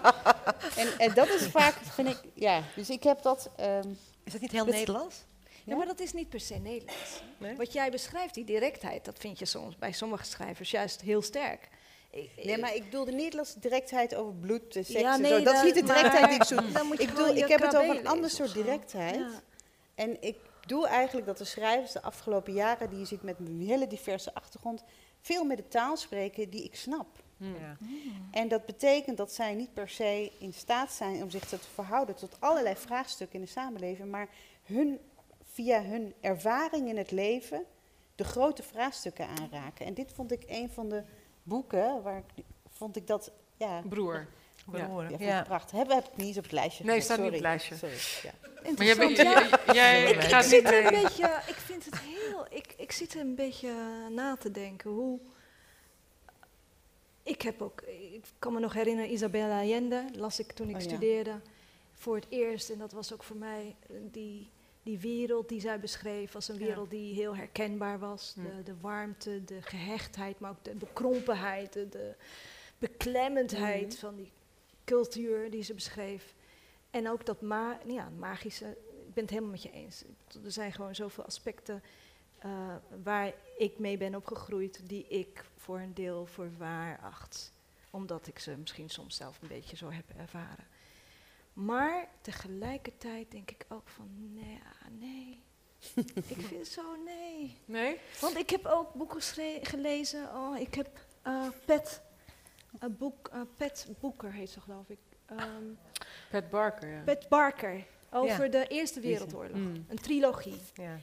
En, 0.76 0.88
en 0.98 1.14
dat 1.14 1.28
is 1.28 1.48
vaak, 1.48 1.74
vind 1.74 2.08
ik, 2.08 2.22
ja. 2.34 2.62
Dus 2.76 2.90
ik 2.90 3.04
heb 3.04 3.22
dat. 3.22 3.50
Um, 3.60 3.98
is 4.24 4.32
dat 4.32 4.42
niet 4.42 4.52
heel 4.52 4.66
Nederlands? 4.66 5.26
Ja, 5.70 5.76
maar 5.78 5.86
dat 5.86 6.00
is 6.00 6.14
niet 6.14 6.30
per 6.30 6.40
se 6.40 6.56
Nederlands. 6.56 7.22
Nee? 7.38 7.56
Wat 7.56 7.74
jij 7.74 7.92
beschrijft, 7.92 8.34
die 8.34 8.46
directheid, 8.46 9.06
dat 9.06 9.18
vind 9.20 9.40
je 9.40 9.46
soms 9.46 9.78
bij 9.78 9.92
sommige 9.92 10.26
schrijvers 10.26 10.72
juist 10.72 11.02
heel 11.02 11.22
sterk. 11.22 11.70
nee, 12.44 12.58
maar 12.58 12.76
ik 12.76 12.84
bedoel 12.84 13.06
de 13.06 13.12
Nederlandse 13.12 13.60
directheid 13.60 14.16
over 14.16 14.34
bloed, 14.34 14.64
seks 14.70 14.88
ja, 14.88 15.18
nee, 15.18 15.32
en 15.32 15.38
zo. 15.38 15.44
Dat 15.44 15.56
is 15.56 15.64
niet 15.64 15.74
de 15.74 15.94
directheid 15.94 16.26
die 16.26 16.36
ik 16.36 16.44
zoek. 16.44 16.60
Ik, 17.00 17.10
bedoel, 17.10 17.36
ik 17.36 17.48
heb 17.48 17.62
het 17.62 17.76
over 17.76 18.00
een 18.00 18.08
ander 18.08 18.30
soort 18.30 18.54
directheid. 18.54 19.16
Ja. 19.16 19.42
En 19.96 20.22
ik 20.22 20.36
doe 20.66 20.88
eigenlijk 20.88 21.28
dat 21.28 21.38
de 21.38 21.46
schrijvers 21.46 21.92
de 21.92 22.02
afgelopen 22.02 22.54
jaren, 22.54 22.90
die 22.90 23.00
je 23.00 23.06
ziet 23.06 23.22
met 23.22 23.40
een 23.40 23.62
hele 23.68 23.88
diverse 23.88 24.34
achtergrond, 24.34 24.84
veel 25.22 25.44
met 25.44 25.58
de 25.58 25.68
taal 25.68 25.98
spreken 25.98 26.50
die 26.50 26.64
ik 26.64 26.76
snap. 26.76 27.24
Hmm. 27.38 27.56
Ja. 27.60 27.78
En 28.32 28.48
dat 28.48 28.66
betekent 28.66 29.18
dat 29.18 29.34
zij 29.34 29.54
niet 29.54 29.74
per 29.74 29.90
se 29.90 30.32
in 30.40 30.54
staat 30.54 30.92
zijn 30.92 31.24
om 31.24 31.30
zich 31.30 31.46
te 31.46 31.58
verhouden 31.74 32.16
tot 32.16 32.36
allerlei 32.40 32.76
vraagstukken 32.76 33.40
in 33.40 33.46
de 33.46 33.52
samenleving, 33.52 34.12
maar 34.12 34.30
hun, 34.64 35.00
via 35.60 35.84
hun 35.84 36.14
ervaring 36.22 36.88
in 36.88 36.98
het 36.98 37.12
leven 37.12 37.66
de 38.16 38.24
grote 38.24 38.64
vraagstukken 38.64 39.28
aanraken. 39.28 39.86
En 39.86 39.94
dit 39.94 40.12
vond 40.14 40.32
ik 40.32 40.44
een 40.48 40.70
van 40.70 40.90
de 40.90 41.04
boeken 41.44 42.02
waar 42.02 42.24
ik, 42.36 42.44
vond 42.70 42.96
ik 42.96 43.08
dat. 43.08 43.32
Ja, 43.58 43.82
Broer. 43.90 44.28
Ja, 44.74 45.06
ja. 45.18 45.42
prachtig. 45.42 45.78
Hebben 45.78 45.96
heb 45.96 46.06
ik 46.06 46.16
niet 46.16 46.28
eens 46.28 46.38
op 46.38 46.44
het 46.44 46.52
lijstje. 46.52 46.84
Nee, 46.84 47.02
staat 47.02 47.18
niet 47.18 47.28
op 47.28 47.34
het 47.34 47.42
lijstje. 47.42 47.76
Sorry. 47.76 47.96
Ja. 48.24 48.32
Maar 48.76 48.86
jij, 48.86 49.50
jij, 49.74 50.12
ik, 50.12 50.24
ik, 50.24 50.42
zit 50.42 50.66
er 50.66 50.86
een 50.86 51.02
beetje, 51.02 51.42
ik 51.48 51.56
vind 51.56 51.86
het 51.86 52.00
heel, 52.00 52.46
ik, 52.50 52.74
ik 52.78 52.92
zit 52.92 53.14
er 53.14 53.20
een 53.20 53.36
beetje 53.36 53.74
na 54.10 54.36
te 54.36 54.52
denken 54.52 54.90
hoe. 54.90 55.20
Ik 57.24 57.42
heb 57.42 57.62
ook, 57.62 57.82
ik 57.82 58.26
kan 58.40 58.54
me 58.54 58.60
nog 58.60 58.74
herinneren, 58.74 59.12
Isabella 59.12 59.62
Allende 59.62 60.06
las 60.16 60.40
ik 60.40 60.52
toen 60.52 60.70
ik 60.70 60.76
oh, 60.76 60.82
studeerde 60.82 61.40
voor 61.94 62.16
het 62.16 62.26
eerst. 62.30 62.70
En 62.70 62.78
dat 62.78 62.92
was 62.92 63.14
ook 63.14 63.24
voor 63.24 63.38
mij 63.38 63.76
eh, 63.82 63.96
die, 64.12 64.50
die 64.84 65.00
wereld 65.00 65.50
die 65.50 65.60
zij 65.60 65.80
beschreef, 65.80 66.32
was 66.32 66.48
een 66.48 66.58
wereld 66.58 66.90
die 66.90 67.14
heel 67.14 67.36
herkenbaar 67.36 68.00
was. 68.00 68.34
Hm. 68.36 68.44
De, 68.44 68.64
de 68.64 68.80
warmte, 68.82 69.44
de 69.44 69.62
gehechtheid, 69.62 70.40
maar 70.40 70.52
ook 70.52 70.64
de 70.64 70.76
bekrompenheid, 70.76 71.74
de, 71.74 71.90
de 71.90 72.16
beklemmendheid 72.78 73.94
hm. 73.94 74.00
van 74.00 74.16
die 74.16 74.32
cultuur 74.84 75.52
die 75.52 75.64
ze 75.64 75.74
beschreef. 75.74 76.34
En 76.90 77.10
ook 77.10 77.26
dat 77.26 77.42
ma 77.42 77.80
ja, 77.88 78.10
magische, 78.18 78.78
ik 79.08 79.14
ben 79.14 79.24
het 79.24 79.30
helemaal 79.30 79.52
met 79.52 79.64
je 79.64 79.72
eens. 79.72 80.04
Er 80.44 80.52
zijn 80.52 80.74
gewoon 80.74 80.96
zoveel 80.96 81.26
aspecten 81.26 81.84
uh, 82.46 82.76
waar 83.04 83.34
ik 83.58 83.80
mee 83.80 83.98
ben 83.98 84.16
opgegroeid, 84.16 84.82
die 84.84 85.08
ik 85.08 85.46
voor 85.58 85.80
een 85.80 85.94
deel 85.94 86.26
voor 86.26 86.50
waar 86.58 87.00
acht. 87.00 87.52
Omdat 87.92 88.28
ik 88.28 88.40
ze 88.40 88.58
misschien 88.58 88.90
soms 88.90 89.16
zelf 89.16 89.42
een 89.42 89.48
beetje 89.48 89.76
zo 89.76 89.92
heb 89.92 90.06
ervaren. 90.18 90.68
Maar 91.60 92.08
tegelijkertijd 92.22 93.32
denk 93.32 93.52
ik 93.52 93.66
ook 93.70 93.88
van, 93.88 94.34
nee, 94.34 94.60
ah, 94.66 95.00
nee. 95.00 95.44
ik 96.36 96.42
vind 96.42 96.68
zo 96.68 96.96
nee. 97.06 97.58
Nee? 97.66 98.00
Want 98.20 98.38
ik 98.38 98.50
heb 98.50 98.66
ook 98.66 98.94
boeken 98.94 99.22
gelezen. 99.62 100.36
Oh, 100.36 100.60
ik 100.60 100.74
heb 100.74 101.00
uh, 101.28 101.48
Pet, 101.66 102.02
een 102.80 102.98
boek, 102.98 103.30
uh, 103.34 103.42
Pet 103.58 103.88
Boeker 104.00 104.34
heet 104.34 104.50
ze 104.50 104.62
geloof 104.62 104.90
ik. 104.90 105.00
Um, 105.32 105.78
Pat 106.32 106.50
Barker, 106.50 106.90
ja. 106.90 107.02
Pat 107.02 107.30
Barker, 107.30 107.86
over 108.10 108.52
de 108.52 108.68
Eerste 108.68 109.00
Wereldoorlog. 109.00 109.58
Mm. 109.58 109.86
Een 109.88 110.00
trilogie. 110.00 110.62
Ja. 110.74 110.98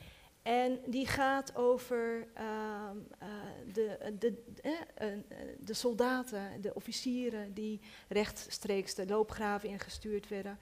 En 0.47 0.81
die 0.87 1.07
gaat 1.07 1.57
over 1.57 2.27
um, 2.39 3.07
uh, 3.23 3.29
de, 3.73 4.15
de, 4.19 4.43
uh, 4.65 5.13
uh, 5.13 5.23
de 5.61 5.75
soldaten, 5.75 6.61
de 6.61 6.75
officieren 6.75 7.55
die 7.55 7.81
rechtstreeks 8.09 8.95
de 8.95 9.07
loopgraven 9.07 9.69
ingestuurd 9.69 10.29
werden 10.29 10.59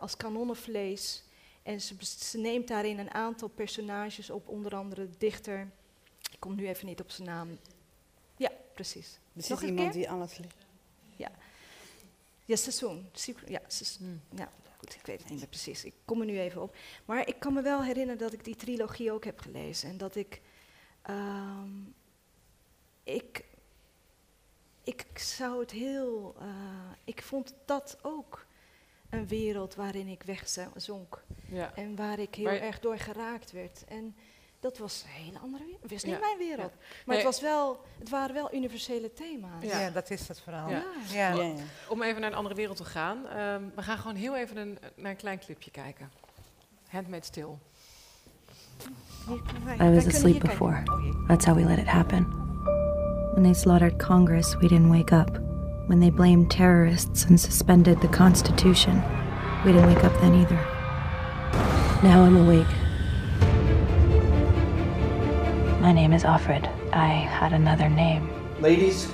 als 0.00 0.16
kanonnenvlees. 0.16 1.22
En 1.62 1.80
ze, 1.80 1.94
ze, 2.00 2.38
neemt 2.38 2.68
daarin 2.68 2.98
een 2.98 3.10
aantal 3.10 3.48
personages 3.48 4.30
op, 4.30 4.48
onder 4.48 4.76
andere 4.76 5.08
de 5.10 5.18
dichter. 5.18 5.68
Ik 6.30 6.40
kom 6.40 6.54
nu 6.54 6.68
even 6.68 6.86
niet 6.86 7.00
op 7.00 7.10
zijn 7.10 7.28
naam. 7.28 7.58
Ja, 8.36 8.50
precies. 8.74 9.18
Er 9.34 9.52
is 9.52 9.62
iemand 9.62 9.92
die 9.92 10.10
alles 10.10 10.38
ligt. 10.38 10.66
Ja. 11.16 11.30
Ja, 12.44 12.56
seizoen. 12.56 13.10
Ja, 13.46 13.60
seizoen. 13.66 14.20
Hmm. 14.28 14.38
ja. 14.38 14.50
Goed, 14.78 14.94
ik 14.94 15.06
weet 15.06 15.20
het 15.20 15.30
niet 15.30 15.38
meer 15.38 15.48
precies. 15.48 15.84
Ik 15.84 15.94
kom 16.04 16.20
er 16.20 16.26
nu 16.26 16.38
even 16.38 16.62
op. 16.62 16.76
Maar 17.04 17.28
ik 17.28 17.38
kan 17.38 17.52
me 17.52 17.62
wel 17.62 17.82
herinneren 17.82 18.18
dat 18.18 18.32
ik 18.32 18.44
die 18.44 18.56
trilogie 18.56 19.12
ook 19.12 19.24
heb 19.24 19.40
gelezen. 19.40 19.88
En 19.88 19.96
dat 19.96 20.16
ik. 20.16 20.40
Ehm, 21.02 21.70
ik, 23.02 23.44
ik 24.84 25.18
zou 25.18 25.60
het 25.60 25.70
heel. 25.70 26.36
Uh, 26.40 26.46
ik 27.04 27.22
vond 27.22 27.54
dat 27.64 27.98
ook 28.02 28.46
een 29.10 29.28
wereld 29.28 29.74
waarin 29.74 30.08
ik 30.08 30.22
wegzonk. 30.22 31.24
Ja. 31.48 31.74
En 31.74 31.96
waar 31.96 32.18
ik 32.18 32.34
heel 32.34 32.48
erg 32.48 32.80
door 32.80 32.98
geraakt 32.98 33.50
werd. 33.50 33.84
En 33.84 34.16
dat 34.60 34.78
was 34.78 35.04
een 35.04 35.22
hele 35.24 35.38
andere 35.38 35.64
wereld. 35.64 35.82
Het 35.82 35.90
was 35.92 36.02
niet 36.02 36.20
mijn 36.20 36.38
wereld. 36.38 36.72
Maar 37.06 37.16
het, 37.16 37.24
was 37.24 37.40
wel, 37.40 37.80
het 37.98 38.08
waren 38.10 38.34
wel 38.34 38.54
universele 38.54 39.12
thema's. 39.12 39.64
Ja, 39.64 39.90
dat 39.90 40.10
is 40.10 40.28
het 40.28 40.40
verhaal. 40.40 40.70
Ja. 41.12 41.34
Om 41.88 42.02
even 42.02 42.20
naar 42.20 42.30
een 42.30 42.36
andere 42.36 42.54
wereld 42.54 42.76
te 42.76 42.84
gaan. 42.84 43.16
Um, 43.16 43.72
we 43.74 43.82
gaan 43.82 43.98
gewoon 43.98 44.16
heel 44.16 44.36
even 44.36 44.56
een, 44.56 44.78
naar 44.96 45.10
een 45.10 45.16
klein 45.16 45.38
clipje 45.38 45.70
kijken. 45.70 46.10
Handmade 46.88 47.24
Still. 47.24 47.58
I 49.80 49.90
was 49.90 50.06
asleep 50.06 50.40
before. 50.40 50.82
That's 51.26 51.44
how 51.44 51.56
we 51.56 51.64
let 51.64 51.78
it 51.78 51.88
happen. 51.88 52.26
When 53.32 53.42
they 53.42 53.54
slaughtered 53.54 53.96
Congress, 53.96 54.56
we 54.56 54.68
didn't 54.68 54.90
wake 54.90 55.14
up. 55.14 55.40
When 55.86 56.00
they 56.00 56.10
blamed 56.10 56.50
terrorists 56.50 57.24
and 57.26 57.40
suspended 57.40 58.00
the 58.00 58.08
Constitution, 58.08 59.02
we 59.64 59.72
didn't 59.72 59.86
wake 59.86 60.04
up 60.04 60.20
then 60.20 60.34
either. 60.34 60.58
Now 62.02 62.24
I'm 62.24 62.36
awake. 62.36 62.87
My 65.80 65.92
name 65.92 66.12
is 66.12 66.24
Alfred. 66.24 66.68
I 66.92 67.06
had 67.06 67.52
another 67.52 67.88
name. 67.88 68.28
Ladies, 68.60 69.08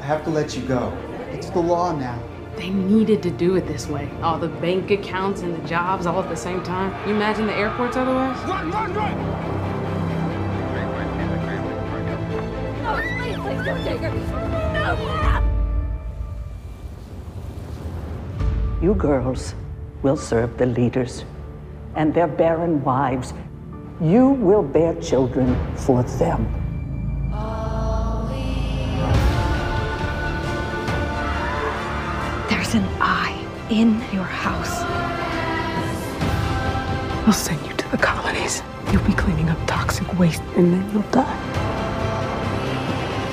I 0.00 0.04
have 0.04 0.22
to 0.24 0.30
let 0.30 0.54
you 0.54 0.60
go. 0.64 0.92
It's 1.30 1.48
the 1.48 1.60
law 1.60 1.92
now. 1.92 2.22
They 2.56 2.68
needed 2.68 3.22
to 3.22 3.30
do 3.30 3.56
it 3.56 3.66
this 3.66 3.86
way. 3.86 4.10
All 4.20 4.38
the 4.38 4.48
bank 4.48 4.90
accounts 4.90 5.40
and 5.40 5.54
the 5.54 5.66
jobs 5.66 6.04
all 6.04 6.22
at 6.22 6.28
the 6.28 6.36
same 6.36 6.62
time. 6.62 6.92
You 7.08 7.14
imagine 7.14 7.46
the 7.46 7.54
airports 7.54 7.96
otherwise? 7.96 8.36
Run, 8.46 8.70
run, 8.70 8.92
run! 8.92 9.16
No, 12.82 12.96
please, 13.18 13.36
please 13.36 13.64
don't 13.64 13.82
take 13.82 14.00
her. 14.00 14.10
No! 14.74 14.90
You 18.82 18.94
girls 18.94 19.54
will 20.02 20.18
serve 20.18 20.58
the 20.58 20.66
leaders 20.66 21.24
and 21.96 22.12
their 22.12 22.28
barren 22.28 22.84
wives 22.84 23.32
you 24.00 24.30
will 24.30 24.62
bear 24.62 24.94
children 25.00 25.54
for 25.76 26.02
them. 26.02 26.46
There's 32.48 32.74
an 32.74 32.84
eye 33.00 33.36
in 33.68 34.00
your 34.12 34.24
house. 34.24 34.80
I'll 37.26 37.32
send 37.32 37.64
you 37.66 37.74
to 37.74 37.90
the 37.90 37.98
colonies. 37.98 38.62
You'll 38.90 39.04
be 39.04 39.12
cleaning 39.12 39.50
up 39.50 39.58
toxic 39.66 40.18
waste, 40.18 40.42
and 40.56 40.72
then 40.72 40.90
you'll 40.92 41.02
die. 41.10 41.36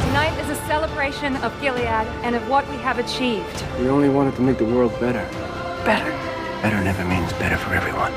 Tonight 0.07 0.37
is 0.41 0.49
a 0.49 0.55
celebration 0.67 1.37
of 1.37 1.59
Gilead 1.61 1.87
and 2.23 2.35
of 2.35 2.47
what 2.49 2.69
we 2.69 2.75
have 2.77 2.99
achieved. 2.99 3.63
We 3.79 3.87
only 3.87 4.09
wanted 4.09 4.35
to 4.35 4.41
make 4.41 4.57
the 4.57 4.65
world 4.65 4.91
better. 4.99 5.23
Better. 5.85 6.11
Better 6.61 6.83
never 6.83 7.05
means 7.05 7.31
better 7.33 7.57
for 7.57 7.73
everyone. 7.73 8.11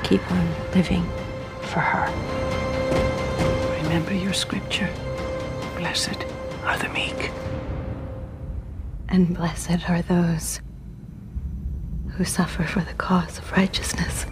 I 0.00 0.02
want 0.02 0.12
to 0.12 0.18
keep 0.18 0.32
on 0.32 0.48
living 0.74 1.04
for 1.62 1.80
her. 1.80 2.06
Remember 3.82 4.14
your 4.14 4.32
scripture. 4.32 4.88
Blessed 5.76 6.24
are 6.64 6.78
the 6.78 6.88
meek. 6.88 7.30
And 9.08 9.34
blessed 9.36 9.88
are 9.88 10.02
those 10.02 10.60
who 12.16 12.24
suffer 12.24 12.62
for 12.64 12.80
the 12.80 12.94
cause 12.94 13.38
of 13.38 13.52
righteousness. 13.52 14.26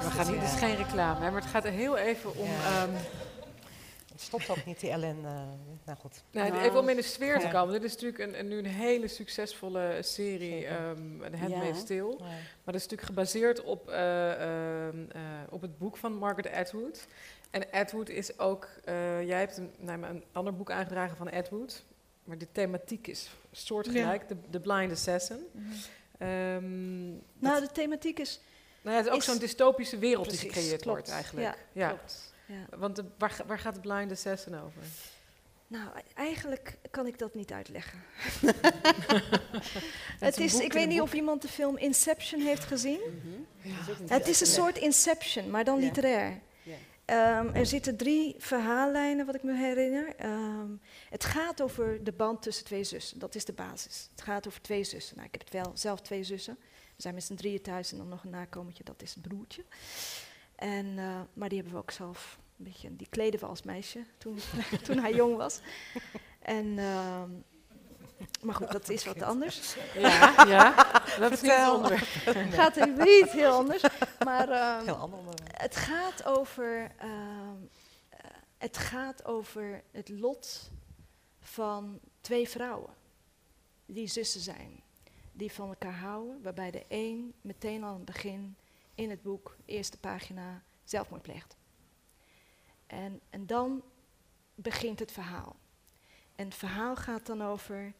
We 0.00 0.10
gaan 0.10 0.26
niet, 0.26 0.40
het 0.40 0.52
is 0.52 0.58
geen 0.58 0.76
reclame, 0.76 1.20
maar 1.20 1.40
het 1.40 1.50
gaat 1.50 1.64
er 1.64 1.72
heel 1.72 1.96
even 1.96 2.36
om. 2.36 2.46
Ja. 2.46 2.82
Um, 2.82 2.90
het 2.94 3.33
stopt 4.24 4.50
ook 4.50 4.64
niet, 4.64 4.80
die 4.80 4.90
ellende. 4.90 5.28
Nou 5.84 5.98
goed. 5.98 6.22
Nou, 6.30 6.50
nou, 6.50 6.62
even 6.62 6.78
om 6.78 6.88
in 6.88 6.96
de 6.96 7.02
sfeer 7.02 7.38
te 7.38 7.48
komen. 7.48 7.72
Dit 7.72 7.84
is 7.84 7.92
natuurlijk 7.92 8.38
een, 8.38 8.48
nu 8.48 8.58
een 8.58 8.66
hele 8.66 9.08
succesvolle 9.08 9.98
serie, 10.00 10.66
um, 10.66 11.22
een 11.22 11.38
Handmaid's 11.38 11.78
ja. 11.78 11.84
Stil. 11.84 12.16
Maar 12.18 12.64
dat 12.64 12.74
is 12.74 12.82
natuurlijk 12.82 13.08
gebaseerd 13.08 13.62
op, 13.62 13.88
uh, 13.88 13.96
uh, 13.96 14.86
uh, 14.86 15.02
op 15.50 15.60
het 15.60 15.78
boek 15.78 15.96
van 15.96 16.14
Margaret 16.14 16.52
Atwood. 16.52 17.06
En 17.54 17.70
Atwood 17.70 18.08
is 18.08 18.38
ook, 18.38 18.68
eh, 18.84 19.22
jij 19.26 19.38
hebt 19.38 19.56
een, 19.56 19.70
nou, 19.78 20.02
een 20.02 20.24
ander 20.32 20.56
boek 20.56 20.70
aangedragen 20.70 21.16
van 21.16 21.30
Atwood. 21.30 21.84
Maar 22.24 22.38
de 22.38 22.52
thematiek 22.52 23.06
is 23.06 23.30
soortgelijk, 23.52 24.24
ja. 24.28 24.36
The, 24.50 24.60
Blind 24.60 24.92
Assassin. 24.92 25.46
Mm 25.52 25.72
-hmm. 26.18 26.28
um, 26.28 27.22
nou, 27.38 27.60
de 27.60 27.68
thematiek 27.72 28.18
is... 28.18 28.40
Nou 28.82 28.96
ja, 28.96 29.02
het 29.02 29.10
is 29.10 29.14
ook 29.14 29.22
zo'n 29.22 29.38
dystopische 29.38 29.98
wereld 29.98 30.30
die 30.30 30.38
gecreëerd 30.38 30.84
wordt 30.84 31.08
eigenlijk. 31.08 31.46
Ja, 31.46 31.56
ja. 31.72 31.88
klopt. 31.88 32.33
Ja. 32.46 32.76
Want 32.78 32.96
de, 32.96 33.04
waar, 33.18 33.36
waar 33.46 33.58
gaat 33.58 33.80
Blind 33.80 34.10
Assassin 34.10 34.54
over? 34.54 34.82
Nou, 35.66 35.88
eigenlijk 36.14 36.78
kan 36.90 37.06
ik 37.06 37.18
dat 37.18 37.34
niet 37.34 37.52
uitleggen. 37.52 37.98
het 40.18 40.38
is, 40.38 40.60
ik 40.60 40.72
weet 40.72 40.88
niet 40.88 41.00
of 41.00 41.12
iemand 41.12 41.42
de 41.42 41.48
film 41.48 41.76
Inception 41.76 42.40
heeft 42.40 42.64
gezien. 42.64 43.00
Mhm. 43.00 43.68
ja. 43.74 44.14
Het 44.14 44.28
is 44.28 44.40
een 44.40 44.46
soort 44.46 44.78
Inception, 44.78 45.50
maar 45.50 45.64
dan 45.64 45.78
literair. 45.78 46.40
Um, 47.06 47.54
er 47.54 47.66
zitten 47.66 47.96
drie 47.96 48.34
verhaallijnen, 48.38 49.26
wat 49.26 49.34
ik 49.34 49.42
me 49.42 49.56
herinner. 49.56 50.14
Um, 50.24 50.80
het 51.10 51.24
gaat 51.24 51.62
over 51.62 52.04
de 52.04 52.12
band 52.12 52.42
tussen 52.42 52.64
twee 52.64 52.84
zussen. 52.84 53.18
Dat 53.18 53.34
is 53.34 53.44
de 53.44 53.52
basis. 53.52 54.08
Het 54.10 54.22
gaat 54.22 54.46
over 54.46 54.60
twee 54.60 54.84
zussen. 54.84 55.16
Nou, 55.16 55.28
ik 55.28 55.34
heb 55.34 55.44
het 55.44 55.64
wel 55.64 55.72
zelf 55.74 56.00
twee 56.00 56.24
zussen. 56.24 56.56
We 56.96 57.02
zijn 57.02 57.14
met 57.14 57.24
z'n 57.24 57.34
drieën 57.34 57.62
thuis 57.62 57.92
en 57.92 57.98
dan 57.98 58.08
nog 58.08 58.24
een 58.24 58.30
nakomertje, 58.30 58.84
dat 58.84 59.02
is 59.02 59.14
het 59.14 59.22
broertje. 59.22 59.64
En, 60.56 60.86
uh, 60.86 61.20
maar 61.32 61.48
die 61.48 61.58
hebben 61.58 61.76
we 61.76 61.82
ook 61.82 61.90
zelf 61.90 62.38
een 62.58 62.64
beetje, 62.64 62.96
die 62.96 63.08
kleden 63.10 63.40
we 63.40 63.46
als 63.46 63.62
meisje 63.62 64.04
toen, 64.18 64.38
toen 64.84 64.98
hij 64.98 65.14
jong 65.14 65.36
was. 65.36 65.60
En, 66.38 66.66
uh, 66.66 67.22
maar 68.42 68.54
goed, 68.54 68.72
dat 68.72 68.88
is 68.88 69.04
wat 69.04 69.22
anders. 69.22 69.76
Ja, 69.94 70.44
ja 70.46 70.74
dat 71.18 71.32
is 71.32 71.40
niet 71.40 71.50
Het 72.24 72.54
gaat 72.60 72.96
niet 72.96 73.30
heel 73.30 73.52
anders. 73.52 73.82
Maar 74.24 74.48
uh, 74.48 74.82
heel 74.82 75.24
het 75.46 75.76
gaat 75.76 76.24
over, 76.24 76.90
ehm, 76.98 77.56
eh, 78.08 78.18
het 78.58 78.76
gaat 78.76 79.24
over 79.24 79.82
het 79.90 80.08
lot 80.08 80.70
van 81.40 82.00
twee 82.20 82.48
vrouwen 82.48 82.92
die 83.86 84.06
zussen 84.06 84.40
zijn, 84.40 84.82
die 85.32 85.52
van 85.52 85.68
elkaar 85.68 85.98
houden, 85.98 86.42
waarbij 86.42 86.70
de 86.70 86.84
een 86.88 87.34
meteen 87.40 87.82
al 87.82 87.88
aan 87.88 87.94
het 87.94 88.04
begin 88.04 88.56
in 88.94 89.10
het 89.10 89.22
boek, 89.22 89.56
eerste 89.64 89.98
pagina, 89.98 90.62
zelfmoord 90.84 91.22
pleegt. 91.22 91.56
En, 92.86 93.20
en 93.30 93.46
dan 93.46 93.82
begint 94.54 94.98
het 94.98 95.12
verhaal. 95.12 95.56
En 96.34 96.44
het 96.44 96.54
verhaal 96.54 96.96
gaat 96.96 97.26
dan 97.26 97.42
over 97.42 97.92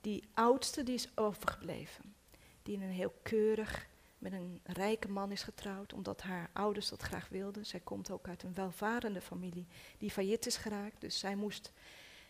die 0.00 0.24
oudste 0.34 0.82
die 0.82 0.94
is 0.94 1.08
overgebleven. 1.14 2.14
Die 2.62 2.74
in 2.74 2.82
een 2.82 2.90
heel 2.90 3.14
keurig, 3.22 3.88
met 4.18 4.32
een 4.32 4.60
rijke 4.64 5.08
man 5.08 5.32
is 5.32 5.42
getrouwd, 5.42 5.92
omdat 5.92 6.22
haar 6.22 6.50
ouders 6.52 6.88
dat 6.88 7.02
graag 7.02 7.28
wilden. 7.28 7.66
Zij 7.66 7.80
komt 7.80 8.10
ook 8.10 8.28
uit 8.28 8.42
een 8.42 8.54
welvarende 8.54 9.20
familie 9.20 9.66
die 9.98 10.10
failliet 10.10 10.46
is 10.46 10.56
geraakt. 10.56 11.00
Dus 11.00 11.18
zij 11.18 11.34
moest 11.36 11.72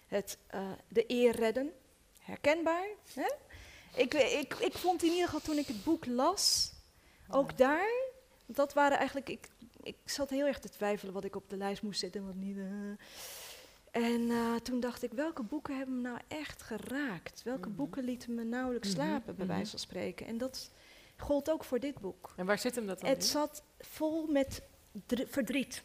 het, 0.06 0.38
uh, 0.54 0.70
de 0.88 1.04
eer 1.06 1.36
redden. 1.36 1.72
Herkenbaar. 2.20 2.86
Hè? 3.14 3.30
Ik, 3.94 4.14
ik, 4.14 4.54
ik 4.54 4.72
vond 4.72 5.02
in 5.02 5.10
ieder 5.10 5.24
geval 5.24 5.40
toen 5.40 5.58
ik 5.58 5.66
het 5.66 5.84
boek 5.84 6.06
las, 6.06 6.72
ook 7.30 7.58
daar, 7.58 7.90
dat 8.46 8.72
waren 8.72 8.98
eigenlijk, 8.98 9.28
ik, 9.28 9.48
ik 9.82 9.96
zat 10.04 10.30
heel 10.30 10.46
erg 10.46 10.58
te 10.58 10.68
twijfelen 10.68 11.14
wat 11.14 11.24
ik 11.24 11.36
op 11.36 11.50
de 11.50 11.56
lijst 11.56 11.82
moest 11.82 12.00
zetten 12.00 12.20
en 12.20 12.26
wat 12.26 12.36
niet. 12.36 12.56
Uh. 12.56 12.66
En 13.90 14.20
uh, 14.20 14.54
toen 14.54 14.80
dacht 14.80 15.02
ik, 15.02 15.12
welke 15.12 15.42
boeken 15.42 15.76
hebben 15.76 16.02
me 16.02 16.08
nou 16.08 16.20
echt 16.28 16.62
geraakt? 16.62 17.42
Welke 17.42 17.60
mm 17.60 17.64
-hmm. 17.64 17.76
boeken 17.76 18.04
lieten 18.04 18.34
me 18.34 18.44
nauwelijks 18.44 18.88
mm 18.88 18.94
-hmm. 18.94 19.04
slapen, 19.04 19.36
bij 19.36 19.46
wijze 19.46 19.70
van 19.70 19.78
spreken? 19.78 20.26
En 20.26 20.38
dat 20.38 20.70
gold 21.16 21.50
ook 21.50 21.64
voor 21.64 21.80
dit 21.80 22.00
boek. 22.00 22.32
En 22.36 22.46
waar 22.46 22.58
zit 22.58 22.74
hem 22.74 22.86
dat 22.86 23.00
dan 23.00 23.10
Het 23.10 23.22
in? 23.22 23.28
zat 23.28 23.62
vol 23.78 24.26
met 24.26 24.62
verdriet. 25.26 25.82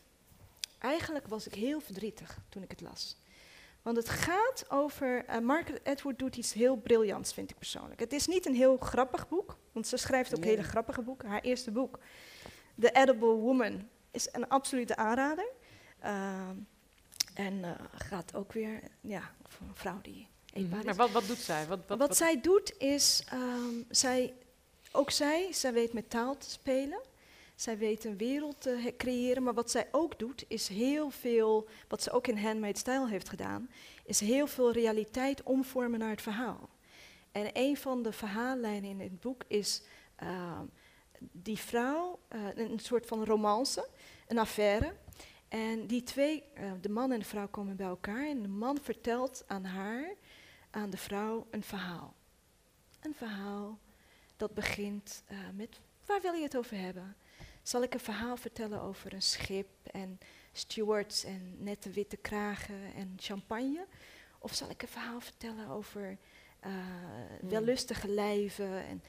Eigenlijk 0.79 1.27
was 1.27 1.47
ik 1.47 1.53
heel 1.53 1.79
verdrietig 1.79 2.39
toen 2.49 2.63
ik 2.63 2.71
het 2.71 2.81
las. 2.81 3.17
Want 3.85 3.97
het 3.97 4.09
gaat 4.09 4.65
over. 4.69 5.25
Uh, 5.29 5.39
Margaret 5.39 5.83
Atwood 5.83 6.19
doet 6.19 6.35
iets 6.35 6.53
heel 6.53 6.75
briljants, 6.75 7.33
vind 7.33 7.49
ik 7.49 7.57
persoonlijk. 7.57 7.99
Het 7.99 8.13
is 8.13 8.27
niet 8.27 8.45
een 8.45 8.55
heel 8.55 8.77
grappig 8.77 9.27
boek, 9.27 9.57
want 9.71 9.87
ze 9.87 9.97
schrijft 9.97 10.35
ook 10.35 10.39
nee. 10.39 10.49
hele 10.49 10.63
grappige 10.63 11.01
boeken. 11.01 11.29
Haar 11.29 11.41
eerste 11.41 11.71
boek 11.71 11.99
The 12.79 12.91
Edible 12.91 13.27
Woman 13.27 13.87
is 14.11 14.27
een 14.31 14.47
absolute 14.47 14.95
aanrader. 14.95 15.47
Uh, 16.03 16.49
en 17.33 17.53
uh, 17.53 17.71
gaat 17.91 18.35
ook 18.35 18.53
weer 18.53 18.81
ja, 19.01 19.31
voor 19.47 19.67
een 19.67 19.75
vrouw 19.75 20.01
die 20.01 20.27
eetbaar 20.53 20.79
is. 20.79 20.85
Maar 20.85 20.95
wat, 20.95 21.11
wat 21.11 21.27
doet 21.27 21.37
zij? 21.37 21.67
Wat, 21.67 21.79
wat, 21.87 21.97
wat 21.97 22.17
zij 22.17 22.41
doet 22.41 22.77
is, 22.77 23.23
um, 23.33 23.85
zij, 23.89 24.33
ook 24.91 25.11
zij, 25.11 25.53
zij 25.53 25.73
weet 25.73 25.93
met 25.93 26.09
taal 26.09 26.37
te 26.37 26.49
spelen. 26.49 27.01
Zij 27.55 27.77
weet 27.77 28.03
een 28.03 28.17
wereld 28.17 28.61
te 28.61 28.93
creëren, 28.97 29.43
maar 29.43 29.53
wat 29.53 29.71
zij 29.71 29.87
ook 29.91 30.19
doet, 30.19 30.45
is 30.47 30.67
heel 30.67 31.09
veel, 31.09 31.67
wat 31.87 32.01
ze 32.01 32.11
ook 32.11 32.27
in 32.27 32.37
Handmade 32.37 32.77
Style 32.77 33.09
heeft 33.09 33.29
gedaan, 33.29 33.69
is 34.05 34.19
heel 34.19 34.47
veel 34.47 34.71
realiteit 34.71 35.43
omvormen 35.43 35.99
naar 35.99 36.09
het 36.09 36.21
verhaal. 36.21 36.69
En 37.31 37.49
een 37.53 37.77
van 37.77 38.03
de 38.03 38.11
verhaallijnen 38.11 38.89
in 38.89 38.99
het 38.99 39.19
boek 39.19 39.43
is 39.47 39.83
uh, 40.23 40.59
die 41.19 41.57
vrouw, 41.57 42.19
uh, 42.35 42.41
een 42.55 42.79
soort 42.79 43.05
van 43.05 43.25
romance, 43.25 43.87
een 44.27 44.37
affaire. 44.37 44.95
En 45.47 45.87
die 45.87 46.03
twee, 46.03 46.43
uh, 46.59 46.71
de 46.81 46.89
man 46.89 47.11
en 47.11 47.19
de 47.19 47.25
vrouw 47.25 47.47
komen 47.47 47.75
bij 47.75 47.87
elkaar 47.87 48.27
en 48.27 48.41
de 48.41 48.47
man 48.47 48.77
vertelt 48.81 49.43
aan 49.47 49.63
haar, 49.63 50.13
aan 50.71 50.89
de 50.89 50.97
vrouw, 50.97 51.47
een 51.49 51.63
verhaal. 51.63 52.13
Een 53.01 53.13
verhaal 53.13 53.79
dat 54.37 54.53
begint 54.53 55.23
met, 55.53 55.79
waar 56.05 56.21
wil 56.21 56.33
je 56.33 56.43
het 56.43 56.57
over 56.57 56.77
hebben? 56.77 57.15
Zal 57.65 57.83
ik 57.83 57.93
een 57.93 57.99
verhaal 57.99 58.37
vertellen 58.37 58.81
over 58.81 59.13
een 59.13 59.21
schip 59.21 59.67
en 59.91 60.19
stewards 60.51 61.23
en 61.23 61.55
nette 61.57 61.89
witte 61.89 62.17
kragen 62.17 62.93
en 62.95 63.13
champagne? 63.17 63.85
Of 64.39 64.53
zal 64.53 64.69
ik 64.69 64.81
een 64.81 64.87
verhaal 64.87 65.19
vertellen 65.19 65.69
over 65.69 66.17
uh, 66.65 66.73
wellustige 67.41 68.07
lijven? 68.07 68.85
En, 68.85 69.03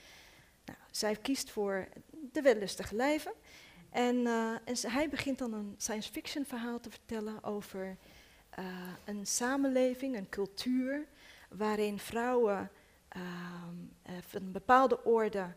nou, 0.65 0.79
zij 0.91 1.17
kiest 1.17 1.51
voor 1.51 1.89
de 2.33 2.43
wellustige 2.43 2.95
lijven. 2.95 3.33
En, 3.91 4.17
uh, 4.17 4.53
en 4.65 4.77
hij 4.91 5.09
begint 5.09 5.39
dan 5.39 5.53
een 5.53 5.75
science 5.77 6.13
fiction 6.13 6.45
verhaal 6.45 6.81
te 6.81 6.91
vertellen 6.91 7.45
over 7.45 7.97
uh, 8.59 8.65
een 9.05 9.27
samenleving, 9.27 10.17
een 10.17 10.29
cultuur, 10.29 11.07
waarin 11.49 11.99
vrouwen 11.99 12.71
ehm, 13.09 14.21
van 14.21 14.43
een 14.43 14.53
bepaalde 14.53 15.05
orde 15.05 15.55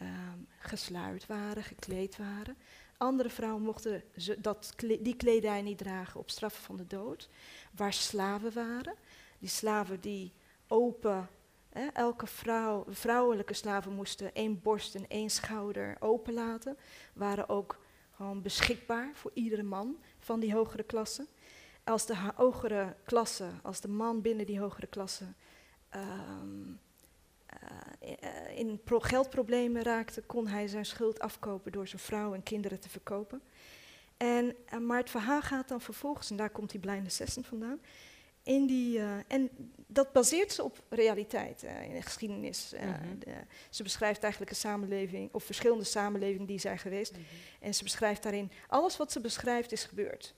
um, 0.00 0.48
gesluierd 0.58 1.26
waren, 1.26 1.62
gekleed 1.62 2.16
waren. 2.16 2.56
Andere 2.96 3.30
vrouwen 3.30 3.62
mochten 3.62 4.02
dat 4.38 4.74
die 5.00 5.16
kledij 5.16 5.62
niet 5.62 5.78
dragen 5.78 6.20
op 6.20 6.30
straf 6.30 6.62
van 6.62 6.76
de 6.76 6.86
dood. 6.86 7.28
Waar 7.76 7.92
slaven 7.92 8.52
waren. 8.52 8.94
Die 9.38 9.48
slaven 9.48 10.00
die 10.00 10.32
open, 10.66 11.28
hè, 11.68 11.86
elke 11.86 12.26
vrouw, 12.26 12.84
vrouwelijke 12.88 13.54
slaven 13.54 13.92
moesten 13.92 14.34
één 14.34 14.62
borst 14.62 14.94
en 14.94 15.08
één 15.08 15.30
schouder 15.30 15.96
openlaten. 15.98 16.76
Waren 17.12 17.48
ook 17.48 17.78
gewoon 18.10 18.42
beschikbaar 18.42 19.10
voor 19.14 19.30
iedere 19.34 19.62
man 19.62 19.96
van 20.18 20.40
die 20.40 20.54
hogere 20.54 20.82
klasse. 20.82 21.26
Als 21.84 22.06
de 22.06 22.16
hogere 22.34 22.96
klasse, 23.04 23.50
als 23.62 23.80
de 23.80 23.88
man 23.88 24.22
binnen 24.22 24.46
die 24.46 24.60
hogere 24.60 24.86
klasse 24.86 25.24
um, 25.94 26.80
uh, 28.10 28.58
in 28.58 28.80
pro 28.84 29.00
geldproblemen 29.00 29.82
raakte, 29.82 30.22
kon 30.22 30.46
hij 30.46 30.68
zijn 30.68 30.86
schuld 30.86 31.20
afkopen 31.20 31.72
door 31.72 31.86
zijn 31.88 32.02
vrouw 32.02 32.34
en 32.34 32.42
kinderen 32.42 32.80
te 32.80 32.88
verkopen. 32.88 33.42
En, 34.16 34.56
uh, 34.72 34.78
maar 34.78 34.98
het 34.98 35.10
verhaal 35.10 35.42
gaat 35.42 35.68
dan 35.68 35.80
vervolgens, 35.80 36.30
en 36.30 36.36
daar 36.36 36.50
komt 36.50 36.70
die 36.70 36.80
Blind 36.80 37.06
Assassin 37.06 37.44
vandaan, 37.44 37.80
in 38.42 38.66
die, 38.66 38.98
uh, 38.98 39.10
en 39.26 39.50
dat 39.86 40.12
baseert 40.12 40.52
ze 40.52 40.62
op 40.62 40.82
realiteit 40.88 41.62
in 41.62 41.94
de 41.94 42.02
geschiedenis. 42.02 42.72
Mm 42.72 42.92
-hmm. 42.92 43.18
de, 43.18 43.34
ze 43.70 43.82
beschrijft 43.82 44.22
eigenlijk 44.22 44.52
een 44.52 44.58
samenleving, 44.58 45.32
of 45.32 45.44
verschillende 45.44 45.84
samenlevingen 45.84 46.46
die 46.46 46.58
zijn 46.58 46.78
geweest. 46.78 47.12
Mm 47.12 47.18
-hmm. 47.18 47.66
En 47.66 47.74
ze 47.74 47.82
beschrijft 47.82 48.22
daarin, 48.22 48.50
alles 48.66 48.96
wat 48.96 49.12
ze 49.12 49.20
beschrijft 49.20 49.72
is 49.72 49.84
gebeurd. 49.84 50.34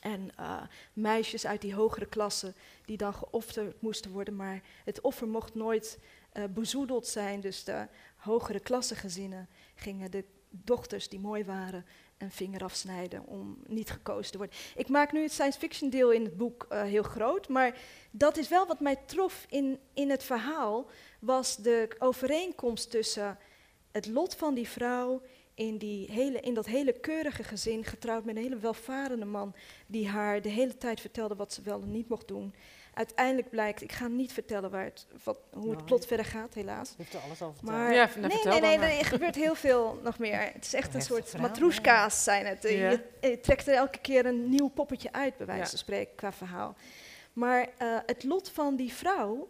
En 0.00 0.30
uh, 0.40 0.62
meisjes 0.92 1.46
uit 1.46 1.60
die 1.60 1.74
hogere 1.74 2.06
klasse 2.06 2.54
die 2.84 2.96
dan 2.96 3.14
geofferd 3.14 3.82
moesten 3.82 4.10
worden, 4.10 4.36
maar 4.36 4.62
het 4.84 5.00
offer 5.00 5.28
mocht 5.28 5.54
nooit 5.54 5.98
uh, 6.34 6.44
bezoedeld 6.44 7.06
zijn. 7.06 7.40
Dus 7.40 7.64
de 7.64 7.86
hogere 8.16 8.60
klassegezinnen 8.60 9.48
gingen 9.74 10.10
de 10.10 10.24
dochters 10.50 11.08
die 11.08 11.20
mooi 11.20 11.44
waren 11.44 11.84
een 12.18 12.30
vinger 12.30 12.64
afsnijden 12.64 13.26
om 13.26 13.58
niet 13.66 13.90
gekozen 13.90 14.32
te 14.32 14.38
worden. 14.38 14.56
Ik 14.76 14.88
maak 14.88 15.12
nu 15.12 15.22
het 15.22 15.32
science 15.32 15.58
fiction 15.58 15.90
deel 15.90 16.10
in 16.10 16.24
het 16.24 16.36
boek 16.36 16.66
uh, 16.72 16.82
heel 16.82 17.02
groot, 17.02 17.48
maar 17.48 17.78
dat 18.10 18.36
is 18.36 18.48
wel 18.48 18.66
wat 18.66 18.80
mij 18.80 18.96
trof 19.06 19.46
in, 19.48 19.78
in 19.94 20.10
het 20.10 20.24
verhaal, 20.24 20.90
was 21.18 21.56
de 21.56 21.96
overeenkomst 21.98 22.90
tussen 22.90 23.38
het 23.90 24.06
lot 24.06 24.34
van 24.34 24.54
die 24.54 24.68
vrouw 24.68 25.22
in, 25.54 25.78
die 25.78 26.10
hele, 26.12 26.40
in 26.40 26.54
dat 26.54 26.66
hele 26.66 26.92
keurige 26.92 27.42
gezin, 27.42 27.84
getrouwd 27.84 28.24
met 28.24 28.36
een 28.36 28.42
hele 28.42 28.58
welvarende 28.58 29.24
man, 29.24 29.54
die 29.86 30.08
haar 30.08 30.42
de 30.42 30.48
hele 30.48 30.76
tijd 30.76 31.00
vertelde 31.00 31.34
wat 31.34 31.52
ze 31.52 31.62
wel 31.62 31.82
en 31.82 31.90
niet 31.90 32.08
mocht 32.08 32.28
doen. 32.28 32.54
Uiteindelijk 32.94 33.50
blijkt, 33.50 33.82
ik 33.82 33.92
ga 33.92 34.06
niet 34.06 34.32
vertellen 34.32 34.70
waar 34.70 34.84
het, 34.84 35.06
wat, 35.24 35.38
hoe 35.50 35.68
het 35.68 35.72
nou, 35.72 35.84
plot 35.84 36.06
verder 36.06 36.26
gaat, 36.26 36.54
helaas. 36.54 36.94
Heeft 36.96 37.14
er 37.14 37.20
alles 37.20 37.42
over 37.42 37.64
maar, 37.64 37.94
ja, 37.94 38.08
nee, 38.16 38.44
nee, 38.44 38.60
nee, 38.60 38.78
nee, 38.78 38.98
er 38.98 39.04
gebeurt 39.04 39.34
heel 39.34 39.54
veel 39.54 40.00
nog 40.02 40.18
meer. 40.18 40.40
Het 40.40 40.64
is 40.64 40.74
echt 40.74 40.94
een 40.94 41.02
soort 41.02 41.38
matroeska's 41.38 42.24
zijn 42.24 42.46
het. 42.46 42.62
Ja. 42.62 42.68
Je, 42.68 43.04
je, 43.20 43.40
trekt 43.40 43.66
er 43.66 43.74
elke 43.74 43.98
keer 43.98 44.26
een 44.26 44.48
nieuw 44.48 44.68
poppetje 44.68 45.12
uit, 45.12 45.36
bij 45.36 45.46
wijze 45.46 45.70
van 45.70 45.78
spreken, 45.78 46.14
qua 46.14 46.32
verhaal. 46.32 46.76
Maar 47.32 47.68
uh, 47.82 47.98
het 48.06 48.24
lot 48.24 48.50
van 48.50 48.76
die 48.76 48.92
vrouw 48.92 49.48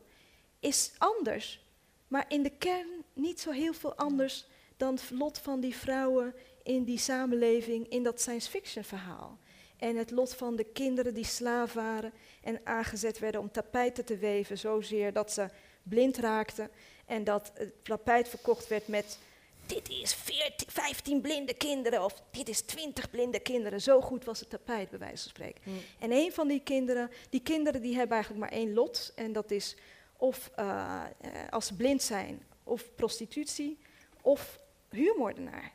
is 0.60 0.92
anders, 0.98 1.64
maar 2.08 2.24
in 2.28 2.42
de 2.42 2.52
kern 2.58 3.04
niet 3.12 3.40
zo 3.40 3.50
heel 3.50 3.72
veel 3.72 3.94
anders 3.94 4.46
dan 4.76 4.94
het 4.94 5.10
lot 5.10 5.38
van 5.38 5.60
die 5.60 5.76
vrouwen 5.76 6.34
in 6.62 6.84
die 6.84 6.98
samenleving, 6.98 7.88
in 7.88 8.02
dat 8.02 8.20
science 8.20 8.50
fiction 8.50 8.84
verhaal. 8.84 9.38
En 9.80 9.96
het 9.96 10.10
lot 10.10 10.34
van 10.34 10.56
de 10.56 10.64
kinderen 10.64 11.14
die 11.14 11.24
slaaf 11.24 11.72
waren 11.72 12.12
en 12.42 12.60
aangezet 12.64 13.18
werden 13.18 13.40
om 13.40 13.50
tapijten 13.50 14.04
te 14.04 14.16
weven, 14.16 14.58
zozeer 14.58 15.12
dat 15.12 15.32
ze 15.32 15.48
blind 15.82 16.16
raakten. 16.16 16.70
En 17.06 17.24
dat 17.24 17.50
het 17.54 17.84
tapijt 17.84 18.28
verkocht 18.28 18.68
werd 18.68 18.88
met, 18.88 19.18
dit 19.66 19.88
is 19.88 20.14
14, 20.14 20.70
15 20.70 21.20
blinde 21.20 21.54
kinderen 21.54 22.04
of 22.04 22.22
dit 22.30 22.48
is 22.48 22.60
20 22.60 23.10
blinde 23.10 23.40
kinderen. 23.40 23.80
Zo 23.80 24.00
goed 24.00 24.24
was 24.24 24.40
het 24.40 24.50
tapijt, 24.50 24.90
bij 24.90 24.98
wijze 24.98 25.22
van 25.22 25.30
spreken. 25.30 25.62
Mm. 25.64 25.78
En 25.98 26.12
een 26.12 26.32
van 26.32 26.48
die 26.48 26.60
kinderen, 26.60 27.10
die 27.30 27.42
kinderen 27.42 27.82
die 27.82 27.94
hebben 27.94 28.16
eigenlijk 28.16 28.44
maar 28.44 28.58
één 28.58 28.74
lot. 28.74 29.12
En 29.14 29.32
dat 29.32 29.50
is 29.50 29.76
of 30.16 30.50
uh, 30.58 31.02
als 31.50 31.66
ze 31.66 31.76
blind 31.76 32.02
zijn, 32.02 32.42
of 32.64 32.94
prostitutie, 32.94 33.78
of 34.20 34.60
huurmoordenaar. 34.88 35.72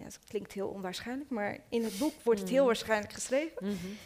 Ja, 0.00 0.06
dat 0.06 0.18
klinkt 0.28 0.52
heel 0.52 0.68
onwaarschijnlijk, 0.68 1.30
maar 1.30 1.58
in 1.68 1.84
het 1.84 1.98
boek 1.98 2.12
wordt 2.22 2.40
het 2.40 2.48
heel 2.48 2.60
mm. 2.60 2.66
waarschijnlijk 2.66 3.12
geschreven. 3.12 3.66
Mm 3.66 3.76
-hmm. 3.80 3.96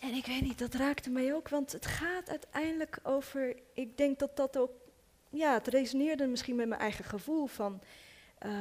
En 0.00 0.14
ik 0.14 0.26
weet 0.26 0.42
niet, 0.42 0.58
dat 0.58 0.74
raakte 0.74 1.10
mij 1.10 1.34
ook, 1.34 1.48
want 1.48 1.72
het 1.72 1.86
gaat 1.86 2.28
uiteindelijk 2.28 2.98
over. 3.02 3.56
Ik 3.72 3.96
denk 3.96 4.18
dat 4.18 4.36
dat 4.36 4.58
ook. 4.58 4.70
Ja, 5.30 5.52
het 5.52 5.66
resoneerde 5.66 6.26
misschien 6.26 6.56
met 6.56 6.68
mijn 6.68 6.80
eigen 6.80 7.04
gevoel 7.04 7.46
van. 7.46 7.80
Uh, 8.46 8.52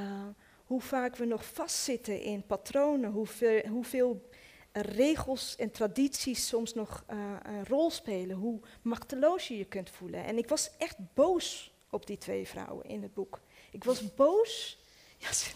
hoe 0.65 0.81
vaak 0.81 1.15
we 1.15 1.25
nog 1.25 1.45
vastzitten 1.45 2.21
in 2.21 2.45
patronen, 2.45 3.11
hoeveel, 3.11 3.61
hoeveel 3.67 4.29
regels 4.71 5.55
en 5.55 5.71
tradities 5.71 6.47
soms 6.47 6.73
nog 6.73 7.03
uh, 7.11 7.17
een 7.43 7.65
rol 7.65 7.91
spelen, 7.91 8.35
hoe 8.35 8.59
machteloos 8.81 9.47
je 9.47 9.57
je 9.57 9.65
kunt 9.65 9.89
voelen. 9.89 10.23
En 10.23 10.37
ik 10.37 10.49
was 10.49 10.71
echt 10.77 10.97
boos 11.13 11.73
op 11.89 12.05
die 12.05 12.17
twee 12.17 12.47
vrouwen 12.47 12.85
in 12.85 13.01
het 13.01 13.13
boek. 13.13 13.41
Ik 13.71 13.83
was 13.83 14.15
boos. 14.15 14.83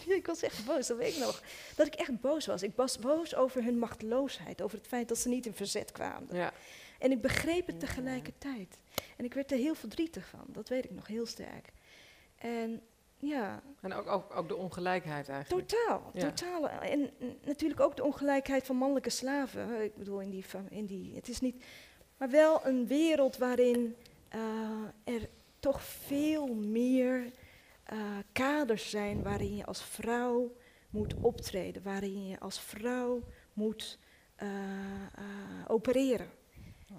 Ja, 0.06 0.14
ik 0.14 0.26
was 0.26 0.42
echt 0.42 0.64
boos, 0.66 0.86
dat 0.86 0.96
weet 0.96 1.14
ik 1.14 1.18
nog. 1.18 1.42
Dat 1.76 1.86
ik 1.86 1.94
echt 1.94 2.20
boos 2.20 2.46
was. 2.46 2.62
Ik 2.62 2.76
was 2.76 2.98
boos 2.98 3.34
over 3.34 3.64
hun 3.64 3.78
machteloosheid, 3.78 4.62
over 4.62 4.78
het 4.78 4.86
feit 4.86 5.08
dat 5.08 5.18
ze 5.18 5.28
niet 5.28 5.46
in 5.46 5.54
verzet 5.54 5.92
kwamen. 5.92 6.36
Ja. 6.36 6.52
En 6.98 7.10
ik 7.10 7.20
begreep 7.20 7.66
het 7.66 7.80
tegelijkertijd. 7.80 8.76
En 9.16 9.24
ik 9.24 9.34
werd 9.34 9.52
er 9.52 9.58
heel 9.58 9.74
verdrietig 9.74 10.26
van, 10.26 10.44
dat 10.46 10.68
weet 10.68 10.84
ik 10.84 10.90
nog 10.90 11.06
heel 11.06 11.26
sterk. 11.26 11.72
En 12.36 12.82
ja. 13.18 13.62
En 13.80 13.92
ook, 13.92 14.06
ook, 14.06 14.36
ook 14.36 14.48
de 14.48 14.56
ongelijkheid 14.56 15.28
eigenlijk. 15.28 15.68
Totaal, 15.68 16.10
ja. 16.14 16.20
totaal. 16.20 16.68
En 16.68 17.10
natuurlijk 17.44 17.80
ook 17.80 17.96
de 17.96 18.04
ongelijkheid 18.04 18.66
van 18.66 18.76
mannelijke 18.76 19.10
slaven. 19.10 19.82
Ik 19.82 19.96
bedoel, 19.96 20.20
in 20.20 20.30
die, 20.30 20.44
in 20.68 20.86
die, 20.86 21.14
het 21.14 21.28
is 21.28 21.40
niet... 21.40 21.64
Maar 22.16 22.30
wel 22.30 22.66
een 22.66 22.86
wereld 22.86 23.36
waarin 23.36 23.96
uh, 24.34 25.14
er 25.14 25.28
toch 25.58 25.82
veel 25.82 26.54
meer 26.54 27.30
uh, 27.92 28.18
kaders 28.32 28.90
zijn 28.90 29.22
waarin 29.22 29.56
je 29.56 29.64
als 29.64 29.82
vrouw 29.82 30.56
moet 30.90 31.14
optreden, 31.14 31.82
waarin 31.82 32.26
je 32.26 32.38
als 32.38 32.60
vrouw 32.60 33.22
moet 33.52 33.98
uh, 34.42 34.48
uh, 34.48 35.64
opereren. 35.66 36.30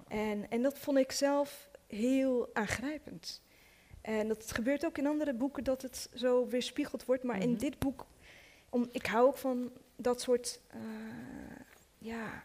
En, 0.08 0.50
en 0.50 0.62
dat 0.62 0.78
vond 0.78 0.98
ik 0.98 1.12
zelf 1.12 1.70
heel 1.86 2.50
aangrijpend. 2.52 3.42
En 4.00 4.28
dat 4.28 4.52
gebeurt 4.52 4.84
ook 4.84 4.98
in 4.98 5.06
andere 5.06 5.34
boeken 5.34 5.64
dat 5.64 5.82
het 5.82 6.10
zo 6.14 6.46
weerspiegeld 6.46 7.04
wordt, 7.04 7.22
maar 7.22 7.36
mm 7.36 7.42
-hmm. 7.42 7.50
in 7.50 7.56
mhm. 7.56 7.64
dit 7.64 7.78
boek, 7.78 8.06
om, 8.68 8.88
ik 8.92 9.06
hou 9.06 9.26
ook 9.26 9.36
van 9.36 9.72
dat 9.96 10.20
soort, 10.20 10.60
ja. 11.98 12.44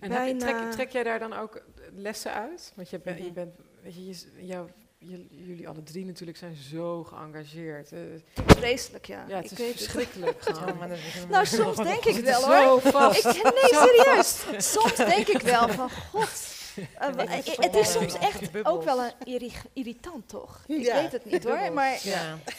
En 0.00 0.08
bijna 0.08 0.38
trek, 0.38 0.70
trek, 0.70 0.90
jij 0.90 1.02
daar 1.02 1.18
dan 1.18 1.32
ook 1.32 1.62
lessen 1.92 2.32
uit? 2.32 2.72
Want 2.76 2.90
je, 2.90 2.98
ben, 2.98 3.24
je 3.24 3.32
bent, 3.32 3.54
weet 3.82 3.94
je, 3.94 4.06
je, 4.06 4.46
jouw 4.46 4.68
jullie 5.30 5.68
alle 5.68 5.82
drie 5.82 6.04
natuurlijk 6.04 6.38
zijn 6.38 6.56
zo 6.56 7.04
geëngageerd. 7.04 7.92
Uh, 7.92 8.00
Vreselijk, 8.46 9.06
ja. 9.06 9.24
Ja, 9.28 9.36
het 9.36 9.50
ik 9.50 9.58
is 9.58 9.70
verschrikkelijk. 9.70 10.44
Het. 10.44 11.28
nou, 11.28 11.46
soms 11.46 11.76
denk 11.76 12.04
ik 12.04 12.24
wel 12.24 12.44
hoor. 12.44 12.78
Ik, 13.16 13.24
nee, 13.60 13.94
serieus. 13.94 14.44
soms 14.74 14.96
denk 14.96 15.28
ik 15.28 15.40
wel 15.40 15.68
van, 15.68 15.90
god, 15.90 16.30
het 17.56 17.74
is 17.74 17.92
soms 17.92 18.18
echt 18.18 18.64
ook 18.64 18.82
wel 18.82 19.02
een 19.04 19.52
irritant, 19.72 20.28
toch? 20.28 20.64
Ik 20.66 20.92
weet 20.92 21.12
het 21.12 21.24
niet 21.24 21.44
hoor, 21.44 21.72
maar 21.72 21.94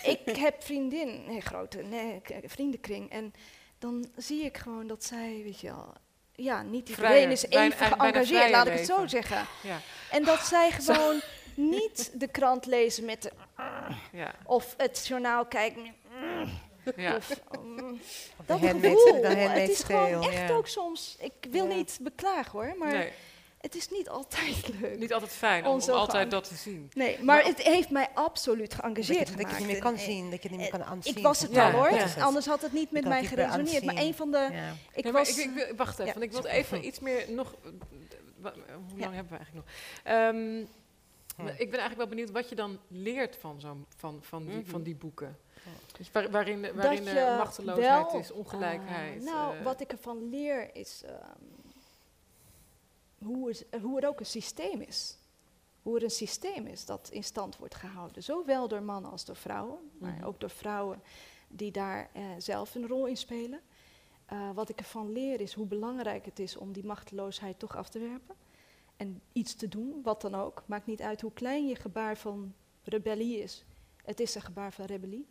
ik 0.04 0.36
heb 0.36 0.64
vriendin, 0.64 1.24
een 1.28 1.42
grote 1.42 1.82
nee, 1.82 2.22
vriendenkring, 2.46 3.12
en 3.12 3.34
dan 3.80 4.06
zie 4.18 4.44
ik 4.44 4.58
gewoon 4.58 4.88
dat 4.88 5.04
zij, 5.04 5.42
weet 5.44 5.60
je 5.60 5.68
wel, 5.68 5.94
ja, 6.36 6.62
niet 6.62 6.89
iedereen 6.89 7.32
is 7.32 7.46
even 7.46 7.86
geëngageerd, 7.88 8.50
laat 8.50 8.68
ik 8.68 8.74
het 8.74 8.86
zo 8.86 9.08
zeggen. 9.08 9.46
Ja. 9.64 9.80
En 10.12 10.24
dat 10.24 10.39
zij 10.39 10.72
gewoon 10.72 11.22
niet 11.56 12.12
de 12.14 12.28
krant 12.28 12.66
lezen 12.66 13.06
met 13.06 13.22
de... 13.22 13.32
Ja. 14.12 14.34
Of 14.45 14.74
het 14.78 15.08
journaal 15.08 15.45
kijken 15.45 15.82
met... 15.82 15.91
Ja. 16.95 17.16
Of, 17.16 17.41
um, 17.56 18.02
dat 18.45 18.60
gevoel. 18.60 19.24
Het 19.24 19.70
is 19.70 19.84
gewoon 19.84 20.24
echt 20.24 20.52
ook 20.52 20.68
soms... 20.68 21.18
Ik 21.20 21.52
wil 21.52 21.66
niet 21.66 21.99
beklagen 22.02 22.52
hoor, 22.52 22.76
maar... 22.78 22.93
Nee. 22.93 23.12
Het 23.62 23.76
is 23.76 23.89
niet 23.89 24.10
altijd 24.10 24.68
leuk. 24.82 24.97
Niet 24.99 25.14
altijd 25.14 25.32
fijn 25.32 25.66
om, 25.66 25.82
om 25.82 25.89
altijd 25.89 26.32
dat 26.32 26.47
te 26.47 26.56
zien. 26.56 26.91
Nee, 26.93 27.24
maar, 27.24 27.43
het 27.43 27.62
heeft 27.62 27.89
mij 27.89 28.08
absoluut 28.14 28.74
geëngageerd 28.74 29.28
dat 29.28 29.39
je, 29.39 29.47
het 29.47 29.58
niet 29.58 29.68
meer 29.68 29.80
kan 29.80 29.97
zien, 29.97 30.32
dat 30.32 30.43
je 30.43 30.49
het 30.49 30.58
niet 30.58 30.60
meer 30.60 30.80
kan 30.80 30.84
aanzien. 30.84 31.16
Ik 31.16 31.24
was 31.24 31.41
het 31.41 31.58
al 31.58 31.72
hoor, 31.72 31.91
anders 32.20 32.45
had 32.45 32.62
het 32.62 32.74
niet 32.74 32.91
met 32.91 33.06
mij 33.06 33.24
geresoneerd. 33.24 33.84
Maar 33.84 33.97
een 33.97 34.14
van 34.14 34.32
de... 34.32 34.49
Ik 34.93 35.12
was, 35.12 35.38
ik, 35.38 35.56
ik, 35.56 35.74
wacht 35.78 35.99
even, 35.99 36.14
want 36.14 36.26
ik 36.26 36.32
wil 36.32 36.45
even 36.45 36.86
iets 36.86 36.99
meer 36.99 37.32
nog... 37.32 37.56
Hoe 38.41 38.99
lang 38.99 39.14
hebben 39.14 39.32
we 39.32 39.38
eigenlijk 39.38 39.68
nog? 40.04 40.16
Um, 40.16 40.68
ik 41.48 41.70
ben 41.70 41.80
eigenlijk 41.80 41.98
wel 41.98 42.08
benieuwd 42.08 42.32
wat 42.32 42.50
je 42.50 42.56
dan 42.56 42.80
leert 42.88 43.36
van, 43.36 43.60
zo 43.60 43.78
van, 43.96 44.24
van, 44.24 44.46
die, 44.46 44.66
van 44.66 44.80
mhm. 44.80 44.84
die 44.84 44.96
boeken. 44.96 45.38
Dus 45.98 46.12
waarin, 46.12 46.74
waarin 46.76 47.08
er 47.08 47.38
machteloosheid 47.38 48.14
is, 48.14 48.32
ongelijkheid. 48.32 49.22
Uh, 49.22 49.32
nou, 49.32 49.58
uh, 49.58 49.64
wat 49.64 49.82
ik 49.82 49.92
ervan 49.92 50.30
leer 50.30 50.76
is 50.76 51.04
um, 51.06 51.72
hoe, 53.28 53.48
het, 53.48 53.66
hoe 53.82 54.02
er 54.02 54.08
ook 54.08 54.20
een 54.20 54.26
systeem 54.26 54.82
is. 54.82 55.18
Hoe 55.82 55.98
er 55.98 56.04
een 56.04 56.10
systeem 56.10 56.68
is 56.68 56.86
dat 56.86 57.10
in 57.12 57.24
stand 57.24 57.58
wordt 57.58 57.76
gehouden. 57.76 58.24
Zowel 58.24 58.68
door 58.68 58.84
mannen 58.84 59.12
als 59.12 59.26
door 59.26 59.36
vrouwen. 59.36 59.92
Maar 59.98 60.14
mhm. 60.14 60.24
ook 60.24 60.39
door 60.39 60.50
vrouwen 60.50 61.02
die 61.48 61.72
daar 61.72 62.10
uh, 62.16 62.24
zelf 62.38 62.76
een 62.76 62.88
rol 62.88 63.06
in 63.06 63.18
spelen. 63.18 63.62
wat 64.54 64.70
ik 64.70 64.80
ervan 64.80 65.12
leer 65.12 65.42
is 65.42 65.54
hoe 65.54 65.66
belangrijk 65.66 66.26
het 66.26 66.39
is 66.39 66.58
om 66.58 66.72
die 66.72 66.86
machteloosheid 66.86 67.60
toch 67.60 67.76
af 67.76 67.89
te 67.89 68.00
werpen 68.00 68.36
en 69.02 69.22
iets 69.32 69.56
te 69.56 69.68
doen, 69.68 70.02
wat 70.04 70.22
dan 70.22 70.36
ook. 70.36 70.64
Maakt 70.66 70.86
niet 70.86 71.02
uit 71.02 71.22
hoe 71.22 71.34
klein 71.34 71.68
je 71.68 71.76
gebaar 71.76 72.18
van 72.18 72.54
rebellie 72.84 73.39
is. 73.39 73.66
Het 74.04 74.20
is 74.20 74.36
een 74.36 74.41
gebaar 74.41 74.74
van 74.74 74.86
rebellie. 74.86 75.28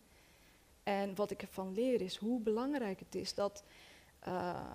En 0.83 1.15
wat 1.15 1.31
ik 1.31 1.43
ervan 1.43 1.73
leer 1.75 2.01
is 2.01 2.17
hoe 2.17 2.41
belangrijk 2.41 2.99
het 2.99 3.15
is 3.15 3.35
dat 3.35 3.65
uh, 4.29 4.71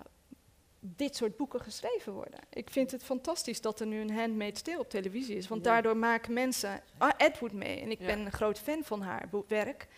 dit 0.80 1.16
soort 1.16 1.36
boeken 1.36 1.60
geschreven 1.60 2.12
worden. 2.12 2.40
Ik 2.50 2.70
vind 2.70 2.90
het 2.90 3.02
fantastisch 3.02 3.60
dat 3.60 3.80
er 3.80 3.86
nu 3.86 4.00
een 4.00 4.16
Handmade 4.16 4.62
Tale 4.62 4.78
op 4.78 4.90
televisie 4.90 5.36
is. 5.36 5.48
Want 5.48 5.64
daardoor 5.64 5.96
maken 5.96 6.32
mensen 6.32 6.82
ah, 6.98 7.10
Edward 7.16 7.52
mee. 7.52 7.80
En 7.80 7.90
ik 7.90 7.98
ben 7.98 8.18
een 8.18 8.32
groot 8.32 8.58
fan 8.58 8.84
van 8.84 9.02
haar 9.02 9.28
werk. 9.46 9.88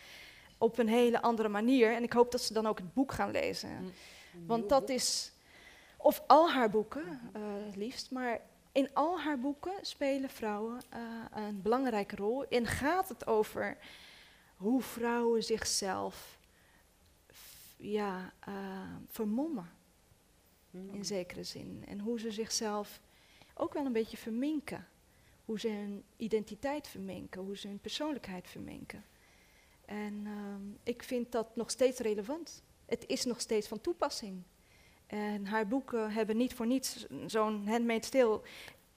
Op 0.58 0.78
een 0.78 0.88
hele 0.88 1.22
andere 1.22 1.48
manier. 1.48 1.94
En 1.94 2.02
ik 2.02 2.12
hoop 2.12 2.30
dat 2.30 2.40
ze 2.40 2.52
dan 2.52 2.66
ook 2.66 2.78
het 2.78 2.94
boek 2.94 3.12
gaan 3.12 3.30
lezen. 3.30 3.70
Mm. 3.70 3.92
Want 4.46 4.68
dat 4.68 4.88
is... 4.88 5.32
Of 5.96 6.22
al 6.26 6.50
haar 6.50 6.70
boeken, 6.70 7.20
uh, 7.36 7.42
liefst. 7.76 8.10
Maar 8.10 8.40
in 8.78 8.94
al 8.94 9.20
haar 9.20 9.38
boeken 9.38 9.72
spelen 9.80 10.30
vrouwen 10.30 10.80
uh, 10.94 11.24
een 11.30 11.62
belangrijke 11.62 12.16
rol 12.16 12.48
en 12.48 12.66
gaat 12.66 13.08
het 13.08 13.26
over 13.26 13.78
hoe 14.56 14.82
vrouwen 14.82 15.42
zichzelf 15.44 16.38
ja, 17.76 18.32
uh, 18.48 18.54
vermommen. 19.08 19.70
Hmm. 20.70 20.94
In 20.94 21.04
zekere 21.04 21.44
zin. 21.44 21.84
En 21.86 22.00
hoe 22.00 22.20
ze 22.20 22.30
zichzelf 22.30 23.00
ook 23.54 23.72
wel 23.72 23.86
een 23.86 23.92
beetje 23.92 24.16
verminken. 24.16 24.88
Hoe 25.44 25.60
ze 25.60 25.68
hun 25.68 26.04
identiteit 26.16 26.88
verminken, 26.88 27.42
hoe 27.42 27.56
ze 27.56 27.68
hun 27.68 27.80
persoonlijkheid 27.80 28.48
verminken. 28.48 29.04
En 29.84 30.26
uh, 30.26 30.54
ik 30.82 31.02
vind 31.02 31.32
dat 31.32 31.56
nog 31.56 31.70
steeds 31.70 31.98
relevant. 31.98 32.62
Het 32.86 33.04
is 33.06 33.24
nog 33.24 33.40
steeds 33.40 33.68
van 33.68 33.80
toepassing. 33.80 34.42
En 35.08 35.46
haar 35.46 35.68
boeken 35.68 36.10
hebben 36.10 36.36
niet 36.36 36.54
voor 36.54 36.66
niets, 36.66 37.06
zo'n 37.26 37.66
handmade 37.66 38.06
stil 38.06 38.44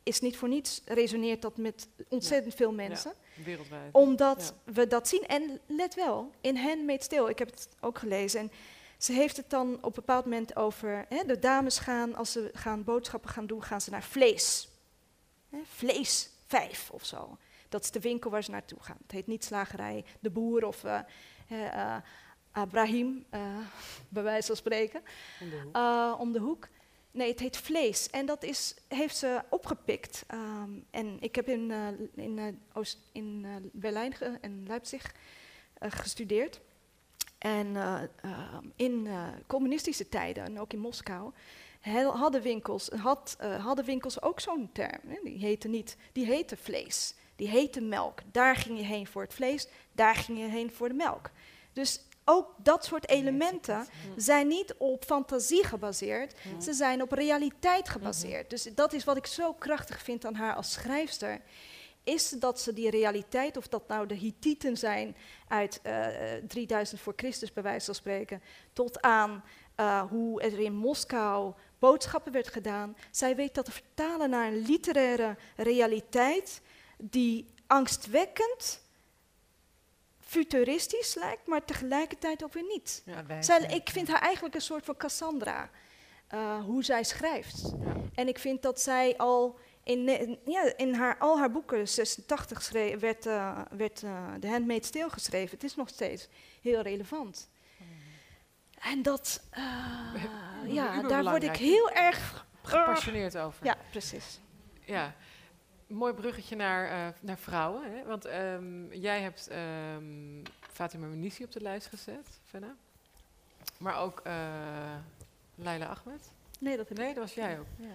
is 0.04 0.20
niet 0.20 0.38
voor 0.38 0.48
niets, 0.48 0.82
resoneert 0.86 1.42
dat 1.42 1.58
met 1.58 1.88
ontzettend 2.10 2.56
veel 2.56 2.72
mensen. 2.72 3.14
Ja, 3.36 3.44
wereldwijd. 3.44 3.94
Omdat 3.94 4.54
we 4.64 4.88
dat 4.88 5.08
zien. 5.08 5.26
En 5.26 5.60
let 5.68 5.96
wel, 5.96 6.32
in 6.42 6.58
Handmade 6.58 7.04
Stil, 7.04 7.30
ik 7.30 7.40
heb 7.40 7.50
het 7.50 7.70
ook 7.80 7.98
gelezen. 7.98 8.40
En 8.40 8.52
ze 8.98 9.14
heeft 9.14 9.38
het 9.38 9.50
dan 9.50 9.76
op 9.76 9.84
een 9.84 9.92
bepaald 9.92 10.26
moment 10.26 10.56
over, 10.56 11.06
hè, 11.10 11.24
de 11.26 11.40
dames 11.40 11.80
gaan, 11.80 12.16
als 12.16 12.32
ze 12.32 12.50
gaan 12.54 12.84
boodschappen 12.84 13.30
gaan 13.30 13.48
doen, 13.48 13.64
gaan 13.64 13.82
ze 13.82 13.90
naar 13.90 14.04
vlees. 14.04 14.70
Hè, 15.50 15.60
vlees 15.64 16.30
5 16.48 16.90
of 16.92 17.06
zo. 17.06 17.38
Dat 17.70 17.84
is 17.84 17.92
de 17.92 18.00
winkel 18.00 18.30
waar 18.32 18.44
ze 18.44 18.52
naartoe 18.52 18.80
gaan. 18.82 18.98
Het 19.02 19.12
heet 19.12 19.28
niet 19.28 19.44
slagerij, 19.46 20.06
de 20.20 20.30
boer 20.30 20.66
of 20.66 20.84
uh, 20.84 21.00
uh, 21.52 21.96
Abraham, 22.52 23.26
uh, 23.34 23.58
bij 24.10 24.24
wijze 24.24 24.48
van 24.48 24.56
spreken, 24.56 25.02
om 25.42 25.50
de 25.50 25.60
hoek. 25.64 25.76
Uh, 25.76 26.16
om 26.20 26.32
de 26.32 26.40
hoek. 26.40 26.68
Nee, 27.12 27.30
het 27.30 27.40
heet 27.40 27.58
vlees. 27.58 28.10
En 28.10 28.26
dat 28.26 28.44
is, 28.44 28.76
heeft 28.88 29.18
ze 29.18 29.42
opgepikt. 29.50 30.26
Um, 30.34 30.86
en 30.90 31.18
ik 31.20 31.36
heb 31.36 31.48
in, 31.48 31.70
uh, 31.70 31.88
in, 32.16 32.38
uh, 32.38 32.46
Oost, 32.74 32.98
in 33.12 33.42
uh, 33.46 33.56
Berlijn 33.72 34.14
en 34.42 34.64
Leipzig 34.68 35.14
gestudeerd. 35.80 36.62
En 37.38 37.76
ehm, 37.76 38.66
in 38.76 39.08
communistische 39.48 40.10
tijden, 40.10 40.44
en 40.44 40.60
ook 40.60 40.74
in 40.74 40.80
Moskou, 40.80 41.32
hadden 42.14 42.42
winkels, 42.42 42.90
had, 42.90 43.38
hadden 43.40 43.86
winkels 43.86 44.22
ook 44.22 44.40
zo'n 44.40 44.70
term. 44.72 45.00
Hè? 45.08 45.20
Die 45.24 45.38
heette 45.38 45.68
niet, 45.68 45.98
die 46.12 46.26
heette 46.26 46.58
vlees. 46.58 47.14
Die 47.36 47.50
heette 47.50 47.82
melk. 47.82 48.20
Daar 48.32 48.56
ging 48.56 48.78
je 48.78 48.86
heen 48.86 49.08
voor 49.08 49.22
het 49.22 49.34
vlees, 49.34 49.68
daar 49.92 50.16
ging 50.16 50.38
je 50.38 50.46
heen 50.46 50.72
voor 50.72 50.88
de 50.88 50.94
melk. 50.94 51.30
Dus 51.74 52.02
ook 52.26 52.54
dat 52.58 52.86
soort 52.86 53.10
elementen 53.10 53.88
zijn 54.16 54.48
niet 54.48 54.74
op 54.78 55.06
fantasie 55.06 55.64
gebaseerd, 55.64 56.36
ze 56.60 56.74
zijn 56.74 57.02
op 57.02 57.12
realiteit 57.12 57.90
gebaseerd. 57.90 58.50
Dus 58.50 58.64
dat 58.76 58.94
is 58.94 59.04
wat 59.04 59.18
ik 59.18 59.26
zo 59.26 59.54
krachtig 59.54 60.02
vind 60.02 60.26
aan 60.26 60.36
haar 60.36 60.56
als 60.56 60.72
schrijfster. 60.72 61.42
Is 62.04 62.30
dat 62.30 62.60
ze 62.60 62.74
die 62.74 62.90
realiteit, 62.90 63.58
of 63.58 63.68
dat 63.68 63.88
nou 63.88 64.08
de 64.08 64.16
Hittieten 64.16 64.78
zijn 64.78 65.16
uit 65.48 65.80
uh, 65.84 66.36
eh, 66.38 66.44
3000 66.48 67.02
voor 67.02 67.14
Christus, 67.16 67.54
bij 67.54 67.64
wijze 67.64 67.86
van 67.86 67.96
spreken, 67.96 68.42
tot 68.74 69.02
aan 69.02 69.44
uh, 69.80 70.02
hoe 70.10 70.42
er 70.42 70.60
in 70.60 70.74
Moskou 70.74 71.54
boodschappen 71.80 72.32
werd 72.32 72.48
gedaan. 72.48 72.96
Zij 73.12 73.36
weet 73.36 73.56
dat 73.56 73.66
te 73.66 73.72
vertalen 73.72 74.30
naar 74.30 74.48
een 74.48 74.66
literaire 74.66 75.38
realiteit 75.56 76.62
die 76.98 77.46
angstwekkend 77.68 78.82
futuristisch 80.32 81.16
lijkt, 81.16 81.48
maar 81.48 81.66
tegelijkertijd 81.66 82.44
ook 82.44 82.54
weer 82.54 82.68
niet. 82.68 83.04
zij, 83.40 83.62
ik 83.62 83.90
vind 83.90 84.08
haar 84.08 84.22
eigenlijk 84.22 84.56
een 84.56 84.62
soort 84.62 84.86
van 84.86 84.98
Cassandra, 84.98 85.70
uh, 86.34 86.64
hoe 86.64 86.84
zij 86.84 87.04
schrijft. 87.04 87.74
En 88.16 88.28
ik 88.28 88.40
vind 88.40 88.62
dat 88.62 88.82
zij 88.82 89.18
al 89.18 89.60
in, 89.84 90.40
ja, 90.46 90.78
in 90.78 90.94
haar, 90.94 91.18
al 91.18 91.38
haar 91.38 91.52
boeken, 91.52 91.88
86 91.88 92.62
schreef, 92.62 93.00
werd, 93.00 93.26
uh, 93.26 93.62
werd 93.72 94.04
uh, 94.04 94.34
The 94.40 94.48
Handmaid's 94.48 94.90
Tale 94.90 95.10
geschreven. 95.10 95.50
Het 95.50 95.64
is 95.64 95.76
nog 95.76 95.90
steeds 95.90 96.28
heel 96.62 96.82
relevant. 96.82 97.50
En 98.80 99.02
dat, 99.02 99.44
ja, 100.68 101.02
daar 101.02 101.24
word 101.24 101.44
ik 101.44 101.56
heel 101.56 101.90
erg 101.92 102.46
gepassioneerd 102.62 103.38
over. 103.38 103.66
Ja, 103.66 103.78
precies. 103.92 104.40
Ja 104.86 105.16
mooi 105.92 106.14
bruggetje 106.14 106.56
naar, 106.56 107.08
uh, 107.08 107.14
naar 107.20 107.38
vrouwen. 107.38 107.92
Hè? 107.92 108.04
Want 108.06 108.26
um, 108.26 108.94
jij 108.94 109.22
hebt 109.22 109.50
um, 109.96 110.42
Fatima 110.60 111.08
Menisi 111.08 111.44
op 111.44 111.52
de 111.52 111.62
lijst 111.62 111.88
gezet, 111.88 112.28
Fenna. 112.44 112.76
Maar 113.78 114.00
ook 114.00 114.22
uh, 114.28 114.34
Laila 115.56 115.86
Ahmed. 115.86 116.32
Nee, 116.60 116.78
dat, 116.78 116.90
nee, 116.90 117.14
dat 117.14 117.24
was 117.24 117.34
jij 117.34 117.60
ook. 117.60 117.66
Ja. 117.76 117.88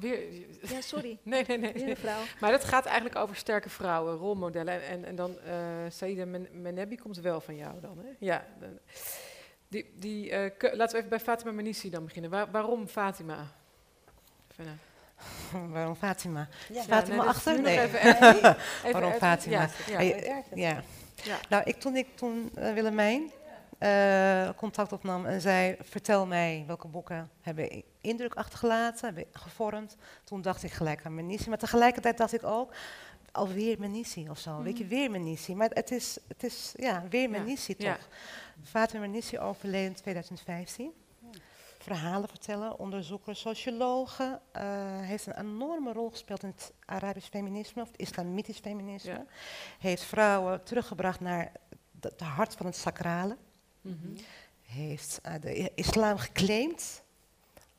Weer, 0.00 0.32
ja, 0.62 0.80
sorry. 0.80 1.18
nee, 1.22 1.44
nee, 1.46 1.58
nee. 1.58 1.72
nee. 1.72 1.96
vrouw. 1.96 2.22
Maar 2.40 2.50
dat 2.50 2.64
gaat 2.64 2.84
eigenlijk 2.84 3.16
over 3.16 3.36
sterke 3.36 3.70
vrouwen, 3.70 4.16
rolmodellen. 4.16 4.74
En, 4.74 4.82
en, 4.82 5.04
en 5.04 5.16
dan 5.16 5.36
uh, 5.46 5.56
Saïda 5.88 6.24
Men 6.24 6.48
Menebi 6.52 6.96
komt 6.96 7.16
wel 7.16 7.40
van 7.40 7.56
jou 7.56 7.80
dan, 7.80 7.98
hè? 7.98 8.10
Ja. 8.18 8.46
Die, 9.68 9.92
die, 9.94 10.30
uh, 10.30 10.50
laten 10.60 10.90
we 10.90 10.96
even 10.96 11.08
bij 11.08 11.20
Fatima 11.20 11.52
Menisi 11.52 11.90
dan 11.90 12.04
beginnen. 12.04 12.30
Waar, 12.30 12.50
waarom 12.50 12.88
Fatima? 12.88 13.52
Fenna. 14.48 14.76
Waarom 15.72 15.96
Fatima? 15.96 16.48
Ja, 16.72 16.82
Fatima 16.82 17.24
achter? 17.24 17.60
Nee. 17.60 17.80
Even, 17.80 18.00
even, 18.00 18.56
Waarom 18.92 19.12
Fatima? 19.12 19.68
Ja, 19.86 20.00
ja. 20.00 20.82
ja. 21.24 21.38
Nou, 21.48 21.62
ik, 21.64 21.80
toen 21.80 21.96
ik 21.96 22.16
toen 22.16 22.52
uh, 22.58 22.72
Willemijn 22.72 23.30
uh, 23.80 24.48
contact 24.56 24.92
opnam 24.92 25.26
en 25.26 25.40
zei: 25.40 25.76
Vertel 25.80 26.26
mij 26.26 26.64
welke 26.66 26.88
boeken 26.88 27.30
hebben 27.40 27.82
indruk 28.00 28.34
achtergelaten, 28.34 29.04
hebben 29.04 29.24
gevormd. 29.32 29.96
Toen 30.24 30.42
dacht 30.42 30.62
ik 30.62 30.72
gelijk 30.72 31.04
aan 31.04 31.14
Menici. 31.14 31.48
Maar 31.48 31.58
tegelijkertijd 31.58 32.18
dacht 32.18 32.32
ik 32.32 32.44
ook: 32.44 32.72
alweer 33.32 33.76
Menici 33.78 34.30
of 34.30 34.38
zo. 34.38 34.50
Mm. 34.56 34.62
Weet 34.62 34.78
je, 34.78 34.86
weer 34.86 35.10
Menici. 35.10 35.54
Maar 35.54 35.70
het 35.72 35.90
is, 35.90 36.18
het 36.28 36.44
is 36.44 36.72
ja, 36.76 37.04
weer 37.10 37.30
Menici 37.30 37.76
toch? 37.76 38.08
Fatima 38.62 39.00
Menici 39.00 39.38
overleden 39.38 39.86
in 39.86 39.94
2015. 39.94 40.92
Verhalen 41.86 42.28
vertellen, 42.28 42.78
onderzoeker, 42.78 43.36
sociologe. 43.36 44.40
Uh, 44.56 44.62
heeft 45.00 45.26
een 45.26 45.38
enorme 45.38 45.92
rol 45.92 46.10
gespeeld 46.10 46.42
in 46.42 46.48
het 46.48 46.72
Arabisch 46.84 47.28
feminisme, 47.28 47.82
of 47.82 47.88
het 47.88 48.00
islamitisch 48.00 48.58
feminisme. 48.58 49.26
Heeft 49.78 50.02
vrouwen 50.02 50.64
teruggebracht 50.64 51.20
naar 51.20 51.52
het 52.00 52.20
hart 52.20 52.54
van 52.54 52.66
het 52.66 52.76
sacrale. 52.76 53.36
Mm 53.80 54.16
Heeft 54.62 55.20
uh, 55.26 55.32
de 55.40 55.72
islam 55.74 56.18
geclaimd 56.18 57.02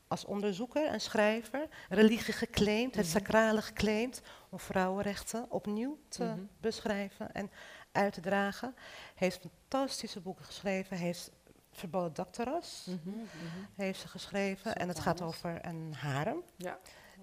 als 0.08 0.26
onderzoeker 0.26 0.88
en 0.88 1.02
schrijver. 1.02 1.68
Religie 1.90 2.34
geclaimd, 2.34 2.96
het 2.96 3.06
mhm. 3.06 3.14
sacrale 3.14 3.62
geclaimd. 3.62 4.22
Om 4.50 4.60
vrouwenrechten 4.60 5.52
opnieuw 5.52 5.98
te 6.08 6.24
mhm. 6.24 6.40
beschrijven 6.60 7.34
en 7.34 7.52
uit 7.92 8.14
te 8.14 8.22
dragen. 8.22 8.76
Heeft 9.16 9.40
fantastische 9.40 10.20
boeken 10.20 10.46
geschreven. 10.46 10.98
Heeft 10.98 11.32
Verboden 11.78 12.14
Doctoras 12.14 12.86
mm 12.88 13.00
-hmm, 13.04 13.28
heeft 13.76 14.00
ze 14.00 14.08
geschreven. 14.08 14.76
En 14.76 14.88
het 14.88 15.00
gaat 15.00 15.22
over 15.22 15.66
een 15.66 15.94
harem. 15.94 16.44
Ja. 16.56 16.78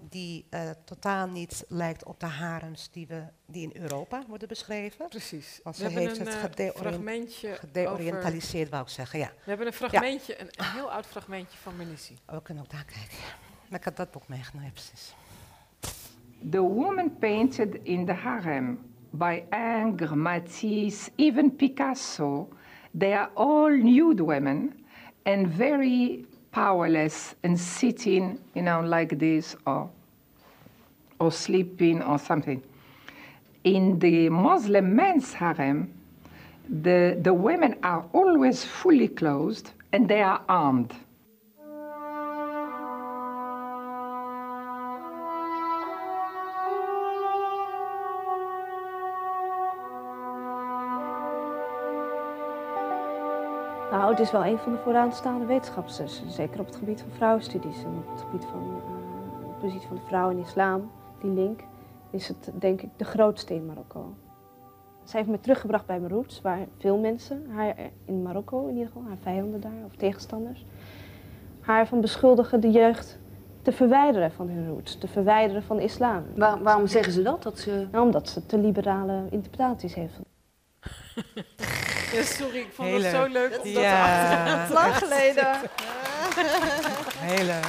Die 0.09 0.45
uh, 0.49 0.69
totaal 0.85 1.27
niet 1.27 1.65
lijkt 1.67 2.03
op 2.03 2.19
de 2.19 2.25
harems 2.25 2.89
die, 2.91 3.07
we, 3.07 3.23
die 3.45 3.63
in 3.63 3.81
Europa 3.81 4.23
worden 4.27 4.47
beschreven. 4.47 5.07
Precies. 5.07 5.59
Want 5.63 5.75
ze 5.75 5.87
heeft 5.87 6.17
het 6.17 6.59
uh, 6.59 6.69
fragmentje 6.69 7.55
gedeoriëntaliseerd, 7.55 8.69
wou 8.69 8.83
ik 8.83 8.89
zeggen. 8.89 9.19
Ja. 9.19 9.27
We 9.27 9.43
hebben 9.43 9.67
een 9.67 9.73
fragmentje, 9.73 10.33
ja. 10.33 10.39
een, 10.39 10.49
een, 10.55 10.71
heel 10.71 10.91
oud 10.91 11.05
fragmentje 11.05 11.57
van 11.57 11.75
Menissi. 11.75 12.17
Oh, 12.27 12.35
we 12.35 12.41
kunnen 12.41 12.63
ook 12.63 12.69
daar 12.69 12.85
kijken. 12.85 13.17
Maar 13.67 13.79
ik 13.79 13.85
had 13.85 13.95
dat 13.97 14.11
boek 14.11 14.27
meegenomen, 14.27 14.71
precies. 14.71 15.13
The 16.49 16.61
woman 16.61 17.17
painted 17.17 17.79
in 17.83 18.05
the 18.05 18.13
harem 18.13 18.93
by 19.09 19.43
Ingres, 19.49 20.09
Matisse, 20.09 21.11
even 21.15 21.55
Picasso 21.55 22.49
They 22.97 23.13
are 23.13 23.29
all 23.35 23.69
nude 23.69 24.21
women 24.21 24.73
and 25.25 25.47
very 25.49 26.25
powerless 26.53 27.35
and 27.43 27.59
sitting, 27.59 28.39
you 28.53 28.61
know, 28.61 28.79
like 28.79 29.19
this 29.19 29.53
or, 29.67 29.89
or 31.19 31.29
sleeping 31.29 32.01
or 32.01 32.17
something. 32.17 32.63
In 33.65 33.99
the 33.99 34.29
Muslim 34.29 34.95
men's 34.95 35.33
harem, 35.33 35.93
the, 36.69 37.17
the 37.21 37.33
women 37.33 37.75
are 37.83 38.05
always 38.13 38.63
fully 38.63 39.09
clothed 39.09 39.71
and 39.91 40.07
they 40.07 40.21
are 40.21 40.41
armed. 40.47 40.93
Het 54.15 54.25
is 54.25 54.31
wel 54.31 54.45
een 54.45 54.57
van 54.57 54.71
de 54.71 54.77
vooraanstaande 54.77 55.45
wetenschapszussen. 55.45 56.31
Zeker 56.31 56.59
op 56.59 56.65
het 56.65 56.75
gebied 56.75 57.01
van 57.01 57.11
vrouwenstudies 57.11 57.83
en 57.83 57.97
op 57.97 58.11
het 58.11 58.21
gebied 58.21 58.45
van 58.45 58.61
uh, 58.61 59.47
de 59.47 59.59
positie 59.59 59.87
van 59.87 59.95
de 59.95 60.01
vrouw 60.01 60.29
in 60.29 60.37
islam. 60.37 60.91
Die 61.21 61.31
link 61.31 61.59
is 62.11 62.27
het 62.27 62.51
denk 62.59 62.81
ik 62.81 62.89
de 62.97 63.03
grootste 63.03 63.53
in 63.53 63.65
Marokko. 63.65 64.13
Zij 65.03 65.19
heeft 65.19 65.31
me 65.31 65.39
teruggebracht 65.39 65.85
bij 65.85 65.99
mijn 65.99 66.11
roots, 66.11 66.41
waar 66.41 66.59
veel 66.77 66.97
mensen, 66.97 67.45
haar 67.49 67.75
in 68.05 68.21
Marokko 68.21 68.67
in 68.67 68.73
ieder 68.73 68.87
geval, 68.87 69.03
haar 69.07 69.17
vijanden 69.21 69.61
daar 69.61 69.85
of 69.85 69.95
tegenstanders, 69.95 70.65
haar 71.59 71.87
van 71.87 72.01
beschuldigen 72.01 72.59
de 72.59 72.71
jeugd 72.71 73.19
te 73.61 73.71
verwijderen 73.71 74.31
van 74.31 74.49
hun 74.49 74.67
roots, 74.67 74.97
te 74.97 75.07
verwijderen 75.07 75.63
van 75.63 75.77
de 75.77 75.83
islam. 75.83 76.23
waarom 76.35 76.87
zeggen 76.87 77.13
ze 77.13 77.21
dat? 77.21 77.43
dat 77.43 77.59
ze... 77.59 77.87
Nou, 77.91 78.05
omdat 78.05 78.29
ze 78.29 78.45
te 78.45 78.57
liberale 78.57 79.23
interpretaties 79.29 79.93
heeft. 79.93 80.19
Ja, 82.15 82.23
sorry, 82.23 82.57
ik 82.57 82.73
vond 82.73 83.03
het 83.03 83.11
zo 83.11 83.25
leuk 83.25 83.59
om 83.61 83.67
ja. 83.67 84.67
dat 84.67 84.69
Lang 84.79 84.95
geleden. 84.95 85.61
Hele. 87.17 87.59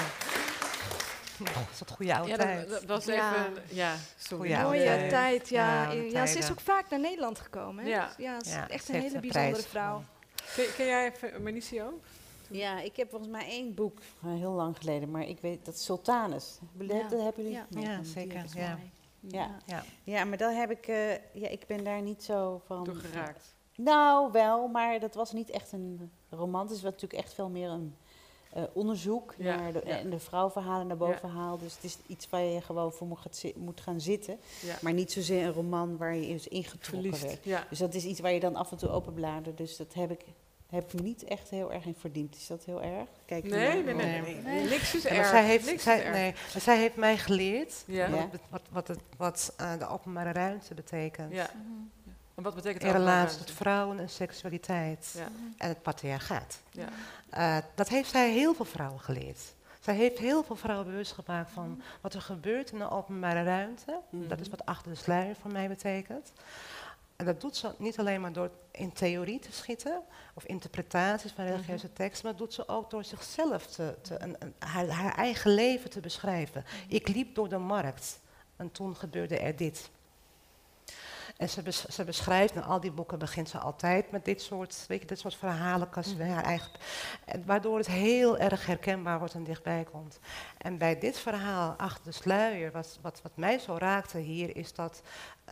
Oh, 1.41 1.63
is 1.73 1.79
dat 1.79 1.91
goede 1.91 2.15
oude 2.15 2.29
ja, 2.31 2.37
tijd? 2.37 2.69
Dat, 2.69 2.85
was 2.85 3.07
even, 3.07 3.55
ja, 3.69 3.95
sorry. 4.17 4.55
Mooie 4.55 5.07
tijd, 5.09 5.49
ja. 5.49 5.93
Ja, 5.93 6.27
ze 6.27 6.39
is 6.39 6.51
ook 6.51 6.61
vaak 6.61 6.91
naar 6.91 7.01
Nederland 7.01 7.39
gekomen. 7.39 7.85
Hè? 7.85 7.91
Ja, 7.91 8.11
ja 8.19 8.45
ze 8.45 8.51
is 8.51 8.57
echt 8.69 8.89
een 8.89 9.01
hele 9.01 9.21
bijzondere 9.21 9.63
vrouw. 9.63 10.03
Ken, 10.55 10.67
ken 10.77 10.87
jij 10.87 11.13
Manicio? 11.43 12.01
Ja, 12.49 12.81
ik 12.81 12.97
heb 12.97 13.11
volgens 13.11 13.31
mij 13.31 13.47
één 13.47 13.75
boek, 13.75 13.99
heel 14.27 14.53
lang 14.53 14.77
geleden, 14.79 15.11
maar 15.11 15.23
ik 15.23 15.41
weet 15.41 15.65
dat 15.65 15.79
Sultanus. 15.79 16.59
Ja. 16.79 17.09
Dat 17.09 17.23
hebben 17.23 17.43
jullie? 17.43 17.53
Ja, 17.53 17.67
ja 17.69 18.03
zeker. 18.03 18.45
Ja. 18.55 18.79
Ja. 19.21 19.59
Ja. 19.67 19.85
ja, 20.05 20.25
maar 20.25 20.39
dan 20.39 20.55
heb 20.55 20.71
ik, 20.71 20.89
uh, 20.89 21.13
ja, 21.13 21.49
ik 21.49 21.67
ben 21.67 21.85
daar 21.85 22.03
niet 22.03 22.23
zo 22.23 22.63
van. 22.67 22.85
Door 22.85 22.95
geraakt. 22.95 23.56
Nou, 23.77 24.33
wel, 24.33 24.69
maar 24.69 25.01
dat 25.01 25.15
was 25.15 25.33
niet 25.33 25.51
echt 25.51 25.73
een 25.73 26.11
roman. 26.31 26.61
Het 26.61 26.71
was 26.71 26.83
natuurlijk 26.83 27.23
echt 27.23 27.35
veel 27.35 27.49
meer 27.49 27.69
een 27.69 27.95
uh, 28.57 28.63
onderzoek 28.73 29.35
ja, 29.39 29.57
naar 29.57 29.73
de, 29.73 29.83
ja. 29.85 29.99
en 29.99 30.11
de 30.11 30.19
vrouwverhalen 30.19 30.87
naar 30.87 30.97
boven 30.97 31.29
ja. 31.29 31.35
haalt. 31.35 31.61
Dus 31.61 31.75
het 31.75 31.85
is 31.85 31.99
iets 32.07 32.29
waar 32.29 32.43
je 32.43 32.61
gewoon 32.61 32.93
voor 32.93 33.07
moet, 33.07 33.53
moet 33.57 33.81
gaan 33.81 34.01
zitten. 34.01 34.39
Maar 34.81 34.93
niet 34.93 35.13
zozeer 35.13 35.45
een 35.45 35.53
roman 35.53 35.97
waar 35.97 36.15
je 36.15 36.33
dus 36.33 36.49
ingetrokken 36.49 37.21
werd. 37.21 37.69
Dus 37.69 37.79
dat 37.79 37.95
is 37.95 38.05
iets 38.05 38.21
waar 38.21 38.33
je 38.33 38.41
dan 38.41 38.57
af 38.57 38.71
en 38.71 38.77
toe 38.77 38.89
openbladert. 38.89 39.57
Dus 39.57 39.77
dat 39.77 39.95
heb 39.95 40.11
ik, 40.11 40.21
heb 40.71 40.93
ik 40.93 41.03
niet 41.03 41.25
echt 41.25 41.51
heel 41.51 41.73
erg 41.73 41.85
in 41.85 41.95
verdiend. 41.95 42.37
Is 42.37 42.47
dat 42.47 42.65
heel 42.65 42.83
erg? 42.83 43.09
Kijk 43.25 43.45
nee, 43.45 43.83
nee, 43.83 43.95
nee, 43.95 44.21
nee, 44.21 44.35
nee, 44.35 44.69
Niks 44.69 44.95
is 44.95 45.07
erg. 45.07 45.27
Zij 45.27 45.45
heeft, 45.45 45.67
Niks 45.67 45.83
zij, 45.83 45.99
is 45.99 46.05
erg. 46.05 46.15
Nee, 46.15 46.35
maar 46.53 46.63
zij 46.63 46.79
heeft 46.79 46.97
mij 46.97 47.19
geleerd 47.19 47.85
wat, 47.87 48.41
wat, 48.51 48.63
wat, 48.71 48.89
het, 48.89 49.01
wat 49.17 49.55
uh, 49.61 49.79
de 49.79 49.89
openbare 49.89 50.33
ruimte 50.33 50.75
betekent. 50.75 51.33
Ja. 51.33 51.51
En 52.37 52.43
wat 52.43 52.55
betekent 52.55 52.83
In 52.83 52.91
relatie 52.91 53.39
tot 53.39 53.51
vrouwen 53.51 53.99
en 53.99 54.09
seksualiteit 54.09 55.15
ja. 55.15 55.29
en 55.57 55.69
het 55.69 55.83
patriarchaat. 55.83 56.61
Ja. 56.71 56.89
Uh, 57.39 57.65
dat 57.75 57.89
heeft 57.89 58.11
zij 58.11 58.33
heel 58.33 58.55
veel 58.55 58.65
vrouwen 58.65 59.01
geleerd. 59.01 59.55
Zij 59.81 59.95
heeft 59.95 60.19
heel 60.19 60.45
veel 60.45 60.57
vrouwen 60.57 60.87
bewust 60.87 61.13
gemaakt 61.13 61.51
van 61.51 61.83
wat 62.01 62.15
er 62.15 62.21
gebeurt 62.21 62.73
in 62.73 62.79
de 62.79 62.91
openbare 62.91 63.43
ruimte. 63.43 63.99
Mm. 64.11 64.29
Dat 64.29 64.41
is 64.41 64.49
wat 64.49 64.67
achter 64.67 64.91
de 64.91 64.97
sluier 64.97 65.37
voor 65.41 65.53
mij 65.53 65.69
betekent. 65.69 66.33
En 67.17 67.25
dat 67.25 67.41
doet 67.41 67.57
ze 67.57 67.75
niet 67.79 67.99
alleen 67.99 68.21
maar 68.21 68.33
door 68.33 68.51
in 68.71 68.93
theorie 68.93 69.39
te 69.39 69.53
schieten 69.53 70.03
of 70.35 70.45
interpretaties 70.45 71.33
van 71.33 71.45
religieuze 71.45 71.87
-hmm. 71.87 71.95
teksten, 71.95 72.25
maar 72.25 72.37
dat 72.37 72.47
doet 72.47 72.55
ze 72.55 72.69
ook 72.69 72.91
door 72.91 73.05
zichzelf 73.05 73.67
te, 73.67 73.95
te 74.03 74.21
een, 74.23 74.37
een, 74.39 74.55
haar, 74.59 74.89
haar, 74.89 75.15
eigen 75.15 75.55
leven 75.55 75.91
te 75.91 76.01
beschrijven. 76.01 76.65
Mm. 76.67 76.97
Ik 76.97 77.09
liep 77.09 77.35
door 77.35 77.49
de 77.49 77.59
markt 77.59 78.21
en 78.57 78.73
toen 78.73 78.97
gebeurde 78.97 79.39
er 79.39 79.57
dit. 79.57 79.91
En 81.37 81.49
ze, 81.49 81.63
bes, 81.63 81.85
ze 81.85 82.05
beschrijft, 82.05 82.55
in 82.55 82.63
al 82.63 82.81
die 82.81 82.91
boeken 82.91 83.19
begint 83.19 83.49
ze 83.49 83.59
altijd 83.59 84.11
met 84.11 84.25
dit 84.25 84.43
soort, 84.43 84.85
weet 84.89 85.01
je, 85.01 85.07
dit 85.07 85.19
soort 85.19 85.35
verhalenkasten, 85.35 86.27
mm. 86.27 86.33
haar 86.33 86.45
eigen, 86.45 86.71
waardoor 87.45 87.79
het 87.79 87.87
heel 87.87 88.39
erg 88.39 88.67
herkenbaar 88.67 89.19
wordt 89.19 89.35
en 89.35 89.45
dichtbij 89.45 89.85
komt. 89.91 90.19
En 90.59 90.79
bij 90.79 90.99
dit 90.99 91.19
verhaal, 91.19 91.75
achter 91.77 92.05
de 92.05 92.13
sluier, 92.13 92.73
wat, 92.73 92.99
wat, 93.03 93.21
wat 93.23 93.37
mij 93.37 93.59
zo 93.59 93.77
raakte 93.79 94.19
hier, 94.19 94.57
is 94.57 94.75
dat, 94.75 95.03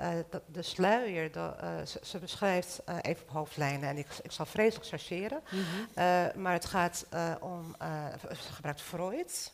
uh, 0.00 0.08
dat 0.30 0.42
de 0.46 0.62
sluier, 0.62 1.32
de, 1.32 1.54
uh, 1.62 1.86
ze, 1.86 2.00
ze, 2.02 2.18
beschrijft, 2.18 2.82
uh, 2.88 2.96
even 3.00 3.22
op 3.22 3.30
hoofdlijnen, 3.30 3.88
en 3.88 3.98
ik, 3.98 4.08
ik 4.22 4.32
zal 4.32 4.46
vreselijk 4.46 4.88
chargeren, 4.88 5.42
mm 5.50 5.64
-hmm. 5.94 6.42
maar 6.42 6.52
het 6.52 6.64
gaat 6.64 7.06
om, 7.40 7.76
ze 8.30 8.52
gebruikt 8.52 8.82
Freud, 8.82 9.52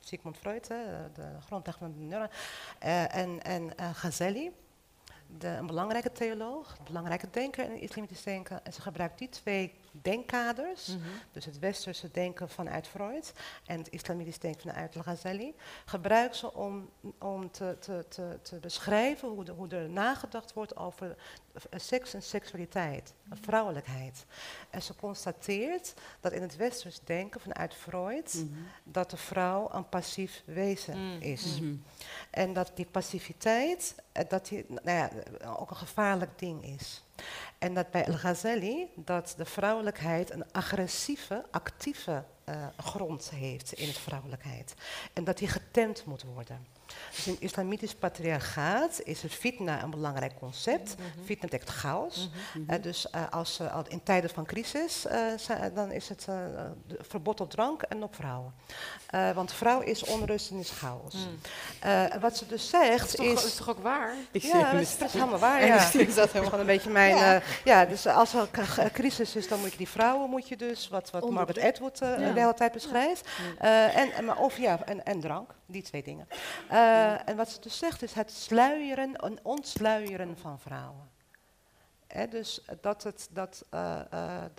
Sigmund 0.00 0.36
Freud, 0.38 0.66
de, 0.66 1.36
grondlegger 1.46 1.82
van 1.82 1.92
de 1.92 2.04
neuron, 2.04 2.28
en, 3.08 3.42
en 3.42 3.72
Gazelli 3.94 4.52
de, 5.38 5.48
een 5.48 5.66
belangrijke 5.66 6.12
theoloog, 6.12 6.76
een 6.78 6.84
belangrijke 6.84 7.30
denker 7.30 7.64
in 7.64 7.72
het 7.72 7.80
islamitisch 7.80 8.22
denken. 8.22 8.64
En 8.64 8.72
ze 8.72 8.80
gebruikt 8.80 9.18
die 9.18 9.28
twee 9.28 9.74
denkkaders, 9.90 10.86
mm 10.86 10.94
-hmm. 10.94 11.12
dus 11.32 11.44
het 11.44 11.58
westerse 11.58 12.10
denken 12.10 12.48
vanuit 12.48 12.86
Freud 12.86 13.32
en 13.66 13.78
het 13.78 13.88
islamitisch 13.88 14.38
denken 14.38 14.60
vanuit 14.60 14.96
Al-Ghazali, 14.96 15.54
gebruikt 15.84 16.36
ze 16.36 16.54
om, 16.54 16.90
om 17.18 17.50
te, 17.50 17.76
te, 17.80 18.04
te, 18.08 18.38
te 18.42 18.58
beschrijven 18.58 19.28
hoe, 19.28 19.44
de, 19.44 19.52
hoe 19.52 19.68
er 19.68 19.90
nagedacht 19.90 20.52
wordt 20.52 20.76
over 20.76 21.16
seks 21.70 22.14
en 22.14 22.22
seksualiteit, 22.22 23.12
-hmm. 23.28 23.36
vrouwelijkheid. 23.44 24.24
En 24.70 24.82
ze 24.82 24.94
constateert 24.94 25.94
dat 26.20 26.32
in 26.32 26.42
het 26.42 26.56
westers 26.56 27.00
denken 27.04 27.40
vanuit 27.40 27.74
Freud, 27.74 28.34
mm 28.34 28.40
-hmm. 28.40 28.66
dat 28.84 29.10
de 29.10 29.16
vrouw 29.16 29.68
een 29.72 29.88
passief 29.88 30.42
wezen 30.44 31.20
is. 31.20 31.60
En 32.30 32.52
dat 32.52 32.72
die 32.74 32.86
passiviteit, 32.86 33.94
dat 34.28 34.48
die, 34.48 34.64
nou 34.68 34.98
ja, 34.98 35.10
ook 35.56 35.70
een 35.70 35.76
gevaarlijk 35.76 36.38
ding 36.38 36.64
is. 36.64 37.04
En 37.58 37.74
dat 37.74 37.90
bij 37.90 38.04
El 38.04 38.16
Ghazali 38.16 38.88
dat 38.94 39.34
de 39.36 39.44
vrouwelijkheid 39.44 40.30
een 40.30 40.52
agressieve, 40.52 41.44
actieve 41.50 42.24
uh, 42.48 42.66
grond 42.76 43.30
heeft 43.30 43.72
in 43.72 43.86
het 43.86 43.98
vrouwelijkheid. 43.98 44.74
En 45.12 45.24
dat 45.24 45.38
die 45.38 45.48
getemd 45.48 46.04
moet 46.04 46.22
worden. 46.22 46.66
Dus 47.14 47.26
in 47.26 47.36
islamitisch 47.38 47.94
patriarchaat 47.94 49.00
is 49.04 49.22
het 49.22 49.32
fitna 49.32 49.82
een 49.82 49.90
belangrijk 49.90 50.32
concept. 50.38 50.94
Mm 50.98 51.04
-hmm. 51.04 51.24
Fitna 51.24 51.48
betekent 51.48 51.70
chaos. 51.76 52.28
Mm 52.28 52.64
-hmm. 52.66 52.74
uh, 52.76 52.82
dus 52.82 53.06
uh, 53.14 53.22
als, 53.30 53.60
uh, 53.60 53.78
in 53.88 54.02
tijden 54.02 54.30
van 54.30 54.44
crisis, 54.44 55.06
dan 55.74 55.90
is 55.90 56.08
het 56.08 56.26
verbod 57.00 57.40
op 57.40 57.50
drank 57.50 57.82
en 57.82 58.02
op 58.02 58.14
vrouwen. 58.14 58.52
want 59.34 59.52
vrouw 59.52 59.80
is 59.80 60.04
onrust 60.04 60.50
en 60.50 60.58
is 60.58 60.70
chaos. 60.70 61.14
Mm. 61.14 62.20
wat 62.20 62.36
ze 62.36 62.46
dus 62.46 62.68
zegt 62.68 63.16
dat 63.16 63.26
is, 63.26 63.32
toch, 63.34 63.44
is... 63.44 63.44
is 63.44 63.56
toch 63.56 63.70
ook 63.70 63.82
waar? 63.82 64.14
Ja, 64.32 64.72
dat 64.72 64.80
is, 64.80 64.98
dat 64.98 65.08
is 65.08 65.14
helemaal 65.14 65.38
waar. 65.38 65.60
Ja. 65.72 65.90
is 65.92 66.14
dat 66.14 66.30
gewoon 66.30 66.60
een 66.60 66.66
beetje 66.66 66.90
mijn... 66.90 67.16
Ja. 67.16 67.42
ja, 67.64 67.84
dus 67.84 68.06
als 68.06 68.34
er 68.34 68.48
een 68.76 68.92
crisis 68.92 69.36
is, 69.36 69.48
dan 69.48 69.60
moet 69.60 69.72
je 69.72 69.78
die 69.78 69.88
vrouwen, 69.88 70.30
moet 70.30 70.48
je 70.48 70.56
dus, 70.56 70.88
wat, 70.88 71.10
wat 71.10 71.30
Margaret 71.30 71.58
Atwood 71.58 72.02
uh, 72.02 72.16
de 72.16 72.40
hele 72.40 72.54
tijd 72.54 72.72
beschrijft. 72.72 73.28
Uh, 73.62 73.96
en, 73.96 74.12
en, 74.12 74.36
of 74.36 74.58
ja, 74.58 74.78
en, 74.84 75.04
en 75.04 75.20
drank, 75.20 75.54
die 75.66 75.82
twee 75.82 76.02
dingen. 76.02 76.26
Uh, 76.82 77.28
en 77.28 77.36
wat 77.36 77.50
ze 77.50 77.60
dus 77.60 77.78
zegt 77.78 78.02
is 78.02 78.12
het 78.12 78.30
sluieren, 78.30 79.24
een 79.26 79.38
ontsluieren 79.42 80.38
van 80.38 80.58
vrouwen. 80.58 81.10
Hè, 82.06 82.28
dus 82.28 82.64
dat, 82.80 83.02
het, 83.02 83.28
dat, 83.30 83.64
dat 83.70 84.54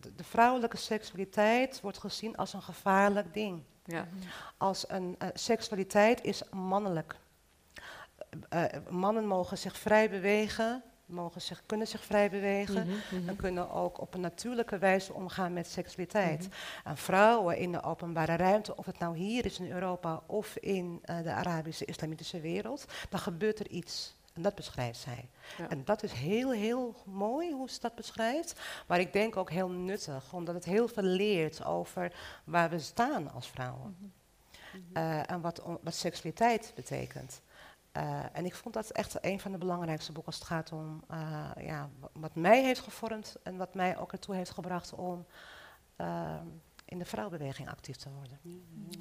de, 0.00 0.14
de 0.14 0.24
vrouwelijke 0.24 0.76
seksualiteit 0.76 1.80
wordt 1.80 1.98
gezien 1.98 2.36
als 2.36 2.52
een 2.52 2.62
gevaarlijk 2.62 3.34
ding. 3.34 3.62
Ja. 3.84 4.08
Als 4.56 4.88
een 4.88 5.18
seksualiteit 5.34 6.24
is 6.24 6.42
mannelijk. 6.50 7.16
mannen 8.88 9.26
mogen 9.26 9.58
zich 9.58 9.78
vrij 9.78 10.10
bewegen, 10.10 10.82
mogen 11.06 11.40
zich, 11.40 11.62
kunnen 11.66 11.86
zich 11.86 12.04
vrij 12.04 12.30
bewegen 12.30 12.86
mm 12.86 12.92
en 13.28 13.36
kunnen 13.36 13.70
ook 13.70 14.00
op 14.00 14.14
een 14.14 14.20
natuurlijke 14.20 14.78
wijze 14.78 15.12
omgaan 15.12 15.52
met 15.52 15.66
seksualiteit. 15.66 16.40
Mhm. 16.40 16.88
En 16.88 16.96
vrouwen 16.96 17.58
in 17.58 17.72
de 17.72 17.82
openbare 17.82 18.36
ruimte, 18.36 18.76
of 18.76 18.86
het 18.86 18.98
nou 18.98 19.16
hier 19.16 19.44
is 19.44 19.58
in 19.58 19.70
Europa 19.70 20.22
of 20.26 20.56
in 20.56 21.02
uh, 21.04 21.22
de 21.22 21.32
Arabische 21.32 21.84
islamitische 21.84 22.40
wereld, 22.40 22.84
dan 23.08 23.20
gebeurt 23.20 23.58
er 23.58 23.68
iets. 23.68 24.14
En 24.32 24.42
dat 24.42 24.54
beschrijft 24.54 24.98
zij. 24.98 25.28
En 25.68 25.84
dat 25.84 26.02
is 26.02 26.12
heel, 26.12 26.52
heel 26.52 26.94
mooi 27.04 27.52
hoe 27.52 27.70
ze 27.70 27.80
dat 27.80 27.94
beschrijft. 27.94 28.60
Maar 28.86 29.00
ik 29.00 29.12
denk 29.12 29.36
ook 29.36 29.50
heel 29.50 29.68
nuttig, 29.68 30.32
omdat 30.32 30.54
het 30.54 30.64
heel 30.64 30.88
veel 30.88 31.02
leert 31.02 31.64
over 31.64 32.12
waar 32.44 32.70
we 32.70 32.78
staan 32.78 33.32
als 33.32 33.48
vrouwen. 33.48 34.12
Uh, 34.92 35.30
en 35.30 35.40
wat, 35.40 35.62
wat 35.82 35.94
seksualiteit 35.94 36.72
betekent. 36.74 37.40
Uh, 37.96 38.24
en 38.32 38.44
ik 38.44 38.54
vond 38.54 38.74
dat 38.74 38.90
echt 38.90 39.24
een 39.24 39.40
van 39.40 39.52
de 39.52 39.58
belangrijkste 39.58 40.12
boeken 40.12 40.32
als 40.32 40.40
het 40.40 40.48
gaat 40.48 40.72
om 40.72 41.04
uh, 41.10 41.50
ja, 41.58 41.88
wat 42.12 42.34
mij 42.34 42.62
heeft 42.62 42.80
gevormd 42.80 43.36
en 43.42 43.56
wat 43.56 43.74
mij 43.74 43.98
ook 43.98 44.12
ertoe 44.12 44.34
heeft 44.34 44.50
gebracht 44.50 44.92
om 44.92 45.26
uh, 46.00 46.34
in 46.84 46.98
de 46.98 47.04
vrouwenbeweging 47.04 47.68
actief 47.68 47.96
te 47.96 48.10
worden. 48.10 48.38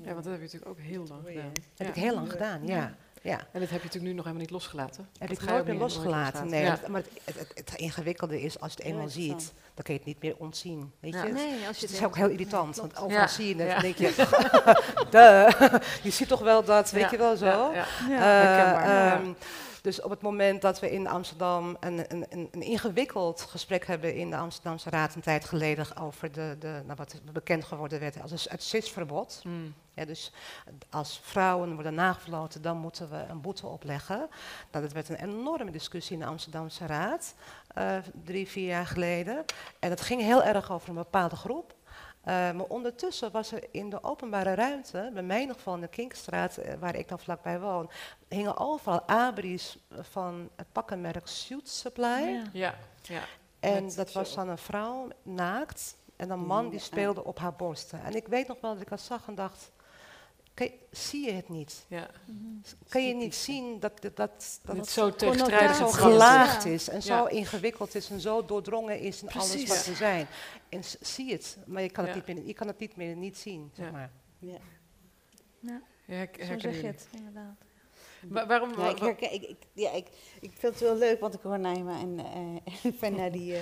Ja, 0.01 0.13
want 0.13 0.23
dat 0.23 0.25
heb 0.25 0.35
je 0.35 0.39
natuurlijk 0.39 0.71
ook 0.71 0.79
heel 0.79 1.07
lang 1.07 1.25
gedaan. 1.25 1.53
Dat 1.53 1.63
heb 1.77 1.87
ik 1.87 1.95
heel 1.95 2.15
lang 2.15 2.31
gedaan, 2.31 2.67
ja. 2.67 2.95
Ja. 3.23 3.37
En 3.51 3.59
dat 3.59 3.69
heb 3.69 3.79
je 3.79 3.85
natuurlijk 3.85 4.03
nu 4.03 4.13
nog 4.13 4.23
helemaal 4.23 4.41
niet 4.41 4.49
losgelaten. 4.49 5.09
Heb 5.17 5.31
ik 5.31 5.45
nooit 5.45 5.65
meer 5.65 5.75
losgelaten, 5.75 6.49
nee. 6.49 6.63
Ja. 6.63 6.79
Maar 6.87 7.01
het, 7.23 7.37
het, 7.37 7.51
het, 7.53 7.73
ingewikkelde 7.75 8.41
is, 8.41 8.59
als 8.59 8.73
je 8.73 8.77
het 8.77 8.91
eenmaal 8.91 9.09
ziet, 9.09 9.53
dan 9.73 9.83
kun 9.83 9.93
je 9.93 9.99
het 9.99 10.05
niet 10.05 10.21
meer 10.21 10.35
ontzien. 10.37 10.91
Weet 10.99 11.13
je? 11.13 11.31
Nee, 11.33 11.67
als 11.67 11.77
je 11.77 11.85
het 11.85 11.95
is 11.95 12.03
ook 12.03 12.15
heel 12.15 12.29
irritant, 12.29 12.75
want 12.75 12.97
overal 12.97 13.27
zie 13.27 13.55
je 13.55 13.63
het, 13.63 13.71
dan 13.71 13.81
denk 13.81 13.97
je, 13.97 14.13
de, 15.09 15.53
je 16.03 16.09
ziet 16.09 16.27
toch 16.27 16.41
wel 16.41 16.63
dat, 16.63 16.91
weet 16.91 17.09
je 17.09 17.17
wel 17.17 17.35
zo. 17.35 17.73
Ja, 18.09 19.19
uh, 19.19 19.29
dus 19.83 20.01
op 20.01 20.09
het 20.09 20.21
moment 20.21 20.61
dat 20.61 20.79
we 20.79 20.91
in 20.91 21.07
Amsterdam 21.07 21.77
een, 21.79 22.05
een, 22.13 22.25
een, 22.29 22.61
ingewikkeld 22.61 23.41
gesprek 23.41 23.85
hebben 23.87 24.15
in 24.15 24.29
de 24.29 24.35
Amsterdamse 24.35 24.89
Raad 24.89 25.15
een 25.15 25.21
tijd 25.21 25.45
geleden 25.45 25.97
over 25.97 26.31
de, 26.31 26.55
de, 26.59 26.81
nou 26.85 26.97
wat 26.97 27.21
bekend 27.33 27.63
geworden 27.63 27.99
werd 27.99 28.21
als 28.21 28.47
het 28.49 28.63
CIS-verbod. 28.63 29.41
Mm. 29.43 29.73
Ja, 29.93 30.05
dus 30.05 30.31
als 30.89 31.19
vrouwen 31.23 31.73
worden 31.73 31.93
nagefloten, 31.93 32.61
dan 32.61 32.77
moeten 32.77 33.09
we 33.09 33.25
een 33.29 33.41
boete 33.41 33.67
opleggen. 33.67 34.29
Nou, 34.71 34.83
dat 34.83 34.93
werd 34.93 35.09
een 35.09 35.29
enorme 35.29 35.71
discussie 35.71 36.13
in 36.13 36.21
de 36.21 36.27
Amsterdamse 36.27 36.85
Raad, 36.85 37.35
uh, 37.77 37.97
drie, 38.23 38.47
vier 38.47 38.67
jaar 38.67 38.87
geleden. 38.87 39.45
En 39.79 39.89
het 39.89 40.01
ging 40.01 40.21
heel 40.21 40.43
erg 40.43 40.71
over 40.71 40.89
een 40.89 40.95
bepaalde 40.95 41.35
groep. 41.35 41.73
Uh, 42.25 42.33
maar 42.33 42.65
ondertussen 42.67 43.31
was 43.31 43.51
er 43.51 43.63
in 43.71 43.89
de 43.89 44.03
openbare 44.03 44.53
ruimte, 44.53 45.09
bij 45.13 45.23
mij 45.23 45.45
nog 45.45 45.59
van 45.59 45.81
de 45.81 45.87
Kinkstraat, 45.87 46.59
uh, 46.59 46.73
waar 46.79 46.95
ik 46.95 47.07
dan 47.07 47.19
vlakbij 47.19 47.59
woon, 47.59 47.89
hingen 48.27 48.57
overal 48.57 49.01
abris 49.01 49.77
van 49.89 50.49
het 50.55 50.67
pakkenmerk 50.71 51.27
Suit 51.27 51.69
Supply. 51.69 52.05
Ja. 52.05 52.43
ja, 52.53 52.75
ja. 53.01 53.21
En 53.59 53.95
dat 53.95 54.11
was 54.11 54.35
dan 54.35 54.49
een 54.49 54.57
vrouw 54.57 55.07
naakt 55.23 55.95
en 56.15 56.29
een 56.29 56.45
man 56.45 56.69
die 56.69 56.79
speelde 56.79 57.23
op 57.23 57.39
haar 57.39 57.55
borsten. 57.55 58.03
En 58.03 58.15
ik 58.15 58.27
weet 58.27 58.47
nog 58.47 58.61
wel 58.61 58.73
dat 58.73 58.81
ik 58.81 58.89
dat 58.89 59.01
zag 59.01 59.27
en 59.27 59.35
dacht, 59.35 59.71
zie 60.91 61.25
je 61.25 61.31
het 61.31 61.49
niet? 61.49 61.85
Ja. 61.87 62.09
Kan 62.89 63.07
je 63.07 63.13
niet 63.13 63.35
zien 63.35 63.79
dat, 63.79 64.01
dat, 64.01 64.15
dat, 64.15 64.59
dat 64.63 64.77
het 64.77 64.89
zo 64.89 65.11
tegenstrijdig 65.11 65.75
zo 65.75 65.87
gelaagd 65.87 66.65
is 66.65 66.89
en 66.89 67.01
zo 67.01 67.25
ingewikkeld 67.25 67.95
is 67.95 68.09
en 68.09 68.19
zo 68.19 68.45
doordrongen 68.45 68.99
is 68.99 69.21
in 69.21 69.29
alles 69.29 69.67
wat 69.67 69.85
we 69.85 69.95
zijn. 69.95 70.27
En 70.69 70.81
zie 70.99 71.31
het, 71.31 71.57
maar 71.65 71.81
je 71.81 71.89
kan 71.89 72.05
het, 72.05 72.15
niet, 72.15 72.27
meer, 72.27 72.45
je 72.45 72.53
kan 72.53 72.67
het 72.67 72.79
niet 72.79 72.95
meer 72.95 73.15
niet 73.15 73.37
zien, 73.37 73.71
zeg 73.73 73.91
maar. 73.91 74.11
Ja. 74.39 74.57
Ja, 76.05 76.27
zo 76.45 76.59
zeg 76.59 76.81
je 76.81 76.87
het, 76.87 77.07
inderdaad. 77.11 77.55
Maar 78.29 78.47
waarom? 78.47 78.79
Ja, 78.79 78.89
ik, 78.89 78.97
herken, 78.97 79.33
ik, 79.33 79.41
ik, 79.41 79.57
ja, 79.73 79.91
ik, 79.91 80.07
ik 80.39 80.51
vind 80.57 80.73
het 80.73 80.81
wel 80.81 80.95
leuk, 80.95 81.19
want 81.19 81.33
ik 81.33 81.41
hoor 81.41 81.59
Naima 81.59 81.99
en, 81.99 82.19
uh, 83.01 83.09
naar 83.17 83.31
die... 83.31 83.53
Uh, 83.53 83.59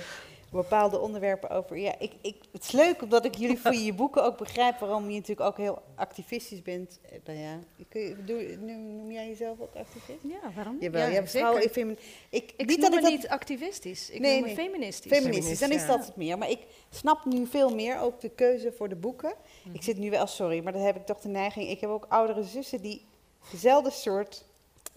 bepaalde 0.52 1.00
onderwerpen 1.00 1.50
over. 1.50 1.76
Ja, 1.78 1.94
ik, 1.98 2.12
ik, 2.20 2.36
het 2.52 2.62
is 2.62 2.70
leuk 2.70 3.02
omdat 3.02 3.24
ik 3.24 3.34
jullie 3.34 3.58
voor 3.58 3.74
je 3.88 3.94
boeken 3.94 4.24
ook 4.24 4.38
begrijp 4.38 4.78
waarom 4.78 5.10
je 5.10 5.14
natuurlijk 5.14 5.48
ook 5.48 5.56
heel 5.56 5.82
activistisch 5.94 6.62
bent. 6.62 7.00
Eh, 7.02 7.18
nou 7.24 7.38
ja, 7.38 7.58
kun 7.88 8.00
je, 8.00 8.24
doe, 8.24 8.56
noem 8.60 9.10
jij 9.12 9.28
jezelf 9.28 9.60
ook 9.60 9.74
activist? 9.74 10.18
Ja, 10.22 10.52
waarom? 10.54 10.76
Jawel, 10.80 11.08
ja, 11.08 11.26
vrouw, 11.26 11.56
ik, 11.56 11.72
vind, 11.72 11.98
ik, 12.30 12.52
ik 12.56 12.66
niet 12.66 12.80
dat 12.80 12.94
ik 12.94 13.00
dat, 13.02 13.10
niet 13.10 13.28
activistisch, 13.28 14.10
ik 14.10 14.20
nee, 14.20 14.40
noem 14.40 14.54
feministisch. 14.54 15.12
Feministisch, 15.12 15.58
dan 15.58 15.70
is 15.70 15.86
dat 15.86 16.06
het 16.06 16.16
meer. 16.16 16.38
Maar 16.38 16.50
ik 16.50 16.60
snap 16.90 17.24
nu 17.24 17.46
veel 17.46 17.74
meer 17.74 17.98
ook 17.98 18.20
de 18.20 18.30
keuze 18.30 18.72
voor 18.72 18.88
de 18.88 18.96
boeken. 18.96 19.30
Ik 19.64 19.72
mhm. 19.72 19.82
zit 19.82 19.98
nu 19.98 20.10
wel, 20.10 20.26
sorry, 20.26 20.62
maar 20.62 20.72
dan 20.72 20.82
heb 20.82 20.96
ik 20.96 21.06
toch 21.06 21.20
de 21.20 21.28
neiging. 21.28 21.68
Ik 21.68 21.80
heb 21.80 21.90
ook 21.90 22.06
oudere 22.08 22.42
zussen 22.42 22.80
die 22.80 23.04
dezelfde 23.50 23.90
soort 23.90 24.44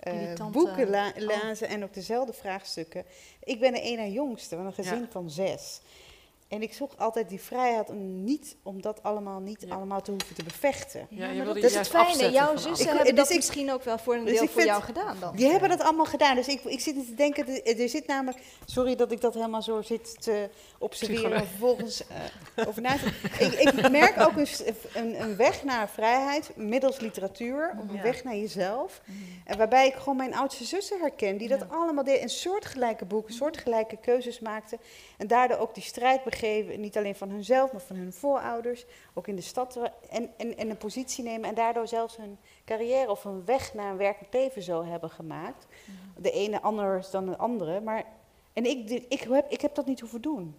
uh, 0.04 0.50
boeken 0.52 0.90
la 0.90 1.08
oh. 1.08 1.22
lazen 1.22 1.68
en 1.68 1.84
ook 1.84 1.94
dezelfde 1.94 2.34
vraagstukken. 2.34 3.06
Ik 3.44 3.60
ben 3.60 3.72
de 3.72 3.82
ene 3.82 4.12
jongste 4.12 4.56
van 4.56 4.66
een 4.66 4.74
gezin 4.74 5.08
van 5.10 5.30
zes. 5.30 5.82
En 6.48 6.62
ik 6.62 6.74
zocht 6.74 7.00
altijd 7.00 7.30
die 7.30 7.42
vrijheid 7.42 7.90
om 7.90 8.24
niet 8.24 8.56
om 8.64 8.82
dat 8.82 9.04
allemaal 9.04 9.40
niet 9.40 9.66
allemaal 9.70 10.02
te 10.02 10.12
hoeven 10.12 10.36
te 10.36 10.44
bevechten. 10.44 11.08
Ja, 11.10 11.30
ja 11.30 11.44
dat 11.44 11.56
is 11.56 11.76
het 11.76 11.88
fijne. 11.88 12.32
Jouw 12.32 12.58
zussen 12.58 12.88
hebben 12.88 13.06
dus 13.06 13.24
dat 13.24 13.30
ik, 13.30 13.36
misschien 13.36 13.72
ook 13.72 13.84
wel 13.84 13.98
voor 13.98 14.16
een 14.16 14.26
dus 14.26 14.40
deel 14.40 14.48
voor 14.48 14.64
jou 14.66 14.82
gedaan 14.82 15.18
dan. 15.20 15.36
Die 15.36 15.48
hebben 15.48 15.70
dat 15.70 15.82
allemaal 15.82 16.06
gedaan. 16.06 16.36
Dus 16.36 16.48
ik, 16.48 16.64
ik 16.64 16.80
zit 16.80 17.06
te 17.06 17.14
denken, 17.14 17.64
er 17.64 17.90
zit 17.90 18.08
namelijk, 18.08 18.44
sorry 18.66 18.96
dat 18.96 19.12
ik 19.12 19.22
dat 19.22 19.34
helemaal 19.34 19.62
zo 19.62 19.82
zit 19.82 20.22
te 20.22 20.50
observeren 20.78 21.34
en 21.34 21.48
vervolgens 21.48 22.04
uh, 22.56 22.68
over 22.68 22.82
na 22.82 22.98
te 22.98 23.06
ik, 23.40 23.54
ik 23.54 23.90
merk 23.90 24.20
ook 24.20 24.36
een, 24.36 24.48
een, 24.94 25.22
een, 25.22 25.36
weg 25.36 25.64
naar 25.64 25.90
vrijheid 25.90 26.52
middels 26.56 27.00
literatuur, 27.00 27.78
of 27.84 27.90
een 27.90 28.02
weg 28.02 28.24
naar 28.24 28.36
jezelf. 28.36 29.02
Mm. 29.06 29.16
En 29.46 29.58
waarbij 29.58 29.88
ik 29.88 29.96
gewoon 29.96 30.18
mijn 30.18 30.36
oudste 30.36 30.64
zussen 30.64 31.00
herken, 31.00 31.38
die 31.38 31.48
dat 31.48 31.70
allemaal 31.70 32.04
deden, 32.04 32.22
een 32.22 32.30
soortgelijke 32.30 33.06
boeken, 33.06 33.34
soortgelijke 33.34 33.98
keuzes 33.98 34.40
maakten. 34.40 34.78
En 35.18 35.28
daardoor 35.28 35.58
ook 35.58 35.74
die 35.74 35.84
strijd 35.84 36.24
begeven, 36.40 36.80
niet 36.80 36.98
alleen 36.98 37.16
van 37.16 37.30
hunzelf, 37.30 37.72
maar 37.72 37.82
van 37.82 37.96
hun 37.96 38.14
voorouders, 38.14 38.86
ook 39.14 39.28
in 39.28 39.36
de 39.36 39.42
stad, 39.42 39.80
en, 40.10 40.30
en, 40.38 40.58
en 40.58 40.70
een 40.70 40.78
positie 40.78 41.24
nemen 41.24 41.50
en 41.50 41.56
daardoor 41.56 41.88
zelfs 41.88 42.18
hun 42.18 42.38
carrière 42.66 43.12
of 43.12 43.24
een 43.24 43.46
weg 43.46 43.74
naar 43.74 43.92
een 43.92 43.98
werkend 43.98 44.34
leven 44.34 44.62
zo 44.62 44.84
hebben 44.84 45.10
gemaakt. 45.10 45.66
Mhm. 45.86 46.22
De 46.22 46.32
ene 46.32 46.62
anders 46.62 47.10
dan 47.10 47.26
de 47.26 47.38
andere, 47.38 47.82
maar 47.82 48.04
en 48.54 48.66
ik, 48.66 48.90
ik, 48.90 49.20
heb, 49.30 49.52
ik 49.52 49.62
heb 49.62 49.76
dat 49.76 49.86
niet 49.86 50.00
hoeven 50.00 50.22
doen. 50.22 50.56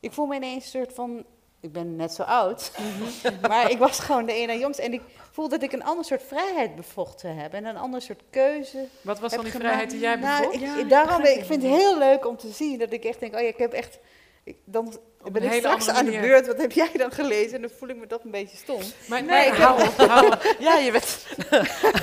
Ik 0.00 0.12
voel 0.12 0.26
me 0.26 0.34
ineens 0.34 0.64
een 0.64 0.80
soort 0.80 0.92
van 0.92 1.24
ik 1.64 1.72
ben 1.72 1.96
net 1.96 2.12
zo 2.12 2.22
oud, 2.22 2.72
mhm. 2.78 3.40
maar 3.50 3.70
ik 3.70 3.78
was 3.78 3.98
gewoon 3.98 4.26
de 4.26 4.32
ene 4.32 4.58
jongste. 4.58 4.82
En 4.82 4.92
ik 4.92 5.02
voelde 5.30 5.50
dat 5.50 5.62
ik 5.62 5.72
een 5.72 5.84
ander 5.84 6.04
soort 6.04 6.22
vrijheid 6.22 6.76
bevochten 6.76 7.36
heb 7.36 7.52
en 7.52 7.64
een 7.64 7.76
ander 7.76 8.02
soort 8.02 8.22
keuze. 8.30 8.86
Wat 9.00 9.18
was 9.18 9.32
dan 9.32 9.44
die 9.44 9.52
vrijheid 9.52 9.90
die 9.90 10.00
jij 10.00 10.14
nou, 10.14 10.40
bevocht? 10.40 10.60
Nou, 10.60 10.78
ik, 10.80 10.88
daarom, 10.88 11.24
ik 11.24 11.44
vind 11.44 11.62
het 11.62 11.72
heel 11.72 11.98
leuk 11.98 12.26
om 12.26 12.36
te 12.36 12.48
zien 12.48 12.78
dat 12.78 12.92
ik 12.92 13.04
echt 13.04 13.20
denk, 13.20 13.34
oh 13.34 13.40
ja, 13.40 13.46
ik 13.46 13.58
heb 13.58 13.72
echt... 13.72 13.98
Ik, 14.44 14.56
dan 14.64 14.98
ben 15.32 15.42
ik 15.42 15.52
straks 15.52 15.88
aan 15.88 16.04
de 16.04 16.20
beurt, 16.20 16.46
wat 16.46 16.56
heb 16.56 16.72
jij 16.72 16.90
dan 16.96 17.10
gelezen? 17.10 17.54
En 17.54 17.60
dan 17.60 17.70
voel 17.70 17.88
ik 17.88 17.96
me 17.96 18.06
toch 18.06 18.24
een 18.24 18.30
beetje 18.30 18.56
stom. 18.56 18.80
Maar 19.08 19.22
nee, 19.22 19.46
ik 19.46 19.52
hou 19.54 19.82
op, 19.82 19.96
hou. 19.96 20.34
Ja, 20.58 20.78
je 20.78 20.92
bent... 20.92 21.26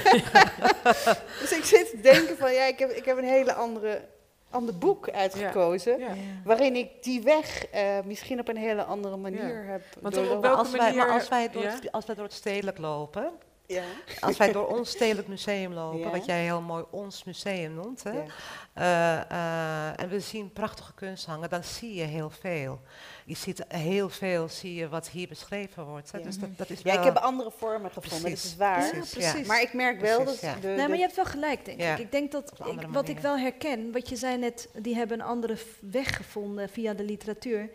dus 1.41 1.51
ik 1.51 1.63
zit 1.63 1.89
te 1.89 1.99
denken 2.01 2.37
van, 2.37 2.53
ja, 2.53 2.65
ik 2.65 2.79
heb, 2.79 2.91
ik 2.91 3.05
heb 3.05 3.17
een 3.17 3.23
hele 3.23 3.53
andere 3.53 4.01
ander 4.49 4.77
boek 4.77 5.09
uitgekozen. 5.09 5.99
Waarin 6.43 6.75
ik 6.75 7.03
die 7.03 7.21
weg 7.21 7.65
uh, 7.75 7.97
misschien 8.05 8.39
op 8.39 8.47
een 8.47 8.57
hele 8.57 8.83
andere 8.83 9.17
manier 9.17 9.65
heb. 9.65 9.81
Want 9.99 10.17
op 10.17 10.25
welke 10.25 10.47
als 10.47 10.71
manier? 10.71 11.05
Wij, 11.05 11.13
als, 11.13 11.29
wij 11.29 11.49
door 11.49 11.63
het, 11.63 11.91
als 11.91 12.05
wij 12.05 12.15
door 12.15 12.23
het 12.23 12.33
stedelijk 12.33 12.77
lopen. 12.77 13.31
Ja. 13.72 13.84
Als 14.28 14.38
wij 14.38 14.51
door 14.51 14.67
ons 14.67 14.89
stedelijk 14.89 15.28
museum 15.28 15.74
lopen, 15.74 16.11
wat 16.11 16.26
jij 16.26 16.43
heel 16.43 16.61
mooi 16.61 16.84
ons 16.91 17.24
museum 17.24 17.74
noemt. 17.74 18.03
Hè? 18.03 18.11
Uh, 18.11 19.22
uh, 19.32 19.99
en 19.99 20.09
we 20.09 20.19
zien 20.19 20.53
prachtige 20.53 20.93
kunst 20.93 21.26
hangen, 21.26 21.49
dan 21.49 21.63
zie 21.63 21.93
je 21.93 22.03
heel 22.03 22.30
veel 22.30 22.80
je 23.26 23.36
ziet 23.36 23.63
heel 23.67 24.09
veel 24.09 24.49
zie 24.49 24.74
je 24.74 24.89
wat 24.89 25.09
hier 25.09 25.28
beschreven 25.28 25.86
wordt. 25.86 26.11
Hè? 26.11 26.17
Ja. 26.17 26.24
Dus 26.24 26.38
dat, 26.38 26.49
dat 26.57 26.69
is 26.69 26.82
ja, 26.82 26.93
ik 26.93 27.03
heb 27.03 27.15
andere 27.15 27.51
vormen 27.51 27.91
gevonden, 27.91 28.22
precies. 28.22 28.43
dat 28.43 28.51
is 28.51 28.57
waar. 28.57 28.89
Precies. 28.89 29.13
precies. 29.13 29.47
Maar 29.47 29.61
ik 29.61 29.74
merk 29.74 29.99
wel 29.99 30.26
dat... 30.26 30.39
De, 30.39 30.67
nee, 30.67 30.88
maar 30.88 30.95
je 30.95 31.01
hebt 31.01 31.15
wel 31.15 31.26
gelijk, 31.26 31.65
denk 31.65 31.82
ik. 31.82 31.97
Ik 31.97 32.11
denk 32.11 32.32
dat, 32.32 32.51
ik, 32.65 32.88
wat 32.88 33.07
ik 33.07 33.19
wel 33.19 33.38
herken, 33.38 33.91
wat 33.91 34.09
je 34.09 34.15
zei 34.15 34.38
net, 34.38 34.69
die 34.74 34.95
hebben 34.95 35.19
een 35.19 35.26
andere 35.26 35.57
weg 35.80 36.15
gevonden 36.15 36.69
via 36.69 36.93
de 36.93 37.03
literatuur. 37.03 37.69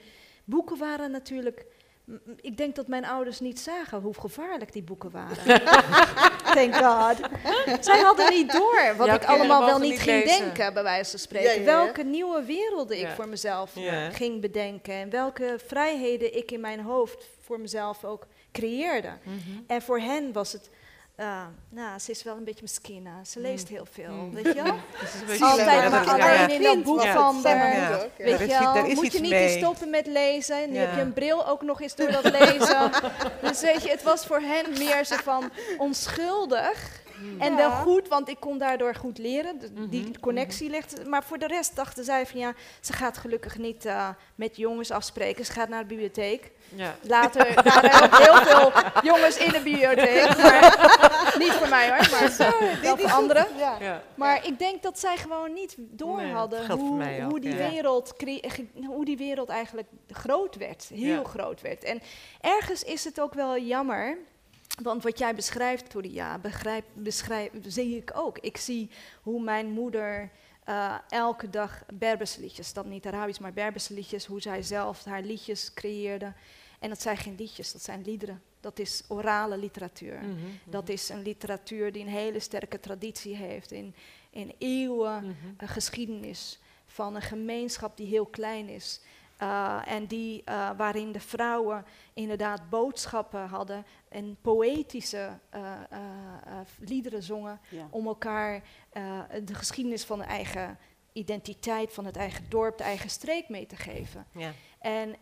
Boeken 0.44 0.78
waren 0.78 1.10
natuurlijk 1.10 1.66
ik 2.40 2.56
denk 2.56 2.74
dat 2.74 2.88
mijn 2.88 3.04
ouders 3.04 3.40
niet 3.40 3.60
zagen 3.60 4.00
hoe 4.00 4.14
gevaarlijk 4.14 4.72
die 4.72 4.82
boeken 4.82 5.10
waren. 5.10 5.36
Thank 6.54 6.74
God. 6.74 7.28
Zij 7.84 7.98
hadden 7.98 8.30
niet 8.30 8.52
door 8.52 8.94
wat 8.96 9.08
ik 9.08 9.24
allemaal 9.24 9.64
wel 9.64 9.78
niet 9.78 10.00
ging 10.00 10.24
denken, 10.24 10.74
bij 10.74 10.82
wijze 10.82 11.10
van 11.10 11.18
spreken. 11.18 11.64
welke 11.64 12.02
nieuwe 12.02 12.44
werelden 12.44 12.98
ik 12.98 13.08
voor 13.08 13.28
mezelf 13.28 13.72
ging 14.12 14.40
bedenken. 14.40 14.94
En 14.94 15.10
welke 15.10 15.58
vrijheden 15.66 16.36
ik 16.36 16.50
in 16.50 16.60
mijn 16.60 16.80
hoofd 16.80 17.26
voor 17.40 17.60
mezelf 17.60 18.04
ook 18.04 18.26
creëerde. 18.52 19.12
Mhm. 19.22 19.38
En 19.66 19.82
voor 19.82 19.98
hen 20.00 20.32
was 20.32 20.52
het 20.52 20.70
uh, 21.20 21.42
nou, 21.68 21.98
ze 21.98 22.10
is 22.10 22.22
wel 22.22 22.36
een 22.36 22.44
beetje 22.44 22.62
misschien. 22.62 23.08
Ze 23.26 23.40
leest 23.40 23.68
mm. 23.68 23.74
heel 23.74 23.86
veel, 23.90 24.12
mm. 24.12 24.32
weet 24.34 24.44
je 24.44 24.62
wel? 24.62 24.74
Altijd 25.50 25.90
maar 25.90 26.08
alleen 26.08 26.50
in 26.50 26.62
dat 26.62 26.82
boek 26.82 27.02
van 27.02 27.44
haar. 27.44 28.06
Weet 28.16 28.38
je 28.38 28.46
wel, 28.46 28.94
moet 28.94 29.12
je 29.12 29.20
niet 29.20 29.32
eens 29.32 29.52
stoppen 29.52 29.90
met 29.90 30.06
lezen. 30.06 30.70
Nu 30.70 30.76
heb 30.76 30.94
je 30.94 31.00
een 31.00 31.12
bril 31.12 31.48
ook 31.48 31.62
nog 31.62 31.80
eens 31.80 31.94
door 31.94 32.10
dat 32.10 32.30
lezen. 32.30 32.90
dus 33.42 33.60
weet 33.60 33.82
je, 33.82 33.90
het 33.90 34.02
was 34.02 34.26
voor 34.26 34.40
hen 34.40 34.78
meer 34.78 35.04
zo 35.04 35.16
van 35.16 35.50
onschuldig. 35.78 37.04
Mm. 37.20 37.40
En 37.40 37.56
wel 37.56 37.70
goed, 37.70 38.08
want 38.08 38.28
ik 38.28 38.40
kon 38.40 38.58
daardoor 38.58 38.94
goed 38.94 39.18
leren. 39.18 39.60
die 39.90 40.02
mhm. 40.02 40.20
connectie 40.20 40.70
ligt. 40.70 41.06
Maar 41.06 41.24
voor 41.24 41.38
de 41.38 41.46
rest 41.46 41.76
dachten 41.76 42.04
zij 42.04 42.26
van 42.26 42.40
ja, 42.40 42.54
ze 42.80 42.92
gaat 42.92 43.18
gelukkig 43.18 43.58
niet 43.58 43.84
uh, 43.84 44.08
met 44.34 44.56
jongens 44.56 44.90
afspreken. 44.90 45.44
Ze 45.44 45.52
gaat 45.52 45.68
naar 45.68 45.80
de 45.80 45.86
bibliotheek. 45.86 46.50
Ja. 46.74 46.96
Later 47.02 47.54
waren 47.64 47.92
er 47.92 48.16
heel 48.16 48.42
veel 48.42 48.72
jongens 49.02 49.36
in 49.36 49.52
de 49.52 49.60
bibliotheek. 49.60 50.36
Maar 50.46 51.34
niet 51.38 51.52
voor 51.52 51.68
mij 51.68 51.88
hoor, 51.88 52.10
maar 52.10 52.36
wel 52.82 52.96
voor 52.96 53.10
anderen. 53.10 53.46
Ja. 53.58 54.02
Maar 54.14 54.46
ik 54.46 54.58
denk 54.58 54.82
dat 54.82 54.98
zij 54.98 55.16
gewoon 55.16 55.52
niet 55.52 55.74
door 55.78 56.22
hadden 56.22 56.70
hoe, 56.70 57.04
hoe, 57.22 57.40
die 57.40 57.54
wereld 57.54 58.14
hoe 58.86 59.04
die 59.04 59.16
wereld 59.16 59.48
eigenlijk 59.48 59.88
groot 60.10 60.56
werd. 60.56 60.90
Heel 60.94 61.24
groot 61.24 61.60
werd. 61.60 61.84
En 61.84 62.02
ergens 62.40 62.82
is 62.82 63.04
het 63.04 63.20
ook 63.20 63.34
wel 63.34 63.58
jammer 63.58 64.18
want 64.82 65.02
wat 65.02 65.18
jij 65.18 65.34
beschrijft, 65.34 65.90
Toria, 65.90 66.38
begrijp, 66.38 66.84
beschrijf, 66.92 67.50
zie 67.66 67.96
ik 67.96 68.10
ook. 68.14 68.38
Ik 68.38 68.56
zie 68.56 68.90
hoe 69.22 69.42
mijn 69.42 69.70
moeder 69.70 70.30
uh, 70.68 70.94
elke 71.08 71.50
dag 71.50 71.84
Berberse 71.94 72.40
liedjes, 72.40 72.72
dan 72.72 72.88
niet 72.88 73.06
Arabisch, 73.06 73.40
maar 73.40 73.52
Berberse 73.52 73.94
liedjes, 73.94 74.26
hoe 74.26 74.40
zij 74.40 74.62
zelf 74.62 75.04
haar 75.04 75.22
liedjes 75.22 75.74
creëerde. 75.74 76.32
En 76.78 76.88
dat 76.88 77.02
zijn 77.02 77.16
geen 77.16 77.34
liedjes, 77.38 77.72
dat 77.72 77.82
zijn 77.82 78.02
liederen. 78.02 78.42
Dat 78.60 78.78
is 78.78 79.02
orale 79.08 79.56
literatuur. 79.56 80.18
Mhm, 80.18 80.30
mhm. 80.30 80.46
Dat 80.64 80.88
is 80.88 81.08
een 81.08 81.22
literatuur 81.22 81.92
die 81.92 82.02
een 82.02 82.08
hele 82.08 82.40
sterke 82.40 82.80
traditie 82.80 83.36
heeft 83.36 83.72
in, 83.72 83.94
in 84.30 84.54
eeuwen 84.58 85.24
mm 85.24 85.34
geschiedenis 85.58 86.58
van 86.86 87.14
een 87.14 87.22
gemeenschap 87.22 87.96
die 87.96 88.06
heel 88.06 88.26
klein 88.26 88.68
is. 88.68 89.00
Uh, 89.42 89.82
en 89.86 90.06
die, 90.06 90.42
uh, 90.48 90.70
waarin 90.76 91.12
de 91.12 91.20
vrouwen 91.20 91.84
inderdaad 92.14 92.68
boodschappen 92.70 93.48
hadden 93.48 93.84
en 94.08 94.36
poëtische 94.42 95.38
uh, 95.54 95.80
liederen 96.78 97.22
zongen 97.22 97.60
om 97.90 98.06
elkaar 98.06 98.62
de 99.44 99.54
geschiedenis 99.54 100.04
van 100.04 100.18
de 100.18 100.24
eigen 100.24 100.78
identiteit, 101.12 101.92
van 101.92 102.04
het 102.04 102.16
eigen 102.16 102.44
dorp, 102.48 102.78
de 102.78 102.84
eigen 102.84 103.10
streek 103.10 103.48
mee 103.48 103.66
te 103.66 103.76
geven. 103.76 104.26
Ja. 104.32 104.52
En 104.78 105.16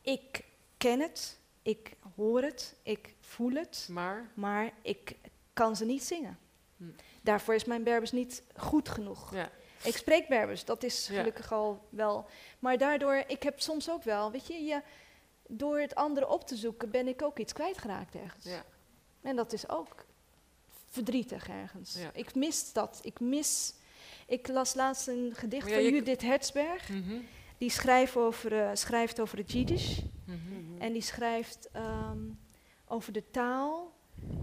ik 0.00 0.44
ken 0.76 1.00
het, 1.00 1.38
ik 1.62 1.96
hoor 2.16 2.42
het, 2.42 2.76
ik 2.82 3.14
voel 3.20 3.52
het, 3.52 3.88
maar, 3.90 4.30
maar 4.34 4.70
ik 4.82 5.16
kan 5.52 5.76
ze 5.76 5.84
niet 5.84 6.04
zingen. 6.04 6.38
Hm. 6.76 6.84
Daarvoor 7.22 7.54
is 7.54 7.64
mijn 7.64 7.82
Berbers 7.82 8.12
niet 8.12 8.42
goed 8.56 8.88
genoeg. 8.88 9.34
Ja. 9.34 9.50
Ik 9.84 9.96
spreek 9.96 10.28
Berbers, 10.28 10.64
dat 10.64 10.82
is 10.82 11.06
gelukkig 11.06 11.52
al 11.52 11.86
wel. 11.88 12.26
Maar 12.58 12.78
daardoor, 12.78 13.24
ik 13.26 13.42
heb 13.42 13.60
soms 13.60 13.90
ook 13.90 14.02
wel, 14.02 14.30
weet 14.30 14.46
je, 14.46 14.54
je, 14.54 14.82
door 15.48 15.78
het 15.78 15.94
andere 15.94 16.28
op 16.28 16.46
te 16.46 16.56
zoeken 16.56 16.90
ben 16.90 17.08
ik 17.08 17.22
ook 17.22 17.38
iets 17.38 17.52
kwijtgeraakt 17.52 18.14
ergens. 18.14 18.44
Ja. 18.44 18.64
En 19.22 19.36
dat 19.36 19.52
is 19.52 19.68
ook 19.68 20.04
verdrietig 20.90 21.48
ergens. 21.48 21.98
Ik 22.12 22.34
mis 22.34 22.72
dat. 22.72 23.00
Ik 23.02 23.20
mis. 23.20 23.74
Ik 24.26 24.48
las 24.48 24.74
laatst 24.74 25.08
een 25.08 25.30
gedicht 25.34 25.72
van 25.72 25.82
Judith 25.82 26.22
Hertzberg. 26.22 26.88
Mhm. 26.88 27.18
Die 27.58 27.70
schrijft 27.70 28.16
over, 28.16 28.52
uh, 28.52 28.70
schrijft 28.72 29.20
over 29.20 29.38
het 29.38 29.52
Jiddisch. 29.52 30.02
Mhm. 30.24 30.82
En 30.82 30.92
die 30.92 31.02
schrijft 31.02 31.68
ehm, 31.72 32.18
over 32.86 33.12
de 33.12 33.30
taal 33.30 33.92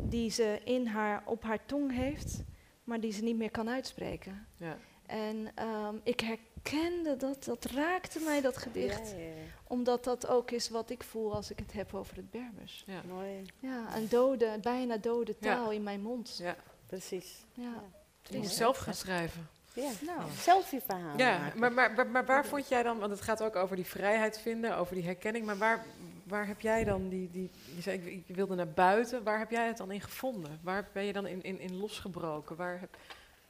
die 0.09 0.29
ze 0.29 0.61
in 0.63 0.87
haar, 0.87 1.23
op 1.25 1.43
haar 1.43 1.65
tong 1.65 1.91
heeft, 1.95 2.43
maar 2.83 2.99
die 2.99 3.11
ze 3.11 3.23
niet 3.23 3.37
meer 3.37 3.51
kan 3.51 3.69
uitspreken. 3.69 4.47
Ja. 4.57 4.77
En 5.12 5.51
um, 5.68 6.01
ik 6.03 6.20
herkende 6.20 7.18
dat, 7.18 7.43
dat 7.43 7.66
raakte 7.66 8.20
mij, 8.20 8.41
dat 8.41 8.57
gedicht. 8.57 9.12
Ja, 9.12 9.18
ja, 9.18 9.32
omdat 9.68 10.03
dat 10.03 10.28
ook 10.28 10.51
is 10.51 10.70
wat 10.70 10.89
ik 10.89 11.03
voel 11.03 11.36
als 11.36 11.51
ik 11.51 11.59
het 11.59 11.74
heb 11.74 11.93
over 11.93 12.16
het 12.16 12.32
Berbers. 12.32 12.84
Ja, 12.88 13.01
Mooi. 13.07 13.45
ja 13.59 13.95
een 13.95 14.09
dode, 14.09 14.57
bijna 14.62 14.97
dode 14.97 15.38
taal 15.38 15.72
in 15.72 15.84
mijn 15.84 16.01
mond. 16.01 16.38
Ja, 16.38 16.55
precies. 16.86 17.45
Ja. 17.53 17.84
Je 18.22 18.38
moet 18.38 18.47
zelf 18.47 18.78
gaan 18.78 18.93
schrijven. 18.93 19.49
Ja, 19.74 19.91
nou, 20.05 20.22
zelf 20.38 20.72
je 20.72 20.82
verhaal. 20.82 21.18
Ja, 21.18 21.51
maar, 21.55 21.72
maar, 21.72 22.07
maar, 22.07 22.26
waar 22.26 22.45
vond 22.45 22.68
jij 22.68 22.84
dan, 22.84 22.99
want 22.99 23.12
het 23.12 23.22
gaat 23.22 23.43
ook 23.43 23.55
over 23.55 23.76
die 23.76 23.86
vrijheid 23.86 24.39
vinden, 24.39 24.78
over 24.78 24.95
die 24.95 25.03
herkenning, 25.03 25.45
maar 25.45 25.57
waar, 25.57 25.86
waar 26.24 26.47
heb 26.47 26.62
jij 26.62 26.84
dan 26.84 27.09
die, 27.09 27.30
die 27.32 27.51
je 27.76 27.82
zei 27.82 28.24
ik 28.28 28.36
wilde 28.36 28.55
naar 28.55 28.70
buiten, 28.70 29.24
waar 29.24 29.39
heb 29.39 29.51
jij 29.51 29.68
het 29.68 29.78
dan 29.78 29.91
in 29.91 30.01
gevonden? 30.01 30.59
Waar 30.64 30.88
ben 30.93 31.03
je 31.03 31.14
dan 31.14 31.28
in, 31.28 31.43
in, 31.43 31.59
in 31.59 31.78
losgebroken? 31.78 32.55
Waar 32.55 32.80
heb, 32.80 32.97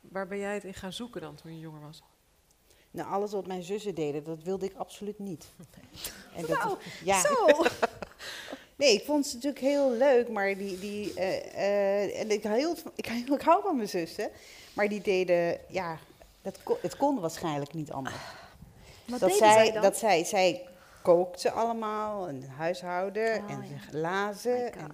Waar 0.02 0.28
ben 0.28 0.38
jij 0.38 0.54
het 0.54 0.64
in 0.64 0.74
gaan 0.74 0.94
zoeken 0.94 1.22
dan 1.22 1.36
toen 1.36 1.54
je 1.54 1.60
jonger 1.60 1.82
was? 1.82 2.04
Nou, 2.92 3.10
alles 3.10 3.32
wat 3.32 3.48
mijn 3.48 3.64
zussen 3.64 3.96
deden, 3.96 4.24
dat 4.24 4.44
wilde 4.44 4.66
ik 4.66 4.76
absoluut 4.76 5.20
niet. 5.20 5.46
En 6.36 6.46
dat 6.46 6.78
ja. 7.04 7.22
zo! 7.22 7.46
nee, 8.76 8.94
ik 8.94 9.06
vond 9.06 9.28
ze 9.28 9.36
natuurlijk 9.36 9.62
heel 9.62 9.92
leuk, 9.92 10.30
maar 10.30 10.58
die... 10.58 10.80
die 10.80 11.14
uh, 11.14 11.46
uh, 11.46 12.20
en 12.20 12.32
ik, 12.32 12.44
heel, 12.44 12.76
ik, 12.96 13.08
ik 13.08 13.42
hou 13.42 13.62
van 13.62 13.76
mijn 13.76 13.90
zussen, 13.90 14.30
maar 14.74 14.90
die 14.90 15.02
deden... 15.02 15.60
Ja, 15.70 15.98
dat 16.42 16.60
het 16.82 16.98
kon 16.98 17.20
waarschijnlijk 17.20 17.74
niet 17.74 17.92
anders. 17.92 18.16
Wat 19.06 19.20
dat 19.20 19.34
zij, 19.34 19.72
dan? 19.72 19.82
Dat 19.82 19.98
zij, 19.98 20.24
zij 20.24 20.68
kookte 21.02 21.52
allemaal, 21.52 22.30
een 22.30 22.50
huishouden, 22.50 23.44
oh, 23.44 23.52
en 23.52 23.64
ja. 23.70 23.98
lazen. 24.00 24.74
En, 24.74 24.92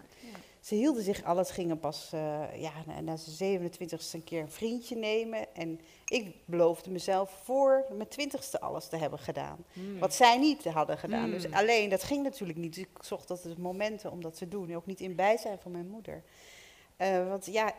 ze 0.68 0.76
hielden 0.76 1.03
zich, 1.03 1.24
alles 1.24 1.49
gingen 1.49 1.80
pas 1.80 2.11
uh, 2.13 2.61
ja, 2.61 2.72
na, 2.86 3.01
na 3.01 3.15
zijn 3.15 3.72
27ste 3.72 4.11
een 4.11 4.24
keer 4.24 4.41
een 4.41 4.51
vriendje 4.51 4.95
nemen. 4.95 5.55
En 5.55 5.80
ik 6.05 6.36
beloofde 6.45 6.89
mezelf 6.89 7.39
voor 7.43 7.86
mijn 7.91 8.07
twintigste 8.09 8.59
alles 8.59 8.88
te 8.88 8.97
hebben 8.97 9.20
gedaan. 9.20 9.65
Hmm. 9.74 9.99
Wat 9.99 10.13
zij 10.13 10.38
niet 10.38 10.65
hadden 10.65 10.97
gedaan. 10.97 11.30
Dus 11.30 11.43
hmm. 11.43 11.53
alleen, 11.53 11.89
dat 11.89 12.03
ging 12.03 12.24
natuurlijk 12.24 12.59
niet. 12.59 12.74
Dus 12.74 12.84
ik 12.84 13.03
zocht 13.03 13.30
altijd 13.30 13.57
momenten 13.57 14.11
om 14.11 14.22
dat 14.22 14.38
te 14.38 14.47
doen. 14.47 14.76
Ook 14.76 14.86
niet 14.86 14.99
in 14.99 15.15
bijzijn 15.15 15.57
van 15.59 15.72
mijn 15.72 15.88
moeder. 15.88 16.24
Uh, 16.97 17.30
want 17.30 17.45
ja, 17.45 17.74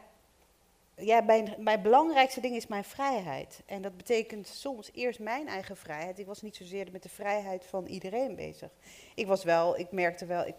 ja 0.96 1.20
mijn, 1.20 1.54
mijn 1.58 1.82
belangrijkste 1.82 2.40
ding 2.40 2.56
is 2.56 2.66
mijn 2.66 2.84
vrijheid. 2.84 3.62
En 3.66 3.82
dat 3.82 3.96
betekent 3.96 4.46
soms 4.46 4.90
eerst 4.94 5.20
mijn 5.20 5.48
eigen 5.48 5.76
vrijheid. 5.76 6.18
Ik 6.18 6.26
was 6.26 6.42
niet 6.42 6.56
zozeer 6.56 6.88
met 6.92 7.02
de 7.02 7.08
vrijheid 7.08 7.64
van 7.64 7.86
iedereen 7.86 8.34
bezig. 8.34 8.70
Ik 9.14 9.26
was 9.26 9.44
wel, 9.44 9.78
ik 9.78 9.92
merkte 9.92 10.26
wel, 10.26 10.46
ik 10.46 10.54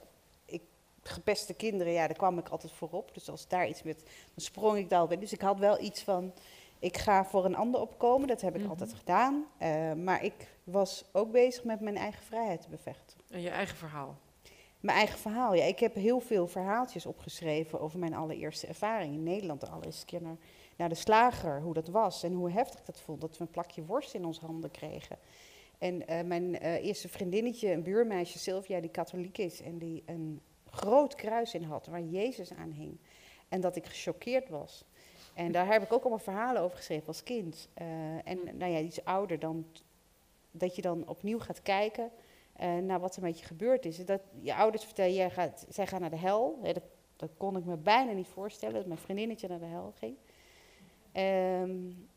gepeste 1.10 1.53
kinderen, 1.53 1.93
ja, 1.93 2.07
daar 2.07 2.18
kwam 2.18 2.38
ik 2.38 2.49
altijd 2.49 2.72
voorop. 2.72 3.14
Dus 3.14 3.30
als 3.30 3.47
daar 3.47 3.68
iets 3.68 3.84
met, 3.84 3.97
dan 4.03 4.43
sprong 4.43 4.78
ik 4.78 4.89
daar 4.89 5.07
bij. 5.07 5.18
Dus 5.18 5.34
ik 5.34 5.41
had 5.41 5.60
wel 5.60 5.82
iets 5.82 6.01
van, 6.01 6.34
ik 6.80 6.97
ga 6.97 7.26
voor 7.26 7.45
een 7.45 7.55
ander 7.55 7.82
opkomen. 7.82 8.28
Dat 8.28 8.41
heb 8.41 8.55
ik 8.55 8.62
mhm. 8.62 8.70
altijd 8.70 8.93
gedaan. 8.93 9.45
Uh, 9.62 9.93
maar 9.93 10.24
ik 10.24 10.55
was 10.64 11.05
ook 11.12 11.32
bezig 11.32 11.64
met 11.64 11.80
mijn 11.80 11.97
eigen 11.97 12.24
vrijheid 12.24 12.62
te 12.62 12.70
bevechten. 12.70 13.18
En 13.30 13.41
je 13.41 13.49
eigen 13.49 13.78
verhaal? 13.78 14.18
Mijn 14.80 14.97
eigen 14.97 15.20
verhaal, 15.20 15.53
ja. 15.53 15.64
Ik 15.64 15.80
heb 15.80 15.95
heel 15.95 16.20
veel 16.20 16.47
verhaaltjes 16.47 17.05
opgeschreven 17.05 17.80
over 17.80 17.99
mijn 17.99 18.14
allereerste 18.14 18.68
ervaring 18.68 19.14
in 19.14 19.24
Nederland. 19.24 19.62
De 19.62 19.70
allereerste 19.70 20.05
keer 20.05 20.22
naar, 20.22 20.38
naar 20.76 20.89
de 20.89 20.95
slager, 20.95 21.62
hoe 21.62 21.74
dat 21.74 21.88
was 21.88 22.24
en 22.24 22.34
hoe 22.34 22.51
heftig 22.51 22.84
dat 22.84 22.99
voelde. 22.99 23.28
Dat 23.28 23.38
we 23.38 23.43
een 23.43 23.51
plakje 23.51 23.86
worst 23.86 24.14
in 24.14 24.26
ons 24.26 24.39
handen 24.39 24.72
kregen. 24.72 25.18
En 25.78 26.12
uh, 26.12 26.22
mijn 26.22 26.64
uh, 26.64 26.86
eerste 26.86 27.09
vriendinnetje, 27.09 27.71
een 27.71 27.84
buurmeisje, 27.84 28.39
Sylvia, 28.39 28.79
die 28.79 28.89
katholiek 28.89 29.38
is 29.38 29.62
en 29.62 29.78
die 29.78 30.04
een 30.05 30.42
groot 30.71 31.16
kruis 31.16 31.54
in 31.54 31.63
had 31.63 31.87
waar 31.87 32.01
Jezus 32.01 32.54
aan 32.54 32.71
hing. 32.71 32.97
En 33.50 33.62
dat 33.62 33.75
ik 33.75 33.86
gechoqueerd 33.86 34.50
was. 34.50 34.83
En 35.33 35.51
daar 35.51 35.67
heb 35.67 35.83
ik 35.83 35.93
ook 35.93 36.01
allemaal 36.01 36.20
verhalen 36.20 36.62
over 36.62 36.78
geschreven 36.78 37.08
als 37.08 37.24
kind. 37.24 37.70
Uh, 37.82 37.87
en 38.28 38.39
nou 38.58 38.71
ja, 38.71 38.78
die 38.79 38.87
is 38.87 39.05
ouder 39.05 39.39
dan 39.39 39.66
dat 40.51 40.75
je 40.75 40.82
dan 40.82 41.08
opnieuw 41.08 41.39
gaat 41.39 41.62
kijken 41.62 42.12
uh, 42.62 42.78
naar 42.78 43.00
wat 43.00 43.16
er 43.16 43.21
met 43.21 43.39
je 43.39 43.46
gebeurd 43.46 43.86
is. 43.86 44.05
Dat 44.05 44.21
je 44.41 44.55
ouders 44.55 44.83
vertellen, 44.83 45.13
jij 45.13 45.29
gaat, 45.29 45.66
zij 45.70 45.87
gaan 45.87 46.01
naar 46.01 46.09
de 46.09 46.17
hel. 46.17 46.59
dat, 46.62 46.83
dat, 47.16 47.29
kon 47.37 47.58
ik 47.58 47.66
me 47.66 47.78
bijna 47.78 48.12
niet 48.12 48.28
voorstellen, 48.28 48.75
dat 48.75 48.86
mijn 48.86 49.00
vriendinnetje 49.00 49.47
naar 49.47 49.59
de 49.59 49.66
hel 49.66 49.93
ging. 50.00 50.16
Um, 51.13 52.09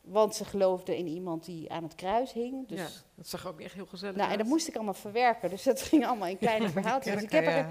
want 0.00 0.34
ze 0.34 0.44
geloofden 0.44 0.96
in 0.96 1.06
iemand 1.06 1.44
die 1.44 1.72
aan 1.72 1.82
het 1.82 1.94
kruis 1.94 2.32
hing. 2.32 2.68
Dus 2.68 2.78
ja, 2.78 2.88
dat 3.14 3.28
zag 3.28 3.46
ook 3.46 3.60
echt 3.60 3.74
heel 3.74 3.86
gezellig 3.86 4.16
nou, 4.16 4.32
En 4.32 4.38
dat 4.38 4.46
moest 4.46 4.68
ik 4.68 4.74
allemaal 4.74 4.94
verwerken. 4.94 5.50
Dus 5.50 5.62
dat 5.62 5.82
ging 5.82 6.06
allemaal 6.06 6.28
in 6.28 6.38
kleine 6.38 6.68
verhaaltjes. 6.78 7.14
Dus 7.14 7.22
ik 7.22 7.30
heb 7.30 7.46
er, 7.46 7.66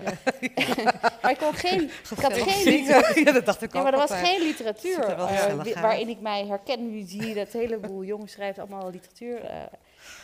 maar 1.22 1.31
ik 1.31 1.38
kon 1.38 1.53
geen... 1.53 1.81
Ik 1.84 2.19
had 2.19 2.34
geen 2.34 2.64
literatuur. 2.64 3.23
Ja, 3.26 3.31
dat 3.31 3.45
dacht 3.45 3.61
ik 3.61 3.76
ook. 3.76 3.84
maar 3.84 3.93
er 3.93 3.99
was 3.99 4.11
geen 4.11 4.41
literatuur 4.41 5.10
uh, 5.10 5.73
waarin 5.73 6.10
ik 6.10 6.19
mij 6.19 6.45
herken. 6.45 6.91
Nu 6.91 7.01
zie 7.01 7.26
je 7.26 7.34
dat 7.34 7.51
heleboel 7.51 8.03
jongens 8.03 8.31
schrijven 8.31 8.61
allemaal 8.61 8.89
literatuur. 8.89 9.43
Uh, 9.43 9.64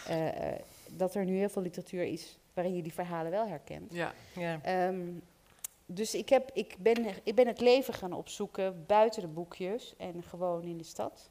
uh, 0.10 0.52
dat 0.90 1.16
er 1.16 1.26
nu 1.26 1.38
heel 1.38 1.50
veel 1.50 1.62
literatuur 1.62 2.04
is 2.04 2.38
waarin 2.54 2.76
je 2.76 2.82
die 2.82 2.94
verhalen 2.94 3.32
wel 3.32 3.48
herkent. 3.48 3.94
Ja. 3.94 4.14
ja. 4.36 4.60
Ehm, 4.62 5.00
dus 5.86 6.16
ik, 6.16 6.30
heb, 6.30 6.50
ik, 6.54 6.76
ben, 6.80 7.06
ik 7.24 7.36
ben 7.36 7.48
het 7.48 7.60
leven 7.60 7.94
gaan 7.94 8.14
opzoeken 8.14 8.84
buiten 8.88 9.22
de 9.22 9.28
boekjes 9.28 9.94
en 9.98 10.24
gewoon 10.24 10.64
in 10.64 10.78
de 10.78 10.84
stad. 10.84 11.30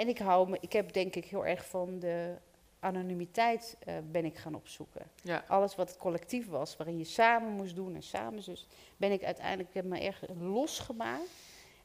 En 0.00 0.08
ik, 0.08 0.18
hou 0.18 0.48
me, 0.48 0.58
ik 0.60 0.72
heb 0.72 0.92
denk 0.92 1.14
ik 1.14 1.24
heel 1.24 1.46
erg 1.46 1.66
van 1.66 1.98
de 1.98 2.34
anonimiteit 2.78 3.76
uh, 3.88 3.94
ben 4.10 4.24
ik 4.24 4.36
gaan 4.36 4.54
opzoeken. 4.54 5.02
Ja. 5.22 5.44
Alles 5.48 5.74
wat 5.74 5.88
het 5.88 5.98
collectief 5.98 6.48
was, 6.48 6.76
waarin 6.76 6.98
je 6.98 7.04
samen 7.04 7.52
moest 7.52 7.74
doen 7.74 7.94
en 7.94 8.02
samen 8.02 8.44
dus, 8.44 8.66
ben 8.96 9.12
ik 9.12 9.22
uiteindelijk 9.22 9.74
heb 9.74 9.84
me 9.84 10.00
erg 10.00 10.22
losgemaakt 10.38 11.30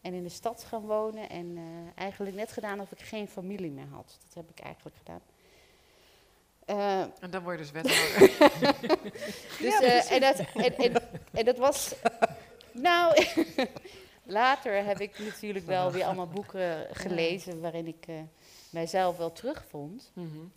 en 0.02 0.14
in 0.14 0.24
de 0.24 0.30
stad 0.30 0.64
gaan 0.64 0.82
wonen 0.82 1.30
en 1.30 1.46
uh, 1.58 1.64
eigenlijk 1.96 2.36
net 2.36 2.52
gedaan 2.52 2.80
of 2.80 2.92
ik 2.92 3.00
geen 3.00 3.28
familie 3.28 3.72
meer 3.72 3.88
had. 3.92 4.18
Dat 4.28 4.34
heb 4.34 4.50
ik 4.50 4.60
eigenlijk 4.60 4.96
gedaan. 4.98 5.22
Uh, 6.68 7.00
en 7.00 7.30
dan 7.30 7.44
word 7.44 7.60
je 7.60 7.64
dus 7.64 7.72
wethouder. 7.72 8.20
dus, 9.62 9.80
ja, 9.80 10.10
en, 10.10 10.22
dat, 10.22 10.40
en, 10.40 10.78
en, 10.78 10.94
en 11.32 11.46
dat 11.46 11.58
was. 11.58 11.96
Nou, 12.72 13.26
later 14.26 14.85
heb 14.85 14.99
ik 14.99 15.19
natuurlijk 15.19 15.65
wel 15.65 15.91
weer 15.91 16.06
allemaal 16.06 16.27
boeken 16.27 16.88
gelezen 16.91 17.61
waarin 17.61 17.88
ik 17.88 18.07
uh, 18.10 18.15
mijzelf 18.69 19.18
wel 19.18 19.31
terugvond. 19.31 20.11
Mm 20.14 20.31
-hmm. 20.31 20.52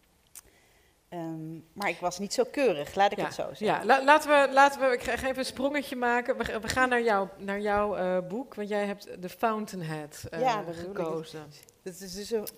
um, 1.18 1.64
maar 1.72 1.88
ik 1.88 1.98
was 1.98 2.18
niet 2.18 2.32
zo 2.32 2.44
keurig, 2.50 2.94
laat 2.94 3.12
ik 3.12 3.18
ja, 3.18 3.24
het 3.24 3.34
zo 3.34 3.42
zeggen. 3.42 3.66
Ja, 3.66 3.84
La 3.84 4.04
laten, 4.04 4.30
we, 4.30 4.52
laten 4.52 4.80
we, 4.80 4.94
ik 4.94 5.02
ga 5.02 5.12
even 5.12 5.38
een 5.38 5.44
sprongetje 5.44 5.96
maken. 5.96 6.36
We, 6.36 6.60
we 6.60 6.68
gaan 6.68 6.88
naar, 6.88 7.02
jou, 7.02 7.28
naar 7.38 7.60
jouw 7.60 7.98
uh, 7.98 8.28
boek, 8.28 8.54
want 8.54 8.68
jij 8.68 8.86
hebt 8.86 9.08
The 9.20 9.28
Fountainhead 9.28 10.24
uh, 10.34 10.40
ja, 10.40 10.64
gekozen. 10.72 11.46
Dat 11.82 12.00
is 12.00 12.14
dus 12.14 12.30
een 12.30 12.48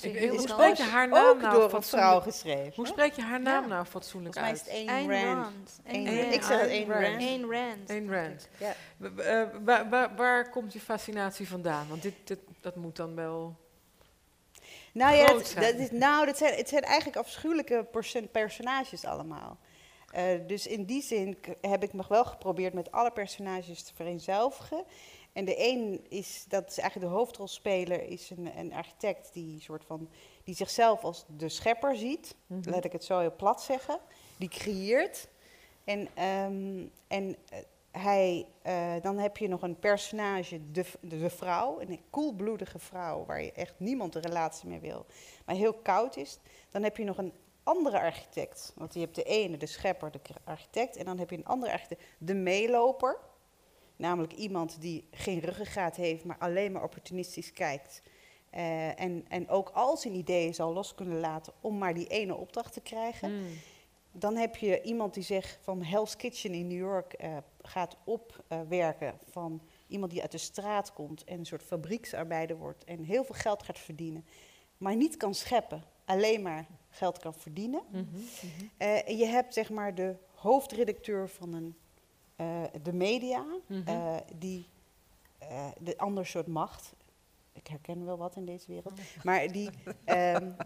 ik, 0.00 0.14
ik, 0.14 0.30
hoe 0.30 0.48
spreek 0.48 0.76
je 0.76 0.82
haar 0.82 1.08
naam 1.08 1.38
nou 1.40 1.54
door 1.54 1.74
een 1.74 1.82
vrouw 1.82 2.20
geschreven? 2.20 2.72
Hoe 2.74 2.86
spreek 2.86 3.12
je 3.12 3.22
haar 3.22 3.40
naam 3.40 3.62
ja. 3.62 3.68
nou 3.68 3.84
fatsoenlijk 3.84 4.36
uit? 4.36 4.62
Volgens 4.62 4.68
mij 4.68 4.80
is 4.80 4.88
het 4.88 5.10
Ayn 5.10 5.34
Rand. 5.34 5.80
Ayn 5.86 6.20
Rand. 6.20 6.34
Ik 6.34 6.42
zeg 6.42 6.60
het 6.60 6.70
Ayn 6.70 6.88
Rand. 6.88 7.22
Ayn 7.22 7.50
Rand. 7.50 7.90
Ayn 7.90 8.12
Rand. 8.12 8.48
Ja. 8.56 8.74
Uh, 8.98 9.48
waar, 9.64 9.88
waar, 9.88 10.14
waar, 10.16 10.50
komt 10.50 10.72
je 10.72 10.80
fascinatie 10.80 11.48
vandaan? 11.48 11.88
Want 11.88 12.02
dit, 12.02 12.14
dit, 12.24 12.38
dat 12.60 12.76
moet 12.76 12.96
dan 12.96 13.14
wel 13.14 13.56
nou 14.92 15.16
ja, 15.16 15.26
dat, 15.26 15.54
dat, 15.60 15.74
is, 15.74 15.90
nou, 15.90 16.26
dat 16.26 16.38
zijn, 16.38 16.54
het 16.54 16.68
zijn 16.68 16.82
eigenlijk 16.82 17.16
afschuwelijke 17.18 17.86
personages 18.32 19.04
allemaal. 19.04 19.58
Uh, 20.16 20.22
dus 20.46 20.66
in 20.66 20.84
die 20.84 21.02
zin 21.02 21.38
heb 21.60 21.82
ik 21.82 21.92
nog 21.92 22.08
wel 22.08 22.24
geprobeerd 22.24 22.72
met 22.72 22.92
alle 22.92 23.10
personages 23.10 23.82
te 23.82 23.94
vereenzelvigen. 23.94 24.84
En 25.36 25.44
de 25.44 25.68
een 25.68 26.06
is, 26.08 26.44
dat 26.48 26.70
is 26.70 26.78
eigenlijk 26.78 27.10
de 27.10 27.16
hoofdrolspeler, 27.18 28.02
is 28.08 28.30
een, 28.30 28.58
een 28.58 28.72
architect 28.72 29.32
die, 29.32 29.60
soort 29.60 29.84
van, 29.84 30.08
die 30.44 30.54
zichzelf 30.54 31.04
als 31.04 31.24
de 31.36 31.48
schepper 31.48 31.96
ziet. 31.96 32.34
Mm 32.46 32.60
-hmm. 32.62 32.72
Laat 32.72 32.84
ik 32.84 32.92
het 32.92 33.04
zo 33.04 33.18
heel 33.18 33.36
plat 33.36 33.62
zeggen. 33.62 33.98
Die 34.36 34.48
creëert. 34.48 35.28
En, 35.84 36.00
um, 36.24 36.90
en 37.06 37.28
uh, 37.28 37.58
hij, 37.90 38.46
uh, 38.66 38.92
dan 39.02 39.18
heb 39.18 39.36
je 39.36 39.48
nog 39.48 39.62
een 39.62 39.78
personage, 39.78 40.70
de, 40.70 40.84
de, 41.00 41.18
de, 41.18 41.30
vrouw, 41.30 41.80
een 41.80 42.00
koelbloedige 42.10 42.78
vrouw, 42.78 43.24
waar 43.24 43.42
je 43.42 43.52
echt 43.52 43.74
niemand 43.76 44.14
een 44.14 44.22
relatie 44.22 44.68
mee 44.68 44.80
wil, 44.80 45.06
maar 45.44 45.56
heel 45.56 45.74
koud 45.74 46.16
is. 46.16 46.38
Dan 46.70 46.82
heb 46.82 46.96
je 46.96 47.04
nog 47.04 47.18
een 47.18 47.32
andere 47.62 48.00
architect, 48.00 48.72
want 48.76 48.94
je 48.94 49.00
hebt 49.00 49.14
de 49.14 49.22
ene, 49.22 49.56
de 49.56 49.66
schepper, 49.66 50.10
de 50.10 50.20
architect, 50.44 50.96
en 50.96 51.04
dan 51.04 51.18
heb 51.18 51.30
je 51.30 51.36
een 51.36 51.46
andere 51.46 51.72
architect, 51.72 52.02
de 52.18 52.34
meeloper. 52.34 53.18
Namelijk 53.96 54.32
iemand 54.32 54.80
die 54.80 55.04
geen 55.10 55.38
ruggengraat 55.38 55.96
heeft, 55.96 56.24
maar 56.24 56.38
alleen 56.38 56.72
maar 56.72 56.82
opportunistisch 56.82 57.52
kijkt. 57.52 58.02
Uh, 58.54 59.00
en, 59.00 59.24
en 59.28 59.48
ook 59.48 59.68
al 59.68 59.96
zijn 59.96 60.14
ideeën 60.14 60.54
zal 60.54 60.72
los 60.72 60.94
kunnen 60.94 61.20
laten 61.20 61.52
om 61.60 61.78
maar 61.78 61.94
die 61.94 62.06
ene 62.06 62.34
opdracht 62.34 62.72
te 62.72 62.80
krijgen. 62.80 63.36
Mm. 63.36 63.46
Dan 64.12 64.36
heb 64.36 64.56
je 64.56 64.82
iemand 64.82 65.14
die 65.14 65.22
zegt 65.22 65.58
van 65.62 65.82
Hell's 65.82 66.16
Kitchen 66.16 66.52
in 66.52 66.66
New 66.66 66.78
York 66.78 67.22
uh, 67.22 67.36
gaat 67.62 67.96
opwerken 68.04 69.06
uh, 69.06 69.30
van 69.30 69.62
iemand 69.86 70.12
die 70.12 70.22
uit 70.22 70.32
de 70.32 70.38
straat 70.38 70.92
komt 70.92 71.24
en 71.24 71.38
een 71.38 71.46
soort 71.46 71.62
fabrieksarbeider 71.62 72.56
wordt 72.56 72.84
en 72.84 73.04
heel 73.04 73.24
veel 73.24 73.34
geld 73.34 73.62
gaat 73.62 73.78
verdienen, 73.78 74.24
maar 74.76 74.96
niet 74.96 75.16
kan 75.16 75.34
scheppen, 75.34 75.84
alleen 76.04 76.42
maar 76.42 76.66
geld 76.88 77.18
kan 77.18 77.34
verdienen. 77.34 77.82
Mm 77.88 77.94
-hmm, 77.94 78.20
mm 78.20 78.50
-hmm. 78.58 78.70
Uh, 78.78 79.18
je 79.18 79.26
hebt 79.26 79.54
zeg 79.54 79.70
maar 79.70 79.94
de 79.94 80.16
hoofdredacteur 80.34 81.28
van 81.28 81.54
een, 81.54 81.76
uh, 82.36 82.62
de 82.82 82.92
media, 82.92 83.44
Mhm. 83.66 83.90
uh, 83.90 84.16
die 84.34 84.68
uh, 85.42 85.66
de 85.78 85.98
ander 85.98 86.26
soort 86.26 86.46
macht. 86.46 86.92
Ik 87.52 87.66
herken 87.66 88.04
wel 88.04 88.16
wat 88.16 88.36
in 88.36 88.44
deze 88.44 88.66
wereld. 88.66 88.92
Maar 89.22 89.52
die, 89.52 89.70
um, 90.04 90.56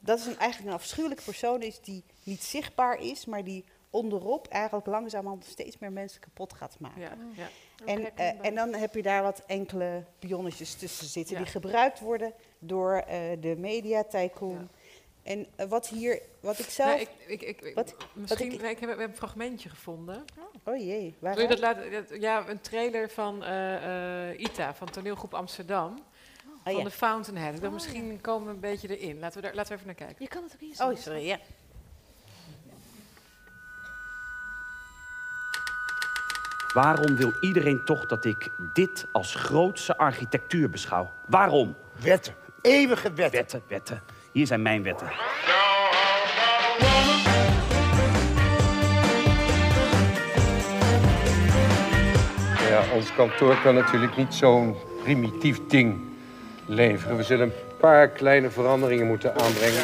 dat 0.00 0.18
is 0.18 0.26
een, 0.26 0.38
eigenlijk 0.38 0.70
een 0.70 0.78
afschuwelijke 0.80 1.24
persoon 1.24 1.62
is 1.62 1.80
die 1.80 2.04
niet 2.22 2.42
zichtbaar 2.42 3.00
is, 3.00 3.24
maar 3.24 3.44
die 3.44 3.64
onderop 3.90 4.46
eigenlijk 4.46 4.86
langzamerhand 4.86 5.44
steeds 5.44 5.78
meer 5.78 5.92
mensen 5.92 6.20
kapot 6.20 6.52
gaat 6.52 6.76
maken. 6.78 7.00
Ja, 7.00 7.16
ja. 7.34 7.48
En, 7.84 8.00
uh, 8.00 8.44
en 8.44 8.54
dan 8.54 8.74
heb 8.74 8.94
je 8.94 9.02
daar 9.02 9.22
wat 9.22 9.42
enkele 9.46 10.04
pionnetjes 10.18 10.74
tussen 10.74 11.06
zitten 11.06 11.36
ja. 11.36 11.42
die 11.42 11.50
gebruikt 11.50 12.00
worden 12.00 12.32
door 12.58 12.94
uh, 12.94 13.04
de 13.40 13.54
media 13.58 14.04
tycoon. 14.04 14.68
En 15.22 15.46
uh, 15.60 15.66
wat 15.66 15.88
hier, 15.88 16.20
wat 16.40 16.58
ik 16.58 16.68
zelf. 16.68 16.88
Nou, 16.88 17.00
ik, 17.00 17.42
ik, 17.42 17.62
ik, 17.62 17.74
wat, 17.74 17.94
misschien, 18.12 18.50
wat 18.50 18.62
ik, 18.62 18.70
ik 18.70 18.78
heb, 18.78 18.80
we 18.80 18.86
hebben 18.86 19.08
een 19.08 19.16
fragmentje 19.16 19.68
gevonden. 19.68 20.24
Oh, 20.38 20.74
oh 20.74 20.76
jee, 20.76 21.14
waar? 21.18 21.34
Wil 21.34 21.42
je 21.42 21.48
dat 21.48 21.58
laten? 21.58 22.20
Ja, 22.20 22.48
een 22.48 22.60
trailer 22.60 23.10
van 23.10 23.36
ITA, 24.36 24.74
van 24.74 24.90
toneelgroep 24.90 25.34
Amsterdam. 25.34 25.98
Oh, 26.46 26.64
van 26.64 26.76
ja. 26.76 26.84
de 26.84 26.90
Fountainhead. 26.90 27.56
Dan 27.56 27.66
oh, 27.66 27.72
misschien 27.72 28.12
ja. 28.12 28.18
komen 28.20 28.48
we 28.48 28.54
een 28.54 28.60
beetje 28.60 28.98
erin. 28.98 29.18
Laten 29.18 29.40
we, 29.40 29.46
daar, 29.46 29.54
laten 29.54 29.72
we 29.72 29.74
even 29.74 29.86
naar 29.86 30.06
kijken. 30.06 30.16
Je 30.18 30.28
kan 30.28 30.42
het 30.42 30.52
ook 30.52 30.60
hier 30.60 30.74
zien. 30.74 30.86
Oh, 30.86 30.96
sorry, 30.96 31.26
ja. 31.26 31.38
Waarom 36.74 37.16
wil 37.16 37.32
iedereen 37.40 37.84
toch 37.84 38.06
dat 38.06 38.24
ik 38.24 38.50
dit 38.72 39.06
als 39.12 39.34
grootste 39.34 39.96
architectuur 39.96 40.70
beschouw? 40.70 41.10
Waarom? 41.26 41.76
Wetten. 42.00 42.34
Eeuwige 42.62 43.12
wetten. 43.12 43.38
Wetten, 43.38 43.62
wetten. 43.68 44.02
Hier 44.32 44.46
zijn 44.46 44.62
mijn 44.62 44.82
wetten. 44.82 45.06
Ja, 52.68 52.82
ons 52.94 53.14
kantoor 53.14 53.60
kan 53.62 53.74
natuurlijk 53.74 54.16
niet 54.16 54.34
zo'n 54.34 54.76
primitief 55.02 55.66
ding 55.68 56.00
leveren. 56.66 57.16
We 57.16 57.22
zullen 57.22 57.46
een 57.46 57.76
paar 57.80 58.08
kleine 58.08 58.50
veranderingen 58.50 59.06
moeten 59.06 59.30
aanbrengen. 59.30 59.82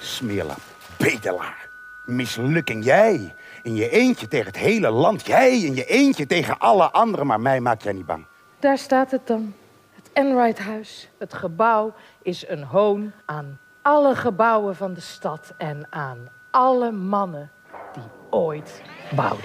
Smeerlap, 0.00 0.60
bedelaar, 0.98 1.68
mislukking. 2.04 2.84
Jij 2.84 3.34
in 3.62 3.74
je 3.74 3.90
eentje 3.90 4.28
tegen 4.28 4.46
het 4.46 4.56
hele 4.56 4.90
land. 4.90 5.26
Jij 5.26 5.60
in 5.60 5.74
je 5.74 5.84
eentje 5.84 6.26
tegen 6.26 6.58
alle 6.58 6.90
anderen, 6.90 7.26
maar 7.26 7.40
mij 7.40 7.60
maak 7.60 7.82
jij 7.82 7.92
niet 7.92 8.06
bang. 8.06 8.24
Daar 8.58 8.78
staat 8.78 9.10
het 9.10 9.26
dan. 9.26 9.54
Het 10.14 10.24
Enright-huis. 10.24 11.08
Het 11.18 11.34
gebouw 11.34 11.92
is 12.22 12.48
een 12.48 12.62
hoon 12.62 13.12
aan 13.24 13.58
alle 13.82 14.14
gebouwen 14.14 14.76
van 14.76 14.94
de 14.94 15.00
stad 15.00 15.54
en 15.58 15.86
aan 15.90 16.28
alle 16.50 16.90
mannen 16.90 17.50
die 17.92 18.02
ooit 18.30 18.82
bouwden. 19.14 19.44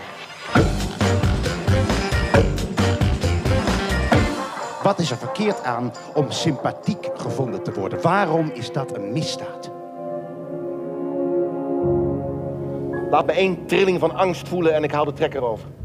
Wat 4.83 4.99
is 4.99 5.11
er 5.11 5.17
verkeerd 5.17 5.63
aan 5.63 5.91
om 6.13 6.31
sympathiek 6.31 7.09
gevonden 7.15 7.63
te 7.63 7.73
worden? 7.73 8.01
Waarom 8.01 8.49
is 8.49 8.71
dat 8.71 8.95
een 8.95 9.11
misdaad? 9.11 9.71
Laat 13.09 13.25
me 13.25 13.31
één 13.31 13.65
trilling 13.65 13.99
van 13.99 14.15
angst 14.15 14.47
voelen 14.47 14.73
en 14.73 14.83
ik 14.83 14.91
haal 14.91 15.05
de 15.05 15.13
trekker 15.13 15.41
over. 15.41 15.78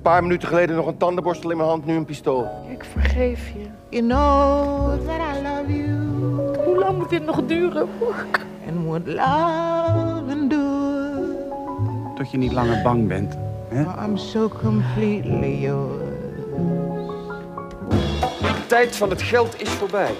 Een 0.00 0.10
paar 0.10 0.22
minuten 0.22 0.48
geleden 0.48 0.76
nog 0.76 0.86
een 0.86 0.96
tandenborstel 0.96 1.50
in 1.50 1.56
mijn 1.56 1.68
hand, 1.68 1.86
nu 1.86 1.94
een 1.94 2.04
pistool. 2.04 2.48
Ik 2.70 2.84
vergeef 2.84 3.48
je. 3.48 3.66
You 3.88 4.06
know 4.06 5.06
that 5.06 5.16
I 5.16 5.42
love 5.42 5.76
you. 5.76 6.64
Hoe 6.64 6.78
lang 6.78 6.98
moet 6.98 7.10
dit 7.10 7.24
nog 7.24 7.46
duren? 7.46 7.88
And 8.68 8.86
what 8.86 9.06
love 9.06 10.30
endure. 10.30 11.36
Tot 12.14 12.30
je 12.30 12.38
niet 12.38 12.52
langer 12.52 12.82
bang 12.82 13.08
bent. 13.08 13.36
Hè? 13.68 14.04
I'm 14.04 14.16
so 14.16 14.48
completely 14.48 15.60
yours. 15.60 16.02
De 18.40 18.66
tijd 18.66 18.96
van 18.96 19.10
het 19.10 19.22
geld 19.22 19.62
is 19.62 19.70
voorbij. 19.70 20.14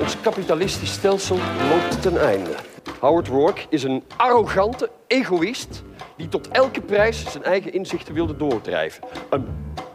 Ons 0.00 0.20
kapitalistisch 0.20 0.92
stelsel 0.92 1.36
loopt 1.70 2.02
ten 2.02 2.20
einde. 2.20 2.54
Howard 3.00 3.28
Rourke 3.28 3.60
is 3.68 3.82
een 3.82 4.02
arrogante 4.16 4.90
egoïst 5.06 5.82
die 6.22 6.30
tot 6.30 6.48
elke 6.48 6.80
prijs 6.80 7.32
zijn 7.32 7.44
eigen 7.44 7.72
inzichten 7.72 8.14
wilde 8.14 8.36
doordrijven. 8.36 9.04
Een 9.30 9.46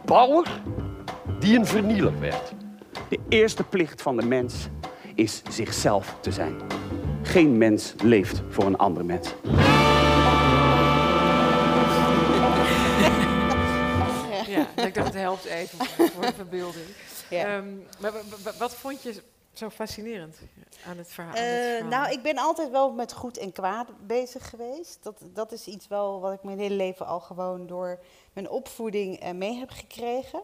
bouwer 0.04 0.60
die 1.38 1.58
een 1.58 1.66
vernieler 1.66 2.20
werd. 2.20 2.52
De 3.08 3.18
eerste 3.28 3.64
plicht 3.64 4.02
van 4.02 4.16
de 4.16 4.26
mens 4.26 4.68
is 5.14 5.42
zichzelf 5.50 6.16
te 6.20 6.32
zijn. 6.32 6.56
Geen 7.22 7.58
mens 7.58 7.94
leeft 8.02 8.42
voor 8.48 8.64
een 8.64 8.76
ander 8.76 9.04
mens. 9.04 9.34
Ja, 14.46 14.84
ik 14.84 14.94
dacht 14.94 15.06
het 15.06 15.14
helpt 15.14 15.44
even 15.44 15.86
voor 15.86 16.26
de 16.26 16.34
verbeelding. 16.36 16.86
Ja. 17.30 17.56
Um, 17.56 17.82
maar 18.00 18.12
wat 18.58 18.74
vond 18.74 19.02
je 19.02 19.22
zo 19.52 19.70
fascinerend 19.70 20.38
aan 20.86 20.98
het 20.98 21.12
verhaal? 21.12 21.36
Uh, 21.36 21.88
nou, 21.88 22.12
ik 22.12 22.22
ben 22.22 22.38
altijd 22.38 22.70
wel 22.70 22.92
met 22.92 23.12
goed 23.12 23.38
en 23.38 23.52
kwaad 23.52 24.06
bezig 24.06 24.50
geweest. 24.50 24.98
Dat, 25.02 25.20
dat 25.32 25.52
is 25.52 25.66
iets 25.66 25.88
wel 25.88 26.20
wat 26.20 26.32
ik 26.32 26.42
mijn 26.42 26.58
hele 26.58 26.74
leven 26.74 27.06
al 27.06 27.20
gewoon 27.20 27.66
door 27.66 27.98
mijn 28.32 28.50
opvoeding 28.50 29.24
uh, 29.24 29.30
mee 29.30 29.54
heb 29.54 29.70
gekregen. 29.70 30.42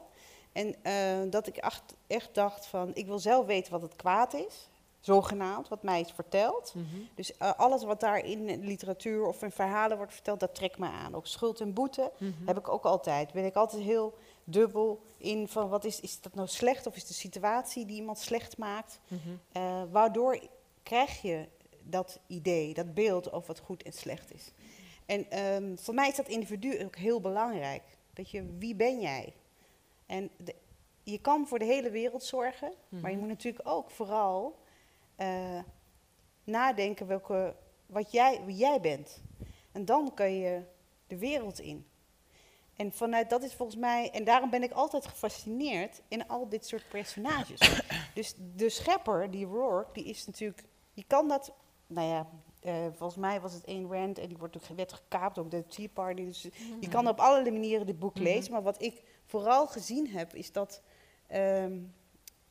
En 0.52 0.74
uh, 0.82 1.30
dat 1.30 1.46
ik 1.46 1.56
echt, 1.56 1.82
echt 2.06 2.34
dacht 2.34 2.66
van, 2.66 2.90
ik 2.94 3.06
wil 3.06 3.18
zelf 3.18 3.46
weten 3.46 3.72
wat 3.72 3.82
het 3.82 3.96
kwaad 3.96 4.34
is 4.34 4.68
zogenaamd, 5.04 5.68
wat 5.68 5.82
mij 5.82 6.00
is 6.00 6.12
verteld. 6.14 6.72
Mm 6.74 6.86
-hmm. 6.90 7.08
Dus 7.14 7.38
alles 7.38 7.84
wat 7.84 8.00
daar 8.00 8.18
in 8.18 8.64
literatuur 8.64 9.26
of 9.26 9.42
in 9.42 9.50
verhalen 9.50 9.96
wordt 9.96 10.12
verteld, 10.12 10.40
dat 10.40 10.54
trekt 10.54 10.78
me 10.78 10.86
aan. 10.86 11.14
Ook 11.14 11.26
schuld 11.26 11.60
en 11.60 11.72
boete 11.72 12.10
mm 12.18 12.34
-hmm. 12.38 12.46
heb 12.46 12.58
ik 12.58 12.68
ook 12.68 12.84
altijd. 12.84 13.32
Ben 13.32 13.44
ik 13.44 13.54
altijd 13.54 13.82
heel 13.82 14.14
dubbel 14.44 15.02
in 15.16 15.48
van 15.48 15.68
wat 15.68 15.84
is, 15.84 16.00
is 16.00 16.20
dat 16.20 16.34
nou 16.34 16.48
slecht 16.48 16.86
of 16.86 16.96
is 16.96 17.06
de 17.06 17.14
situatie 17.14 17.86
die 17.86 17.96
iemand 17.96 18.18
slecht 18.18 18.58
maakt. 18.58 18.98
Mm 19.08 19.20
-hmm. 19.24 19.40
uh, 19.62 19.82
waardoor 19.90 20.38
krijg 20.82 21.22
je 21.22 21.48
dat 21.82 22.20
idee, 22.26 22.74
dat 22.74 22.94
beeld 22.94 23.32
over 23.32 23.46
wat 23.46 23.58
goed 23.58 23.82
en 23.82 23.92
slecht 23.92 24.34
is. 24.34 24.52
En 25.06 25.44
um, 25.54 25.78
voor 25.78 25.94
mij 25.94 26.08
is 26.08 26.16
dat 26.16 26.28
individu 26.28 26.84
ook 26.84 26.96
heel 26.96 27.20
belangrijk. 27.20 27.82
Dat 28.12 28.30
je, 28.30 28.44
wie 28.58 28.74
ben 28.74 29.00
jij? 29.00 29.32
En 30.06 30.30
de, 30.36 30.54
je 31.02 31.18
kan 31.18 31.46
voor 31.46 31.58
de 31.58 31.64
hele 31.64 31.90
wereld 31.90 32.24
zorgen, 32.24 32.72
maar 32.88 33.10
je 33.10 33.16
moet 33.16 33.28
natuurlijk 33.28 33.68
ook 33.68 33.90
vooral 33.90 34.58
uh, 35.18 35.58
nadenken 36.44 37.06
welke, 37.06 37.56
wat 37.86 38.12
jij, 38.12 38.40
wie 38.44 38.56
jij 38.56 38.80
bent. 38.80 39.22
En 39.72 39.84
dan 39.84 40.14
kun 40.14 40.34
je 40.34 40.62
de 41.06 41.18
wereld 41.18 41.60
in. 41.60 41.86
En 42.76 42.92
vanuit 42.92 43.30
dat 43.30 43.42
is 43.42 43.54
volgens 43.54 43.78
mij, 43.78 44.10
en 44.10 44.24
daarom 44.24 44.50
ben 44.50 44.62
ik 44.62 44.72
altijd 44.72 45.06
gefascineerd 45.06 46.02
in 46.08 46.28
al 46.28 46.48
dit 46.48 46.66
soort 46.66 46.88
personages. 46.88 47.80
dus 48.14 48.34
de 48.56 48.68
schepper, 48.68 49.30
die 49.30 49.46
Rourke, 49.46 49.92
die 49.92 50.04
is 50.04 50.26
natuurlijk, 50.26 50.64
je 50.92 51.04
kan 51.06 51.28
dat, 51.28 51.52
nou 51.86 52.08
ja, 52.08 52.26
uh, 52.64 52.72
volgens 52.92 53.20
mij 53.20 53.40
was 53.40 53.52
het 53.52 53.66
Ayn 53.66 53.92
Rand 53.92 54.18
en 54.18 54.28
die 54.28 54.36
wordt, 54.36 54.74
werd 54.76 54.92
gekaapt, 54.92 55.38
ook 55.38 55.50
de 55.50 55.66
Tea 55.66 55.88
Party. 55.92 56.24
Dus 56.24 56.48
je 56.80 56.88
kan 56.88 57.08
op 57.08 57.20
allerlei 57.20 57.50
manieren 57.50 57.86
dit 57.86 57.98
boek 57.98 58.18
lezen. 58.18 58.52
Maar 58.52 58.62
wat 58.62 58.82
ik 58.82 59.02
vooral 59.26 59.66
gezien 59.66 60.08
heb, 60.08 60.34
is 60.34 60.52
dat 60.52 60.82
um, 61.32 61.94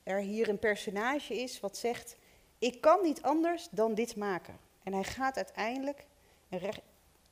er 0.03 0.19
hier 0.19 0.49
een 0.49 0.59
personage 0.59 1.41
is 1.41 1.59
wat 1.59 1.77
zegt, 1.77 2.15
ik 2.59 2.81
kan 2.81 2.99
niet 3.01 3.21
anders 3.21 3.67
dan 3.71 3.93
dit 3.93 4.15
maken. 4.15 4.57
En 4.83 4.93
hij 4.93 5.03
gaat 5.03 5.35
uiteindelijk, 5.35 6.05
en 6.49 6.59
recht, 6.59 6.81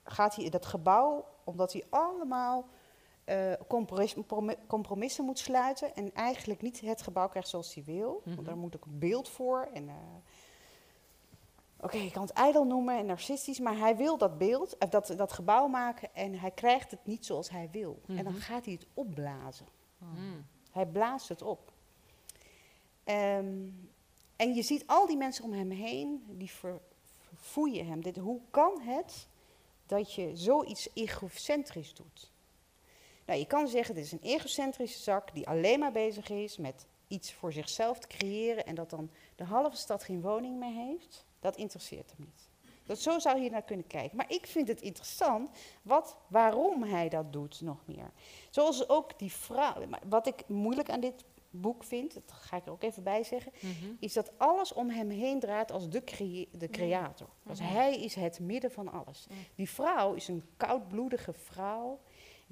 gaat 0.03 0.35
hij 0.35 0.49
dat 0.49 0.65
gebouw, 0.65 1.25
omdat 1.43 1.73
hij 1.73 1.83
allemaal 1.89 2.67
uh, 3.25 3.53
compromis, 3.67 4.15
compromissen 4.67 5.25
moet 5.25 5.39
sluiten 5.39 5.95
en 5.95 6.13
eigenlijk 6.13 6.61
niet 6.61 6.81
het 6.81 7.01
gebouw 7.01 7.29
krijgt 7.29 7.49
zoals 7.49 7.73
hij 7.73 7.83
wil. 7.83 8.11
Mm 8.11 8.21
-hmm. 8.23 8.35
Want 8.35 8.47
daar 8.47 8.57
moet 8.57 8.75
ook 8.75 8.85
een 8.85 8.99
beeld 8.99 9.29
voor. 9.29 9.69
En, 9.73 9.83
uh, 9.83 9.93
Oké, 11.83 11.95
okay, 11.95 12.05
ik 12.05 12.13
kan 12.13 12.21
het 12.21 12.31
ijdel 12.31 12.63
noemen 12.63 12.97
en 12.97 13.05
narcistisch, 13.05 13.59
maar 13.59 13.77
hij 13.77 13.95
wil 13.95 14.17
dat 14.17 14.37
beeld, 14.37 14.75
uh, 14.83 14.89
dat, 14.89 15.13
dat 15.17 15.33
gebouw 15.33 15.67
maken 15.67 16.15
en 16.15 16.39
hij 16.39 16.51
krijgt 16.51 16.91
het 16.91 16.99
niet 17.03 17.25
zoals 17.25 17.49
hij 17.49 17.69
wil. 17.71 17.91
Mm 17.91 18.01
-hmm. 18.05 18.17
En 18.17 18.23
dan 18.23 18.33
gaat 18.33 18.65
hij 18.65 18.73
het 18.73 18.87
opblazen. 18.93 19.65
Mm. 19.97 20.45
Hij 20.71 20.85
blaast 20.85 21.29
het 21.29 21.41
op. 21.41 21.71
Um, 23.05 23.89
en 24.35 24.53
je 24.53 24.61
ziet 24.61 24.83
al 24.87 25.07
die 25.07 25.17
mensen 25.17 25.43
om 25.43 25.53
hem 25.53 25.69
heen, 25.69 26.25
die 26.29 26.51
ver, 26.51 26.81
verfoeien 27.27 27.87
hem. 27.87 28.01
Dit, 28.01 28.17
hoe 28.17 28.39
kan 28.49 28.81
het 28.81 29.27
dat 29.85 30.13
je 30.13 30.31
zoiets 30.35 30.89
egocentrisch 30.93 31.93
doet? 31.93 32.30
Nou, 33.31 33.43
je 33.43 33.49
kan 33.49 33.67
zeggen, 33.67 33.95
dit 33.95 34.05
is 34.05 34.11
een 34.11 34.21
egocentrische 34.21 34.99
zak 34.99 35.33
die 35.33 35.47
alleen 35.47 35.79
maar 35.79 35.91
bezig 35.91 36.29
is 36.29 36.57
met 36.57 36.85
iets 37.07 37.33
voor 37.33 37.53
zichzelf 37.53 37.99
te 37.99 38.07
creëren 38.07 38.65
en 38.65 38.75
dat 38.75 38.89
dan 38.89 39.11
de 39.35 39.43
halve 39.43 39.75
stad 39.75 40.03
geen 40.03 40.21
woning 40.21 40.59
meer 40.59 40.73
heeft. 40.73 41.25
Dat 41.39 41.55
interesseert 41.55 42.11
hem 42.11 42.25
niet. 42.25 42.49
Dat, 42.85 42.99
zo 42.99 43.19
zou 43.19 43.39
je 43.39 43.49
naar 43.49 43.63
kunnen 43.63 43.87
kijken. 43.87 44.17
Maar 44.17 44.31
ik 44.31 44.47
vind 44.47 44.67
het 44.67 44.81
interessant 44.81 45.49
wat, 45.81 46.17
waarom 46.27 46.83
hij 46.83 47.09
dat 47.09 47.33
doet 47.33 47.61
nog 47.61 47.77
meer. 47.85 48.11
Zoals 48.49 48.89
ook 48.89 49.19
die 49.19 49.31
vrouw. 49.31 49.83
Wat 50.09 50.27
ik 50.27 50.47
moeilijk 50.47 50.89
aan 50.89 50.99
dit 50.99 51.23
boek 51.49 51.83
vind, 51.83 52.13
dat 52.13 52.31
ga 52.31 52.57
ik 52.57 52.65
er 52.65 52.71
ook 52.71 52.83
even 52.83 53.03
bij 53.03 53.23
zeggen, 53.23 53.51
mm 53.59 53.71
-hmm. 53.81 53.97
is 53.99 54.13
dat 54.13 54.31
alles 54.37 54.73
om 54.73 54.89
hem 54.89 55.09
heen 55.09 55.39
draait 55.39 55.71
als 55.71 55.89
de, 55.89 56.03
crea 56.03 56.45
de 56.51 56.69
creator. 56.69 57.27
Mm 57.27 57.33
-hmm. 57.43 57.51
Dus 57.51 57.59
hij 57.59 58.01
is 58.01 58.15
het 58.15 58.39
midden 58.39 58.71
van 58.71 58.91
alles. 58.91 59.27
Mm. 59.29 59.37
Die 59.55 59.69
vrouw 59.69 60.13
is 60.13 60.27
een 60.27 60.43
koudbloedige 60.57 61.33
vrouw 61.33 61.99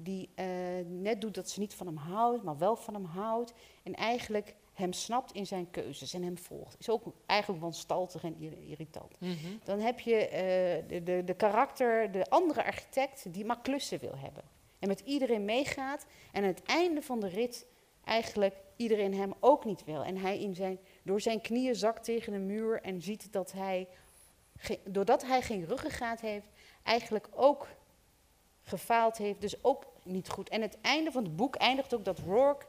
die 0.02 0.28
uh, 0.36 0.46
net 0.86 1.20
doet 1.20 1.34
dat 1.34 1.50
ze 1.50 1.60
niet 1.60 1.74
van 1.74 1.86
hem 1.86 1.96
houdt, 1.96 2.42
maar 2.42 2.58
wel 2.58 2.76
van 2.76 2.94
hem 2.94 3.04
houdt. 3.04 3.52
En 3.82 3.94
eigenlijk 3.94 4.54
hem 4.72 4.92
snapt 4.92 5.32
in 5.32 5.46
zijn 5.46 5.70
keuzes 5.70 6.14
en 6.14 6.22
hem 6.22 6.38
volgt. 6.38 6.76
Is 6.78 6.90
ook 6.90 7.14
eigenlijk 7.26 7.62
wanstaltig 7.62 8.24
en 8.24 8.40
irritant. 8.68 9.16
-hmm. 9.18 9.60
Dan 9.64 9.78
heb 9.78 10.00
je 10.00 10.14
uh, 10.14 10.88
de, 10.88 11.02
de, 11.02 11.24
de 11.24 11.34
karakter, 11.34 12.12
de 12.12 12.30
andere 12.30 12.64
architect 12.64 13.32
die 13.32 13.44
maar 13.44 13.60
klussen 13.60 13.98
wil 13.98 14.16
hebben. 14.16 14.42
En 14.78 14.88
met 14.88 15.00
iedereen 15.00 15.44
meegaat 15.44 16.06
en 16.32 16.42
aan 16.42 16.48
het 16.48 16.62
einde 16.62 17.02
van 17.02 17.20
de 17.20 17.28
rit 17.28 17.66
eigenlijk 18.04 18.54
iedereen 18.76 19.14
hem 19.14 19.34
ook 19.40 19.64
niet 19.64 19.84
wil. 19.84 20.04
En 20.04 20.16
hij 20.16 20.40
in 20.40 20.54
zijn, 20.54 20.78
door 21.02 21.20
zijn 21.20 21.40
knieën 21.40 21.74
zakt 21.74 22.04
tegen 22.04 22.32
een 22.32 22.46
muur 22.46 22.82
en 22.82 23.02
ziet 23.02 23.32
dat 23.32 23.52
hij, 23.52 23.88
doordat 24.84 25.26
hij 25.26 25.42
geen 25.42 25.66
ruggengraat 25.66 26.20
heeft, 26.20 26.48
eigenlijk 26.82 27.28
ook 27.30 27.68
gefaald 28.62 29.16
heeft. 29.16 29.40
Dus 29.40 29.64
ook 29.64 29.86
niet 30.02 30.28
goed. 30.28 30.48
En 30.48 30.62
het 30.62 30.80
einde 30.80 31.12
van 31.12 31.22
het 31.22 31.36
boek 31.36 31.54
eindigt 31.54 31.94
ook 31.94 32.04
dat 32.04 32.18
Rourke 32.18 32.66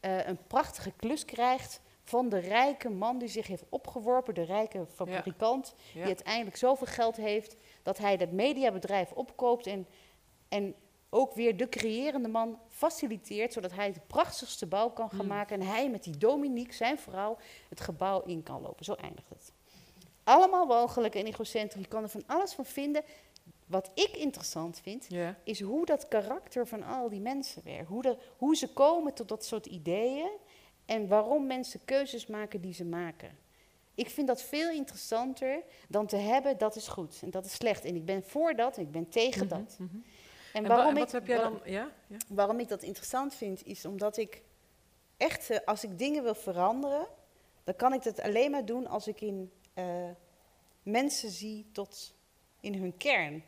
uh, 0.00 0.26
een 0.26 0.38
prachtige 0.46 0.92
klus 0.96 1.24
krijgt 1.24 1.80
van 2.04 2.28
de 2.28 2.38
rijke 2.38 2.90
man 2.90 3.18
die 3.18 3.28
zich 3.28 3.46
heeft 3.46 3.64
opgeworpen, 3.68 4.34
de 4.34 4.42
rijke 4.42 4.86
fabrikant, 4.86 5.74
ja. 5.76 5.84
Ja. 5.86 5.92
die 5.92 6.04
uiteindelijk 6.04 6.56
zoveel 6.56 6.86
geld 6.86 7.16
heeft 7.16 7.56
dat 7.82 7.98
hij 7.98 8.16
dat 8.16 8.30
mediabedrijf 8.30 9.12
opkoopt 9.12 9.66
en, 9.66 9.86
en 10.48 10.74
ook 11.10 11.34
weer 11.34 11.56
de 11.56 11.68
creërende 11.68 12.28
man 12.28 12.58
faciliteert, 12.68 13.52
zodat 13.52 13.72
hij 13.72 13.86
het 13.86 14.06
prachtigste 14.06 14.66
bouw 14.66 14.90
kan 14.90 15.10
gaan 15.10 15.18
mm. 15.22 15.26
maken 15.26 15.60
en 15.60 15.66
hij 15.66 15.90
met 15.90 16.04
die 16.04 16.16
Dominique, 16.16 16.74
zijn 16.74 16.98
vrouw, 16.98 17.36
het 17.68 17.80
gebouw 17.80 18.22
in 18.22 18.42
kan 18.42 18.62
lopen. 18.62 18.84
Zo 18.84 18.94
eindigt 18.94 19.28
het. 19.28 19.52
Allemaal 20.24 20.66
walgelijk 20.66 21.14
en 21.14 21.26
egocentrisch. 21.26 21.82
Je 21.82 21.88
kan 21.88 22.02
er 22.02 22.08
van 22.08 22.22
alles 22.26 22.52
van 22.52 22.64
vinden. 22.64 23.02
Wat 23.72 23.90
ik 23.94 24.16
interessant 24.16 24.80
vind, 24.82 25.08
is 25.44 25.60
hoe 25.60 25.86
dat 25.86 26.08
karakter 26.08 26.66
van 26.66 26.82
al 26.82 27.08
die 27.08 27.20
mensen 27.20 27.62
werkt. 27.64 27.88
Hoe, 27.88 28.02
de, 28.02 28.16
hoe 28.36 28.56
ze 28.56 28.72
komen 28.72 29.14
tot 29.14 29.28
dat 29.28 29.44
soort 29.44 29.66
ideeën 29.66 30.30
en 30.84 31.08
waarom 31.08 31.46
mensen 31.46 31.84
keuzes 31.84 32.26
maken 32.26 32.60
die 32.60 32.74
ze 32.74 32.84
maken. 32.84 33.38
Ik 33.94 34.10
vind 34.10 34.26
dat 34.26 34.42
veel 34.42 34.70
interessanter 34.70 35.62
dan 35.88 36.06
te 36.06 36.16
hebben 36.16 36.58
dat 36.58 36.76
is 36.76 36.88
goed 36.88 37.20
en 37.22 37.30
dat 37.30 37.44
is 37.44 37.52
slecht. 37.52 37.84
En 37.84 37.94
ik 37.94 38.04
ben 38.04 38.22
voor 38.22 38.54
dat 38.54 38.76
en 38.76 38.82
ik 38.82 38.90
ben 38.90 39.08
tegen 39.08 39.44
mm 39.44 39.50
-hmm, 39.50 39.64
dat. 39.64 39.78
Mm 39.78 39.88
-hmm. 39.92 40.04
En, 40.52 40.66
waarom, 40.66 40.96
en 40.96 41.02
ik, 41.02 41.10
heb 41.10 41.26
jij 41.26 41.38
dan, 41.38 41.60
ja? 41.64 41.90
ja? 42.06 42.16
waarom 42.28 42.60
ik 42.60 42.68
dat 42.68 42.82
interessant 42.82 43.34
vind, 43.34 43.66
is 43.66 43.84
omdat 43.84 44.16
ik 44.16 44.42
echt, 45.16 45.50
uh, 45.50 45.58
als 45.64 45.84
ik 45.84 45.98
dingen 45.98 46.22
wil 46.22 46.34
veranderen, 46.34 47.06
dan 47.64 47.76
kan 47.76 47.92
ik 47.92 48.02
dat 48.02 48.20
alleen 48.20 48.50
maar 48.50 48.64
doen 48.64 48.86
als 48.86 49.08
ik 49.08 49.20
in 49.20 49.52
uh, 49.74 49.84
mensen 50.82 51.30
zie 51.30 51.66
tot 51.72 52.14
in 52.60 52.74
hun 52.74 52.96
kern. 52.96 53.42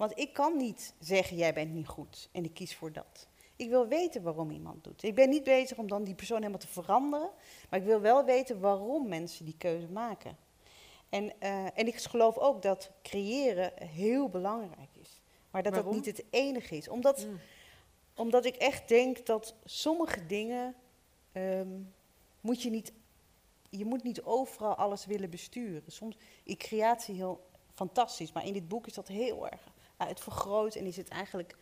Want 0.00 0.18
ik 0.18 0.32
kan 0.32 0.56
niet 0.56 0.94
zeggen, 0.98 1.36
jij 1.36 1.54
bent 1.54 1.72
niet 1.72 1.86
goed 1.86 2.28
en 2.32 2.44
ik 2.44 2.54
kies 2.54 2.74
voor 2.74 2.92
dat. 2.92 3.28
Ik 3.56 3.68
wil 3.68 3.86
weten 3.86 4.22
waarom 4.22 4.50
iemand 4.50 4.84
doet. 4.84 5.02
Ik 5.02 5.14
ben 5.14 5.28
niet 5.28 5.44
bezig 5.44 5.78
om 5.78 5.88
dan 5.88 6.04
die 6.04 6.14
persoon 6.14 6.36
helemaal 6.36 6.58
te 6.58 6.66
veranderen, 6.66 7.30
maar 7.68 7.80
ik 7.80 7.86
wil 7.86 8.00
wel 8.00 8.24
weten 8.24 8.60
waarom 8.60 9.08
mensen 9.08 9.44
die 9.44 9.54
keuze 9.58 9.88
maken. 9.88 10.36
En, 11.08 11.24
uh, 11.24 11.78
en 11.78 11.86
ik 11.86 11.96
geloof 11.96 12.38
ook 12.38 12.62
dat 12.62 12.90
creëren 13.02 13.72
heel 13.76 14.28
belangrijk 14.28 14.96
is. 15.00 15.20
Maar 15.50 15.62
dat 15.62 15.72
Waarom? 15.72 15.92
dat 15.92 16.04
niet 16.04 16.16
het 16.16 16.26
enige 16.30 16.76
is. 16.76 16.88
Omdat, 16.88 17.26
mm. 17.26 17.40
omdat 18.14 18.44
ik 18.44 18.56
echt 18.56 18.88
denk 18.88 19.26
dat 19.26 19.54
sommige 19.64 20.26
dingen 20.26 20.74
um, 21.32 21.92
moet 22.40 22.62
je 22.62 22.70
niet. 22.70 22.92
Je 23.70 23.84
moet 23.84 24.02
niet 24.02 24.22
overal 24.22 24.74
alles 24.74 25.06
willen 25.06 25.30
besturen. 25.30 25.82
Soms 25.86 26.16
is 26.42 26.56
creatie 26.56 27.14
heel 27.14 27.46
fantastisch, 27.74 28.32
maar 28.32 28.46
in 28.46 28.52
dit 28.52 28.68
boek 28.68 28.86
is 28.86 28.94
dat 28.94 29.08
heel 29.08 29.48
erg 29.48 29.78
uitvergroot 30.00 30.74
en 30.74 30.84
is 30.84 30.96
het 30.96 31.08
eigenlijk 31.08 31.56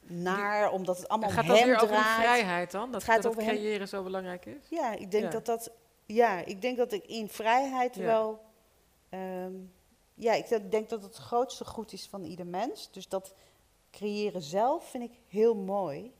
naar, 0.00 0.70
omdat 0.72 0.96
het 0.98 1.08
allemaal 1.08 1.30
gaat 1.30 1.44
om 1.44 1.50
hem 1.50 1.64
draait. 1.64 1.82
over 1.82 1.96
vrijheid 2.04 2.70
dan? 2.70 2.92
Dat, 2.92 3.02
het 3.02 3.10
gaat 3.10 3.22
dat 3.22 3.32
over 3.32 3.42
creëren 3.44 3.78
hem. 3.78 3.86
zo 3.86 4.02
belangrijk 4.02 4.46
is? 4.46 4.66
Ja, 4.70 4.92
ik 4.92 5.10
denk 5.10 5.24
Ja. 5.24 5.30
dat 5.30 5.46
dat. 5.46 5.70
Ja, 6.06 6.44
ik 6.44 6.60
denk 6.62 6.76
dat 6.76 6.92
ik 6.92 7.04
in 7.06 7.28
vrijheid 7.28 7.94
Ja. 7.94 8.02
wel. 8.04 8.40
ehm, 9.08 9.52
ja, 10.14 10.32
ik 10.32 10.70
denk 10.70 10.88
dat 10.88 11.02
het 11.02 11.16
grootste 11.16 11.64
goed 11.64 11.92
is 11.92 12.06
van 12.06 12.24
ieder 12.24 12.46
mens. 12.46 12.90
Dus 12.92 13.08
dat 13.08 13.34
creëren 13.90 14.42
zelf 14.42 14.90
vind 14.90 15.04
ik 15.04 15.18
heel 15.28 15.54
mooi. 15.54 16.12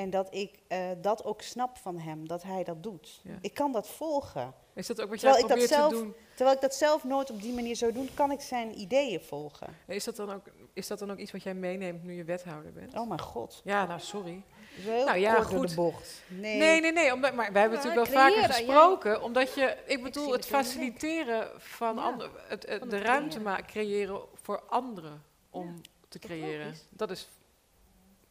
En 0.00 0.10
dat 0.10 0.34
ik 0.34 0.58
uh, 0.68 0.78
dat 1.00 1.24
ook 1.24 1.42
snap 1.42 1.76
van 1.76 1.98
hem, 1.98 2.28
dat 2.28 2.42
hij 2.42 2.64
dat 2.64 2.82
doet. 2.82 3.20
Ja. 3.22 3.38
Ik 3.40 3.54
kan 3.54 3.72
dat 3.72 3.88
volgen. 3.88 4.54
Is 4.74 4.86
dat 4.86 5.00
ook 5.00 5.08
wat 5.08 5.18
terwijl 5.18 5.38
jij 5.38 5.48
probeert 5.48 5.70
zelf, 5.70 5.92
te 5.92 5.98
doen? 5.98 6.14
Terwijl 6.34 6.56
ik 6.56 6.62
dat 6.62 6.74
zelf 6.74 7.04
nooit 7.04 7.30
op 7.30 7.42
die 7.42 7.52
manier 7.52 7.76
zou 7.76 7.92
doen, 7.92 8.08
kan 8.14 8.30
ik 8.30 8.40
zijn 8.40 8.78
ideeën 8.80 9.20
volgen. 9.20 9.76
Is 9.86 10.04
dat 10.04 10.16
dan 10.16 10.32
ook, 10.32 10.46
is 10.72 10.86
dat 10.86 10.98
dan 10.98 11.10
ook 11.10 11.18
iets 11.18 11.32
wat 11.32 11.42
jij 11.42 11.54
meeneemt 11.54 12.02
nu 12.02 12.14
je 12.14 12.24
wethouder 12.24 12.72
bent? 12.72 12.94
Oh 12.94 13.08
mijn 13.08 13.20
god. 13.20 13.60
Ja, 13.64 13.86
nou 13.86 14.00
sorry. 14.00 14.42
Heel 14.74 15.04
nou 15.04 15.18
ja, 15.18 15.42
goed. 15.42 15.68
de 15.68 15.74
bocht. 15.74 16.22
Nee, 16.28 16.58
nee, 16.58 16.80
nee. 16.80 16.92
nee 16.92 17.12
omdat, 17.12 17.34
maar 17.34 17.52
wij 17.52 17.60
hebben 17.60 17.78
Ja, 17.78 17.84
natuurlijk 17.84 18.12
wel 18.12 18.22
vaker 18.22 18.44
gesproken, 18.52 19.22
omdat 19.22 19.54
je, 19.54 19.76
ik 19.86 20.02
bedoel, 20.02 20.32
het 20.32 20.46
faciliteren 20.46 21.48
van 21.56 21.98
anderen, 21.98 22.30
het, 22.48 22.60
de 22.62 22.98
ruimte 22.98 23.36
creëren. 23.38 23.42
ma- 23.42 23.62
creëren 23.66 24.20
voor 24.34 24.62
anderen 24.68 25.22
om 25.50 25.80
te 26.08 26.18
creëren. 26.18 26.74
Dat 26.88 27.10
is 27.10 27.28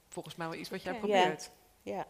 volgens 0.07 0.35
mij 0.35 0.47
wel 0.47 0.59
iets 0.59 0.69
wat 0.69 0.81
jij 0.81 0.93
probeert. 0.93 1.49
Ja. 1.81 2.07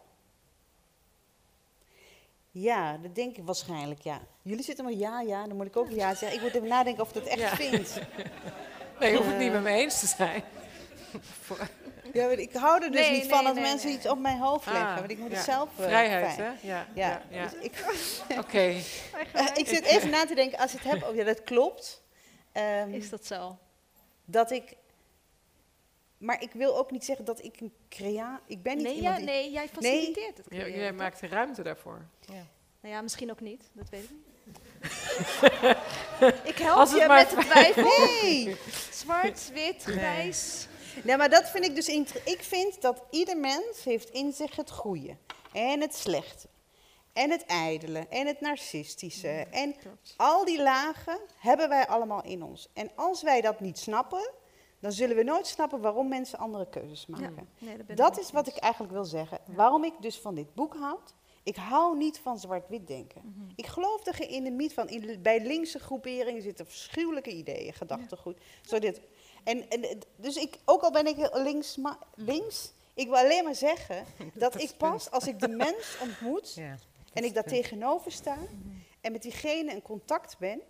Ja, 2.50 2.96
dat 2.96 3.14
denk 3.14 3.36
ik 3.36 3.44
waarschijnlijk, 3.44 4.00
ja. 4.00 4.20
Jullie 4.42 4.64
zitten 4.64 4.84
maar 4.84 4.92
ja, 4.94 5.20
ja, 5.20 5.46
dan 5.46 5.56
moet 5.56 5.66
ik 5.66 5.76
ook 5.76 5.90
ja 5.90 6.14
zeggen. 6.14 6.38
Ik 6.38 6.42
moet 6.44 6.54
even 6.54 6.68
nadenken 6.68 7.02
of 7.02 7.08
ik 7.08 7.14
dat 7.14 7.26
echt 7.26 7.40
Ja. 7.40 7.56
vind. 7.56 7.98
Nee, 9.00 9.10
je 9.10 9.16
hoeft 9.16 9.28
het 9.28 9.36
Eh. 9.38 9.42
niet 9.42 9.52
met 9.52 9.62
me 9.62 9.70
eens 9.70 10.00
te 10.00 10.06
zijn. 10.06 10.42
Ja, 12.12 12.26
maar 12.26 12.38
ik 12.38 12.52
hou 12.52 12.84
er 12.84 12.90
dus 12.90 13.00
Nee, 13.00 13.10
niet 13.10 13.20
nee, 13.20 13.28
van 13.30 13.44
dat 13.44 13.54
nee, 13.54 13.62
mensen 13.62 13.88
nee. 13.88 13.96
iets 13.96 14.08
op 14.08 14.18
mijn 14.18 14.38
hoofd 14.38 14.66
leggen. 14.66 14.86
Ah, 14.86 14.98
want 14.98 15.10
ik 15.10 15.18
moet 15.18 15.30
ja. 15.30 15.36
het 15.36 15.44
zelf... 15.44 15.68
eh, 15.78 15.84
Vrijheid, 15.84 16.34
fijn. 16.34 16.56
hè? 16.60 16.68
Ja, 16.68 16.86
Ja, 16.94 17.22
dus 17.30 17.52
ik, 17.60 17.84
Oké. 18.44 18.58
Eh, 18.58 19.46
ik 19.54 19.66
zit 19.68 19.84
even 19.84 20.10
na 20.10 20.26
te 20.26 20.34
denken, 20.34 20.58
als 20.58 20.72
je 20.72 20.78
het 20.78 20.86
hebt 20.86 21.04
over... 21.04 21.16
Ja, 21.16 21.24
dat 21.24 21.42
klopt. 21.44 22.02
Ehm, 22.52 22.90
Is 22.92 23.10
dat 23.10 23.26
zo? 23.26 23.58
dat 24.24 24.50
ik... 24.50 24.76
Maar 26.20 26.42
ik 26.42 26.52
wil 26.52 26.76
ook 26.78 26.90
niet 26.90 27.04
zeggen 27.04 27.24
dat 27.24 27.44
ik 27.44 27.60
een 27.60 27.72
crea... 27.88 28.40
Ik 28.46 28.62
ben 28.62 28.76
niet 28.76 28.86
Nee, 28.86 28.94
iemand 28.94 29.12
ja, 29.20 29.24
die... 29.24 29.34
nee, 29.34 29.50
jij 29.50 29.68
faciliteert 29.68 30.36
het. 30.36 30.46
Ja, 30.50 30.58
creëren, 30.58 30.78
jij 30.80 30.92
maakt 30.92 31.20
de 31.20 31.26
ruimte 31.26 31.62
daarvoor. 31.62 32.06
Nou 32.80 32.94
ja, 32.94 33.00
misschien 33.02 33.30
ook 33.30 33.40
niet, 33.40 33.70
dat 33.72 33.88
weet 33.88 34.02
ik 34.04 34.10
niet. 34.10 34.58
ik 36.52 36.58
help 36.58 36.88
je 36.88 37.04
met 37.08 37.30
de 37.30 37.36
twijfel. 37.36 37.82
Nee. 38.22 38.56
Zwart, 38.90 39.50
wit, 39.52 39.82
grijs. 39.82 40.66
Nee, 41.04 41.16
maar 41.16 41.30
dat 41.30 41.50
vind 41.50 41.64
ik 41.64 41.74
dus... 41.74 41.88
inter- 41.88 42.22
Ik 42.24 42.42
vind 42.42 42.80
dat 42.82 43.02
ieder 43.10 43.36
mens 43.36 43.84
heeft 43.84 44.10
in 44.10 44.32
zich 44.32 44.56
het 44.56 44.70
goede. 44.70 45.16
En 45.52 45.80
het 45.80 45.94
slechte. 45.94 46.48
En 47.12 47.30
het 47.30 47.44
ijdele. 47.46 48.06
En 48.08 48.26
het 48.26 48.40
narcistische. 48.40 49.46
En 49.50 49.74
al 50.16 50.44
die 50.44 50.62
lagen 50.62 51.20
hebben 51.38 51.68
wij 51.68 51.86
allemaal 51.86 52.22
in 52.24 52.42
ons. 52.42 52.68
En 52.74 52.90
als 52.94 53.22
wij 53.22 53.40
dat 53.40 53.60
niet 53.60 53.78
snappen... 53.78 54.30
dan 54.80 54.92
zullen 54.92 55.16
we 55.16 55.22
nooit 55.22 55.46
snappen 55.46 55.80
waarom 55.80 56.08
mensen 56.08 56.38
andere 56.38 56.68
keuzes 56.68 57.06
maken. 57.06 57.48
Nee, 57.58 57.76
dat 57.94 58.18
is 58.18 58.30
wat 58.30 58.46
ik 58.46 58.56
eigenlijk 58.56 58.92
wil 58.92 59.04
zeggen. 59.04 59.38
Waarom 59.46 59.84
ik 59.84 59.92
dus 60.00 60.18
van 60.18 60.34
dit 60.34 60.54
boek 60.54 60.74
houd. 60.74 61.14
Ik 61.42 61.56
hou 61.56 61.96
niet 61.96 62.18
van 62.18 62.38
zwart-wit 62.38 62.86
denken. 62.86 63.20
Mhm. 63.24 63.50
Ik 63.56 63.66
geloof 63.66 64.06
er 64.06 64.30
in 64.30 64.44
de 64.44 64.50
niet 64.50 64.74
van. 64.74 64.88
In, 64.88 65.22
bij 65.22 65.40
linkse 65.46 65.78
groeperingen 65.78 66.42
zitten 66.42 66.66
afschuwelijke 66.66 67.30
ideeën, 67.30 67.72
gedachtegoed. 67.72 68.38
Zo 68.62 68.78
dit. 68.78 69.00
En, 69.44 69.68
en, 69.70 69.82
het- 69.82 70.06
dus 70.16 70.36
ik, 70.36 70.58
ook 70.64 70.82
al 70.82 70.90
ben 70.90 71.06
ik 71.06 71.30
links, 71.32 71.76
links, 72.14 72.72
ik 72.94 73.06
wil 73.06 73.16
alleen 73.16 73.44
maar 73.44 73.54
zeggen 73.54 74.04
dat 74.34 74.60
ik 74.62 74.72
pas 74.76 75.10
als 75.10 75.26
ik 75.26 75.40
de 75.40 75.48
mens 75.48 75.96
ontmoet 76.02 76.54
Ja, 76.54 76.76
en 77.12 77.24
ik 77.24 77.34
daar 77.34 77.44
tegenover 77.44 78.12
sta 78.12 78.36
en 79.00 79.12
met 79.12 79.22
diegene 79.22 79.72
in 79.72 79.82
contact 79.82 80.38
ben, 80.38 80.60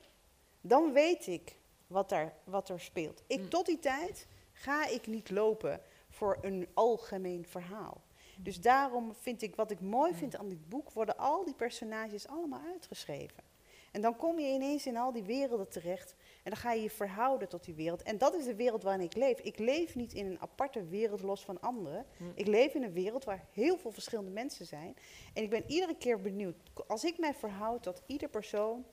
dan 0.60 0.92
weet 0.92 1.26
ik 1.26 1.56
wat 1.90 2.12
er, 2.12 2.32
wat 2.44 2.68
er 2.68 2.80
speelt. 2.80 3.22
Ik, 3.26 3.50
Tot 3.50 3.66
die 3.66 3.78
tijd 3.78 4.26
ga 4.52 4.86
ik 4.86 5.06
niet 5.06 5.30
lopen 5.30 5.80
voor 6.08 6.38
een 6.40 6.68
algemeen 6.74 7.46
verhaal. 7.46 8.00
Dus 8.38 8.60
daarom 8.60 9.14
vind 9.14 9.42
ik, 9.42 9.56
wat 9.56 9.70
ik 9.70 9.80
mooi 9.80 10.14
vind 10.14 10.36
aan 10.36 10.48
dit 10.48 10.68
boek, 10.68 10.90
worden 10.90 11.18
al 11.18 11.44
die 11.44 11.54
personages 11.54 12.28
allemaal 12.28 12.60
uitgeschreven. 12.72 13.42
En 13.90 14.00
dan 14.00 14.16
kom 14.16 14.38
je 14.38 14.52
ineens 14.52 14.86
in 14.86 14.96
al 14.96 15.12
die 15.12 15.22
werelden 15.22 15.68
terecht 15.68 16.14
en 16.42 16.50
dan 16.50 16.56
ga 16.60 16.72
je 16.72 16.82
je 16.82 16.90
verhouden 16.90 17.48
tot 17.48 17.64
die 17.64 17.74
wereld. 17.74 18.02
En 18.02 18.18
dat 18.18 18.34
is 18.34 18.44
de 18.44 18.54
wereld 18.54 18.82
waarin 18.82 19.04
ik 19.04 19.14
leef. 19.14 19.38
Ik 19.38 19.58
leef 19.58 19.94
niet 19.94 20.12
in 20.12 20.26
een 20.26 20.40
aparte 20.40 20.84
wereld 20.84 21.22
los 21.22 21.44
van 21.44 21.60
anderen. 21.60 22.06
Ik 22.34 22.46
leef 22.46 22.74
in 22.74 22.82
een 22.82 22.92
wereld 22.92 23.24
waar 23.24 23.46
heel 23.52 23.78
veel 23.78 23.92
verschillende 23.92 24.30
mensen 24.30 24.66
zijn. 24.66 24.96
En 25.34 25.42
ik 25.42 25.50
ben 25.50 25.64
iedere 25.66 25.96
keer 25.96 26.20
benieuwd. 26.20 26.56
Als 26.86 27.04
ik 27.04 27.18
mij 27.18 27.34
verhoud 27.34 27.82
tot 27.82 28.02
ieder 28.06 28.28
persoon, 28.28 28.84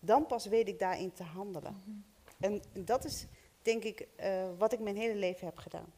dan 0.00 0.26
pas 0.26 0.46
weet 0.46 0.68
ik 0.68 0.78
daarin 0.78 1.12
te 1.12 1.22
handelen. 1.22 2.04
En 2.40 2.62
dat 2.84 3.04
is, 3.04 3.26
denk 3.62 3.84
ik, 3.84 4.06
eh, 4.16 4.48
wat 4.58 4.72
ik 4.72 4.80
mijn 4.80 4.96
hele 4.96 5.16
leven 5.16 5.46
heb 5.46 5.58
gedaan. 5.58 5.92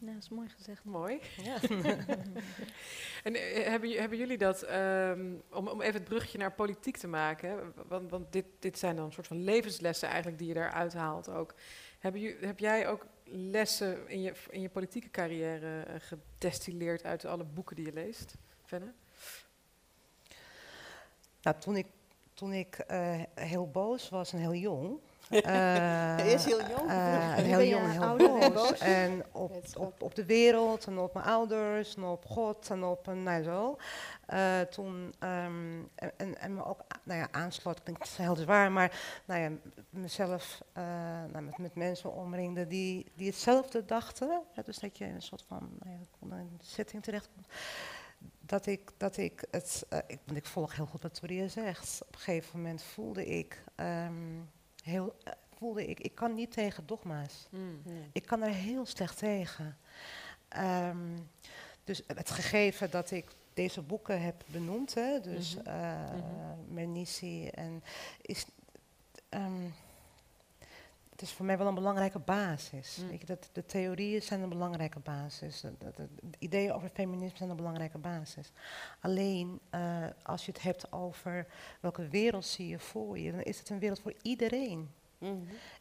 Nou, 0.00 0.14
dat 0.14 0.22
is 0.22 0.28
mooi 0.28 0.48
gezegd. 0.48 0.84
Mooi. 0.84 1.20
en 3.24 3.34
eh, 3.34 3.66
hebben, 3.66 4.16
jullie 4.16 4.38
dat, 4.38 4.62
ehm, 4.62 5.34
om, 5.50 5.68
om 5.68 5.80
even 5.80 6.00
het 6.00 6.08
brugje 6.08 6.38
naar 6.38 6.52
politiek 6.52 6.96
te 6.96 7.08
maken, 7.08 7.48
hè, 7.48 7.56
want, 7.88 8.10
want 8.10 8.32
dit, 8.32 8.44
dit 8.58 8.78
zijn 8.78 8.96
dan 8.96 9.04
een 9.04 9.12
soort 9.12 9.26
van 9.26 9.42
levenslessen 9.44 10.08
eigenlijk 10.08 10.38
die 10.38 10.48
je 10.48 10.54
daaruit 10.54 10.94
haalt 10.94 11.28
ook. 11.28 11.54
Hebben 11.98 12.36
heb 12.40 12.58
jij 12.58 12.88
ook 12.88 13.06
lessen 13.24 14.08
in 14.08 14.22
je, 14.22 14.32
in 14.50 14.60
je 14.60 14.68
politieke 14.68 15.10
carrière 15.10 15.82
eh, 15.82 15.94
gedestilleerd 15.98 17.04
uit 17.04 17.24
alle 17.24 17.44
boeken 17.44 17.76
die 17.76 17.84
je 17.84 17.92
leest, 17.92 18.34
Fenne? 18.64 18.92
Nou, 21.42 21.56
toen 21.58 21.76
ik, 21.76 21.86
toen 22.38 22.52
ik 22.52 22.78
eh, 22.78 23.14
heel 23.34 23.70
boos 23.70 24.08
was 24.08 24.32
en 24.32 24.38
heel 24.38 24.54
jong. 24.54 24.98
Heel 25.28 26.60
jong? 26.68 26.90
eh, 26.90 27.36
Nu 27.36 27.42
heel 27.42 27.62
jong 27.62 27.84
en 27.84 27.90
heel 27.90 28.02
ouder 28.02 28.40
en 28.40 28.52
boos. 28.52 28.68
boos? 28.68 28.78
En 28.78 29.24
op, 29.32 29.64
op, 29.76 30.02
op 30.02 30.14
de 30.14 30.24
wereld 30.24 30.86
en 30.86 30.98
op 30.98 31.14
mijn 31.14 31.26
ouders 31.26 31.94
en 31.96 32.04
op 32.04 32.24
God 32.26 32.70
en 32.70 32.84
op 32.84 33.06
een, 33.06 33.22
nou 33.22 33.42
zo. 33.42 33.76
Toen, 34.70 35.14
ehm, 35.18 35.78
en, 35.94 36.12
en, 36.16 36.38
en 36.40 36.54
me 36.54 36.64
ook 36.64 36.80
nou 37.02 37.18
ja, 37.20 37.28
aansloot, 37.30 37.82
klinkt 37.82 38.16
heel 38.16 38.36
zwaar, 38.36 38.72
maar 38.72 39.20
nou 39.24 39.40
ja, 39.40 39.50
mezelf 39.90 40.60
nou, 41.32 41.42
met, 41.44 41.58
met 41.58 41.74
mensen 41.74 42.12
omringde 42.12 42.66
die, 42.66 43.12
die 43.14 43.26
hetzelfde 43.26 43.84
dachten. 43.84 44.42
Dus 44.64 44.78
dat 44.78 44.98
je 44.98 45.04
in 45.04 45.14
een 45.14 45.22
soort 45.22 45.44
van 45.48 45.70
nou 45.78 45.96
ja, 45.98 46.06
onder 46.18 46.38
een 46.38 46.58
setting 46.62 47.02
terechtkomt 47.02 47.46
dat 48.48 48.66
ik, 48.66 48.90
dat 48.96 49.16
ik 49.16 49.44
het, 49.50 49.86
eh, 49.88 49.98
ik, 50.06 50.18
want 50.24 50.38
ik 50.38 50.46
volg 50.46 50.76
heel 50.76 50.86
goed 50.86 51.02
wat 51.02 51.14
Toria 51.14 51.48
zegt. 51.48 52.02
Op 52.06 52.14
een 52.14 52.20
gegeven 52.20 52.56
moment 52.60 52.82
voelde 52.82 53.26
ik, 53.26 53.62
ehm, 53.74 54.12
heel, 54.82 55.16
eh, 55.24 55.32
voelde 55.56 55.86
ik, 55.86 56.00
ik 56.00 56.14
kan 56.14 56.34
niet 56.34 56.52
tegen 56.52 56.86
dogma's. 56.86 57.46
Mm. 57.50 57.82
Ik 58.12 58.26
kan 58.26 58.42
er 58.42 58.52
heel 58.52 58.86
slecht 58.86 59.18
tegen. 59.18 59.78
Ehm, 60.48 61.18
dus 61.84 62.02
het 62.06 62.30
gegeven 62.30 62.90
dat 62.90 63.10
ik 63.10 63.30
deze 63.54 63.82
boeken 63.82 64.22
heb 64.22 64.44
benoemd, 64.46 64.94
hè, 64.94 65.20
dus 65.20 65.56
Mhm. 65.56 66.74
Mernissi 66.74 67.48
en 67.48 67.82
is, 68.20 68.46
ehm, 69.28 69.62
het 71.18 71.26
is 71.28 71.32
voor 71.32 71.46
mij 71.46 71.58
wel 71.58 71.66
een 71.66 71.74
belangrijke 71.74 72.18
basis. 72.18 72.96
Mm. 72.96 73.08
Weet 73.08 73.20
je, 73.20 73.26
dat, 73.26 73.48
de 73.52 73.66
theorieën 73.66 74.22
zijn 74.22 74.40
een 74.40 74.48
belangrijke 74.48 74.98
basis. 74.98 75.60
De, 75.60 75.72
de- 75.78 75.92
de- 75.96 76.08
de 76.30 76.36
ideeën 76.38 76.72
over 76.72 76.88
feminisme 76.88 77.36
zijn 77.36 77.50
een 77.50 77.56
belangrijke 77.56 77.98
basis. 77.98 78.52
Alleen 79.00 79.60
eh, 79.70 80.04
als 80.22 80.46
je 80.46 80.52
het 80.52 80.62
hebt 80.62 80.92
over 80.92 81.46
welke 81.80 82.08
wereld 82.08 82.44
zie 82.46 82.68
je 82.68 82.78
voor 82.78 83.18
je, 83.18 83.30
dan 83.32 83.40
is 83.42 83.58
het 83.58 83.68
een 83.70 83.78
wereld 83.78 84.00
voor 84.00 84.14
iedereen. 84.22 84.90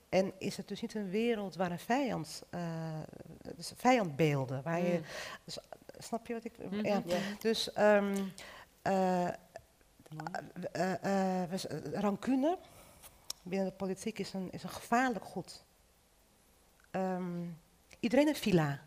En 0.10 0.32
is 0.38 0.58
het 0.58 0.68
dus 0.68 0.82
niet 0.82 0.94
een 0.96 1.10
wereld 1.10 1.56
waar 1.56 1.72
een 1.72 1.80
vijand, 1.80 2.44
eh, 2.50 3.00
dus 3.56 3.72
vijandbeelden, 3.76 4.62
waar 4.64 4.80
je, 4.82 4.98
Mm. 4.98 5.04
dus, 5.44 5.58
snap 5.98 6.28
je 6.28 6.34
wat 6.34 6.44
ik, 6.44 6.54
Mhm. 6.72 6.86
ja. 6.86 7.02
Dus 7.40 7.74
eh, 7.74 7.98
eh, 8.82 9.28
eh, 10.72 11.50
we 11.50 11.58
z- 11.58 11.66
rancune 11.94 12.58
binnen 13.48 13.68
de 13.68 13.76
politiek 13.76 14.20
is 14.20 14.34
een, 14.34 14.52
is 14.52 14.64
een 14.64 14.70
gevaarlijk 14.70 15.26
goed. 15.26 15.64
Ehm, 16.92 17.46
iedereen 18.00 18.26
heeft 18.26 18.42
villa. 18.42 18.82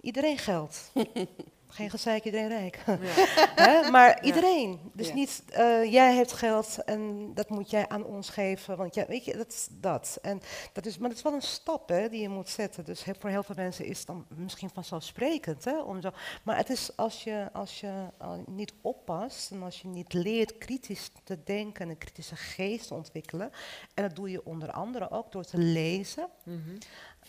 Iedereen 0.00 0.38
geld. 0.38 0.92
Geen 1.76 1.90
gezeik, 1.90 2.24
iedereen 2.24 2.48
rijk. 2.48 2.78
Maar 3.90 4.24
iedereen. 4.24 4.90
Dus 4.92 5.08
Ja. 5.08 5.14
niet, 5.14 5.42
eh, 5.50 5.92
jij 5.92 6.14
hebt 6.14 6.32
geld 6.32 6.84
en 6.84 7.30
dat 7.34 7.48
moet 7.48 7.70
jij 7.70 7.88
aan 7.88 8.04
ons 8.04 8.28
geven. 8.28 8.76
Want 8.76 8.94
ja, 8.94 9.06
weet 9.06 9.24
je, 9.24 9.36
dat 9.36 9.48
is 9.48 9.68
dat. 9.70 10.18
En 10.22 10.40
dat 10.72 10.86
is, 10.86 10.98
maar 10.98 11.08
dat 11.08 11.18
is 11.18 11.24
wel 11.24 11.32
een 11.34 11.42
stap 11.42 11.88
hè, 11.88 12.08
die 12.08 12.20
je 12.20 12.28
moet 12.28 12.48
zetten. 12.48 12.84
Dus 12.84 13.04
voor 13.18 13.30
heel 13.30 13.42
veel 13.42 13.54
mensen 13.54 13.84
is 13.84 13.98
het 13.98 14.06
dan 14.06 14.26
misschien 14.28 14.70
vanzelfsprekend. 14.74 15.64
Hè, 15.64 15.80
om 15.80 16.00
zo. 16.00 16.10
Maar 16.42 16.56
het 16.56 16.70
is 16.70 16.96
als 16.96 17.24
je, 17.24 17.48
als 17.52 17.80
je 17.80 18.06
eh, 18.18 18.32
niet 18.46 18.72
oppast 18.80 19.50
en 19.50 19.62
als 19.62 19.80
je 19.80 19.88
niet 19.88 20.12
leert 20.12 20.58
kritisch 20.58 21.10
te 21.24 21.38
denken 21.44 21.84
en 21.84 21.90
een 21.90 21.98
kritische 21.98 22.36
geest 22.36 22.88
te 22.88 22.94
ontwikkelen. 22.94 23.50
En 23.94 24.02
dat 24.02 24.16
doe 24.16 24.30
je 24.30 24.44
onder 24.46 24.70
andere 24.70 25.10
ook 25.10 25.32
door 25.32 25.44
te 25.44 25.58
lezen. 25.58 26.28
Mhm. 26.44 26.76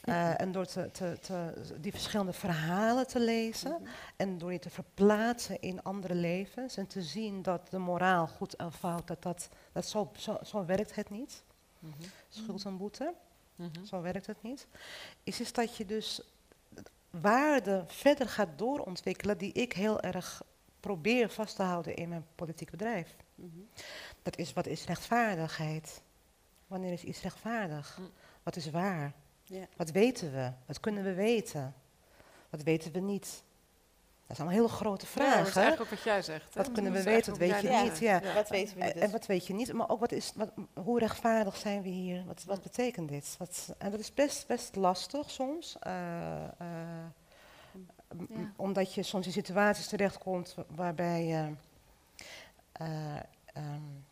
Eh, 0.02 0.41
en 0.41 0.52
door 0.52 0.65
te, 0.65 0.91
te, 0.91 1.18
te, 1.22 1.53
die 1.80 1.91
verschillende 1.91 2.34
verhalen 2.34 3.07
te 3.07 3.19
lezen 3.19 3.78
en 4.15 4.38
door 4.38 4.52
je 4.52 4.60
te 4.60 4.69
verplaatsen 4.69 5.61
in 5.61 5.84
andere 5.84 6.15
levens 6.15 6.78
en 6.78 6.88
te 6.88 7.02
zien 7.02 7.41
dat 7.41 7.69
de 7.69 7.78
moraal 7.78 8.28
goed 8.28 8.56
en 8.56 8.72
fout, 8.74 9.07
dat, 9.07 9.22
dat, 9.24 9.49
dat 9.72 9.86
zo, 9.88 10.11
zo, 10.18 10.38
zo 10.44 10.65
werkt 10.65 10.95
het 10.95 11.10
niet. 11.10 11.44
Schuld 12.30 12.65
en 12.65 12.78
boete, 12.78 13.14
Mhm. 13.56 13.86
zo 13.86 14.02
werkt 14.02 14.26
het 14.28 14.44
niet. 14.44 14.68
Is, 15.24 15.40
is 15.40 15.53
dat 15.53 15.78
je 15.78 15.86
dus 15.86 16.22
waarde 17.10 17.84
verder 17.88 18.30
gaat 18.30 18.57
doorontwikkelen 18.57 19.38
die 19.38 19.52
ik 19.53 19.74
heel 19.74 20.02
erg 20.02 20.41
probeer 20.80 21.30
vast 21.30 21.56
te 21.56 21.64
houden 21.64 21.95
in 21.95 22.10
mijn 22.10 22.26
politiek 22.36 22.72
bedrijf. 22.72 23.15
Mhm. 23.36 23.49
Dat 24.24 24.38
is 24.38 24.53
wat 24.53 24.65
is 24.65 24.86
rechtvaardigheid? 24.86 26.02
Wanneer 26.68 26.91
is 26.91 27.03
iets 27.03 27.22
rechtvaardig? 27.22 27.98
Mm. 27.99 28.10
Wat 28.44 28.56
is 28.56 28.69
waar? 28.69 29.14
Wat 29.76 29.91
weten 29.91 30.32
we? 30.32 30.52
Wat 30.65 30.80
kunnen 30.80 31.03
we 31.03 31.14
weten? 31.14 31.76
Wat 32.49 32.64
weten 32.64 32.91
we 32.91 32.99
niet? 32.99 33.44
Dat 34.28 34.36
zijn 34.36 34.48
allemaal 34.48 34.68
hele 34.68 34.78
grote 34.80 35.06
vragen. 35.06 35.32
Ja, 35.32 35.38
dat 35.38 35.48
is 35.48 35.56
eigenlijk 35.56 35.90
wat 35.90 36.03
jij 36.03 36.22
zegt. 36.22 36.56
Wat 36.56 36.72
kunnen 36.72 36.91
we 36.91 37.03
weten, 37.03 37.30
wat 37.30 37.40
weet 37.40 37.61
je 37.61 37.69
niet? 37.84 37.98
Ja. 37.98 38.22
Wat 38.34 38.49
weten 38.49 38.78
we 38.78 38.84
niet? 38.84 38.95
En 38.95 39.11
wat 39.11 39.26
weet 39.26 39.48
je 39.48 39.53
niet? 39.53 39.74
Maar 39.74 39.90
ook 39.90 39.99
wat 39.99 40.11
is, 40.11 40.32
wat, 40.36 40.52
hoe 40.74 40.99
rechtvaardig 40.99 41.57
zijn 41.57 41.82
we 41.82 41.90
hier? 41.90 42.26
Wat, 42.26 42.44
wat 42.44 42.61
betekent 42.61 43.10
dit? 43.10 43.36
Wat, 43.38 43.76
en 43.78 43.91
dat 43.91 43.99
is 43.99 44.14
best, 44.14 44.48
best 44.48 44.76
lastig 44.76 45.32
soms. 45.32 45.76
Uh, 45.88 45.94
uh, 46.61 46.68
Omdat 48.56 48.94
je 48.94 49.03
soms 49.03 49.26
in 49.26 49.32
situaties 49.32 49.88
terechtkomt 49.88 50.56
waarbij 50.68 51.26
je... 51.26 51.52
Uh, 52.82 53.15
um, 53.57 54.06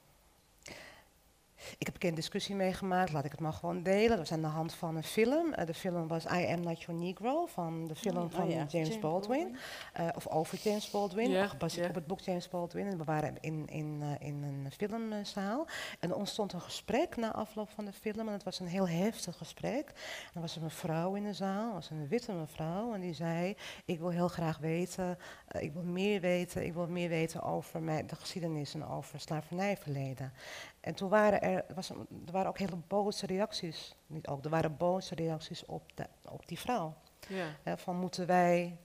ik 1.77 1.85
heb 1.85 1.93
een 1.93 1.99
keer 1.99 2.09
een 2.09 2.15
discussie 2.15 2.55
meegemaakt, 2.55 3.11
laat 3.11 3.25
ik 3.25 3.31
het 3.31 3.39
maar 3.39 3.53
gewoon 3.53 3.83
delen. 3.83 4.09
Dat 4.09 4.17
was 4.17 4.31
aan 4.31 4.41
de 4.41 4.47
hand 4.47 4.73
van 4.73 4.95
een 4.95 5.03
film. 5.03 5.53
Uh, 5.59 5.65
de 5.65 5.73
film 5.73 6.07
was 6.07 6.25
I 6.25 6.45
Am 6.45 6.61
Not 6.61 6.81
Your 6.81 7.01
Negro, 7.01 7.45
van 7.45 7.87
de 7.87 7.95
film 7.95 8.17
oh, 8.17 8.29
van 8.29 8.47
oh 8.47 8.69
James, 8.69 8.99
Baldwin. 8.99 9.55
Uh, 9.99 10.07
of 10.15 10.27
over 10.27 10.57
James 10.57 10.89
Baldwin, 10.89 11.29
yeah, 11.29 11.49
gebaseerd 11.49 11.79
yeah. 11.79 11.89
op 11.89 11.95
het 11.95 12.07
boek 12.07 12.19
James 12.19 12.49
Baldwin. 12.49 12.87
En 12.87 12.97
we 12.97 13.03
waren 13.03 13.37
in, 13.39 13.67
in, 13.67 14.01
uh, 14.01 14.27
in 14.27 14.43
een 14.43 14.71
filmzaal. 14.71 15.67
En 15.99 16.09
er 16.09 16.15
ontstond 16.15 16.53
een 16.53 16.61
gesprek 16.61 17.15
na 17.15 17.33
afloop 17.33 17.69
van 17.69 17.85
de 17.85 17.93
film. 17.93 18.27
En 18.27 18.33
het 18.33 18.43
was 18.43 18.59
een 18.59 18.67
heel 18.67 18.87
heftig 18.87 19.37
gesprek. 19.37 19.87
En 19.87 20.31
er 20.33 20.41
was 20.41 20.55
een 20.55 20.63
mevrouw 20.63 21.15
in 21.15 21.23
de 21.23 21.33
zaal, 21.33 21.73
was 21.73 21.89
een 21.89 22.07
witte 22.07 22.31
mevrouw. 22.31 22.93
En 22.93 23.01
die 23.01 23.13
zei, 23.13 23.55
ik 23.85 23.99
wil 23.99 24.09
heel 24.09 24.27
graag 24.27 24.57
weten, 24.57 25.17
ik 25.59 25.73
wil 25.73 25.83
meer 25.83 26.21
weten, 26.21 26.65
ik 26.65 26.73
wil 26.73 26.87
meer 26.87 27.09
weten 27.09 27.43
over 27.43 27.81
mijn, 27.81 28.07
de 28.07 28.15
geschiedenis 28.15 28.73
en 28.73 28.87
over 28.87 29.19
slavernijverleden. 29.19 30.33
En 30.79 30.93
toen 30.93 31.09
waren 31.09 31.41
er, 31.41 31.54
was, 31.75 31.89
er 31.89 32.31
waren 32.31 32.47
ook 32.49 32.57
hele 32.57 32.75
boze 32.87 33.25
reacties. 33.25 33.95
Niet 34.07 34.27
ook, 34.27 34.43
er 34.43 34.49
waren 34.49 34.77
boze 34.77 35.15
reacties 35.15 35.65
op, 35.65 35.91
de, 35.95 36.07
op 36.29 36.47
die 36.47 36.59
vrouw. 36.59 36.93
Ja. 37.27 37.77
van 37.77 37.95
moeten 37.95 38.27
wij. 38.27 38.77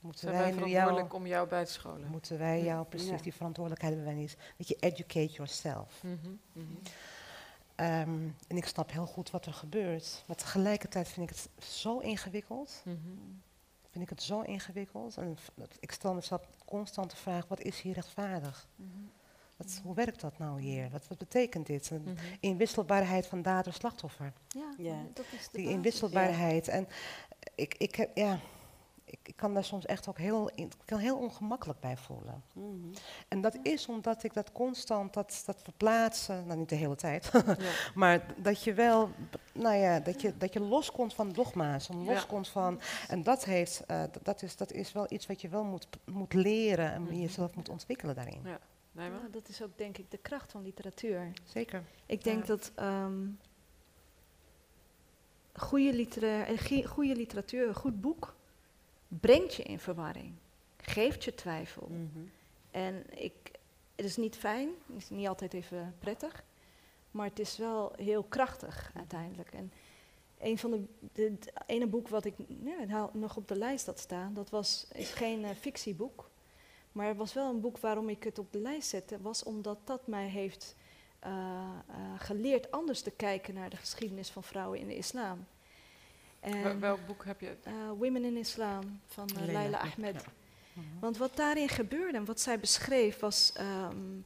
Moeten 0.00 0.20
Zijn 0.20 0.32
wij, 0.32 0.42
wij 0.42 0.52
verantwoordelijk 0.52 1.10
jou, 1.10 1.22
om 1.22 1.26
jou 1.26 1.48
bij 1.48 1.64
te 1.64 1.72
scholen? 1.72 2.08
Moeten 2.08 2.38
wij 2.38 2.62
jou, 2.62 2.86
precies, 2.86 3.22
die 3.22 3.34
verantwoordelijkheid 3.34 3.94
hebben 3.94 4.14
wij 4.14 4.22
niet. 4.22 4.36
Dat 4.56 4.68
je 4.68 4.76
educate 4.80 5.32
yourself. 5.32 6.02
Mm 6.02 6.20
-hmm, 6.22 6.80
um, 7.76 8.36
en 8.48 8.56
ik 8.56 8.66
snap 8.66 8.90
heel 8.90 9.06
goed 9.06 9.30
wat 9.30 9.46
er 9.46 9.52
gebeurt. 9.52 10.24
Maar 10.26 10.36
tegelijkertijd 10.36 11.08
vind 11.08 11.30
ik 11.30 11.36
het 11.36 11.64
zo 11.64 11.98
ingewikkeld. 11.98 12.82
Mm 12.84 13.00
-hmm. 13.04 13.42
Vind 13.90 14.04
ik 14.04 14.10
het 14.10 14.22
zo 14.22 14.40
ingewikkeld. 14.40 15.16
En 15.16 15.36
ik 15.80 15.92
stel 15.92 16.14
mezelf 16.14 16.42
constant 16.64 17.10
de 17.10 17.16
vraag: 17.16 17.48
wat 17.48 17.60
is 17.60 17.80
hier 17.80 17.94
rechtvaardig? 17.94 18.68
Mm 18.76 18.90
-hmm. 18.92 19.10
Wat, 19.64 19.80
hoe 19.82 19.94
werkt 19.94 20.20
dat 20.20 20.38
nou 20.38 20.60
hier? 20.60 20.90
Wat, 20.90 21.08
wat 21.08 21.18
betekent 21.18 21.66
dit? 21.66 21.90
Een 21.90 22.02
mm 22.02 22.14
inwisselbaarheid 22.40 23.26
van 23.26 23.42
dader-slachtoffer. 23.42 24.32
Ja, 24.48 24.74
ja, 24.78 24.96
dat 25.14 25.24
is 25.30 25.48
de 25.48 25.58
Die 25.58 25.68
inwisselbaarheid. 25.68 26.68
En 26.68 26.88
ik, 27.54 27.74
ik, 27.78 27.94
heb, 27.94 28.16
ja, 28.16 28.38
ik, 29.04 29.18
ik, 29.22 29.36
kan 29.36 29.54
daar 29.54 29.64
soms 29.64 29.86
echt 29.86 30.08
ook 30.08 30.18
heel, 30.18 30.50
ik 30.54 30.72
kan 30.84 30.98
heel 30.98 31.16
ongemakkelijk 31.16 31.80
bij 31.80 31.96
voelen. 31.96 32.42
Mhm. 32.52 32.68
En 33.28 33.40
dat 33.40 33.58
is 33.62 33.86
omdat 33.86 34.22
ik 34.22 34.34
dat 34.34 34.52
constant, 34.52 35.14
dat, 35.14 35.42
dat 35.46 35.62
verplaatsen, 35.62 36.46
nou 36.46 36.58
niet 36.58 36.68
de 36.68 36.74
hele 36.74 36.96
tijd, 36.96 37.30
maar 37.94 38.34
dat 38.36 38.64
je 38.64 38.74
wel, 38.74 39.10
nou 39.52 39.76
ja, 39.76 40.00
dat 40.00 40.20
je, 40.20 40.36
dat 40.36 40.52
je 40.52 40.60
loskomt 40.60 41.14
van 41.14 41.32
dogma's, 41.32 41.88
en 41.88 42.04
loskomt 42.04 42.48
van, 42.48 42.80
en 43.08 43.22
dat 43.22 43.44
heeft, 43.44 43.82
uh, 43.90 44.02
dat, 44.22 44.42
is, 44.42 44.56
dat 44.56 44.72
is 44.72 44.92
wel 44.92 45.06
iets 45.08 45.26
wat 45.26 45.40
je 45.40 45.48
wel 45.48 45.64
moet, 45.64 45.86
moet 46.04 46.32
leren 46.32 46.92
en 46.92 47.02
mm 47.02 47.12
jezelf 47.12 47.54
moet 47.54 47.68
ontwikkelen 47.68 48.14
daarin. 48.14 48.40
Ja. 48.44 48.58
Ja, 48.96 49.28
dat 49.30 49.48
is 49.48 49.62
ook 49.62 49.78
denk 49.78 49.98
ik 49.98 50.10
de 50.10 50.18
kracht 50.18 50.50
van 50.50 50.62
literatuur. 50.62 51.32
Zeker. 51.44 51.84
Ik 52.06 52.24
denk 52.24 52.46
dat 52.46 52.72
um, 52.80 53.38
goede, 55.52 55.92
litera 55.92 56.46
eh, 56.46 56.86
goede 56.86 57.16
literatuur, 57.16 57.68
een 57.68 57.74
goed 57.74 58.00
boek, 58.00 58.34
brengt 59.08 59.54
je 59.54 59.62
in 59.62 59.78
verwarring. 59.78 60.32
Geeft 60.76 61.24
je 61.24 61.34
twijfel. 61.34 61.86
Mm 61.90 62.10
-hmm. 62.12 62.30
En 62.70 63.20
ik, 63.22 63.50
het 63.94 64.04
is 64.04 64.16
niet 64.16 64.36
fijn, 64.36 64.68
het 64.92 65.02
is 65.02 65.10
niet 65.10 65.28
altijd 65.28 65.54
even 65.54 65.94
prettig, 65.98 66.44
maar 67.10 67.28
het 67.28 67.38
is 67.38 67.56
wel 67.56 67.92
heel 67.96 68.22
krachtig 68.22 68.90
uiteindelijk. 68.94 69.52
En 69.52 69.72
een 70.38 70.58
van 70.58 70.70
de, 70.70 70.84
de, 71.12 71.22
het 71.22 71.52
ene 71.66 71.86
boek 71.86 72.08
wat 72.08 72.24
ik 72.24 72.34
ja, 72.64 73.10
nog 73.12 73.36
op 73.36 73.48
de 73.48 73.56
lijst 73.56 73.86
had 73.86 73.98
staan, 73.98 74.34
dat 74.34 74.50
was, 74.50 74.86
is 74.92 75.12
geen 75.12 75.40
uh, 75.40 75.50
fictieboek. 75.50 76.30
Maar 76.94 77.06
het 77.06 77.16
was 77.16 77.32
wel 77.32 77.48
een 77.48 77.60
boek 77.60 77.78
waarom 77.78 78.08
ik 78.08 78.24
het 78.24 78.38
op 78.38 78.52
de 78.52 78.58
lijst 78.58 78.88
zette, 78.88 79.20
was 79.20 79.42
omdat 79.42 79.78
dat 79.84 80.06
mij 80.06 80.28
heeft 80.28 80.76
uh, 81.26 81.30
uh, 81.30 81.96
geleerd 82.18 82.70
anders 82.70 83.00
te 83.00 83.10
kijken 83.10 83.54
naar 83.54 83.70
de 83.70 83.76
geschiedenis 83.76 84.30
van 84.30 84.42
vrouwen 84.42 84.78
in 84.78 84.86
de 84.86 84.96
islam. 84.96 85.46
En, 86.40 86.80
welk 86.80 87.06
boek 87.06 87.24
heb 87.24 87.40
je? 87.40 87.56
Uh, 87.66 87.72
Women 87.98 88.24
in 88.24 88.36
Islam 88.36 89.00
van 89.06 89.28
uh, 89.36 89.44
Leila 89.44 89.78
Ahmed. 89.78 90.24
Mhm. 90.72 90.86
Want 91.00 91.16
wat 91.16 91.36
daarin 91.36 91.68
gebeurde 91.68 92.18
en 92.18 92.24
wat 92.24 92.40
zij 92.40 92.60
beschreef 92.60 93.18
was 93.18 93.52
um, 93.60 94.24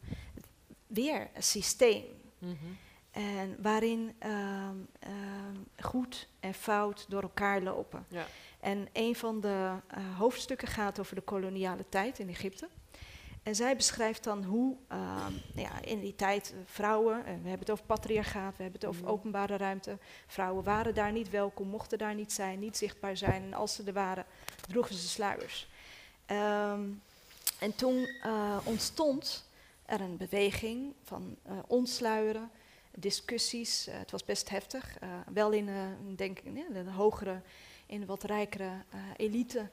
weer 0.86 1.28
een 1.35 1.43
systeem. 1.43 2.05
Mm 2.39 2.57
-hmm. 2.61 2.77
En 3.11 3.57
waarin 3.62 4.15
um, 4.27 4.89
um, 5.07 5.66
goed 5.78 6.28
en 6.40 6.55
fout 6.55 7.07
door 7.09 7.23
elkaar 7.23 7.62
lopen. 7.62 8.07
Ja. 8.09 8.27
En 8.60 8.89
een 8.93 9.16
van 9.16 9.40
de 9.40 9.48
uh, 9.48 10.18
hoofdstukken 10.18 10.68
gaat 10.68 11.01
over 11.01 11.14
de 11.14 11.20
koloniale 11.20 11.85
tijd 11.89 12.18
in 12.18 12.28
Egypte. 12.28 12.68
En 13.43 13.55
zij 13.55 13.76
beschrijft 13.76 14.24
dan 14.24 14.44
hoe 14.44 14.76
uh, 14.93 15.26
ja, 15.55 15.82
in 15.82 16.01
die 16.01 16.14
tijd 16.14 16.52
uh, 16.55 16.60
vrouwen, 16.64 17.22
we 17.24 17.30
hebben 17.30 17.59
het 17.59 17.70
over 17.70 17.85
patriarchaat, 17.85 18.56
we 18.56 18.62
hebben 18.62 18.80
het 18.80 18.89
over 18.89 19.02
mhm. 19.02 19.10
openbare 19.10 19.56
ruimte. 19.56 19.98
Vrouwen 20.26 20.64
waren 20.64 20.94
daar 20.94 21.12
niet 21.12 21.30
welkom, 21.30 21.68
mochten 21.68 21.98
daar 21.98 22.14
niet 22.14 22.32
zijn, 22.32 22.59
niet 22.59 22.76
zichtbaar 22.76 23.16
zijn. 23.16 23.43
En 23.43 23.55
als 23.55 23.74
ze 23.74 23.82
er 23.86 23.93
waren, 23.93 24.24
droegen 24.68 24.94
ze 24.94 25.09
sluiers. 25.09 25.68
Um, 26.26 27.02
en 27.59 27.74
toen 27.76 28.09
uh, 28.24 28.56
ontstond 28.64 29.48
er 29.86 30.01
een 30.01 30.16
beweging 30.16 30.94
van 31.02 31.36
ontsluieren, 31.66 32.51
discussies. 32.94 33.89
het 33.90 34.10
was 34.10 34.24
best 34.24 34.48
heftig, 34.48 34.98
wel 35.32 35.52
in, 35.52 35.68
denk 36.16 36.39
ik, 36.39 36.56
ja, 36.56 36.82
de 36.82 36.90
hogere 36.90 37.40
in 37.89 38.06
wat 38.06 38.23
rijkere 38.23 38.65
uh, 38.65 39.01
elite 39.16 39.69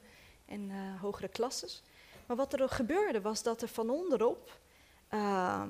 en 0.46 0.70
uh, 0.70 1.00
hogere 1.00 1.28
klasses. 1.28 1.82
Maar 2.26 2.36
wat 2.36 2.60
er 2.60 2.68
gebeurde 2.68 3.20
was 3.20 3.42
dat 3.42 3.62
er 3.62 3.68
van 3.68 3.90
onderop, 3.90 4.58
uh, 5.10 5.62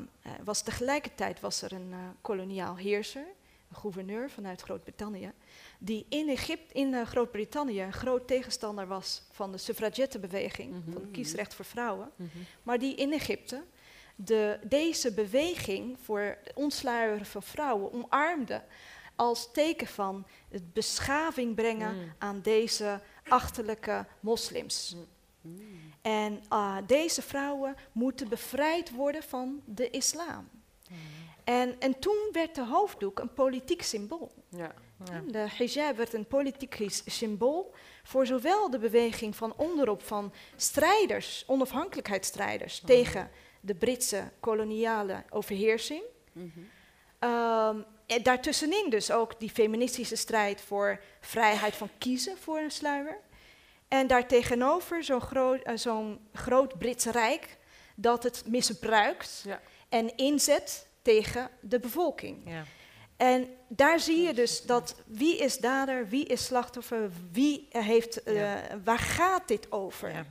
was 0.44 0.62
tegelijkertijd 0.62 1.40
was 1.40 1.62
er 1.62 1.72
een 1.72 1.94
koloniaal 2.20 2.76
heerser, 2.76 3.26
een 3.68 3.76
gouverneur 3.76 4.30
vanuit 4.30 4.62
Groot-Brittannië, 4.62 5.32
die 5.78 6.06
in, 6.08 6.28
Egypte, 6.28 6.74
in 6.74 7.06
Groot-Brittannië 7.06 7.82
een 7.82 7.92
groot 7.92 8.26
tegenstander 8.26 8.86
was 8.86 9.22
van 9.30 9.52
de 9.52 9.58
suffragettenbeweging, 9.58 10.72
mm 10.72 10.92
van 10.92 11.02
het 11.02 11.10
kiesrecht 11.10 11.54
voor 11.54 11.64
vrouwen, 11.64 12.10
mm 12.16 12.28
-hmm. 12.32 12.44
maar 12.62 12.78
die 12.78 12.94
in 12.94 13.12
Egypte 13.12 13.62
de, 14.16 14.58
deze 14.62 15.12
beweging 15.12 15.96
voor 16.02 16.20
het 16.20 16.52
ontsluieren 16.54 17.26
van 17.26 17.42
vrouwen 17.42 17.92
omarmde 17.92 18.62
als 19.16 19.52
teken 19.52 19.86
van 19.86 20.26
het 20.48 20.72
beschaving 20.72 21.54
brengen 21.54 21.94
mm. 21.94 22.12
aan 22.18 22.40
deze 22.40 23.00
achterlijke 23.28 24.06
moslims. 24.20 24.96
Mm. 25.40 25.60
En 26.02 26.42
uh, 26.52 26.76
deze 26.86 27.22
vrouwen 27.22 27.74
moeten 27.92 28.28
bevrijd 28.28 28.90
worden 28.90 29.22
van 29.22 29.62
de 29.64 29.90
islam. 29.90 30.48
Mm. 30.90 30.96
En, 31.44 31.80
en 31.80 31.98
toen 31.98 32.28
werd 32.32 32.54
de 32.54 32.64
hoofddoek 32.64 33.18
een 33.18 33.32
politiek 33.32 33.82
symbool. 33.82 34.32
Ja. 34.48 34.74
Ja. 35.04 35.22
De 35.26 35.46
hijab 35.56 35.96
werd 35.96 36.14
een 36.14 36.26
politiek 36.26 36.88
symbool 37.06 37.74
voor 38.02 38.26
zowel 38.26 38.70
de 38.70 38.78
beweging 38.78 39.36
van 39.36 39.54
onderop 39.56 40.02
van 40.02 40.32
strijders, 40.56 41.44
onafhankelijkheidsstrijders, 41.46 42.80
mm. 42.80 42.86
tegen 42.86 43.30
de 43.60 43.74
Britse 43.74 44.30
koloniale 44.40 45.24
overheersing. 45.30 46.02
Mm 46.32 46.52
-hmm. 46.54 47.30
um, 47.30 47.84
en 47.84 47.95
daartussenin 48.22 48.90
dus 48.90 49.10
ook 49.10 49.40
die 49.40 49.50
feministische 49.50 50.16
strijd 50.16 50.60
voor 50.60 51.00
vrijheid 51.20 51.74
van 51.74 51.90
kiezen 51.98 52.38
voor 52.38 52.58
een 52.58 52.70
sluier. 52.70 53.18
En 53.88 54.06
daartegenover 54.06 55.04
zo'n 55.04 55.20
groot, 55.20 55.68
uh, 55.86 56.12
groot 56.32 56.78
Brits 56.78 57.04
Rijk 57.04 57.56
dat 57.94 58.22
het 58.22 58.42
misbruikt 58.46 59.42
ja. 59.44 59.60
en 59.88 60.16
inzet 60.16 60.86
tegen 61.02 61.50
de 61.60 61.78
bevolking. 61.78 62.42
Ja. 62.44 62.64
En 63.16 63.48
daar 63.68 64.00
zie 64.00 64.22
je 64.22 64.34
dus 64.34 64.62
dat 64.62 64.94
wie 65.06 65.38
is 65.38 65.58
dader, 65.58 66.08
wie 66.08 66.24
is 66.24 66.44
slachtoffer, 66.44 67.10
wie 67.32 67.68
heeft, 67.70 68.28
uh, 68.28 68.52
waar 68.84 68.98
gaat 68.98 69.48
dit 69.48 69.72
over? 69.72 70.12
Ja. 70.12 70.26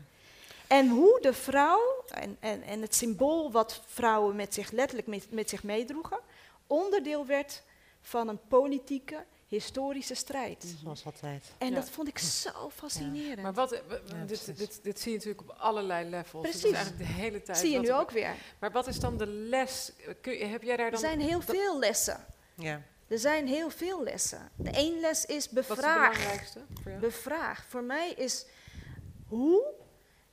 En 0.67 0.87
hoe 0.87 1.21
de 1.21 1.33
vrouw 1.33 2.03
en, 2.07 2.37
en, 2.39 2.63
en 2.63 2.81
het 2.81 2.95
symbool 2.95 3.51
wat 3.51 3.81
vrouwen 3.85 4.35
met 4.35 4.53
zich 4.53 4.71
letterlijk 4.71 5.07
met, 5.07 5.31
met 5.31 5.49
zich 5.49 5.63
meedroegen, 5.63 6.19
onderdeel 6.67 7.25
werd 7.25 7.63
van 8.01 8.27
een 8.27 8.39
politieke, 8.47 9.25
historische 9.47 10.15
strijd. 10.15 10.75
Zoals 10.83 11.05
altijd. 11.05 11.51
En 11.57 11.69
Ja. 11.69 11.75
dat 11.75 11.89
vond 11.89 12.07
ik 12.07 12.17
zo 12.17 12.69
fascinerend. 12.69 13.41
Maar 13.41 13.53
wat, 13.53 13.69
w- 13.69 13.73
w- 13.87 14.11
Ja, 14.11 14.23
dit, 14.25 14.57
dit, 14.57 14.79
dit 14.83 14.99
zie 14.99 15.11
je 15.11 15.17
natuurlijk 15.17 15.41
op 15.49 15.55
allerlei 15.57 16.09
levels. 16.09 16.43
Het 16.47 16.51
Precies. 16.51 16.69
is 16.69 16.75
eigenlijk 16.75 17.07
de 17.07 17.13
hele 17.13 17.41
tijd. 17.41 17.57
Zie 17.57 17.71
je 17.71 17.79
nu 17.79 17.87
er- 17.87 17.95
ook 17.99 18.11
weer. 18.11 18.35
Maar 18.59 18.71
wat 18.71 18.87
is 18.87 18.99
dan 18.99 19.17
de 19.17 19.27
les? 19.27 19.91
Kun 20.21 20.33
je, 20.37 20.45
heb 20.45 20.61
jij 20.63 20.75
daar 20.77 20.85
Er 20.85 20.91
dan... 20.91 20.99
zijn 20.99 21.19
heel 21.19 21.41
veel 21.41 21.79
lessen. 21.79 22.25
Ja. 22.55 22.81
Er 23.07 23.19
zijn 23.19 23.47
heel 23.47 23.69
veel 23.69 24.03
lessen. 24.03 24.49
De 24.55 24.69
één 24.69 24.99
les 24.99 25.25
is 25.25 25.27
Wat 25.27 25.37
is 25.37 25.47
de 25.47 25.53
bevraag. 25.55 26.11
belangrijkste 26.13 26.59
voor 26.81 26.91
jou? 26.91 26.99
Bevraag. 27.03 27.65
Voor 27.67 27.83
mij 27.83 28.11
is 28.11 28.45
hoe, 29.27 29.63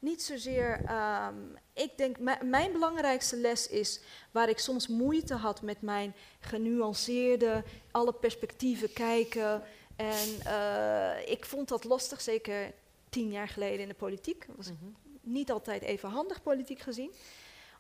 niet 0.03 0.23
zozeer. 0.23 0.85
ehm, 0.87 1.35
ik 1.73 1.91
denk, 1.97 2.19
mi- 2.19 2.45
mijn 2.45 2.73
belangrijkste 2.73 3.37
les 3.37 3.69
is 3.69 4.01
waar 4.31 4.49
ik 4.49 4.59
soms 4.59 4.89
moeite 4.89 5.35
had 5.35 5.63
met 5.63 5.83
mijn 5.83 6.15
genuanceerde, 6.41 7.65
alle 7.91 8.13
perspectieven 8.13 8.93
kijken. 8.93 9.63
En 9.97 10.41
eh, 10.45 11.31
ik 11.31 11.45
vond 11.45 11.69
dat 11.69 11.85
lastig, 11.85 12.21
zeker 12.21 12.73
tien 13.09 13.31
jaar 13.31 13.49
geleden 13.49 13.81
in 13.81 13.89
de 13.89 13.95
politiek. 13.95 14.47
Dat 14.47 14.57
was 14.57 14.67
Mhm. 14.67 14.77
niet 15.21 15.51
altijd 15.51 15.83
even 15.83 16.09
handig 16.09 16.43
politiek 16.43 16.81
gezien, 16.81 17.11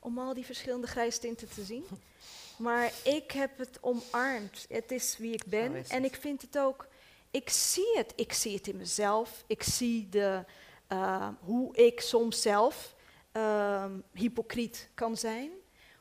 om 0.00 0.18
al 0.18 0.34
die 0.34 0.44
verschillende 0.44 0.86
grijstinten 0.86 1.48
te 1.48 1.62
zien. 1.64 1.84
Maar 2.56 2.92
ik 3.04 3.30
heb 3.30 3.58
het 3.58 3.78
omarmd. 3.80 4.66
Het 4.68 4.90
is 4.90 5.16
wie 5.18 5.32
ik 5.32 5.44
ben. 5.46 5.84
En 5.88 6.04
ik 6.04 6.14
vind 6.16 6.42
het 6.42 6.58
ook. 6.58 6.86
Ik 7.30 7.50
zie 7.50 7.96
het. 7.96 8.12
Ik 8.16 8.32
zie 8.32 8.54
het 8.56 8.66
in 8.68 8.76
mezelf. 8.76 9.44
Ik 9.46 9.62
zie 9.62 10.08
de, 10.08 10.44
eh, 10.92 11.28
hoe 11.40 11.76
ik 11.76 12.00
soms 12.00 12.42
zelf 12.42 12.94
ehm, 13.32 13.92
hypocriet 14.12 14.88
kan 14.94 15.16
zijn. 15.16 15.50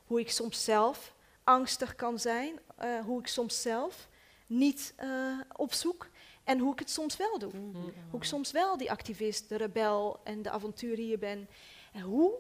Hoe 0.06 0.20
ik 0.20 0.32
soms 0.32 0.64
zelf 0.64 1.14
angstig 1.44 1.96
kan 1.96 2.20
zijn. 2.20 2.60
eh, 2.76 3.00
hoe 3.06 3.20
ik 3.20 3.28
soms 3.28 3.62
zelf 3.62 4.08
niet 4.48 4.94
eh, 4.96 5.40
opzoek. 5.56 6.08
En 6.44 6.60
hoe 6.60 6.74
ik 6.74 6.80
het 6.80 6.90
soms 6.90 7.18
wel 7.18 7.40
doe. 7.40 7.52
Hoe 8.10 8.20
ik 8.20 8.24
soms 8.26 8.52
wel 8.52 8.78
die 8.78 8.92
activist, 8.92 9.50
de 9.50 9.56
rebel 9.56 10.20
en 10.24 10.42
de 10.42 10.50
avonturier 10.50 11.20
ben. 11.20 11.48
En 11.94 12.02
hoe 12.02 12.34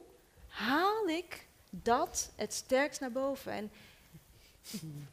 haal 0.47 1.07
ik 1.07 1.47
dat 1.69 2.31
het 2.35 2.53
sterkst 2.53 2.99
naar 2.99 3.11
boven? 3.11 3.51
En 3.51 3.71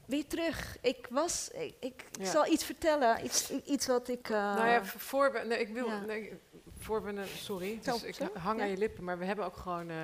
weer 0.07 0.27
terug. 0.27 0.77
Ik 0.81 1.07
was, 1.11 1.49
ik, 1.51 1.75
ik, 1.81 2.05
ik 2.11 2.17
Ja. 2.21 2.31
zal 2.31 2.47
iets 2.47 2.65
vertellen, 2.65 3.25
iets, 3.25 3.51
iets 3.51 3.87
wat 3.87 4.09
ik. 4.09 4.29
eh, 4.31 4.55
nou 4.55 4.69
ja, 4.69 4.85
voor 4.85 5.43
nee, 5.47 5.59
ik 5.61 5.69
wil, 5.69 5.87
ja. 5.87 6.01
nee, 6.01 6.33
voor 6.79 7.03
we, 7.05 7.11
een- 7.11 7.27
sorry, 7.27 7.79
dus 7.83 8.03
ik 8.03 8.17
hang 8.35 8.61
aan 8.61 8.69
je 8.69 8.77
lippen, 8.77 9.05
maar 9.05 9.19
we 9.19 9.25
hebben 9.25 9.45
ook 9.45 9.57
gewoon, 9.57 9.91
eh, 9.91 9.97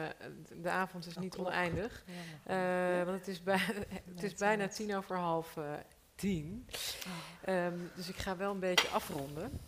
de- 0.62 0.68
avond 0.70 1.06
is 1.06 1.16
niet 1.16 1.36
oneindig. 1.36 2.04
Eh, 2.44 3.04
want 3.04 3.18
het 3.18 3.28
is, 3.28 3.42
bij, 3.42 3.58
het 4.14 4.22
is 4.22 4.34
bijna 4.34 4.68
tien 4.68 4.96
over 4.96 5.16
half 5.16 5.56
eh, 5.56 5.72
tien. 6.14 6.66
Ehm, 7.44 7.74
dus 7.94 8.08
ik 8.08 8.16
ga 8.16 8.36
wel 8.36 8.50
een 8.50 8.58
beetje 8.60 8.88
afronden. 8.88 9.60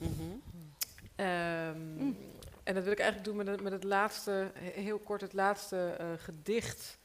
Ehm, 1.16 2.12
En 2.62 2.74
dat 2.74 2.82
wil 2.84 2.92
ik 2.92 2.98
eigenlijk 2.98 3.28
doen 3.28 3.36
met, 3.36 3.46
het- 3.46 3.62
met 3.62 3.72
het 3.72 3.84
laatste, 3.84 4.50
he- 4.54 4.80
heel 4.80 4.98
kort 4.98 5.20
het 5.20 5.32
laatste 5.32 5.94
eh, 5.98 6.06
gedicht. 6.16 6.98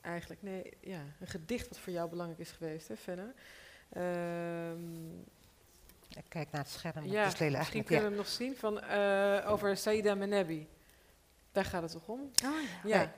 Eigenlijk, 0.00 0.42
nee, 0.42 0.72
ja, 0.80 1.00
een 1.20 1.26
gedicht 1.26 1.68
wat 1.68 1.78
voor 1.78 1.92
jou 1.92 2.08
belangrijk 2.10 2.40
is 2.40 2.50
geweest, 2.50 2.88
hè, 2.88 2.96
Fenne? 2.96 3.32
Ehm, 3.88 4.78
Ik 6.16 6.24
kijk 6.28 6.50
naar 6.50 6.60
het 6.60 6.70
scherm. 6.70 7.06
ja, 7.06 7.24
het 7.24 7.32
is 7.32 7.38
heel 7.38 7.50
misschien 7.50 7.54
eigenlijk, 7.54 7.86
kunnen 7.86 8.04
ja. 8.04 8.10
we 8.10 8.16
hem 8.16 8.24
nog 8.24 8.28
zien 8.28 8.56
van, 8.56 8.80
eh, 8.80 9.50
over 9.50 9.76
Saïda 9.76 10.14
Menebi. 10.14 10.68
Daar 11.52 11.64
gaat 11.64 11.82
het 11.82 11.92
toch 11.92 12.08
om? 12.08 12.20
Oh 12.20 12.62
ja. 12.82 12.88
Ja. 12.88 12.98
Nee. 12.98 13.08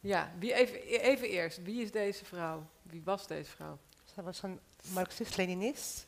Ja, 0.00 0.32
wie, 0.38 0.54
even, 0.54 0.82
even 0.82 1.28
eerst. 1.28 1.62
Wie 1.62 1.82
is 1.82 1.90
deze 1.90 2.24
vrouw? 2.24 2.66
Wie 2.82 3.02
was 3.04 3.26
deze 3.26 3.50
vrouw? 3.50 3.78
Zij 4.04 4.24
was 4.24 4.42
een 4.42 4.60
Marxist-Leninist. 4.92 6.06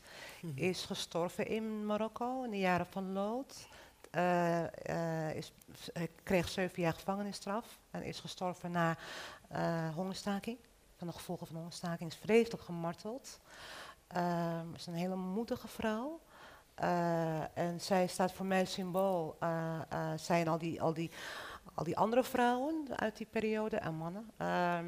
Is 0.54 0.84
gestorven 0.84 1.46
in 1.46 1.86
Marokko 1.86 2.42
in 2.42 2.50
de 2.50 2.58
jaren 2.58 2.86
van 2.86 3.12
Lood. 3.12 3.68
Eh, 4.10 5.28
eh, 5.28 5.36
is, 5.36 5.52
hij 5.92 6.10
kreeg 6.22 6.48
zeven 6.48 6.82
jaar 6.82 6.92
gevangenisstraf 6.92 7.78
en 7.90 8.02
is 8.02 8.20
gestorven 8.20 8.70
na 8.70 8.96
eh, 9.48 9.94
hongerstaking. 9.94 10.58
Van 10.96 11.06
de 11.06 11.12
gevolgen 11.12 11.46
van 11.46 11.54
de 11.54 11.60
hongerstaking 11.60 12.10
is 12.10 12.16
vreselijk 12.16 12.62
gemarteld. 12.62 13.40
Ehm 14.06 14.74
is 14.74 14.86
een 14.86 14.94
hele 14.94 15.16
moedige 15.16 15.68
vrouw. 15.68 16.20
Eh, 16.74 17.58
en 17.58 17.80
zij 17.80 18.06
staat 18.06 18.32
voor 18.32 18.46
mij 18.46 18.64
symbool. 18.64 19.36
eh 19.38 19.80
eh, 19.88 20.10
zij 20.16 20.40
en 20.40 20.48
al 20.48 20.58
die, 20.58 20.82
al, 20.82 20.94
die, 20.94 21.10
al 21.74 21.84
die 21.84 21.96
andere 21.96 22.24
vrouwen 22.24 22.84
uit 22.96 23.16
die 23.16 23.26
periode 23.30 23.76
en 23.76 23.94
mannen. 23.94 24.30
Ehm, 24.36 24.86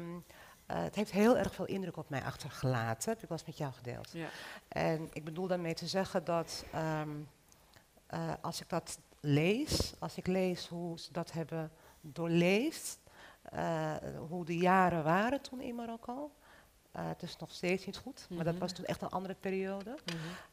eh, 0.65 0.81
het 0.81 0.95
heeft 0.95 1.11
heel 1.11 1.37
erg 1.37 1.53
veel 1.53 1.65
indruk 1.65 1.97
op 1.97 2.09
mij 2.09 2.23
achtergelaten. 2.23 3.09
Heb 3.09 3.21
ik 3.21 3.29
wel 3.29 3.37
eens 3.37 3.47
met 3.47 3.57
jou 3.57 3.73
gedeeld. 3.73 4.11
Ja. 4.11 4.27
En 4.67 5.07
ik 5.13 5.23
bedoel 5.23 5.47
daarmee 5.47 5.73
te 5.73 5.87
zeggen 5.87 6.23
dat 6.23 6.65
ehm, 6.71 7.09
eh, 8.07 8.33
als 8.41 8.61
ik 8.61 8.69
dat 8.69 8.99
lees, 9.19 9.93
als 9.99 10.17
ik 10.17 10.27
lees 10.27 10.67
hoe 10.67 10.99
ze 10.99 11.11
dat 11.11 11.31
hebben 11.31 11.71
doorleefd, 12.01 12.99
hoe 14.29 14.45
de 14.45 14.57
jaren 14.57 15.03
waren 15.03 15.41
toen 15.41 15.61
in 15.61 15.75
Marokko. 15.75 16.31
Eh, 16.99 17.07
het 17.07 17.23
is 17.23 17.37
nog 17.37 17.51
steeds 17.51 17.85
niet 17.85 17.97
goed, 17.97 18.27
maar 18.29 18.43
dat 18.43 18.53
Mhm. 18.53 18.61
was 18.63 18.71
toen 18.73 18.85
echt 18.85 19.01
een 19.01 19.09
andere 19.09 19.33
periode. 19.39 19.97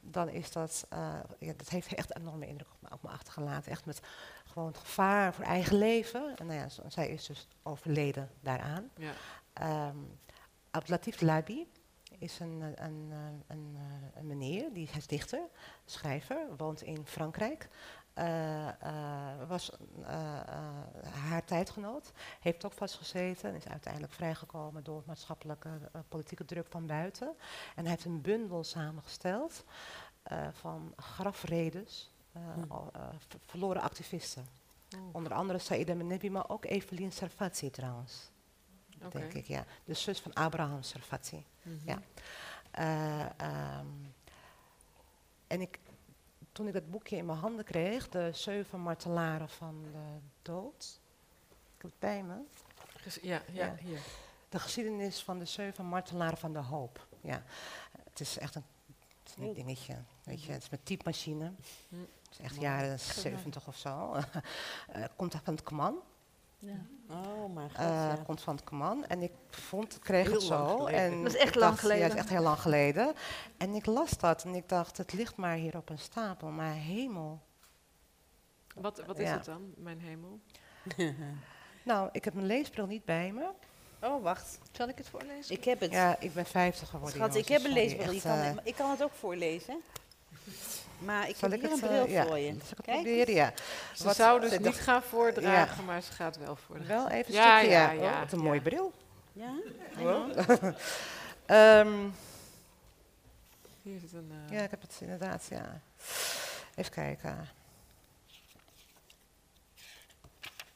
Dan 0.00 0.28
is 0.28 0.52
dat, 0.52 0.86
eh, 0.88 1.14
ja, 1.38 1.52
dat 1.56 1.68
heeft 1.68 1.94
echt 1.94 2.14
een 2.14 2.20
enorme 2.22 2.46
indruk 2.46 2.68
op 2.72 2.82
me, 2.82 2.88
op 2.94 3.02
me 3.02 3.08
achtergelaten. 3.08 3.70
Echt 3.72 3.84
met 3.86 4.00
gewoon 4.44 4.68
het 4.68 4.78
gevaar 4.78 5.34
voor 5.34 5.44
eigen 5.44 5.76
leven. 5.78 6.36
En 6.36 6.46
nou 6.46 6.58
ja, 6.58 6.68
zij 6.88 7.08
is 7.08 7.26
dus 7.26 7.48
overleden 7.62 8.30
daaraan. 8.40 8.90
Ja. 8.96 9.12
Ehm, 9.52 9.96
Abdelatif 10.70 11.20
Labi 11.20 11.68
is 12.18 12.38
een, 12.38 12.62
eh, 12.62 12.86
een, 12.86 13.12
een, 13.46 13.76
een 14.14 14.26
meneer, 14.26 14.72
die 14.72 14.88
is 14.96 15.06
dichter, 15.06 15.40
schrijver, 15.84 16.46
woont 16.56 16.82
in 16.82 17.06
Frankrijk. 17.06 17.68
Eh, 18.16 18.68
eh, 18.68 19.48
was 19.48 19.70
eh, 19.70 20.40
haar 21.28 21.44
tijdgenoot, 21.44 22.12
heeft 22.40 22.64
ook 22.64 22.72
vastgezeten 22.72 23.50
en 23.50 23.56
is 23.56 23.68
uiteindelijk 23.68 24.12
vrijgekomen 24.12 24.84
door 24.84 25.02
maatschappelijke 25.06 25.68
politieke 26.08 26.44
druk 26.44 26.66
van 26.68 26.86
buiten. 26.86 27.34
En 27.74 27.82
hij 27.82 27.90
heeft 27.90 28.04
een 28.04 28.20
bundel 28.20 28.64
samengesteld 28.64 29.64
van 30.52 30.92
grafredes, 30.96 32.10
ver- 33.28 33.40
verloren 33.46 33.82
activisten. 33.82 34.46
Onder 35.12 35.32
andere 35.34 35.58
Saïda 35.58 35.94
Menebi, 35.94 36.30
maar 36.30 36.48
ook 36.48 36.64
Evelien 36.64 37.12
Sarfati 37.12 37.70
trouwens. 37.70 38.30
Oké. 39.04 39.18
Denk 39.18 39.32
ik, 39.32 39.46
ja. 39.46 39.64
De 39.84 39.94
zus 39.94 40.20
van 40.20 40.32
Abraham 40.34 40.82
Sarfati. 40.82 41.44
Mhm. 41.62 41.76
Ja. 41.84 41.98
Eh, 42.70 43.20
ehm, 43.40 43.86
en 45.46 45.60
ik, 45.60 45.78
toen 46.56 46.66
ik 46.66 46.72
dat 46.72 46.90
boekje 46.90 47.16
in 47.16 47.26
mijn 47.26 47.38
handen 47.38 47.64
kreeg, 47.64 48.08
de 48.08 48.30
zeven 48.32 48.80
martelaren 48.80 49.48
van 49.48 49.82
de 49.92 50.20
dood. 50.42 51.00
Ik 51.76 51.82
heb 51.82 51.90
het 51.90 51.98
bij 51.98 52.22
me. 52.22 52.34
Ja, 53.22 53.42
ja, 53.52 53.74
hier. 53.80 54.00
De 54.48 54.58
geschiedenis 54.58 55.22
van 55.22 55.38
de 55.38 55.44
zeven 55.44 55.84
martelaren 55.84 56.38
van 56.38 56.52
de 56.52 56.58
hoop. 56.58 57.06
Ja. 57.20 57.42
Het 58.08 58.20
is 58.20 58.38
echt 58.38 58.54
een, 58.54 58.64
dingetje. 59.54 59.96
Weet 60.24 60.42
je, 60.42 60.52
het 60.52 60.62
is 60.62 60.68
met 60.68 60.84
typemachine. 60.84 61.52
Hm. 61.88 61.96
Het 61.98 62.30
is 62.30 62.38
echt 62.38 62.60
jaren 62.60 62.98
Geweldig. 62.98 63.32
70 63.32 63.66
of 63.66 63.76
zo. 63.76 64.14
Eh, 64.92 65.04
komt 65.16 65.34
van 65.44 65.54
het 65.54 65.62
Kaman. 65.62 65.98
Ja. 66.66 67.14
Oh, 67.14 67.54
maar 67.54 67.70
god, 67.70 67.78
ja. 67.78 68.18
komt 68.26 68.40
van 68.40 68.54
het 68.54 68.64
Kaman. 68.64 69.06
En 69.06 69.22
ik 69.22 69.32
vond, 69.50 69.98
kreeg 69.98 70.24
Heel 70.26 70.32
het 70.34 70.42
zo. 70.42 70.86
En 70.86 71.22
Dat 71.22 71.34
is 71.34 71.38
echt 71.38 71.48
ik 71.54 71.60
lang 71.60 71.70
dacht, 71.70 71.80
geleden. 71.80 72.02
Ja, 72.02 72.06
dat 72.08 72.16
is 72.16 72.22
echt 72.22 72.30
heel 72.32 72.42
lang 72.42 72.58
geleden. 72.60 73.14
En 73.56 73.74
ik 73.74 73.86
las 73.86 74.10
dat 74.18 74.44
en 74.44 74.54
ik 74.54 74.68
dacht, 74.68 74.96
het 74.96 75.12
ligt 75.12 75.36
maar 75.36 75.54
hier 75.54 75.76
op 75.76 75.88
een 75.88 75.98
stapel. 75.98 76.48
Maar 76.48 76.72
hemel. 76.74 77.40
Wat, 78.74 79.02
wat 79.06 79.18
is 79.18 79.28
Ja. 79.28 79.34
het 79.34 79.44
dan, 79.44 79.72
mijn 79.76 80.00
hemel? 80.00 80.40
Nou, 81.82 82.08
ik 82.12 82.24
heb 82.24 82.34
mijn 82.34 82.46
leesbril 82.46 82.86
niet 82.86 83.04
bij 83.04 83.32
me. 83.32 83.50
Oh, 84.02 84.22
wacht. 84.22 84.58
Zal 84.72 84.88
ik 84.88 84.98
het 84.98 85.08
voorlezen? 85.08 85.54
Ik 85.56 85.64
heb 85.64 85.80
het. 85.80 85.90
Ja, 85.90 86.16
ik 86.20 86.34
ben 86.34 86.46
50 86.46 86.88
geworden. 86.88 87.16
Schat, 87.16 87.34
ik 87.34 87.48
heb 87.48 87.58
een 87.64 87.66
sorry, 87.70 87.82
leesbril. 87.82 88.12
Echt, 88.12 88.22
kan, 88.22 88.32
eh, 88.32 88.44
het- 88.44 88.60
ik 88.64 88.74
kan 88.74 88.90
het 88.90 89.02
ook 89.02 89.12
voorlezen. 89.12 89.76
Maar 90.98 91.28
ik 91.28 91.36
zal 91.36 91.50
heb 91.50 91.58
ik 91.58 91.64
hier 91.64 91.74
een 91.74 91.80
het, 91.82 91.90
bril 91.90 92.04
eh, 92.04 92.10
ja, 92.12 92.26
voor 92.26 92.38
je. 92.38 92.50
zal 92.52 92.56
ik 92.56 92.60
het 92.76 92.84
Kijk 92.84 92.96
proberen? 93.02 93.34
Ja. 93.34 93.52
Ze 93.94 94.04
Wat- 94.04 94.16
zou 94.16 94.40
dus 94.40 94.50
niet 94.50 94.62
dacht- 94.62 94.78
gaan 94.78 95.02
voordragen, 95.02 95.76
Ja. 95.76 95.82
maar 95.82 96.02
ze 96.02 96.12
gaat 96.12 96.36
wel 96.36 96.56
voordragen. 96.56 96.94
Wel 96.96 97.08
even 97.08 97.32
ja, 97.32 97.56
stukje, 97.58 97.76
ja, 97.76 97.90
ja. 97.90 98.12
Oh, 98.12 98.18
wat 98.18 98.32
een 98.32 98.38
ja. 98.38 98.44
mooie 98.44 98.60
bril. 98.60 98.92
Ja? 99.32 99.52
Ehm, 101.46 102.08
Hier 103.82 103.98
zit 104.00 104.12
een... 104.12 104.32
eh, 104.48 104.56
ja, 104.58 104.62
ik 104.64 104.70
heb 104.70 104.80
het 104.80 104.96
inderdaad, 105.00 105.46
ja. 105.50 105.80
Even 106.74 106.92
kijken. 106.92 107.48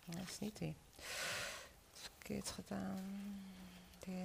Dat 0.04 0.28
is 0.28 0.38
niet 0.38 0.56
die. 0.58 0.74
Verkeerd 1.92 2.50
gedaan. 2.50 3.04
Die. 3.98 4.24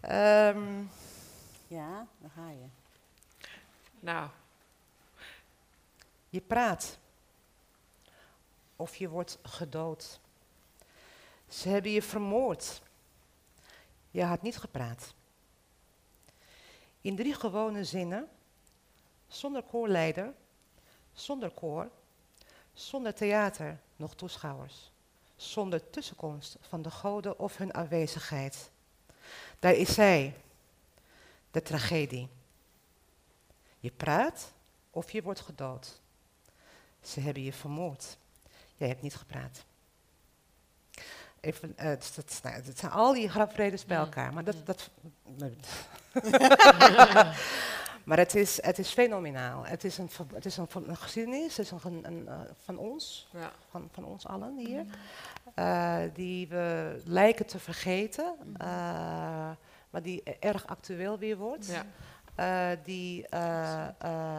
Ehm, 0.00 0.82
Ja, 1.66 2.06
daar 2.18 2.30
ga 2.34 2.50
je. 2.50 2.66
Nou, 4.00 4.30
je 6.28 6.40
praat. 6.40 6.98
Of 8.76 8.96
je 8.96 9.08
wordt 9.08 9.38
gedood. 9.42 10.20
Ze 11.48 11.68
hebben 11.68 11.90
je 11.90 12.02
vermoord. 12.02 12.82
Je 14.10 14.24
had 14.24 14.42
niet 14.42 14.56
gepraat. 14.56 15.14
In 17.00 17.16
drie 17.16 17.34
gewone 17.34 17.84
zinnen, 17.84 18.28
zonder 19.26 19.62
koorleider, 19.62 20.32
zonder 21.12 21.50
koor, 21.50 21.90
zonder 22.72 23.14
theater, 23.14 23.80
nog 23.96 24.14
toeschouwers, 24.14 24.90
zonder 25.36 25.90
tussenkomst 25.90 26.56
van 26.60 26.82
de 26.82 26.90
goden 26.90 27.38
of 27.38 27.56
hun 27.56 27.74
aanwezigheid. 27.74 28.70
Daar 29.58 29.74
is 29.74 29.94
zij, 29.94 30.34
de 31.50 31.62
tragedie. 31.62 32.28
Je 33.78 33.90
praat 33.90 34.52
of 34.90 35.10
je 35.10 35.22
wordt 35.22 35.40
gedood. 35.40 36.00
Ze 37.00 37.20
hebben 37.20 37.42
je 37.42 37.52
vermoord. 37.52 38.16
Jij 38.76 38.88
hebt 38.88 39.02
niet 39.02 39.16
gepraat. 39.16 39.64
Even, 41.40 41.74
uh, 41.80 41.84
dat, 41.84 42.40
nou, 42.42 42.62
dat, 42.62 42.78
zijn 42.78 42.92
al 42.92 43.12
die 43.12 43.28
grapredens 43.28 43.84
bij 43.84 43.96
elkaar. 43.96 44.32
Maar, 44.32 44.44
dat, 44.44 44.66
dat 44.66 44.90
maar 48.04 48.18
het 48.18 48.34
is, 48.34 48.62
het 48.62 48.78
is 48.78 48.90
fenomenaal. 48.90 49.66
Het 49.66 49.84
is 49.84 49.98
een, 49.98 50.10
het 50.34 50.44
is 50.44 50.56
een, 50.56 50.68
een 50.72 50.96
geschiedenis 50.96 51.56
het 51.56 51.66
is 51.66 51.70
een, 51.84 52.06
een, 52.06 52.24
uh, 52.28 52.40
van 52.64 52.78
ons, 52.78 53.28
ja. 53.32 53.52
van, 53.70 53.88
van 53.92 54.04
ons 54.04 54.26
allen 54.26 54.56
hier, 54.56 54.84
uh, 55.58 55.98
die 56.14 56.48
we 56.48 57.00
lijken 57.04 57.46
te 57.46 57.58
vergeten, 57.58 58.34
maar 59.90 60.02
die 60.02 60.22
erg 60.22 60.66
actueel 60.66 61.18
weer 61.18 61.36
wordt. 61.36 61.70
Ja. 62.38 62.76
die, 62.76 63.26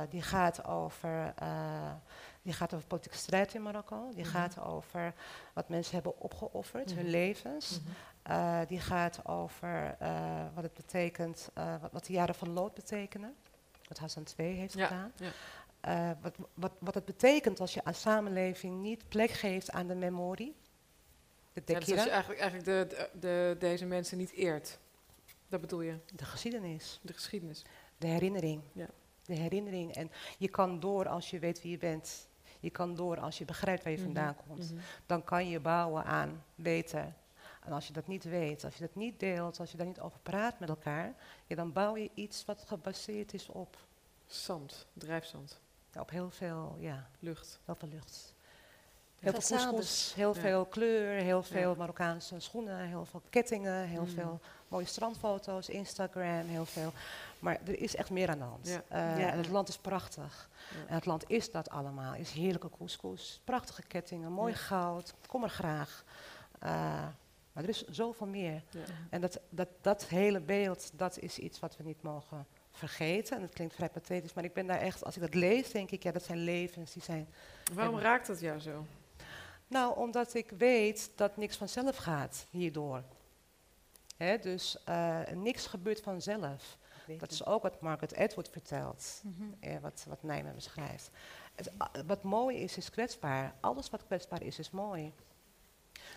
die 0.10 0.22
gaat 0.22 0.66
over 0.66 1.34
die 2.42 2.54
gaat 2.54 2.74
over 2.74 2.88
politieke 2.88 3.18
strijd 3.18 3.54
in 3.54 3.62
Marokko. 3.62 4.10
Die 4.14 4.24
mhm. 4.24 4.34
gaat 4.34 4.60
over 4.60 5.14
wat 5.54 5.70
mensen 5.70 5.94
hebben 5.94 6.20
opgeofferd, 6.20 6.94
hun 6.94 7.04
mhm. 7.04 7.12
levens. 7.12 7.80
Mhm. 7.80 8.66
Die 8.68 8.80
gaat 8.80 9.26
over 9.26 9.98
wat 10.54 10.64
het 10.64 10.74
betekent, 10.74 11.50
wat, 11.54 11.92
wat, 11.92 12.06
de 12.06 12.14
jaren 12.14 12.36
van 12.36 12.50
lood 12.50 12.74
betekenen. 12.74 13.36
Wat 13.88 13.98
Hassan 13.98 14.26
II 14.38 14.56
heeft 14.56 14.74
ja, 14.74 14.88
gedaan. 14.88 15.12
Ja. 15.82 16.18
wat, 16.22 16.36
wat, 16.54 16.72
wat 16.80 16.94
het 16.94 17.06
betekent 17.06 17.60
als 17.60 17.74
je 17.74 17.84
aan 17.84 17.94
samenleving 17.94 18.82
niet 18.82 19.10
plek 19.10 19.30
geeft 19.30 19.72
aan 19.72 19.88
de 19.88 19.96
memorie. 19.96 20.56
De 21.54 21.62
ja, 21.66 21.80
dus 21.80 21.92
als 21.92 22.04
je 22.04 22.10
eigenlijk, 22.10 22.42
eigenlijk 22.42 22.90
de, 22.90 22.96
de, 22.96 23.20
de, 23.20 23.56
deze 23.60 23.86
mensen 23.86 24.18
niet 24.18 24.32
eert. 24.32 24.78
Dat 25.48 25.62
bedoel 25.62 25.82
je? 25.82 25.98
De 26.16 26.26
geschiedenis. 26.26 27.00
De 27.02 27.14
geschiedenis. 27.14 27.64
De 28.00 28.08
herinnering. 28.08 28.62
Ja. 28.74 28.88
De 29.26 29.36
herinnering. 29.36 29.94
En 29.94 30.12
je 30.38 30.48
kan 30.48 30.80
door 30.80 31.08
als 31.08 31.30
je 31.30 31.40
weet 31.40 31.62
wie 31.62 31.72
je 31.72 31.78
bent. 31.78 32.28
Je 32.60 32.70
kan 32.70 32.96
door 32.96 33.20
als 33.20 33.38
je 33.38 33.46
begrijpt 33.46 33.84
waar 33.84 33.92
je 33.92 33.98
mhm, 33.98 34.06
vandaan 34.06 34.36
komt. 34.48 34.72
Mhm. 34.72 34.82
Dan 35.06 35.24
kan 35.24 35.50
je 35.50 35.60
bouwen 35.60 36.06
aan 36.06 36.44
weten. 36.56 37.16
En 37.64 37.72
als 37.72 37.88
je 37.88 37.94
dat 37.94 38.08
niet 38.08 38.24
weet, 38.24 38.64
als 38.64 38.76
je 38.76 38.82
dat 38.82 38.96
niet 38.96 39.20
deelt, 39.20 39.60
als 39.60 39.72
je 39.72 39.78
daar 39.78 39.86
niet 39.86 40.00
over 40.00 40.20
praat 40.20 40.60
met 40.60 40.70
elkaar, 40.70 41.16
ja, 41.48 41.56
dan 41.56 41.74
bouw 41.74 41.98
je 41.98 42.10
iets 42.14 42.46
wat 42.46 42.64
gebaseerd 42.68 43.34
is 43.34 43.50
op. 43.50 43.78
Zand, 44.26 44.88
drijfzand. 44.94 45.60
op 46.00 46.10
heel 46.10 46.30
veel, 46.30 46.76
ja. 46.80 47.10
Lucht. 47.20 47.60
Heel 47.66 47.76
veel 47.76 47.88
lucht. 47.88 48.34
Heel 49.20 49.32
veel 49.32 49.58
couscous, 49.58 50.14
heel 50.16 50.34
veel 50.34 50.66
kleur, 50.66 51.22
heel 51.22 51.44
veel 51.44 51.76
Marokkaanse 51.76 52.40
schoenen, 52.40 52.80
heel 52.80 53.06
veel 53.06 53.22
kettingen, 53.30 53.88
heel 53.88 54.02
mm. 54.02 54.08
veel 54.08 54.40
mooie 54.68 54.86
strandfoto's, 54.86 55.70
Instagram, 55.70 56.48
heel 56.48 56.66
veel. 56.66 56.94
Maar 57.40 57.60
er 57.66 57.80
is 57.80 57.96
echt 57.96 58.10
meer 58.10 58.30
aan 58.30 58.38
de 58.38 58.44
hand. 58.44 58.68
Ja. 58.68 58.84
Uh, 58.92 59.32
en 59.32 59.38
het 59.38 59.50
land 59.50 59.68
is 59.68 59.78
prachtig. 59.78 60.50
En 60.88 60.96
het 60.96 61.06
land 61.06 61.24
is 61.28 61.52
dat 61.52 61.70
allemaal. 61.70 62.14
Is 62.14 62.32
heerlijke 62.32 62.70
couscous, 62.78 63.42
prachtige 63.44 63.84
kettingen, 63.84 64.32
mooi 64.32 64.54
goud. 64.54 65.14
Kom 65.28 65.44
er 65.44 65.50
graag. 65.50 66.04
Uh, 66.64 66.70
maar 67.52 67.64
er 67.64 67.70
is 67.70 67.88
zoveel 67.88 68.28
meer. 68.28 68.64
En 69.10 69.22
dat, 69.22 69.40
dat, 69.50 69.68
dat 69.82 70.06
hele 70.06 70.40
beeld, 70.40 70.92
dat 70.94 71.20
is 71.20 71.38
iets 71.38 71.60
wat 71.60 71.78
we 71.78 71.84
niet 71.84 72.02
mogen 72.02 72.46
vergeten. 72.72 73.36
En 73.36 73.42
het 73.42 73.54
klinkt 73.54 73.76
vrij 73.76 73.90
pathetisch, 73.90 74.34
maar 74.34 74.44
ik 74.44 74.54
ben 74.54 74.68
daar 74.68 74.80
echt, 74.80 75.04
als 75.04 75.16
ik 75.16 75.22
dat 75.22 75.34
lees, 75.34 75.72
denk 75.72 75.92
ik, 75.92 76.04
ja, 76.04 76.12
dat 76.12 76.24
zijn 76.24 76.38
levens, 76.38 76.94
die 76.94 77.04
zijn... 77.04 77.28
Waarom 77.74 78.00
raakt 78.00 78.28
dat 78.28 78.40
jou 78.40 78.60
zo? 78.60 78.86
Nou, 79.70 79.98
omdat 79.98 80.34
ik 80.34 80.52
weet 80.58 81.12
dat 81.16 81.38
niks 81.38 81.58
vanzelf 81.58 81.96
gaat 81.96 82.46
hierdoor. 82.50 83.04
Hè, 84.18 84.38
dus 84.38 84.78
uh, 84.90 85.20
niks 85.34 85.68
gebeurt 85.68 86.02
vanzelf. 86.02 86.78
Dat 87.18 87.32
is 87.32 87.46
ook 87.46 87.62
wat 87.62 87.82
Margaret 87.82 88.16
Atwood 88.16 88.50
vertelt, 88.50 89.22
mm 89.24 89.36
-hmm. 89.38 89.82
wat, 89.82 90.06
wat 90.08 90.24
Nijmen 90.24 90.56
beschrijft. 90.56 91.10
Het, 91.56 91.72
wat 92.06 92.24
mooi 92.24 92.58
is, 92.58 92.78
is 92.78 92.90
kwetsbaar. 92.90 93.54
Alles 93.60 93.90
wat 93.90 94.06
kwetsbaar 94.06 94.44
is, 94.44 94.60
is 94.60 94.72
mooi. 94.72 95.14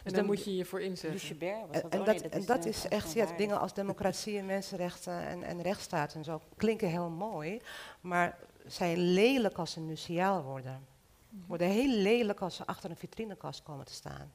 Dus 0.02 0.12
daar 0.12 0.24
moet 0.24 0.44
je 0.44 0.56
je 0.56 0.64
voor 0.64 0.80
inzetten. 0.80 1.12
Lucebert 1.12 1.66
was 1.68 1.82
dat 1.82 1.92
en, 1.92 2.04
dat, 2.04 2.20
en 2.20 2.44
dat 2.44 2.64
is 2.64 2.88
echt, 2.88 3.12
ja, 3.12 3.36
dingen 3.36 3.60
als 3.60 3.74
democratie 3.82 4.38
en 4.38 4.46
mensenrechten 4.46 5.26
en, 5.26 5.42
en 5.42 5.62
rechtsstaat 5.62 6.14
en 6.14 6.24
zo 6.24 6.40
klinken 6.56 6.88
heel 6.88 7.10
mooi, 7.10 7.60
maar 8.00 8.38
zijn 8.66 8.98
lelijk 8.98 9.58
als 9.58 9.72
ze 9.72 9.80
museaal 9.80 10.42
worden. 10.42 10.86
Mhm. 11.32 11.46
Worden 11.46 11.68
heel 11.68 11.96
lelijk 11.96 12.40
als 12.40 12.56
ze 12.56 12.66
achter 12.66 12.90
een 12.90 12.96
vitrinekast 12.96 13.62
komen 13.62 13.84
te 13.84 13.92
staan. 13.92 14.32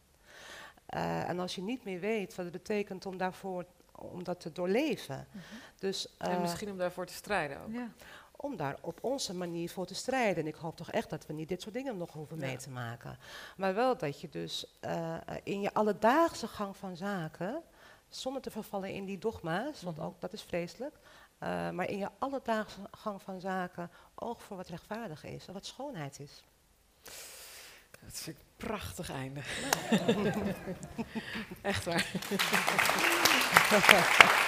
Uh, 0.95 1.29
en 1.29 1.39
als 1.39 1.55
je 1.55 1.61
niet 1.61 1.83
meer 1.83 1.99
weet 1.99 2.35
wat 2.35 2.45
het 2.45 2.53
betekent 2.53 3.05
om 3.05 3.17
daarvoor 3.17 3.65
om 3.91 4.23
dat 4.23 4.39
te 4.39 4.51
doorleven. 4.51 5.27
Mm 5.31 5.41
-hmm. 5.49 5.59
dus, 5.79 6.07
uh, 6.21 6.27
en 6.27 6.41
misschien 6.41 6.71
om 6.71 6.77
daarvoor 6.77 7.05
te 7.05 7.13
strijden 7.13 7.61
ook. 7.61 7.71
Ja. 7.71 7.91
Om 8.35 8.55
daar 8.55 8.77
op 8.81 9.03
onze 9.03 9.33
manier 9.33 9.69
voor 9.69 9.85
te 9.85 9.95
strijden. 9.95 10.43
En 10.43 10.47
ik 10.47 10.55
hoop 10.55 10.77
toch 10.77 10.91
echt 10.91 11.09
dat 11.09 11.25
we 11.25 11.33
niet 11.33 11.49
dit 11.49 11.61
soort 11.61 11.73
dingen 11.73 11.97
nog 11.97 12.13
hoeven 12.13 12.39
ja. 12.39 12.45
mee 12.45 12.57
te 12.57 12.69
maken. 12.69 13.17
Maar 13.57 13.73
wel 13.73 13.97
dat 13.97 14.21
je 14.21 14.29
dus 14.29 14.77
uh, 14.85 15.17
in 15.43 15.61
je 15.61 15.73
alledaagse 15.73 16.47
gang 16.47 16.77
van 16.77 16.97
zaken, 16.97 17.63
zonder 18.09 18.41
te 18.41 18.51
vervallen 18.51 18.93
in 18.93 19.05
die 19.05 19.17
dogma's, 19.17 19.81
want 19.81 19.95
mm 19.95 20.03
-hmm. 20.03 20.11
ook 20.11 20.21
dat 20.21 20.33
is 20.33 20.41
vreselijk, 20.41 20.95
uh, 20.95 21.69
maar 21.69 21.89
in 21.89 21.97
je 21.97 22.09
alledaagse 22.19 22.79
gang 22.91 23.21
van 23.21 23.39
zaken 23.39 23.91
oog 24.15 24.43
voor 24.43 24.57
wat 24.57 24.67
rechtvaardig 24.67 25.23
is 25.23 25.47
en 25.47 25.53
wat 25.53 25.65
schoonheid 25.65 26.19
is. 26.19 26.43
Dat 28.03 28.13
is 28.13 28.27
een 28.27 28.37
prachtig 28.57 29.11
einde. 29.11 29.39
Echt 31.61 31.85
waar. 31.85 32.05